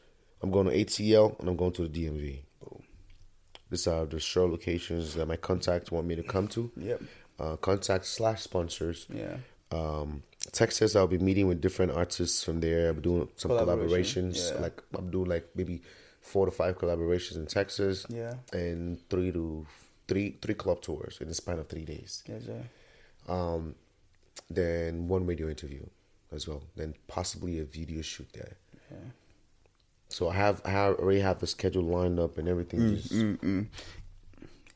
I'm 0.42 0.52
going 0.52 0.68
to 0.68 0.74
ATL, 0.74 1.38
and 1.40 1.50
I'm 1.50 1.56
going 1.58 1.74
to 1.74 1.88
the 1.88 1.90
DMV. 2.06 2.40
These 3.72 3.88
are 3.88 4.06
the 4.06 4.20
show 4.20 4.46
locations 4.46 5.16
that 5.16 5.26
my 5.28 5.38
contacts 5.38 5.92
want 5.92 6.06
me 6.06 6.16
to 6.16 6.24
come 6.24 6.48
to. 6.50 6.70
Yep. 6.78 7.02
Uh, 7.40 7.56
contact 7.56 8.06
slash 8.06 8.42
sponsors. 8.44 9.08
yeah 9.10 9.38
Um, 9.72 10.22
Texas, 10.52 10.96
I'll 10.96 11.08
be 11.08 11.18
meeting 11.18 11.48
with 11.48 11.60
different 11.62 11.92
artists 11.94 12.44
from 12.44 12.60
there. 12.60 12.90
I'm 12.90 13.02
doing 13.02 13.30
some 13.38 13.50
Collaboration, 13.50 14.32
collaborations. 14.32 14.54
yeah. 14.54 14.62
Like 14.62 14.84
I'm 14.98 15.10
doing 15.10 15.30
like 15.30 15.48
maybe 15.56 15.82
four 16.22 16.46
to 16.46 16.52
five 16.52 16.78
collaborations 16.78 17.38
in 17.38 17.46
Texas. 17.48 18.06
Yeah. 18.10 18.34
And 18.54 19.00
three 19.10 19.32
to 19.32 19.66
three 20.08 20.38
three 20.42 20.56
club 20.56 20.82
tours 20.82 21.18
in 21.22 21.28
the 21.30 21.34
span 21.34 21.58
of 21.60 21.68
three 21.70 21.86
days. 21.86 22.22
yes 22.28 22.44
sir. 22.46 22.62
Um, 23.34 23.76
then 24.50 25.08
one 25.08 25.26
radio 25.26 25.48
interview 25.48 25.86
as 26.32 26.48
well. 26.48 26.64
Then 26.76 26.94
possibly 27.08 27.60
a 27.60 27.64
video 27.64 28.02
shoot 28.02 28.28
there. 28.34 28.58
Yeah. 28.92 28.98
So 30.12 30.30
I 30.30 30.34
have 30.36 30.62
I 30.66 30.76
already 30.76 31.22
have 31.22 31.40
the 31.40 31.48
schedule 31.48 31.84
lined 31.84 32.20
up 32.20 32.38
and 32.38 32.48
everything. 32.48 32.80
Mm, 32.80 32.96
Just, 32.96 33.12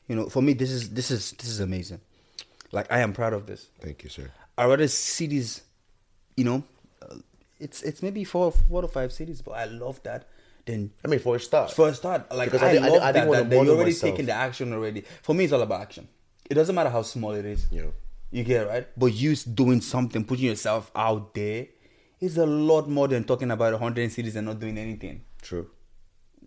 you 0.08 0.14
know 0.16 0.28
for 0.28 0.42
me 0.42 0.52
this 0.52 0.70
is 0.70 0.90
this 0.90 1.10
is 1.10 1.32
this 1.32 1.48
is 1.48 1.60
amazing 1.60 2.00
like 2.72 2.90
I 2.90 3.00
am 3.00 3.12
proud 3.12 3.32
of 3.32 3.46
this 3.46 3.68
Thank 3.80 4.04
you, 4.04 4.10
sir. 4.10 4.30
I 4.56 4.64
rather 4.66 4.88
see 4.88 5.26
these 5.26 5.62
you 6.36 6.44
know 6.44 6.62
uh, 7.02 7.16
it's 7.58 7.82
it's 7.82 8.02
maybe 8.02 8.24
four 8.24 8.52
four 8.52 8.82
to 8.82 8.88
five 8.88 9.12
cities 9.12 9.42
but 9.42 9.52
I 9.52 9.64
love 9.66 10.02
that 10.04 10.28
then 10.64 10.90
I 11.04 11.08
mean, 11.08 11.20
for 11.20 11.36
a 11.36 11.40
start, 11.40 11.70
for 11.72 11.88
a 11.88 11.94
start 11.94 12.32
like 12.34 12.50
Because 12.50 12.62
I, 12.62 12.70
I 12.70 12.72
did- 12.72 12.82
love 12.82 13.02
I 13.02 13.12
that, 13.12 13.28
wanna 13.28 13.40
that, 13.42 13.50
that 13.50 13.56
bother 13.56 13.64
you're 13.66 13.74
already 13.76 13.90
myself. 13.92 14.12
taking 14.12 14.26
the 14.26 14.32
action 14.32 14.72
already 14.72 15.02
for 15.22 15.34
me 15.34 15.44
it's 15.44 15.52
all 15.52 15.62
about 15.62 15.80
action 15.82 16.08
it 16.50 16.54
doesn't 16.54 16.74
matter 16.74 16.90
how 16.90 17.02
small 17.02 17.32
it 17.32 17.44
is 17.44 17.66
Yeah. 17.70 17.86
you 18.30 18.42
get 18.44 18.62
it, 18.62 18.68
right 18.68 18.86
but 18.96 19.12
you 19.12 19.34
doing 19.36 19.80
something 19.80 20.24
putting 20.24 20.46
yourself 20.46 20.90
out 20.94 21.34
there 21.34 21.66
is 22.20 22.38
a 22.38 22.46
lot 22.46 22.88
more 22.88 23.08
than 23.08 23.24
talking 23.24 23.50
about 23.50 23.72
100 23.72 24.10
cities 24.10 24.36
and 24.36 24.46
not 24.46 24.58
doing 24.58 24.78
anything 24.78 25.22
true. 25.42 25.68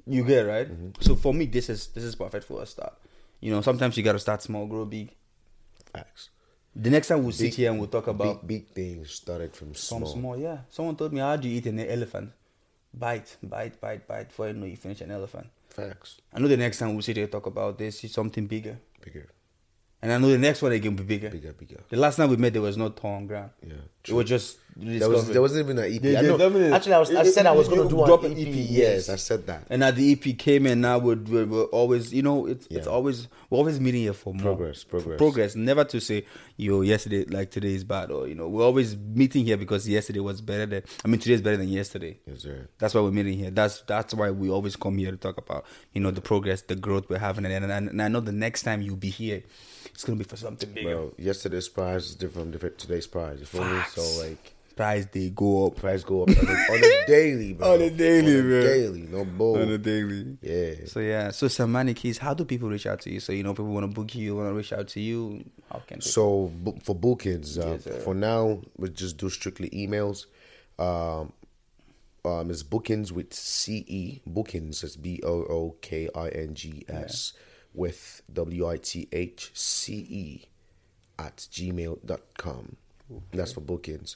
you 0.06 0.24
get 0.24 0.46
it, 0.46 0.50
right 0.50 0.68
Mm-hmm. 0.72 0.90
so 1.02 1.16
for 1.16 1.34
me 1.34 1.46
this 1.46 1.70
is 1.70 1.88
this 1.88 2.04
is 2.04 2.16
perfect 2.16 2.46
for 2.46 2.62
a 2.62 2.66
start 2.66 2.94
you 3.40 3.52
know 3.52 3.62
sometimes 3.62 3.96
you 3.98 4.04
got 4.04 4.14
to 4.14 4.20
start 4.20 4.42
small 4.42 4.66
grow 4.66 4.86
big 4.86 5.10
Facts. 5.94 6.30
the 6.76 6.90
next 6.90 7.08
time 7.08 7.24
we'll 7.24 7.32
sit 7.32 7.54
here 7.56 7.70
and 7.72 7.80
we'll 7.80 7.88
talk 7.90 8.08
about 8.08 8.46
Big 8.48 8.66
big 8.66 8.74
things 8.74 9.12
started 9.12 9.56
from 9.56 9.74
some 9.76 10.00
small. 10.00 10.14
small 10.14 10.38
yeah 10.38 10.60
someone 10.70 10.96
told 10.96 11.14
me 11.14 11.20
how 11.20 11.36
do 11.36 11.48
you 11.48 11.58
eat 11.58 11.66
an 11.68 11.80
elephant 11.80 12.32
bite 12.94 13.38
bite 13.44 13.80
bite 13.80 14.08
bite 14.08 14.28
before 14.30 14.48
you 14.48 14.54
know 14.54 14.66
you 14.66 14.76
finish 14.78 15.02
an 15.02 15.12
elephant 15.12 15.48
Facts. 15.70 16.18
I 16.34 16.40
know 16.40 16.48
the 16.48 16.58
next 16.58 16.80
time 16.80 16.94
we'll 16.94 17.04
sit 17.04 17.16
here 17.16 17.26
and 17.26 17.32
talk 17.32 17.46
about 17.46 17.78
this 17.78 18.04
is 18.04 18.12
something 18.12 18.48
bigger. 18.48 18.80
Bigger, 19.06 19.30
And 20.02 20.12
I 20.12 20.18
know 20.18 20.30
the 20.30 20.38
next 20.40 20.64
one 20.64 20.72
again 20.72 20.96
will 20.96 21.04
be 21.04 21.16
bigger. 21.16 21.30
bigger, 21.30 21.54
bigger. 21.54 21.82
The 21.90 21.96
last 21.96 22.16
time 22.18 22.28
we 22.32 22.38
met, 22.38 22.54
there 22.54 22.62
was 22.64 22.76
no 22.76 22.90
tongue 22.90 23.28
ground. 23.28 23.52
Yeah, 23.66 23.76
True. 24.04 24.16
It 24.16 24.18
was 24.18 24.30
just 24.30 24.58
There 24.82 25.10
was 25.10 25.28
there 25.28 25.42
wasn't 25.42 25.66
even 25.66 25.78
an 25.80 25.94
EP. 25.94 26.04
Yeah, 26.04 26.20
I 26.20 26.22
know. 26.22 26.38
definitely. 26.38 26.72
Actually, 26.74 26.94
I 26.94 27.00
was 27.00 27.12
I 27.14 27.22
It- 27.22 27.34
said 27.34 27.46
I 27.46 27.52
was 27.52 27.68
gonna 27.68 27.90
do 27.90 28.06
drop 28.06 28.24
an 28.24 28.32
an 28.32 28.38
EP. 28.40 28.48
EP, 28.48 28.54
Yes, 28.56 28.70
yes. 28.70 29.10
I 29.10 29.16
said 29.18 29.46
that. 29.48 29.66
And 29.70 29.82
now 29.82 29.92
the 29.92 30.12
EP 30.14 30.34
came, 30.38 30.66
and 30.66 30.82
now 30.82 30.98
we're, 31.00 31.16
we're, 31.16 31.46
we're 31.46 31.64
always, 31.66 32.14
you 32.14 32.22
know, 32.22 32.46
it's 32.46 32.68
it's 32.70 32.88
always 32.88 33.28
we're 33.50 33.58
always 33.58 33.80
meeting 33.80 34.02
here 34.02 34.14
for 34.14 34.34
more 34.34 34.44
Progress, 34.56 34.84
progress. 34.84 35.18
progress. 35.18 35.56
Never 35.56 35.84
to 35.86 36.00
say, 36.00 36.26
yo, 36.58 36.82
yesterday 36.82 37.26
like 37.26 37.52
today 37.52 37.74
is 37.74 37.84
bad, 37.84 38.12
or 38.12 38.28
you 38.28 38.36
know, 38.36 38.48
we're 38.48 38.64
always 38.64 38.96
meeting 38.96 39.46
here 39.46 39.58
because 39.58 39.88
yesterday 39.88 40.20
was 40.22 40.42
better 40.42 40.66
than. 40.66 40.84
I 41.04 41.08
mean, 41.08 41.20
today 41.20 41.34
is 41.36 41.42
better 41.42 41.58
than 41.58 41.70
yesterday. 41.70 42.18
Yes, 42.26 42.42
sir. 42.44 42.68
That's 42.78 42.94
why 42.94 43.02
we're 43.02 43.12
meeting 43.12 43.38
here. 43.38 43.52
That's 43.52 43.82
that's 43.82 44.14
why 44.14 44.32
we 44.32 44.50
always 44.50 44.76
come 44.76 44.98
here 44.98 45.12
to 45.12 45.18
talk 45.18 45.38
about 45.38 45.66
you 45.94 46.02
know 46.02 46.12
the 46.12 46.22
progress, 46.22 46.62
the 46.62 46.76
growth 46.76 47.10
we're 47.10 47.20
having, 47.20 47.46
and, 47.46 47.66
and, 47.66 47.90
and 47.90 48.02
I 48.02 48.08
know 48.08 48.20
the 48.22 48.32
next 48.32 48.64
time 48.64 48.82
you'll 48.82 48.96
be 48.96 49.10
here, 49.10 49.44
it's 49.94 50.04
gonna 50.04 50.18
be 50.18 50.24
for 50.24 50.38
something 50.38 50.72
bigger. 50.72 50.90
Bro, 50.96 51.14
yesterday's 51.18 51.68
prize 51.68 52.06
is 52.10 52.16
different 52.16 52.58
from 52.60 52.72
today's 52.78 53.08
prize. 53.08 53.40
You 53.40 53.46
feel 53.46 53.66
me? 53.66 53.82
So 53.90 54.02
like 54.24 54.54
Price 54.80 55.08
they 55.12 55.30
go 55.32 55.68
up 55.68 55.76
price 55.76 56.06
go 56.06 56.22
up 56.24 56.30
on 56.30 56.36
the, 56.36 57.04
daily, 57.08 57.52
bro. 57.52 57.74
On 57.74 57.80
the 57.80 57.90
daily, 57.90 58.40
On 58.40 58.50
the. 58.50 58.62
Daily, 58.62 59.02
no 59.12 59.26
bull. 59.26 59.58
on 59.62 59.68
a 59.68 59.78
daily. 59.78 60.38
Yeah. 60.42 60.86
So 60.86 61.02
yeah, 61.02 61.32
so 61.32 61.48
Samani 61.48 61.94
Keys, 61.94 62.18
how 62.18 62.34
do 62.34 62.46
people 62.46 62.70
reach 62.70 62.86
out 62.86 63.02
to 63.02 63.12
you? 63.12 63.20
So 63.20 63.34
you 63.34 63.44
know, 63.44 63.52
people 63.52 63.66
want 63.66 63.84
to 63.84 63.94
book 63.94 64.16
you, 64.16 64.38
want 64.38 64.48
to 64.48 64.54
reach 64.54 64.72
out 64.72 64.88
to 64.88 65.02
you. 65.02 65.44
How 65.70 65.80
can 65.80 66.00
they? 66.00 66.06
So 66.06 66.54
for 66.86 66.96
bookings, 66.96 67.58
uh, 67.58 67.78
Yes, 67.86 68.04
for 68.06 68.14
now 68.14 68.62
we 68.78 68.88
just 68.88 69.18
do 69.18 69.30
strictly 69.30 69.70
emails. 69.72 70.28
Um, 70.80 71.34
um, 72.24 72.50
is 72.50 72.64
bookings 72.64 73.12
with 73.12 73.34
CE. 73.34 74.22
Bookings 74.26 74.82
is 74.86 74.96
B 74.96 75.20
O 75.26 75.44
O 75.44 75.76
K 75.82 76.08
I 76.16 76.30
N 76.30 76.54
G 76.54 76.86
S 76.88 77.34
with 77.74 78.22
W 78.32 78.66
I 78.66 78.78
T 78.78 79.10
H 79.12 79.52
C 79.54 79.94
E 80.10 80.46
at 81.18 81.36
gmail.com. 81.52 82.78
That's 83.34 83.52
for 83.52 83.62
bookings. 83.62 84.16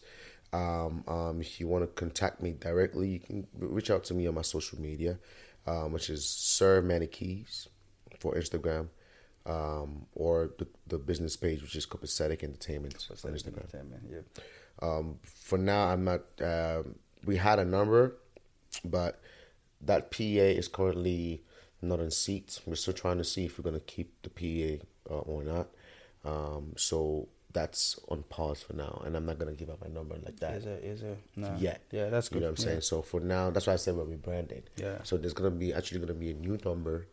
Um, 0.53 1.03
um, 1.07 1.41
if 1.41 1.59
you 1.59 1.67
want 1.67 1.83
to 1.83 1.87
contact 1.87 2.41
me 2.41 2.51
directly, 2.51 3.09
you 3.09 3.19
can 3.19 3.47
reach 3.57 3.89
out 3.89 4.03
to 4.05 4.13
me 4.13 4.27
on 4.27 4.35
my 4.35 4.43
social 4.43 4.79
media, 4.79 5.17
um, 5.65 5.91
which 5.91 6.09
is 6.09 6.29
Sir 6.29 6.81
Manikeys 6.81 7.67
for 8.19 8.35
Instagram, 8.35 8.89
um, 9.47 10.05
or 10.13 10.51
the, 10.59 10.67
the 10.87 10.99
business 10.99 11.35
page, 11.35 11.61
which 11.63 11.75
is 11.75 11.87
Copacetic 11.87 12.43
Entertainment 12.43 13.07
on 13.11 13.31
Instagram. 13.31 13.57
Entertainment, 13.57 14.03
yeah. 14.11 14.43
Um, 14.81 15.17
for 15.23 15.57
now, 15.57 15.87
I'm 15.87 16.03
not. 16.03 16.21
Um, 16.39 16.95
we 17.25 17.37
had 17.37 17.57
a 17.57 17.65
number, 17.65 18.15
but 18.85 19.19
that 19.81 20.11
PA 20.11 20.19
is 20.21 20.67
currently 20.67 21.41
not 21.81 21.99
in 21.99 22.11
seat. 22.11 22.59
We're 22.65 22.75
still 22.75 22.93
trying 22.93 23.17
to 23.17 23.23
see 23.23 23.45
if 23.45 23.57
we're 23.57 23.63
going 23.63 23.79
to 23.79 23.85
keep 23.85 24.13
the 24.21 24.29
PA 24.29 25.13
uh, 25.13 25.19
or 25.19 25.43
not. 25.43 25.67
Um, 26.25 26.73
so 26.77 27.27
that's 27.53 27.99
on 28.09 28.23
pause 28.23 28.61
for 28.61 28.73
now, 28.73 29.01
and 29.05 29.15
I'm 29.15 29.25
not 29.25 29.39
going 29.39 29.55
to 29.55 29.57
give 29.57 29.69
up 29.69 29.81
my 29.81 29.87
number 29.87 30.15
like 30.15 30.39
that 30.39 30.55
Is 30.55 30.65
it? 30.65 30.83
Is 30.83 31.03
it? 31.03 31.17
No. 31.35 31.55
yet. 31.57 31.81
Yeah, 31.91 32.09
that's 32.09 32.29
good. 32.29 32.35
You 32.35 32.41
know 32.41 32.47
what 32.47 32.51
I'm 32.51 32.57
saying? 32.57 32.77
Yeah. 32.77 32.81
So 32.81 33.01
for 33.01 33.19
now, 33.19 33.51
that's 33.51 33.67
why 33.67 33.73
I 33.73 33.77
said 33.77 33.95
we're 33.95 34.05
rebranding. 34.05 34.63
Yeah. 34.75 34.97
So 35.03 35.17
there's 35.17 35.33
gonna 35.33 35.51
be 35.51 35.73
actually 35.73 35.99
gonna 35.99 36.13
be 36.13 36.31
a 36.31 36.33
new 36.33 36.57
number 36.65 37.07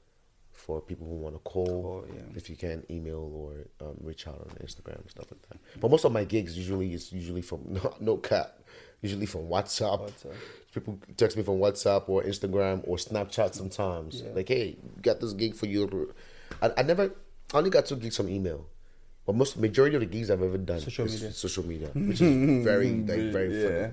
for 0.50 0.80
people 0.80 1.06
who 1.06 1.14
want 1.14 1.34
to 1.34 1.40
call. 1.40 1.66
Call, 1.66 2.04
yeah. 2.14 2.22
If 2.34 2.50
you 2.50 2.56
can 2.56 2.84
email 2.90 3.18
or 3.34 3.86
um, 3.86 3.96
reach 4.02 4.26
out 4.26 4.34
on 4.34 4.56
Instagram 4.64 5.00
and 5.00 5.10
stuff 5.10 5.26
like 5.30 5.42
that. 5.48 5.58
But 5.80 5.90
most 5.90 6.04
of 6.04 6.12
my 6.12 6.24
gigs 6.24 6.56
usually 6.56 6.92
is 6.94 7.12
usually 7.12 7.42
from 7.42 7.60
no, 7.68 7.94
no 8.00 8.16
cap, 8.16 8.58
usually 9.02 9.26
from 9.26 9.48
WhatsApp. 9.48 10.00
WhatsApp. 10.00 10.34
People 10.72 10.98
text 11.16 11.36
me 11.36 11.42
from 11.42 11.58
WhatsApp 11.58 12.08
or 12.08 12.22
Instagram 12.22 12.82
or 12.86 12.96
Snapchat 12.96 13.54
sometimes. 13.54 14.22
Yeah. 14.22 14.32
Like, 14.32 14.48
hey, 14.48 14.76
got 15.02 15.20
this 15.20 15.32
gig 15.32 15.54
for 15.54 15.66
you. 15.66 16.14
I, 16.62 16.70
I 16.76 16.82
never, 16.82 17.12
I 17.52 17.58
only 17.58 17.70
got 17.70 17.86
two 17.86 17.96
gigs 17.96 18.16
from 18.16 18.28
email. 18.28 18.66
But 19.30 19.36
most 19.36 19.56
majority 19.58 19.94
of 19.94 20.00
the 20.00 20.06
gigs 20.06 20.28
I've 20.28 20.42
ever 20.42 20.58
done 20.58 20.80
Social 20.80 21.04
is 21.04 21.14
media. 21.14 21.32
social 21.32 21.64
media, 21.64 21.88
which 21.94 22.20
is 22.20 22.64
very 22.64 22.90
like 22.90 23.30
very 23.30 23.62
yeah. 23.62 23.68
funny. 23.68 23.92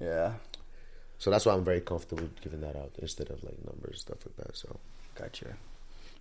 Yeah. 0.00 0.32
So 1.18 1.28
that's 1.32 1.44
why 1.44 1.54
I'm 1.54 1.64
very 1.64 1.80
comfortable 1.80 2.28
giving 2.40 2.60
that 2.60 2.76
out 2.76 2.92
instead 3.00 3.30
of 3.30 3.42
like 3.42 3.56
numbers 3.66 4.02
stuff 4.02 4.18
like 4.24 4.36
that. 4.46 4.56
So 4.56 4.78
Gotcha. 5.16 5.56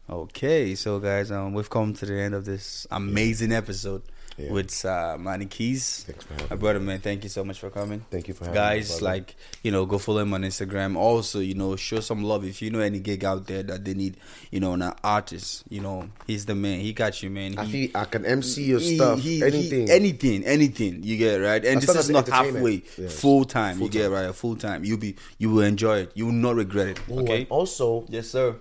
Okay, 0.10 0.74
so 0.74 1.00
guys, 1.00 1.30
um, 1.30 1.54
we've 1.54 1.70
come 1.70 1.94
to 1.94 2.08
the 2.08 2.20
end 2.20 2.34
of 2.34 2.46
this 2.46 2.88
amazing 2.90 3.52
episode 3.52 4.02
Yeah. 4.38 4.52
with 4.52 4.84
uh, 4.84 5.16
Manny 5.18 5.46
Keys. 5.46 6.04
Thanks 6.06 6.26
for 6.26 6.34
having 6.34 6.50
My 6.50 6.56
me. 6.56 6.60
brother, 6.60 6.80
man, 6.82 7.00
thank 7.00 7.24
you 7.24 7.30
so 7.30 7.46
much 7.46 7.58
for 7.58 7.70
coming. 7.70 8.04
Thank 8.12 8.28
you 8.28 8.34
for 8.34 8.44
having 8.44 8.56
guys. 8.56 9.00
me, 9.00 9.06
like 9.08 9.34
you 9.64 9.72
know, 9.72 9.86
go 9.86 9.98
follow 9.98 10.20
him 10.20 10.34
on 10.34 10.42
Instagram. 10.42 10.98
Also, 10.98 11.40
you 11.40 11.54
know, 11.54 11.78
show 11.78 12.02
some 12.02 12.22
love 12.22 12.44
if 12.44 12.62
you 12.62 12.70
know 12.70 12.80
any 12.80 13.00
gig 13.00 13.24
out 13.24 13.48
there 13.48 13.64
that 13.64 13.86
they 13.86 13.94
need. 13.94 14.18
You 14.52 14.60
know, 14.60 14.74
an 14.74 14.84
artist. 15.04 15.64
You 15.70 15.80
know, 15.82 16.10
he's 16.28 16.46
the 16.46 16.54
man. 16.56 16.82
He 16.82 16.92
got 16.92 17.24
you, 17.24 17.30
man. 17.30 17.58
I 17.58 17.64
He- 17.64 17.88
feel 17.88 17.98
I 17.98 18.06
can 18.06 18.26
MC 18.26 18.64
your 18.66 18.80
he- 18.80 18.98
stuff, 18.98 19.20
he- 19.22 19.38
he- 19.38 19.44
anything. 19.44 19.90
anything, 19.90 20.44
anything. 20.46 21.04
You 21.04 21.16
get 21.18 21.40
it, 21.40 21.44
right, 21.46 21.64
and 21.66 21.78
As 21.78 21.86
this 21.86 21.96
is 21.96 22.10
not 22.10 22.28
halfway, 22.28 22.84
Yes. 22.98 23.18
full 23.20 23.46
time. 23.46 23.76
You 23.78 23.86
Full 23.86 23.90
get 23.90 24.06
it, 24.06 24.10
right, 24.10 24.36
full 24.36 24.56
time. 24.58 24.84
You'll 24.84 24.98
be, 24.98 25.16
you 25.38 25.50
will 25.52 25.62
enjoy 25.64 26.00
it. 26.00 26.12
You 26.14 26.26
will 26.26 26.34
not 26.34 26.56
regret 26.56 26.88
it. 26.90 27.00
Oh, 27.10 27.20
Okay. 27.20 27.48
also, 27.50 28.06
Yes, 28.10 28.28
sir. 28.30 28.58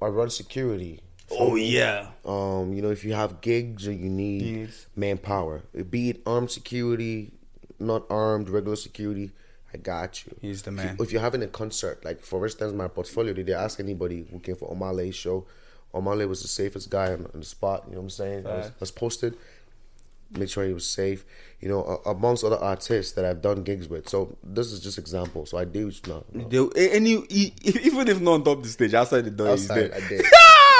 I 0.00 0.06
run 0.06 0.30
security. 0.30 1.00
Oh 1.30 1.56
yeah. 1.56 2.08
Um, 2.24 2.72
you 2.72 2.82
know, 2.82 2.90
if 2.90 3.04
you 3.04 3.12
have 3.12 3.40
gigs 3.40 3.86
or 3.86 3.92
you 3.92 4.08
need 4.08 4.42
Needs. 4.42 4.86
manpower, 4.96 5.62
be 5.90 6.10
it 6.10 6.22
armed 6.26 6.50
security, 6.50 7.32
not 7.78 8.04
armed, 8.10 8.48
regular 8.48 8.76
security, 8.76 9.30
I 9.72 9.76
got 9.76 10.24
you. 10.26 10.34
He's 10.40 10.62
the 10.62 10.70
If 10.70 10.76
you- 10.78 10.82
man. 10.84 10.96
If 11.00 11.12
you're 11.12 11.20
having 11.22 11.42
a 11.42 11.46
concert, 11.46 12.04
like 12.04 12.20
for 12.20 12.44
instance, 12.44 12.72
my 12.72 12.88
portfolio, 12.88 13.32
did 13.34 13.46
they 13.46 13.52
ask 13.54 13.78
anybody 13.80 14.26
who 14.30 14.38
came 14.40 14.56
for 14.56 14.74
Omah 14.74 14.94
Lay's 14.94 15.14
show? 15.14 15.46
Omah 15.94 16.16
Lay 16.18 16.26
was 16.26 16.42
the 16.42 16.48
safest 16.48 16.90
guy 16.90 17.12
on, 17.12 17.26
on 17.34 17.40
the 17.40 17.46
spot. 17.46 17.84
You 17.86 17.92
know 17.94 17.98
what 18.00 18.04
I'm 18.04 18.10
saying? 18.10 18.46
I 18.46 18.56
was, 18.56 18.66
Facts. 18.66 18.80
was 18.80 18.90
posted. 18.90 19.34
Make 20.30 20.50
sure 20.50 20.64
he 20.66 20.74
was 20.74 20.86
safe. 20.86 21.24
You 21.60 21.68
know, 21.70 22.00
a- 22.04 22.10
amongst 22.10 22.44
other 22.44 22.58
artists 22.58 23.12
that 23.12 23.24
I've 23.24 23.40
done 23.40 23.62
gigs 23.62 23.88
with. 23.88 24.08
So 24.08 24.36
this 24.44 24.70
is 24.72 24.80
just 24.80 24.98
example. 24.98 25.46
So 25.46 25.56
I 25.56 25.64
do 25.64 25.90
no, 26.06 26.24
no. 26.34 26.68
They, 26.74 26.94
and 26.96 27.08
you, 27.08 27.26
he, 27.30 27.54
even 27.62 28.08
if 28.08 28.20
not 28.20 28.32
on 28.32 28.44
top 28.44 28.58
of 28.58 28.62
the 28.64 28.68
stage, 28.68 28.92
outside 28.92 29.22
the 29.24 29.30
door, 29.30 29.52
he's 29.56 29.70
Outside, 29.70 29.90
there. 29.92 29.94
I 30.04 30.08
did. 30.08 30.24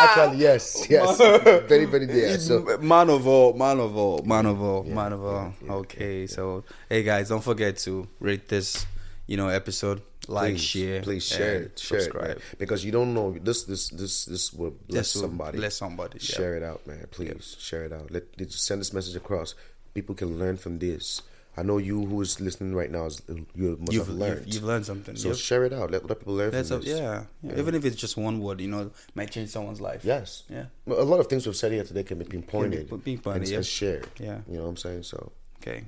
Actually, 0.00 0.38
yes, 0.38 0.86
yes, 0.88 1.18
very, 1.68 1.84
very 1.86 2.06
there. 2.06 2.38
So 2.38 2.78
man 2.80 3.10
of 3.10 3.26
all, 3.26 3.52
man 3.54 3.80
of 3.80 3.96
all, 3.96 4.22
man 4.24 4.46
of 4.46 4.60
all, 4.62 4.84
man 4.84 5.12
of 5.12 5.24
all. 5.24 5.52
yeah, 5.60 5.66
yeah, 5.66 5.72
okay, 5.74 6.26
so 6.26 6.64
hey 6.88 7.02
guys, 7.02 7.28
don't 7.28 7.42
forget 7.44 7.76
to 7.78 8.06
rate 8.20 8.48
this, 8.48 8.86
you 9.26 9.36
know, 9.36 9.48
episode, 9.48 10.02
like, 10.28 10.54
please, 10.54 10.62
share, 10.62 11.02
please 11.02 11.26
share 11.26 11.62
it, 11.62 11.78
share 11.78 12.00
subscribe. 12.00 12.28
man. 12.28 12.38
because 12.58 12.84
you 12.84 12.92
don't 12.92 13.14
know 13.14 13.32
this, 13.40 13.64
this, 13.64 13.88
this, 13.90 14.24
this 14.26 14.52
will 14.52 14.74
bless 14.88 15.14
will 15.14 15.22
somebody. 15.22 15.58
bless 15.58 15.76
somebody, 15.76 16.18
yeah. 16.20 16.36
Share 16.36 16.56
it 16.56 16.62
out, 16.62 16.86
man. 16.86 17.06
Please 17.10 17.56
share 17.58 17.84
it 17.84 17.92
out. 17.92 18.10
Let, 18.10 18.24
let 18.38 18.52
send 18.52 18.80
this 18.80 18.92
message 18.92 19.16
across. 19.16 19.54
People 19.94 20.14
can 20.14 20.38
learn 20.38 20.56
from 20.56 20.78
this. 20.78 21.22
I 21.58 21.62
know 21.62 21.78
you 21.78 22.04
who 22.06 22.20
is 22.20 22.40
listening 22.40 22.74
right 22.74 22.90
now 22.90 23.06
is 23.06 23.20
you 23.54 23.76
must 23.80 23.92
You've, 23.92 24.06
have 24.06 24.14
learned. 24.16 24.46
you've, 24.46 24.54
you've 24.54 24.64
learned 24.64 24.86
something. 24.86 25.16
so 25.16 25.28
You've- 25.28 25.40
share 25.40 25.64
it 25.64 25.72
out. 25.72 25.90
Let, 25.90 26.06
let 26.08 26.18
people 26.20 26.34
learn 26.34 26.50
from 26.52 26.58
a, 26.60 26.62
this. 26.78 26.86
yeah, 26.86 27.24
yeah. 27.42 27.58
Even 27.58 27.74
if 27.74 27.84
it's 27.84 27.96
just 27.96 28.16
one 28.16 28.38
word, 28.40 28.60
you 28.60 28.68
know, 28.68 28.90
might 29.14 29.30
change 29.30 29.48
someone's 29.50 29.80
life. 29.80 30.04
Yes. 30.04 30.44
Yeah. 30.48 30.66
Well, 30.86 31.00
A 31.00 31.08
lot 31.12 31.20
of 31.20 31.26
things 31.26 31.46
we've 31.46 31.56
said 31.56 31.72
here 31.72 31.84
today 31.84 32.04
can 32.04 32.18
be 32.18 32.24
pinpointed, 32.24 32.88
Can 32.88 32.98
be 32.98 33.16
pinpointed, 33.16 33.42
and, 33.42 33.50
yeah. 33.50 33.56
and 33.56 33.66
shared. 33.66 34.06
Yeah. 34.20 34.38
You 34.48 34.58
know 34.58 34.62
what 34.64 34.68
I'm 34.70 34.76
saying? 34.76 35.02
So 35.02 35.32
Okay. 35.60 35.84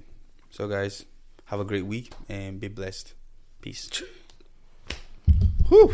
So 0.50 0.66
guys, 0.66 1.04
have 1.44 1.60
a 1.60 1.64
great 1.64 1.86
week 1.86 2.12
and 2.28 2.58
be 2.60 2.68
blessed. 2.68 3.14
Peace. 3.60 3.88
Whew. 5.68 5.92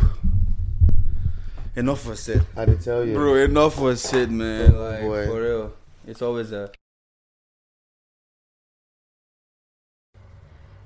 Enough 1.75 2.07
was 2.07 2.19
said. 2.21 2.43
I 2.55 2.65
did 2.65 2.81
tell 2.81 3.05
you, 3.05 3.13
Bro, 3.13 3.35
enough 3.35 3.79
was 3.79 4.01
said, 4.01 4.31
man. 4.31 4.73
Oh, 4.75 4.79
like 4.89 5.01
boy. 5.01 5.25
for 5.27 5.41
real. 5.41 5.73
It's 6.07 6.21
always 6.23 6.51
a 6.51 6.71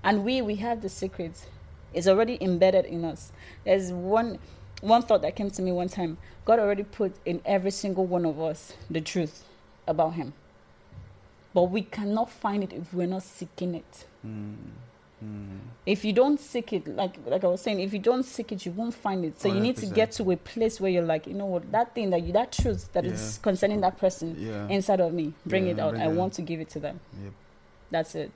and 0.04 0.24
we 0.24 0.41
we 0.41 0.56
have 0.56 0.82
the 0.82 0.89
secret 0.89 1.47
it's 1.93 2.08
already 2.08 2.38
embedded 2.41 2.86
in 2.86 3.04
us 3.06 3.32
there's 3.66 3.91
one 3.91 4.39
one 4.82 5.02
thought 5.02 5.22
that 5.22 5.36
came 5.36 5.49
to 5.52 5.62
me 5.62 5.72
one 5.72 5.88
time 5.89 6.18
god 6.45 6.60
already 6.60 6.84
put 6.84 7.14
in 7.26 7.41
every 7.45 7.72
single 7.72 8.06
one 8.06 8.26
of 8.26 8.39
us 8.41 8.74
the 8.89 9.02
truth 9.02 9.43
about 9.88 10.14
him 10.14 10.34
but 11.54 11.64
we 11.64 11.82
cannot 11.82 12.30
find 12.30 12.64
it 12.64 12.74
if 12.74 12.93
we're 12.93 13.08
not 13.08 13.24
seeking 13.24 13.76
it 13.76 14.06
hmm. 14.22 14.54
Hmm. 15.20 15.58
if 15.86 16.04
you 16.04 16.14
don't 16.14 16.39
seek 16.39 16.74
it 16.74 16.88
like 16.88 17.16
like 17.28 17.43
i 17.43 17.47
was 17.47 17.62
saying 17.62 17.80
if 17.80 17.93
you 17.93 17.99
don't 17.99 18.24
seek 18.24 18.52
it 18.54 18.66
you 18.66 18.72
won't 18.72 18.93
find 18.95 19.24
it 19.24 19.39
so 19.39 19.47
you 19.49 19.60
need 19.60 19.78
to 19.78 19.86
get 19.86 20.12
to 20.14 20.32
a 20.32 20.38
place 20.38 20.82
where 20.82 20.89
you're 20.89 21.04
like 21.04 21.28
you 21.28 21.36
know 21.36 21.45
what 21.45 21.72
that 21.72 21.93
thing 21.93 22.10
that 22.10 22.24
you 22.24 22.34
that 22.34 22.52
truth 22.52 22.91
that 22.93 23.06
is 23.06 23.38
Yeah. 23.38 23.43
concerning 23.43 23.82
that 23.82 23.99
person 23.99 24.36
Yeah. 24.39 24.68
inside 24.68 24.99
of 24.99 25.14
me 25.14 25.34
bring 25.45 25.66
Yeah, 25.68 25.74
it 25.74 25.80
out 25.80 25.91
bring 25.91 26.02
i 26.02 26.06
it 26.06 26.10
out. 26.10 26.16
want 26.16 26.34
to 26.34 26.41
give 26.41 26.60
it 26.60 26.70
to 26.70 26.80
them 26.80 26.99
Yep. 27.24 27.34
that's 27.91 28.16
it. 28.16 28.32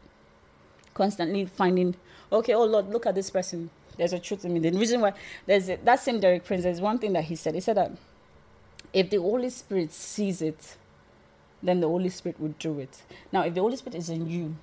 Constantly 0.95 1.45
finding, 1.45 1.95
okay, 2.31 2.55
oh 2.55 2.63
Lord, 2.63 2.89
look 2.89 3.05
at 3.05 3.13
this 3.13 3.29
person. 3.29 3.69
There's 3.97 4.13
a 4.13 4.19
truth 4.19 4.43
in 4.43 4.53
me. 4.53 4.59
The 4.59 4.71
reason 4.71 5.01
why 5.01 5.13
there's 5.45 5.69
a, 5.69 5.75
that 5.83 5.99
same 5.99 6.19
Derek 6.19 6.43
Prince, 6.43 6.63
there's 6.63 6.81
one 6.81 6.97
thing 6.97 7.13
that 7.13 7.25
he 7.25 7.35
said. 7.35 7.53
He 7.53 7.61
said 7.61 7.77
that 7.77 7.91
if 8.91 9.09
the 9.09 9.17
Holy 9.17 9.49
Spirit 9.49 9.91
sees 9.91 10.41
it, 10.41 10.77
then 11.61 11.81
the 11.81 11.87
Holy 11.87 12.09
Spirit 12.09 12.39
will 12.39 12.55
do 12.59 12.79
it. 12.79 13.03
Now, 13.31 13.43
if 13.43 13.53
the 13.53 13.61
Holy 13.61 13.75
Spirit 13.75 13.95
is 13.95 14.09
in 14.09 14.29
you, 14.29 14.55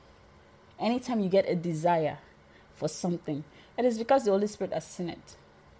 anytime 0.80 1.20
you 1.20 1.28
get 1.28 1.48
a 1.48 1.54
desire 1.54 2.18
for 2.74 2.88
something, 2.88 3.44
it 3.76 3.84
is 3.84 3.98
because 3.98 4.24
the 4.24 4.30
Holy 4.30 4.46
Spirit 4.46 4.72
has 4.72 4.86
seen 4.86 5.08
it. 5.08 5.36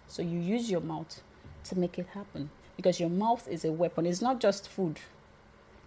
So 0.06 0.22
you 0.22 0.39
use 0.39 0.70
your 0.70 0.81
mouth 0.81 1.22
to 1.64 1.78
make 1.78 1.98
it 1.98 2.06
happen. 2.14 2.51
Because 2.76 3.01
your 3.01 3.10
mouth 3.10 3.47
is 3.48 3.64
a 3.64 3.72
weapon. 3.72 4.06
It's 4.06 4.22
not 4.22 4.40
just 4.40 4.68
food. 4.68 4.98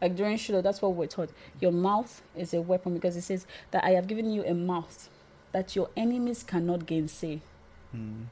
Like 0.06 0.16
during 0.16 0.38
Shiloh, 0.38 0.62
that's 0.62 0.84
what 0.84 0.94
we're 0.94 1.08
taught. 1.08 1.32
Your 1.60 1.72
mouth 1.72 2.22
is 2.38 2.54
a 2.54 2.62
weapon 2.62 2.94
because 2.94 3.18
it 3.18 3.24
says 3.24 3.48
that 3.72 3.84
I 3.84 3.90
have 3.94 4.06
given 4.06 4.32
you 4.32 4.46
a 4.46 4.54
mouth 4.54 5.10
that 5.52 5.76
your 5.76 5.90
enemies 5.98 6.44
cannot 6.44 6.86
gainsay. 6.86 7.42
Hmm. 7.92 8.26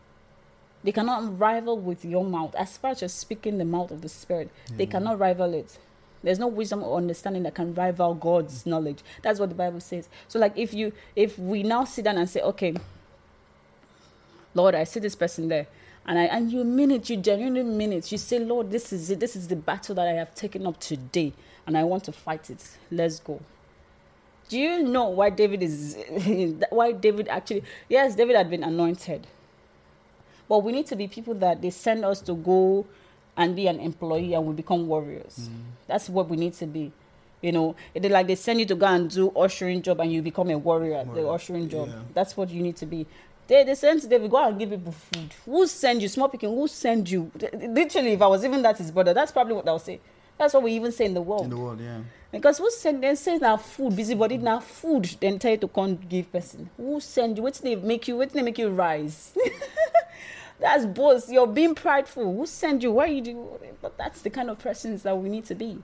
They 0.84 0.91
cannot 0.91 1.40
rival 1.40 1.80
with 1.80 2.06
your 2.06 2.24
mouth. 2.26 2.54
As 2.54 2.78
far 2.78 2.91
as 2.91 3.02
you're 3.02 3.08
speaking 3.08 3.58
the 3.58 3.66
mouth 3.66 3.90
of 3.90 4.04
the 4.04 4.10
Spirit, 4.10 4.52
they 4.70 4.86
cannot 4.86 5.18
rival 5.18 5.56
it. 5.56 5.80
There's 6.22 6.38
no 6.38 6.45
wisdom 6.45 6.84
or 6.84 6.95
understanding 6.95 7.41
that 7.41 7.56
can 7.56 7.74
rival 7.74 8.14
God's 8.14 8.62
hmm. 8.62 8.70
knowledge. 8.70 9.00
That's 9.24 9.40
what 9.40 9.50
the 9.50 9.56
Bible 9.56 9.80
says. 9.80 10.10
So, 10.28 10.38
like, 10.38 10.56
if 10.56 10.76
you, 10.76 10.94
if 11.16 11.40
we 11.40 11.64
now 11.64 11.86
sit 11.86 12.06
down 12.06 12.20
and 12.20 12.30
say, 12.30 12.41
okay, 12.41 12.76
Lord, 14.54 14.76
I 14.76 14.84
see 14.84 15.00
this 15.00 15.16
person 15.16 15.48
there. 15.48 15.66
And 16.06 16.20
I 16.20 16.24
and 16.24 16.52
you 16.52 16.64
mean 16.64 16.92
it, 16.92 17.10
you 17.10 17.18
genuinely 17.18 17.64
mean 17.64 17.94
it. 17.94 18.12
You 18.12 18.18
say, 18.18 18.40
Lord, 18.40 18.72
this 18.72 18.92
is 18.92 19.10
it. 19.10 19.20
This 19.20 19.36
is 19.36 19.48
the 19.48 19.56
battle 19.56 19.96
that 19.96 20.08
I 20.08 20.14
have 20.14 20.36
taken 20.36 20.68
up 20.68 20.80
today, 20.80 21.34
and 21.66 21.78
I 21.78 21.84
want 21.86 22.04
to 22.06 22.12
fight 22.12 22.50
it. 22.50 22.78
Let's 22.92 23.20
go. 23.20 23.40
Do 24.50 24.60
you 24.60 24.84
know 24.84 25.08
why 25.08 25.30
David 25.30 25.64
is 25.64 25.98
why 26.70 26.92
David 26.92 27.28
actually 27.30 27.64
yes, 27.88 28.16
David 28.16 28.36
had 28.36 28.50
been 28.50 28.64
anointed. 28.64 29.28
But 30.50 30.60
we 30.60 30.74
need 30.74 30.88
to 30.88 30.96
be 30.96 31.08
people 31.08 31.34
that 31.36 31.62
they 31.62 31.70
send 31.70 32.04
us 32.04 32.20
to 32.22 32.34
go 32.34 32.86
and 33.38 33.56
be 33.56 33.68
an 33.68 33.80
employee 33.80 34.34
and 34.34 34.46
we 34.46 34.54
become 34.54 34.88
warriors. 34.88 35.50
Mm. 35.50 35.62
That's 35.88 36.10
what 36.10 36.30
we 36.30 36.38
need 36.38 36.54
to 36.56 36.66
be. 36.66 36.92
You 37.42 37.52
know, 37.52 37.76
they 37.94 38.08
like 38.08 38.28
they 38.28 38.36
send 38.36 38.60
you 38.60 38.66
to 38.68 38.76
go 38.76 38.86
and 38.86 39.10
do 39.10 39.30
ushering 39.32 39.82
job 39.82 40.00
and 40.00 40.12
you 40.12 40.22
become 40.22 40.50
a 40.50 40.58
warrior 40.58 40.96
at 40.98 41.14
the 41.14 41.28
ushering 41.28 41.68
job. 41.70 41.90
yeah. 41.90 42.00
That's 42.14 42.38
what 42.38 42.50
you 42.50 42.62
need 42.62 42.78
to 42.78 42.86
be. 42.86 43.06
They 43.48 43.64
they 43.64 43.76
send 43.76 44.07
David 44.10 44.32
go 44.32 44.48
and 44.48 44.57
give 44.57 44.70
people 44.70 44.91
food. 44.94 45.34
Who 45.45 45.68
send 45.68 46.02
you? 46.02 46.07
Small 46.07 46.30
picking. 46.30 46.49
Who 46.49 46.68
send 46.68 47.10
you? 47.10 47.32
Literally, 47.53 48.14
if 48.14 48.22
I 48.22 48.28
was 48.28 48.45
even 48.45 48.61
that 48.61 48.78
his 48.78 48.91
brother, 48.91 49.14
that's 49.14 49.32
probably 49.32 49.53
what 49.53 49.68
I 49.68 49.74
would 49.74 49.82
say. 49.82 49.99
That's 50.38 50.53
what 50.53 50.64
we 50.64 50.72
even 50.74 50.91
say 50.91 51.06
in 51.06 51.14
the 51.14 51.22
world. 51.22 51.44
In 51.44 51.49
the 51.49 51.57
world, 51.57 51.80
yeah. 51.80 51.99
Because 52.32 52.57
who 52.57 52.72
send 52.72 53.03
them 53.03 53.15
say 53.15 53.38
now 53.38 53.57
food, 53.57 53.95
busybody 53.95 54.38
now 54.38 54.60
food, 54.60 55.06
then 55.20 55.38
tell 55.38 55.52
you 55.52 55.57
to 55.57 55.68
come 55.68 55.98
give 55.98 56.32
person. 56.32 56.70
Who 56.78 56.99
send 56.99 57.38
you? 57.38 57.44
What 57.44 57.53
they 57.56 57.76
make 57.76 58.07
you? 58.07 58.18
What 58.18 58.32
they 58.32 58.41
make 58.41 58.57
you 58.57 58.70
rise? 58.70 59.38
that's 60.60 60.86
boss. 60.86 61.30
You're 61.30 61.45
being 61.45 61.76
prideful. 61.76 62.36
Who 62.36 62.45
send 62.48 62.82
you? 62.82 62.91
Why 62.94 63.07
you 63.07 63.22
do? 63.22 63.60
But 63.82 63.98
that's 63.98 64.22
the 64.22 64.30
kind 64.30 64.49
of 64.49 64.57
persons 64.57 65.03
that 65.03 65.18
we 65.18 65.30
need 65.30 65.45
to 65.45 65.56
be. 65.56 65.84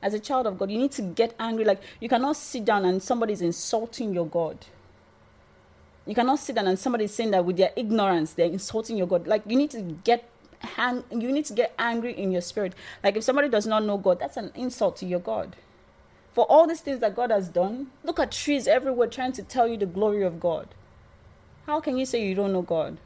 As 0.00 0.14
a 0.14 0.20
child 0.20 0.46
of 0.46 0.58
God, 0.58 0.70
you 0.70 0.78
need 0.78 0.92
to 0.92 1.02
get 1.02 1.34
angry. 1.40 1.64
Like 1.64 1.80
you 1.98 2.08
cannot 2.08 2.36
sit 2.36 2.64
down 2.64 2.84
and 2.84 3.02
somebody's 3.02 3.40
insulting 3.40 4.14
your 4.14 4.26
God. 4.26 4.58
You 6.06 6.14
cannot 6.14 6.38
sit 6.38 6.56
down 6.56 6.66
and 6.66 6.78
somebody's 6.78 7.14
saying 7.14 7.30
that 7.30 7.44
with 7.44 7.56
their 7.56 7.70
ignorance 7.76 8.32
they're 8.32 8.46
insulting 8.46 8.96
your 8.96 9.06
God. 9.06 9.26
Like 9.26 9.42
you 9.46 9.56
need 9.56 9.70
to 9.70 9.80
get 9.80 10.28
hang, 10.60 11.04
you 11.10 11.32
need 11.32 11.46
to 11.46 11.52
get 11.52 11.74
angry 11.78 12.12
in 12.12 12.30
your 12.32 12.42
spirit. 12.42 12.74
Like 13.02 13.16
if 13.16 13.24
somebody 13.24 13.48
does 13.48 13.66
not 13.66 13.84
know 13.84 13.96
God, 13.96 14.20
that's 14.20 14.36
an 14.36 14.52
insult 14.54 14.96
to 14.98 15.06
your 15.06 15.20
God. 15.20 15.56
For 16.32 16.44
all 16.46 16.66
these 16.66 16.80
things 16.80 17.00
that 17.00 17.14
God 17.14 17.30
has 17.30 17.48
done, 17.48 17.88
look 18.02 18.18
at 18.18 18.32
trees 18.32 18.66
everywhere 18.66 19.06
trying 19.06 19.32
to 19.32 19.42
tell 19.42 19.68
you 19.68 19.76
the 19.76 19.86
glory 19.86 20.22
of 20.22 20.40
God. 20.40 20.68
How 21.66 21.80
can 21.80 21.96
you 21.96 22.04
say 22.04 22.26
you 22.26 22.34
don't 22.34 22.52
know 22.52 22.62
God? 22.62 22.98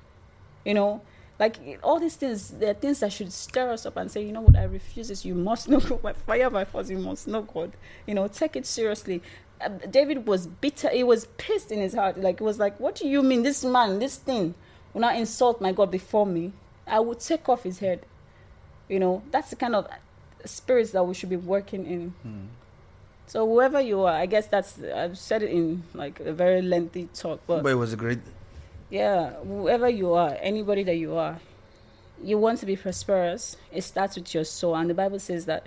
You 0.65 0.75
know, 0.75 1.03
like 1.39 1.79
all 1.83 2.01
these 2.01 2.17
things, 2.17 2.51
there 2.51 2.71
are 2.71 2.75
things 2.75 3.01
that 3.01 3.13
should 3.13 3.33
stir 3.33 3.71
us 3.71 3.87
up 3.87 3.97
and 3.97 4.11
say, 4.11 4.25
you 4.25 4.33
know 4.33 4.41
what, 4.41 4.57
I 4.57 4.65
refuse 4.65 5.09
this. 5.09 5.25
You 5.25 5.35
must 5.35 5.69
know 5.69 5.79
God. 5.79 6.17
Fire, 6.27 6.51
by 6.51 6.65
force, 6.65 6.91
you 6.91 6.99
must 6.99 7.29
know 7.29 7.43
God. 7.43 7.73
You 8.07 8.15
know, 8.15 8.27
take 8.29 8.57
it 8.57 8.67
seriously. 8.67 9.23
Uh, 9.61 9.69
David 9.91 10.27
was 10.27 10.47
bitter. 10.47 10.89
He 10.91 11.03
was 11.03 11.27
pissed 11.37 11.73
in 11.73 11.81
his 11.81 11.95
heart. 11.95 12.19
Like, 12.19 12.41
it 12.41 12.45
was 12.45 12.59
like, 12.59 12.79
what 12.79 12.95
do 12.97 13.09
you 13.09 13.23
mean? 13.23 13.43
This 13.43 13.65
man, 13.65 13.99
this 13.99 14.17
thing 14.17 14.55
will 14.95 15.01
not 15.01 15.17
insult 15.17 15.61
my 15.61 15.73
God 15.73 15.91
before 15.91 16.27
me. 16.27 16.53
I 16.87 17.01
would 17.01 17.21
take 17.21 17.49
off 17.49 17.65
his 17.65 17.81
head. 17.81 18.07
You 18.89 18.99
know, 19.01 19.23
that's 19.31 19.51
the 19.51 19.57
kind 19.57 19.75
of 19.75 19.87
spirits 20.45 20.93
that 20.93 21.05
we 21.05 21.13
should 21.15 21.29
be 21.29 21.37
working 21.37 21.85
in. 21.87 22.49
So 23.27 23.47
whoever 23.47 23.81
you 23.81 24.01
are, 24.03 24.15
I 24.15 24.25
guess 24.27 24.47
that's 24.47 24.81
I've 24.83 25.19
said 25.19 25.43
it 25.43 25.51
in 25.51 25.83
like 25.93 26.19
a 26.21 26.33
very 26.33 26.63
lengthy 26.63 27.09
talk, 27.13 27.41
but 27.47 27.63
But 27.63 27.73
it 27.73 27.75
was 27.75 27.93
a 27.93 27.97
great. 27.97 28.21
yeah, 28.89 29.33
whoever 29.45 29.87
you 29.89 30.15
are, 30.15 30.35
anybody 30.41 30.83
that 30.85 30.97
you 30.97 31.15
are, 31.17 31.39
you 32.25 32.39
want 32.39 32.61
to 32.61 32.67
be 32.67 32.75
prosperous. 32.77 33.57
It 33.71 33.83
starts 33.83 34.17
with 34.17 34.33
your 34.35 34.45
soul, 34.45 34.75
and 34.77 34.89
the 34.89 34.95
Bible 34.95 35.19
says 35.19 35.45
that 35.45 35.67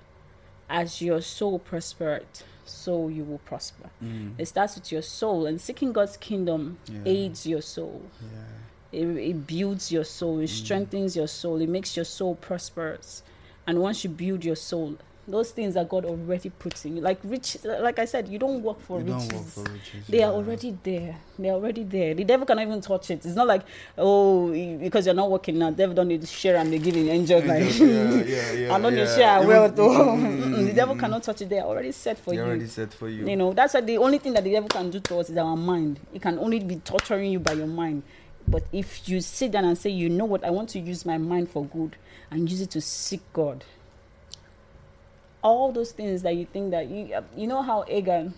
as 0.68 1.02
your 1.04 1.22
soul 1.22 1.60
prospered, 1.60 2.26
so 2.66 3.08
you 3.08 3.24
will 3.24 3.40
prosper. 3.40 3.90
Mm. 4.04 4.34
It 4.38 4.48
starts 4.48 4.76
with 4.76 4.92
your 4.92 5.02
soul, 5.02 5.46
and 5.46 5.60
seeking 5.60 5.92
God's 5.92 6.18
kingdom 6.18 6.78
Yeah. 6.88 7.00
aids 7.06 7.46
your 7.46 7.62
soul. 7.62 8.02
Yeah. 8.22 9.00
It, 9.00 9.06
it 9.06 9.48
builds 9.48 9.92
your 9.92 10.04
soul. 10.04 10.40
It 10.40 10.46
mm. 10.46 10.50
strengthens 10.50 11.16
your 11.16 11.28
soul. 11.28 11.62
It 11.62 11.70
makes 11.70 11.96
your 11.96 12.06
soul 12.06 12.36
prosperous. 12.36 13.24
And 13.68 13.80
once 13.80 14.04
you 14.04 14.10
build 14.10 14.44
your 14.44 14.56
soul, 14.56 14.98
those 15.28 15.52
things 15.52 15.76
that 15.76 15.88
God 15.88 16.06
already 16.06 16.50
puts 16.50 16.86
in 16.86 16.98
you, 16.98 17.02
like 17.02 17.20
rich, 17.24 17.58
like 17.64 18.00
I 18.00 18.06
said, 18.06 18.28
you 18.28 18.40
don't 18.40 18.62
work 18.62 18.80
for 18.82 19.00
riches. 19.00 19.28
don't 19.28 19.34
work 19.40 19.48
for 19.48 19.64
riches. 19.64 20.08
They 20.10 20.20
yeah. 20.20 20.28
are 20.28 20.34
already 20.34 20.78
there. 20.84 21.16
They 21.38 21.50
are 21.50 21.54
already 21.54 21.84
there. 21.84 22.14
The 22.14 22.24
devil 22.24 22.46
cannot 22.46 22.64
even 22.64 22.82
touch 22.82 23.12
it. 23.12 23.26
It's 23.26 23.36
not 23.36 23.48
like, 23.48 23.62
oh, 23.98 24.52
because 24.80 25.06
you're 25.06 25.16
not 25.16 25.30
working 25.30 25.60
now, 25.60 25.72
devil 25.72 25.96
don't 25.96 26.08
need 26.08 26.22
to 26.22 26.28
share 26.28 26.58
and 26.58 26.72
they 26.74 26.80
give 26.80 26.96
you 26.96 27.10
enjoy 27.12 27.40
like 27.42 27.78
yeah, 27.80 28.24
yeah, 28.24 28.52
yeah. 28.54 28.76
I 28.76 28.80
don't 28.80 28.94
need 28.94 29.00
yeah. 29.02 29.06
to 29.06 29.16
share 29.16 29.48
well. 29.48 29.70
Mm, 29.70 30.42
Mm-mm, 30.42 30.66
the 30.68 30.74
devil 30.74 30.96
cannot 30.96 31.24
touch 31.24 31.42
it. 31.42 31.50
They 31.50 31.60
are 31.60 31.68
already 31.68 31.92
set 31.92 32.18
for 32.18 32.34
you. 32.34 32.40
They 32.40 32.44
you. 32.44 32.50
already 32.50 32.68
said 32.68 32.94
for 32.94 33.08
you. 33.10 33.28
You 33.28 33.36
know, 33.36 33.54
that's 33.54 33.74
why 33.74 33.82
the 33.82 33.98
only 33.98 34.18
thing 34.18 34.34
that 34.34 34.44
the 34.44 34.52
devil 34.52 34.70
can 34.70 34.90
do 34.90 35.00
to 35.00 35.20
us 35.20 35.30
is 35.30 35.38
our 35.38 35.56
mind. 35.56 36.00
It 36.14 36.22
can 36.22 36.40
only 36.40 36.60
be 36.60 36.78
torturing 36.78 37.32
you 37.32 37.40
by 37.40 37.54
your 37.54 37.68
mind. 37.68 38.04
But 38.48 38.64
if 38.72 39.08
you 39.08 39.22
sit 39.22 39.52
down 39.52 39.66
and 39.66 39.78
say, 39.78 39.90
you 39.92 40.10
know 40.10 40.26
what, 40.26 40.44
I 40.44 40.50
want 40.50 40.70
to 40.70 40.80
use 40.80 41.06
my 41.06 41.18
mind 41.18 41.50
for 41.50 41.66
good 41.66 41.96
and 42.30 42.50
use 42.50 42.62
it 42.62 42.72
to 42.72 42.82
seek 42.82 43.22
God. 43.34 43.64
All 45.44 45.72
those 45.72 45.92
things 45.92 46.22
that 46.22 46.36
you 46.36 46.46
think 46.46 46.72
that 46.72 46.88
you, 46.90 47.16
you 47.36 47.48
know 47.48 47.62
how 47.62 47.84
Agar, 47.88 48.32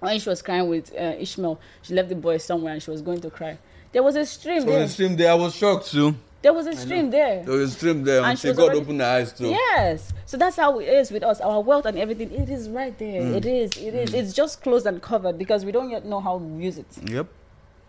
when 0.00 0.18
she 0.18 0.28
was 0.28 0.40
crying 0.42 0.68
with 0.68 0.92
uh, 0.94 1.14
Ishmael, 1.18 1.60
she 1.82 1.94
left 1.94 2.08
the 2.08 2.14
boy 2.14 2.38
somewhere 2.38 2.72
and 2.72 2.82
she 2.82 2.90
was 2.90 3.02
going 3.02 3.20
to 3.20 3.30
cry. 3.30 3.58
There 3.92 4.02
was 4.02 4.16
a 4.16 4.24
stream 4.24 4.60
So 4.62 4.66
there. 4.68 4.80
the 4.80 4.88
stream 4.88 5.16
there, 5.16 5.30
I 5.32 5.34
was 5.34 5.54
shocked 5.54 5.90
too. 5.90 6.14
There 6.40 6.52
was 6.52 6.66
a 6.66 6.74
stream 6.74 7.10
there. 7.10 7.44
There 7.44 7.54
was 7.54 7.72
a 7.72 7.74
stream 7.76 8.02
there 8.02 8.18
And 8.18 8.30
and 8.30 8.38
she 8.38 8.48
was 8.48 8.56
God 8.56 8.64
already- 8.64 8.80
opened 8.80 9.00
her 9.00 9.06
eyes 9.06 9.32
too. 9.32 9.50
Yes. 9.50 10.12
So 10.26 10.36
that's 10.36 10.56
how 10.56 10.80
it 10.80 10.88
is 10.88 11.10
with 11.12 11.22
us. 11.22 11.40
Our 11.40 11.60
wealth 11.60 11.86
and 11.86 11.96
everything, 11.98 12.32
it 12.32 12.48
is 12.48 12.68
right 12.68 12.98
there. 12.98 13.22
Mm. 13.22 13.36
It 13.36 13.46
is. 13.46 13.70
It 13.76 13.94
is. 13.94 14.14
It's 14.14 14.32
just 14.32 14.60
closed 14.62 14.86
and 14.86 15.00
covered 15.00 15.38
because 15.38 15.64
we 15.64 15.70
don't 15.70 15.90
yet 15.90 16.04
know 16.04 16.18
how 16.20 16.38
to 16.38 16.44
use 16.58 16.78
it. 16.78 16.86
Yep. 17.08 17.28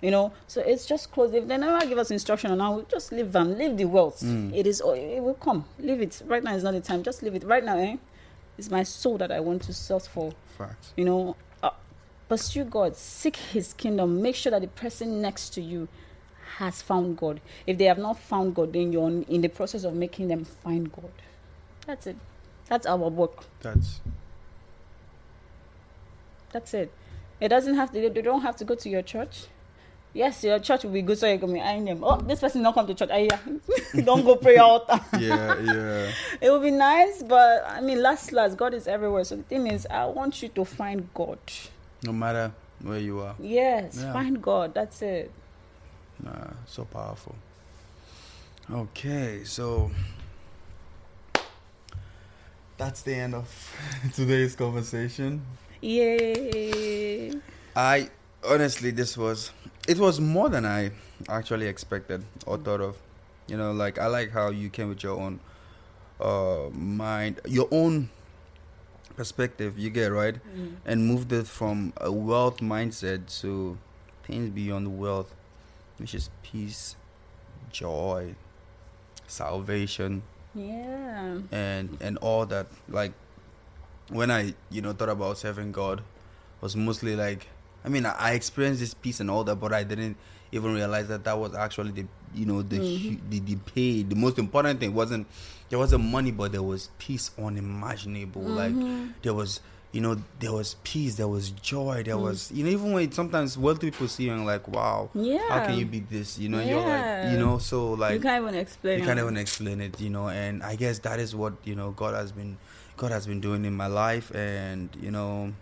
You 0.03 0.11
know, 0.11 0.33
so 0.47 0.61
it's 0.61 0.85
just 0.85 1.11
closed. 1.13 1.33
If 1.33 1.47
they 1.47 1.57
never 1.57 1.83
give 1.87 1.97
us 1.97 2.11
instruction 2.11 2.51
on 2.51 2.59
how, 2.59 2.75
we 2.75 2.83
just 2.91 3.11
leave 3.13 3.31
them, 3.31 3.57
leave 3.57 3.77
the 3.77 3.85
wealth. 3.85 4.19
Mm. 4.21 4.53
It 4.53 4.67
is. 4.67 4.81
oh, 4.85 4.91
It 4.93 5.23
will 5.23 5.33
come. 5.35 5.63
Leave 5.79 6.01
it. 6.01 6.21
Right 6.25 6.43
now 6.43 6.53
is 6.53 6.61
not 6.63 6.73
the 6.73 6.81
time. 6.81 7.01
Just 7.01 7.23
leave 7.23 7.33
it. 7.35 7.43
Right 7.45 7.63
now, 7.63 7.77
eh? 7.79 7.95
It's 8.57 8.69
my 8.69 8.83
soul 8.83 9.17
that 9.17 9.31
I 9.31 9.39
want 9.39 9.63
to 9.63 9.73
search 9.73 10.07
for. 10.07 10.33
Facts. 10.57 10.93
You 10.95 11.05
know, 11.05 11.35
uh, 11.61 11.71
pursue 12.29 12.63
God. 12.63 12.95
Seek 12.95 13.35
His 13.35 13.73
kingdom. 13.73 14.21
Make 14.21 14.35
sure 14.35 14.51
that 14.51 14.61
the 14.61 14.67
person 14.67 15.21
next 15.21 15.49
to 15.51 15.61
you 15.61 15.87
has 16.57 16.81
found 16.81 17.17
God. 17.17 17.41
If 17.65 17.77
they 17.77 17.85
have 17.85 17.97
not 17.97 18.19
found 18.19 18.55
God, 18.55 18.73
then 18.73 18.91
you're 18.93 19.07
in 19.07 19.41
the 19.41 19.47
process 19.47 19.83
of 19.83 19.95
making 19.95 20.27
them 20.27 20.45
find 20.45 20.91
God. 20.91 21.11
That's 21.87 22.07
it. 22.07 22.17
That's 22.67 22.85
our 22.85 22.97
work. 23.09 23.45
That's 23.61 24.01
That's 26.51 26.73
it. 26.73 26.91
It 27.41 27.49
doesn't 27.49 27.75
have 27.75 27.91
to. 27.91 28.09
They 28.09 28.21
don't 28.21 28.41
have 28.41 28.55
to 28.57 28.65
go 28.65 28.75
to 28.75 28.89
your 28.89 29.01
church. 29.01 29.47
Yes, 30.15 30.43
your 30.43 30.59
church 30.59 30.83
will 30.83 30.91
be 30.91 31.01
good, 31.01 31.17
so 31.17 31.27
you 31.31 31.39
can 31.39 31.51
be 31.51 31.59
eyeing 31.59 31.85
them. 31.85 32.03
Oh, 32.03 32.17
this 32.17 32.39
person 32.39 32.61
not 32.61 32.75
come 32.75 32.85
to 32.85 32.93
church. 32.93 33.09
Yeah. 33.11 33.39
don't 34.03 34.23
go 34.23 34.35
pray 34.35 34.57
altar. 34.57 34.99
yeah, 35.19 35.59
yeah. 35.63 36.11
it 36.39 36.51
would 36.51 36.61
be 36.61 36.69
nice, 36.69 37.23
but 37.23 37.65
I 37.67 37.81
mean, 37.81 37.99
last 38.01 38.31
last, 38.31 38.55
God 38.55 38.75
is 38.75 38.87
everywhere. 38.87 39.23
So 39.23 39.37
the 39.37 39.43
thing 39.43 39.65
is, 39.65 39.87
I 39.89 40.05
want 40.05 40.41
you 40.43 40.49
to 40.49 40.65
find 40.65 41.09
God. 41.15 41.39
No 42.03 42.13
matter 42.13 42.51
where 42.81 42.99
you 42.99 43.21
are. 43.21 43.33
Yes, 43.39 43.97
Yeah. 43.99 44.13
find 44.13 44.39
God. 44.41 44.75
That's 44.75 45.01
it. 45.01 45.31
Nah, 46.21 46.51
so 46.67 46.85
powerful. 46.85 47.35
Okay, 48.71 49.43
so 49.45 49.89
that's 52.77 53.01
the 53.01 53.15
end 53.15 53.33
of 53.35 53.47
today's 54.15 54.55
conversation. 54.55 55.41
Yay! 55.81 57.33
I 57.75 58.09
honestly, 58.47 58.91
this 58.91 59.17
was 59.17 59.51
it 59.87 59.97
was 59.99 60.19
more 60.19 60.49
than 60.49 60.65
I 60.65 60.91
actually 61.29 61.67
expected 61.67 62.23
or 62.45 62.57
thought 62.57 62.81
of. 62.81 62.97
You 63.47 63.57
know, 63.57 63.71
like 63.73 63.99
I 63.99 64.07
like 64.07 64.31
how 64.31 64.49
you 64.49 64.69
came 64.69 64.89
with 64.89 65.03
your 65.03 65.19
own 65.19 65.39
uh 66.19 66.69
mind, 66.71 67.41
your 67.45 67.67
own 67.71 68.09
perspective. 69.15 69.77
You 69.77 69.89
get 69.89 70.07
right, 70.07 70.35
and 70.85 71.05
moved 71.07 71.31
it 71.31 71.47
from 71.47 71.93
a 71.97 72.11
wealth 72.11 72.59
mindset 72.59 73.39
to 73.41 73.77
things 74.23 74.49
beyond 74.49 74.97
wealth, 74.99 75.33
which 75.97 76.15
is 76.15 76.29
peace, 76.41 76.95
joy, 77.71 78.35
salvation, 79.27 80.23
Yeah. 80.55 81.39
and 81.51 81.97
and 82.01 82.17
all 82.19 82.45
that 82.45 82.67
like 82.87 83.11
when 84.09 84.29
i 84.29 84.53
you 84.69 84.81
know 84.81 84.91
thought 84.93 85.09
about 85.09 85.37
serving 85.37 85.71
god 85.71 86.03
was 86.61 86.75
mostly 86.75 87.15
like 87.15 87.47
i 87.85 87.89
mean 87.89 88.05
i, 88.05 88.13
I 88.17 88.31
experienced 88.33 88.79
this 88.79 88.93
peace 88.93 89.19
and 89.19 89.29
all 89.29 89.43
that 89.43 89.55
but 89.55 89.73
i 89.73 89.83
didn't 89.83 90.17
even 90.53 90.73
realize 90.73 91.07
that 91.07 91.23
that 91.23 91.37
was 91.37 91.55
actually 91.55 91.91
the 91.91 92.05
you 92.35 92.45
know 92.45 92.61
the 92.61 92.77
mm-hmm. 92.77 93.09
hu 93.09 93.19
the, 93.29 93.39
the 93.39 93.55
pay 93.73 94.03
the 94.03 94.15
most 94.15 94.37
important 94.37 94.79
thing. 94.79 94.93
Wasn't 94.93 95.27
there 95.69 95.79
wasn't 95.79 96.03
money 96.03 96.31
but 96.31 96.51
there 96.51 96.63
was 96.63 96.89
peace 96.99 97.31
unimaginable. 97.41 98.41
Like 98.41 98.73
mm-hmm. 98.73 99.11
there 99.21 99.33
was 99.33 99.61
you 99.91 100.01
know 100.01 100.17
there 100.39 100.51
was 100.51 100.75
peace 100.83 101.15
there 101.15 101.27
was 101.27 101.51
joy 101.51 102.01
there 102.03 102.15
mm. 102.15 102.23
was 102.23 102.51
you 102.51 102.63
know 102.63 102.69
even 102.71 102.93
when 102.93 103.11
sometimes 103.11 103.59
wealthy 103.59 103.91
people 103.91 104.07
see 104.07 104.23
you 104.23 104.33
and 104.33 104.43
like 104.43 104.67
wow 104.67 105.07
how 105.49 105.65
can 105.65 105.77
you 105.77 105.85
be 105.85 105.99
this? 105.99 106.39
You 106.39 106.49
know 106.49 106.57
and 106.57 106.69
you're 106.69 106.81
like 106.81 107.31
you 107.31 107.37
know 107.37 107.59
so 107.59 107.93
like 107.93 108.15
you 108.15 108.19
can't 108.19 108.43
even 108.43 108.55
explain. 108.55 108.99
you 108.99 109.05
can't 109.05 109.19
it. 109.19 109.21
even 109.21 109.37
explain 109.37 109.81
it 109.81 110.01
you 110.01 110.09
know 110.09 110.29
and 110.29 110.63
i 110.63 110.75
guess 110.75 110.97
that 110.99 111.19
is 111.19 111.35
what 111.35 111.53
you 111.63 111.75
know 111.75 111.91
god 111.91 112.15
has 112.15 112.31
been 112.31 112.57
god 112.97 113.11
has 113.11 113.27
been 113.27 113.39
doing 113.39 113.65
in 113.65 113.73
my 113.75 113.85
life 113.85 114.33
and 114.33 114.89
you 114.99 115.11
know 115.11 115.53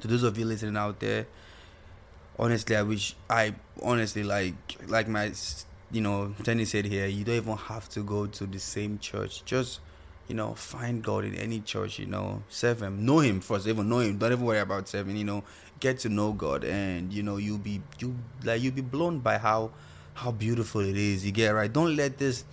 to 0.00 0.08
those 0.08 0.22
of 0.22 0.38
you 0.38 0.44
listening 0.44 0.76
out 0.76 1.00
there 1.00 1.26
honestly 2.38 2.76
i 2.76 2.82
wish 2.82 3.16
i 3.28 3.52
honestly 3.82 4.22
like 4.22 4.54
like 4.86 5.08
my 5.08 5.32
you 5.90 6.00
know 6.00 6.34
jenny 6.42 6.64
said 6.64 6.84
here 6.84 7.06
you 7.06 7.24
don't 7.24 7.36
even 7.36 7.56
have 7.56 7.88
to 7.88 8.02
go 8.02 8.26
to 8.26 8.46
the 8.46 8.58
same 8.58 8.98
church. 8.98 9.44
Just 9.44 9.80
you 10.28 10.34
know 10.34 10.54
find 10.54 11.02
god 11.02 11.24
in 11.24 11.34
any 11.34 11.60
church 11.60 11.98
you 11.98 12.06
know. 12.06 12.42
Serve 12.48 12.82
him. 12.82 13.04
Know 13.04 13.20
him 13.20 13.40
first. 13.40 13.66
Even 13.66 13.88
know 13.88 14.00
him. 14.00 14.18
Don't 14.18 14.32
even 14.32 14.44
worry 14.44 14.58
about 14.58 14.88
serving 14.88 15.16
you 15.16 15.24
know. 15.24 15.42
Get 15.80 16.00
to 16.00 16.08
know 16.08 16.32
god 16.32 16.64
and 16.64 17.12
you 17.12 17.22
know 17.22 17.36
you'll 17.38 17.58
be 17.58 17.80
you 17.98 18.14
like 18.44 18.60
you'll 18.60 18.74
be 18.74 18.82
blown 18.82 19.20
by 19.20 19.38
how 19.38 19.70
how 20.14 20.30
beautiful 20.30 20.80
it 20.82 20.96
is. 20.96 21.24
You 21.24 21.32
get 21.32 21.50
right. 21.50 21.72
Don't 21.72 21.96
let 21.96 22.18
this 22.18 22.44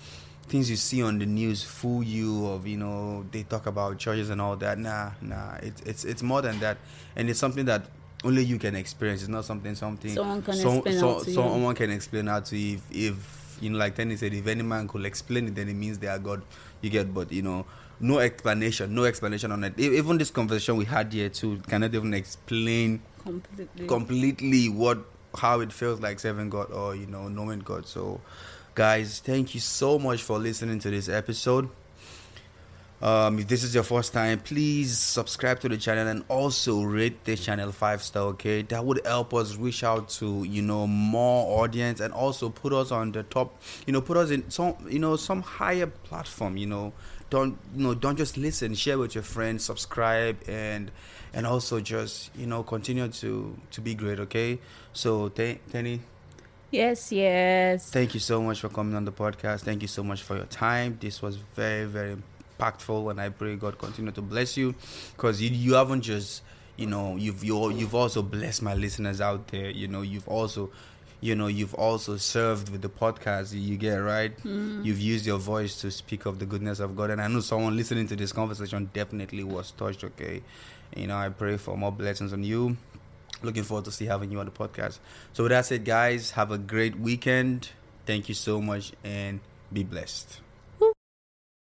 things 0.48 0.70
you 0.70 0.76
see 0.76 1.02
on 1.02 1.18
the 1.18 1.26
news 1.26 1.64
fool 1.64 2.04
you 2.04 2.46
of 2.48 2.68
you 2.68 2.78
know 2.78 3.26
they 3.32 3.44
talk 3.44 3.66
about 3.66 3.98
churches 3.98 4.30
and 4.30 4.40
all 4.40 4.56
that 4.56 4.78
nah 4.78 5.12
nah 5.22 5.56
it's 5.64 5.82
it's 5.82 6.06
it's 6.06 6.22
more 6.22 6.42
than 6.42 6.60
that 6.60 6.78
and 7.16 7.30
it's 7.30 7.40
something 7.40 7.66
that 7.66 7.88
only 8.26 8.44
you 8.44 8.58
can 8.58 8.76
experience. 8.76 9.22
It's 9.22 9.30
not 9.30 9.46
something 9.46 9.76
something 9.76 10.14
Someone 10.16 10.42
can 10.42 10.54
explain 10.56 11.04
out 11.04 11.24
to 11.24 11.30
you. 11.30 11.36
someone 11.36 11.76
can 11.76 11.92
explain 11.92 12.28
out 12.28 12.46
to 12.46 12.58
you. 12.58 12.78
If, 12.90 12.92
if 12.92 13.58
you 13.62 13.70
know, 13.70 13.78
like 13.78 13.96
Tenny 13.96 14.16
said, 14.18 14.34
if 14.34 14.48
any 14.48 14.64
man 14.64 14.88
could 14.88 15.06
explain 15.06 15.48
it, 15.48 15.56
then 15.56 15.70
it 15.70 15.76
means 15.76 16.00
they 16.00 16.08
are 16.08 16.20
God. 16.20 16.42
You 16.82 16.90
get, 16.90 17.14
but 17.14 17.32
you 17.32 17.42
know, 17.42 17.66
no 18.00 18.20
explanation, 18.20 18.94
no 18.94 19.06
explanation 19.06 19.52
on 19.52 19.64
it. 19.64 19.80
Even 19.80 20.18
this 20.18 20.32
conversation 20.32 20.76
we 20.76 20.86
had 20.86 21.14
here 21.14 21.30
too 21.30 21.62
cannot 21.68 21.94
even 21.94 22.14
explain 22.14 23.02
completely. 23.24 23.88
completely 23.88 24.70
what 24.70 25.00
how 25.38 25.60
it 25.60 25.72
feels 25.72 26.00
like 26.00 26.20
serving 26.20 26.50
God 26.50 26.72
or 26.72 26.96
you 26.96 27.06
know 27.06 27.28
knowing 27.28 27.60
God. 27.60 27.86
So, 27.86 28.22
guys, 28.76 29.20
thank 29.20 29.56
you 29.56 29.62
so 29.62 29.98
much 29.98 30.22
for 30.22 30.38
listening 30.38 30.80
to 30.80 30.90
this 30.90 31.08
episode. 31.08 31.70
Um, 33.02 33.40
if 33.40 33.48
this 33.48 33.64
is 33.64 33.74
your 33.74 33.84
first 33.84 34.12
time, 34.12 34.40
please 34.40 34.98
subscribe 34.98 35.62
to 35.62 35.70
the 35.70 35.78
channel 35.78 36.08
and 36.08 36.26
also 36.28 36.84
rate 36.84 37.24
this 37.24 37.44
channel 37.44 37.72
five 37.72 38.04
star. 38.04 38.24
Okay, 38.24 38.64
that 38.64 38.84
would 38.84 39.00
help 39.06 39.34
us 39.34 39.56
reach 39.56 39.84
out 39.84 40.10
to 40.10 40.44
you 40.44 40.62
know 40.62 40.88
more 40.88 41.64
audience 41.64 42.02
and 42.02 42.14
also 42.14 42.50
put 42.50 42.74
us 42.74 42.92
on 42.92 43.12
the 43.14 43.24
top. 43.24 43.62
You 43.88 43.94
know, 43.94 44.02
put 44.02 44.18
us 44.18 44.30
in 44.30 44.50
some 44.50 44.76
you 44.90 45.00
know 45.00 45.16
some 45.16 45.42
higher 45.42 45.88
platform. 45.88 46.58
You 46.58 46.68
know, 46.68 46.94
don't 47.30 47.58
you 47.76 47.84
know 47.84 47.96
don't 47.96 48.18
just 48.18 48.38
listen. 48.38 48.74
Share 48.76 48.98
with 48.98 49.16
your 49.16 49.24
friends. 49.24 49.64
Subscribe 49.64 50.38
and 50.50 50.92
and 51.34 51.46
also 51.46 51.80
just 51.80 52.36
you 52.36 52.48
know 52.48 52.64
continue 52.64 53.08
to 53.08 53.58
to 53.72 53.82
be 53.82 53.94
great. 53.94 54.20
Okay, 54.20 54.60
so 54.94 55.30
Tenny, 55.30 56.02
yes, 56.72 57.12
yes. 57.12 57.90
Thank 57.90 58.14
you 58.14 58.20
so 58.20 58.42
much 58.42 58.60
for 58.60 58.70
coming 58.70 58.96
on 58.96 59.06
the 59.06 59.12
podcast. 59.12 59.62
Thank 59.62 59.82
you 59.82 59.88
so 59.88 60.04
much 60.04 60.24
for 60.24 60.36
your 60.36 60.46
time. 60.46 60.98
This 61.00 61.22
was 61.22 61.36
very, 61.36 61.86
very 61.86 62.18
impactful, 62.60 63.12
and 63.12 63.20
I 63.20 63.30
pray 63.30 63.56
God 63.56 63.78
continue 63.78 64.12
to 64.12 64.22
bless 64.22 64.58
you, 64.58 64.76
because 65.16 65.42
you 65.42 65.50
you 65.50 65.74
haven't 65.74 66.02
just 66.02 66.44
you 66.78 66.88
know 66.88 67.16
you've 67.16 67.44
you 67.44 67.72
you've 67.72 67.96
also 67.96 68.22
blessed 68.22 68.62
my 68.62 68.74
listeners 68.74 69.22
out 69.22 69.48
there. 69.48 69.70
You 69.70 69.88
know 69.88 70.02
you've 70.02 70.28
also 70.28 70.72
you 71.22 71.36
know 71.36 71.48
you've 71.48 71.74
also 71.74 72.18
served 72.18 72.70
with 72.70 72.82
the 72.82 72.90
podcast 72.90 73.54
you 73.54 73.78
get 73.78 73.96
right 73.96 74.38
mm. 74.44 74.84
you've 74.86 75.00
used 75.00 75.26
your 75.26 75.40
voice 75.40 75.80
to 75.82 75.90
speak 75.90 76.26
of 76.26 76.40
the 76.40 76.46
goodness 76.46 76.80
of 76.80 76.96
god 76.96 77.10
and 77.10 77.22
i 77.22 77.28
know 77.28 77.40
someone 77.40 77.76
listening 77.76 78.08
to 78.08 78.16
this 78.16 78.32
conversation 78.32 78.90
definitely 78.94 79.44
was 79.44 79.72
touched 79.72 80.04
okay 80.04 80.42
you 80.96 81.08
know 81.08 81.18
i 81.18 81.30
pray 81.30 81.58
for 81.58 81.78
more 81.78 81.92
blessings 81.92 82.34
on 82.34 82.44
you 82.44 82.78
looking 83.46 83.64
forward 83.64 83.86
to 83.86 83.92
see 83.92 84.06
having 84.06 84.32
you 84.32 84.40
on 84.40 84.46
the 84.46 84.52
podcast. 84.52 85.00
So 85.34 85.44
with 85.44 85.52
that 85.52 85.66
said 85.66 85.86
guys 85.86 86.32
have 86.32 86.52
a 86.52 86.58
great 86.58 87.00
weekend. 87.00 87.70
Thank 88.06 88.30
you 88.30 88.36
so 88.36 88.62
much 88.62 88.94
and 89.04 89.40
be 89.72 89.84
blessed 89.84 90.45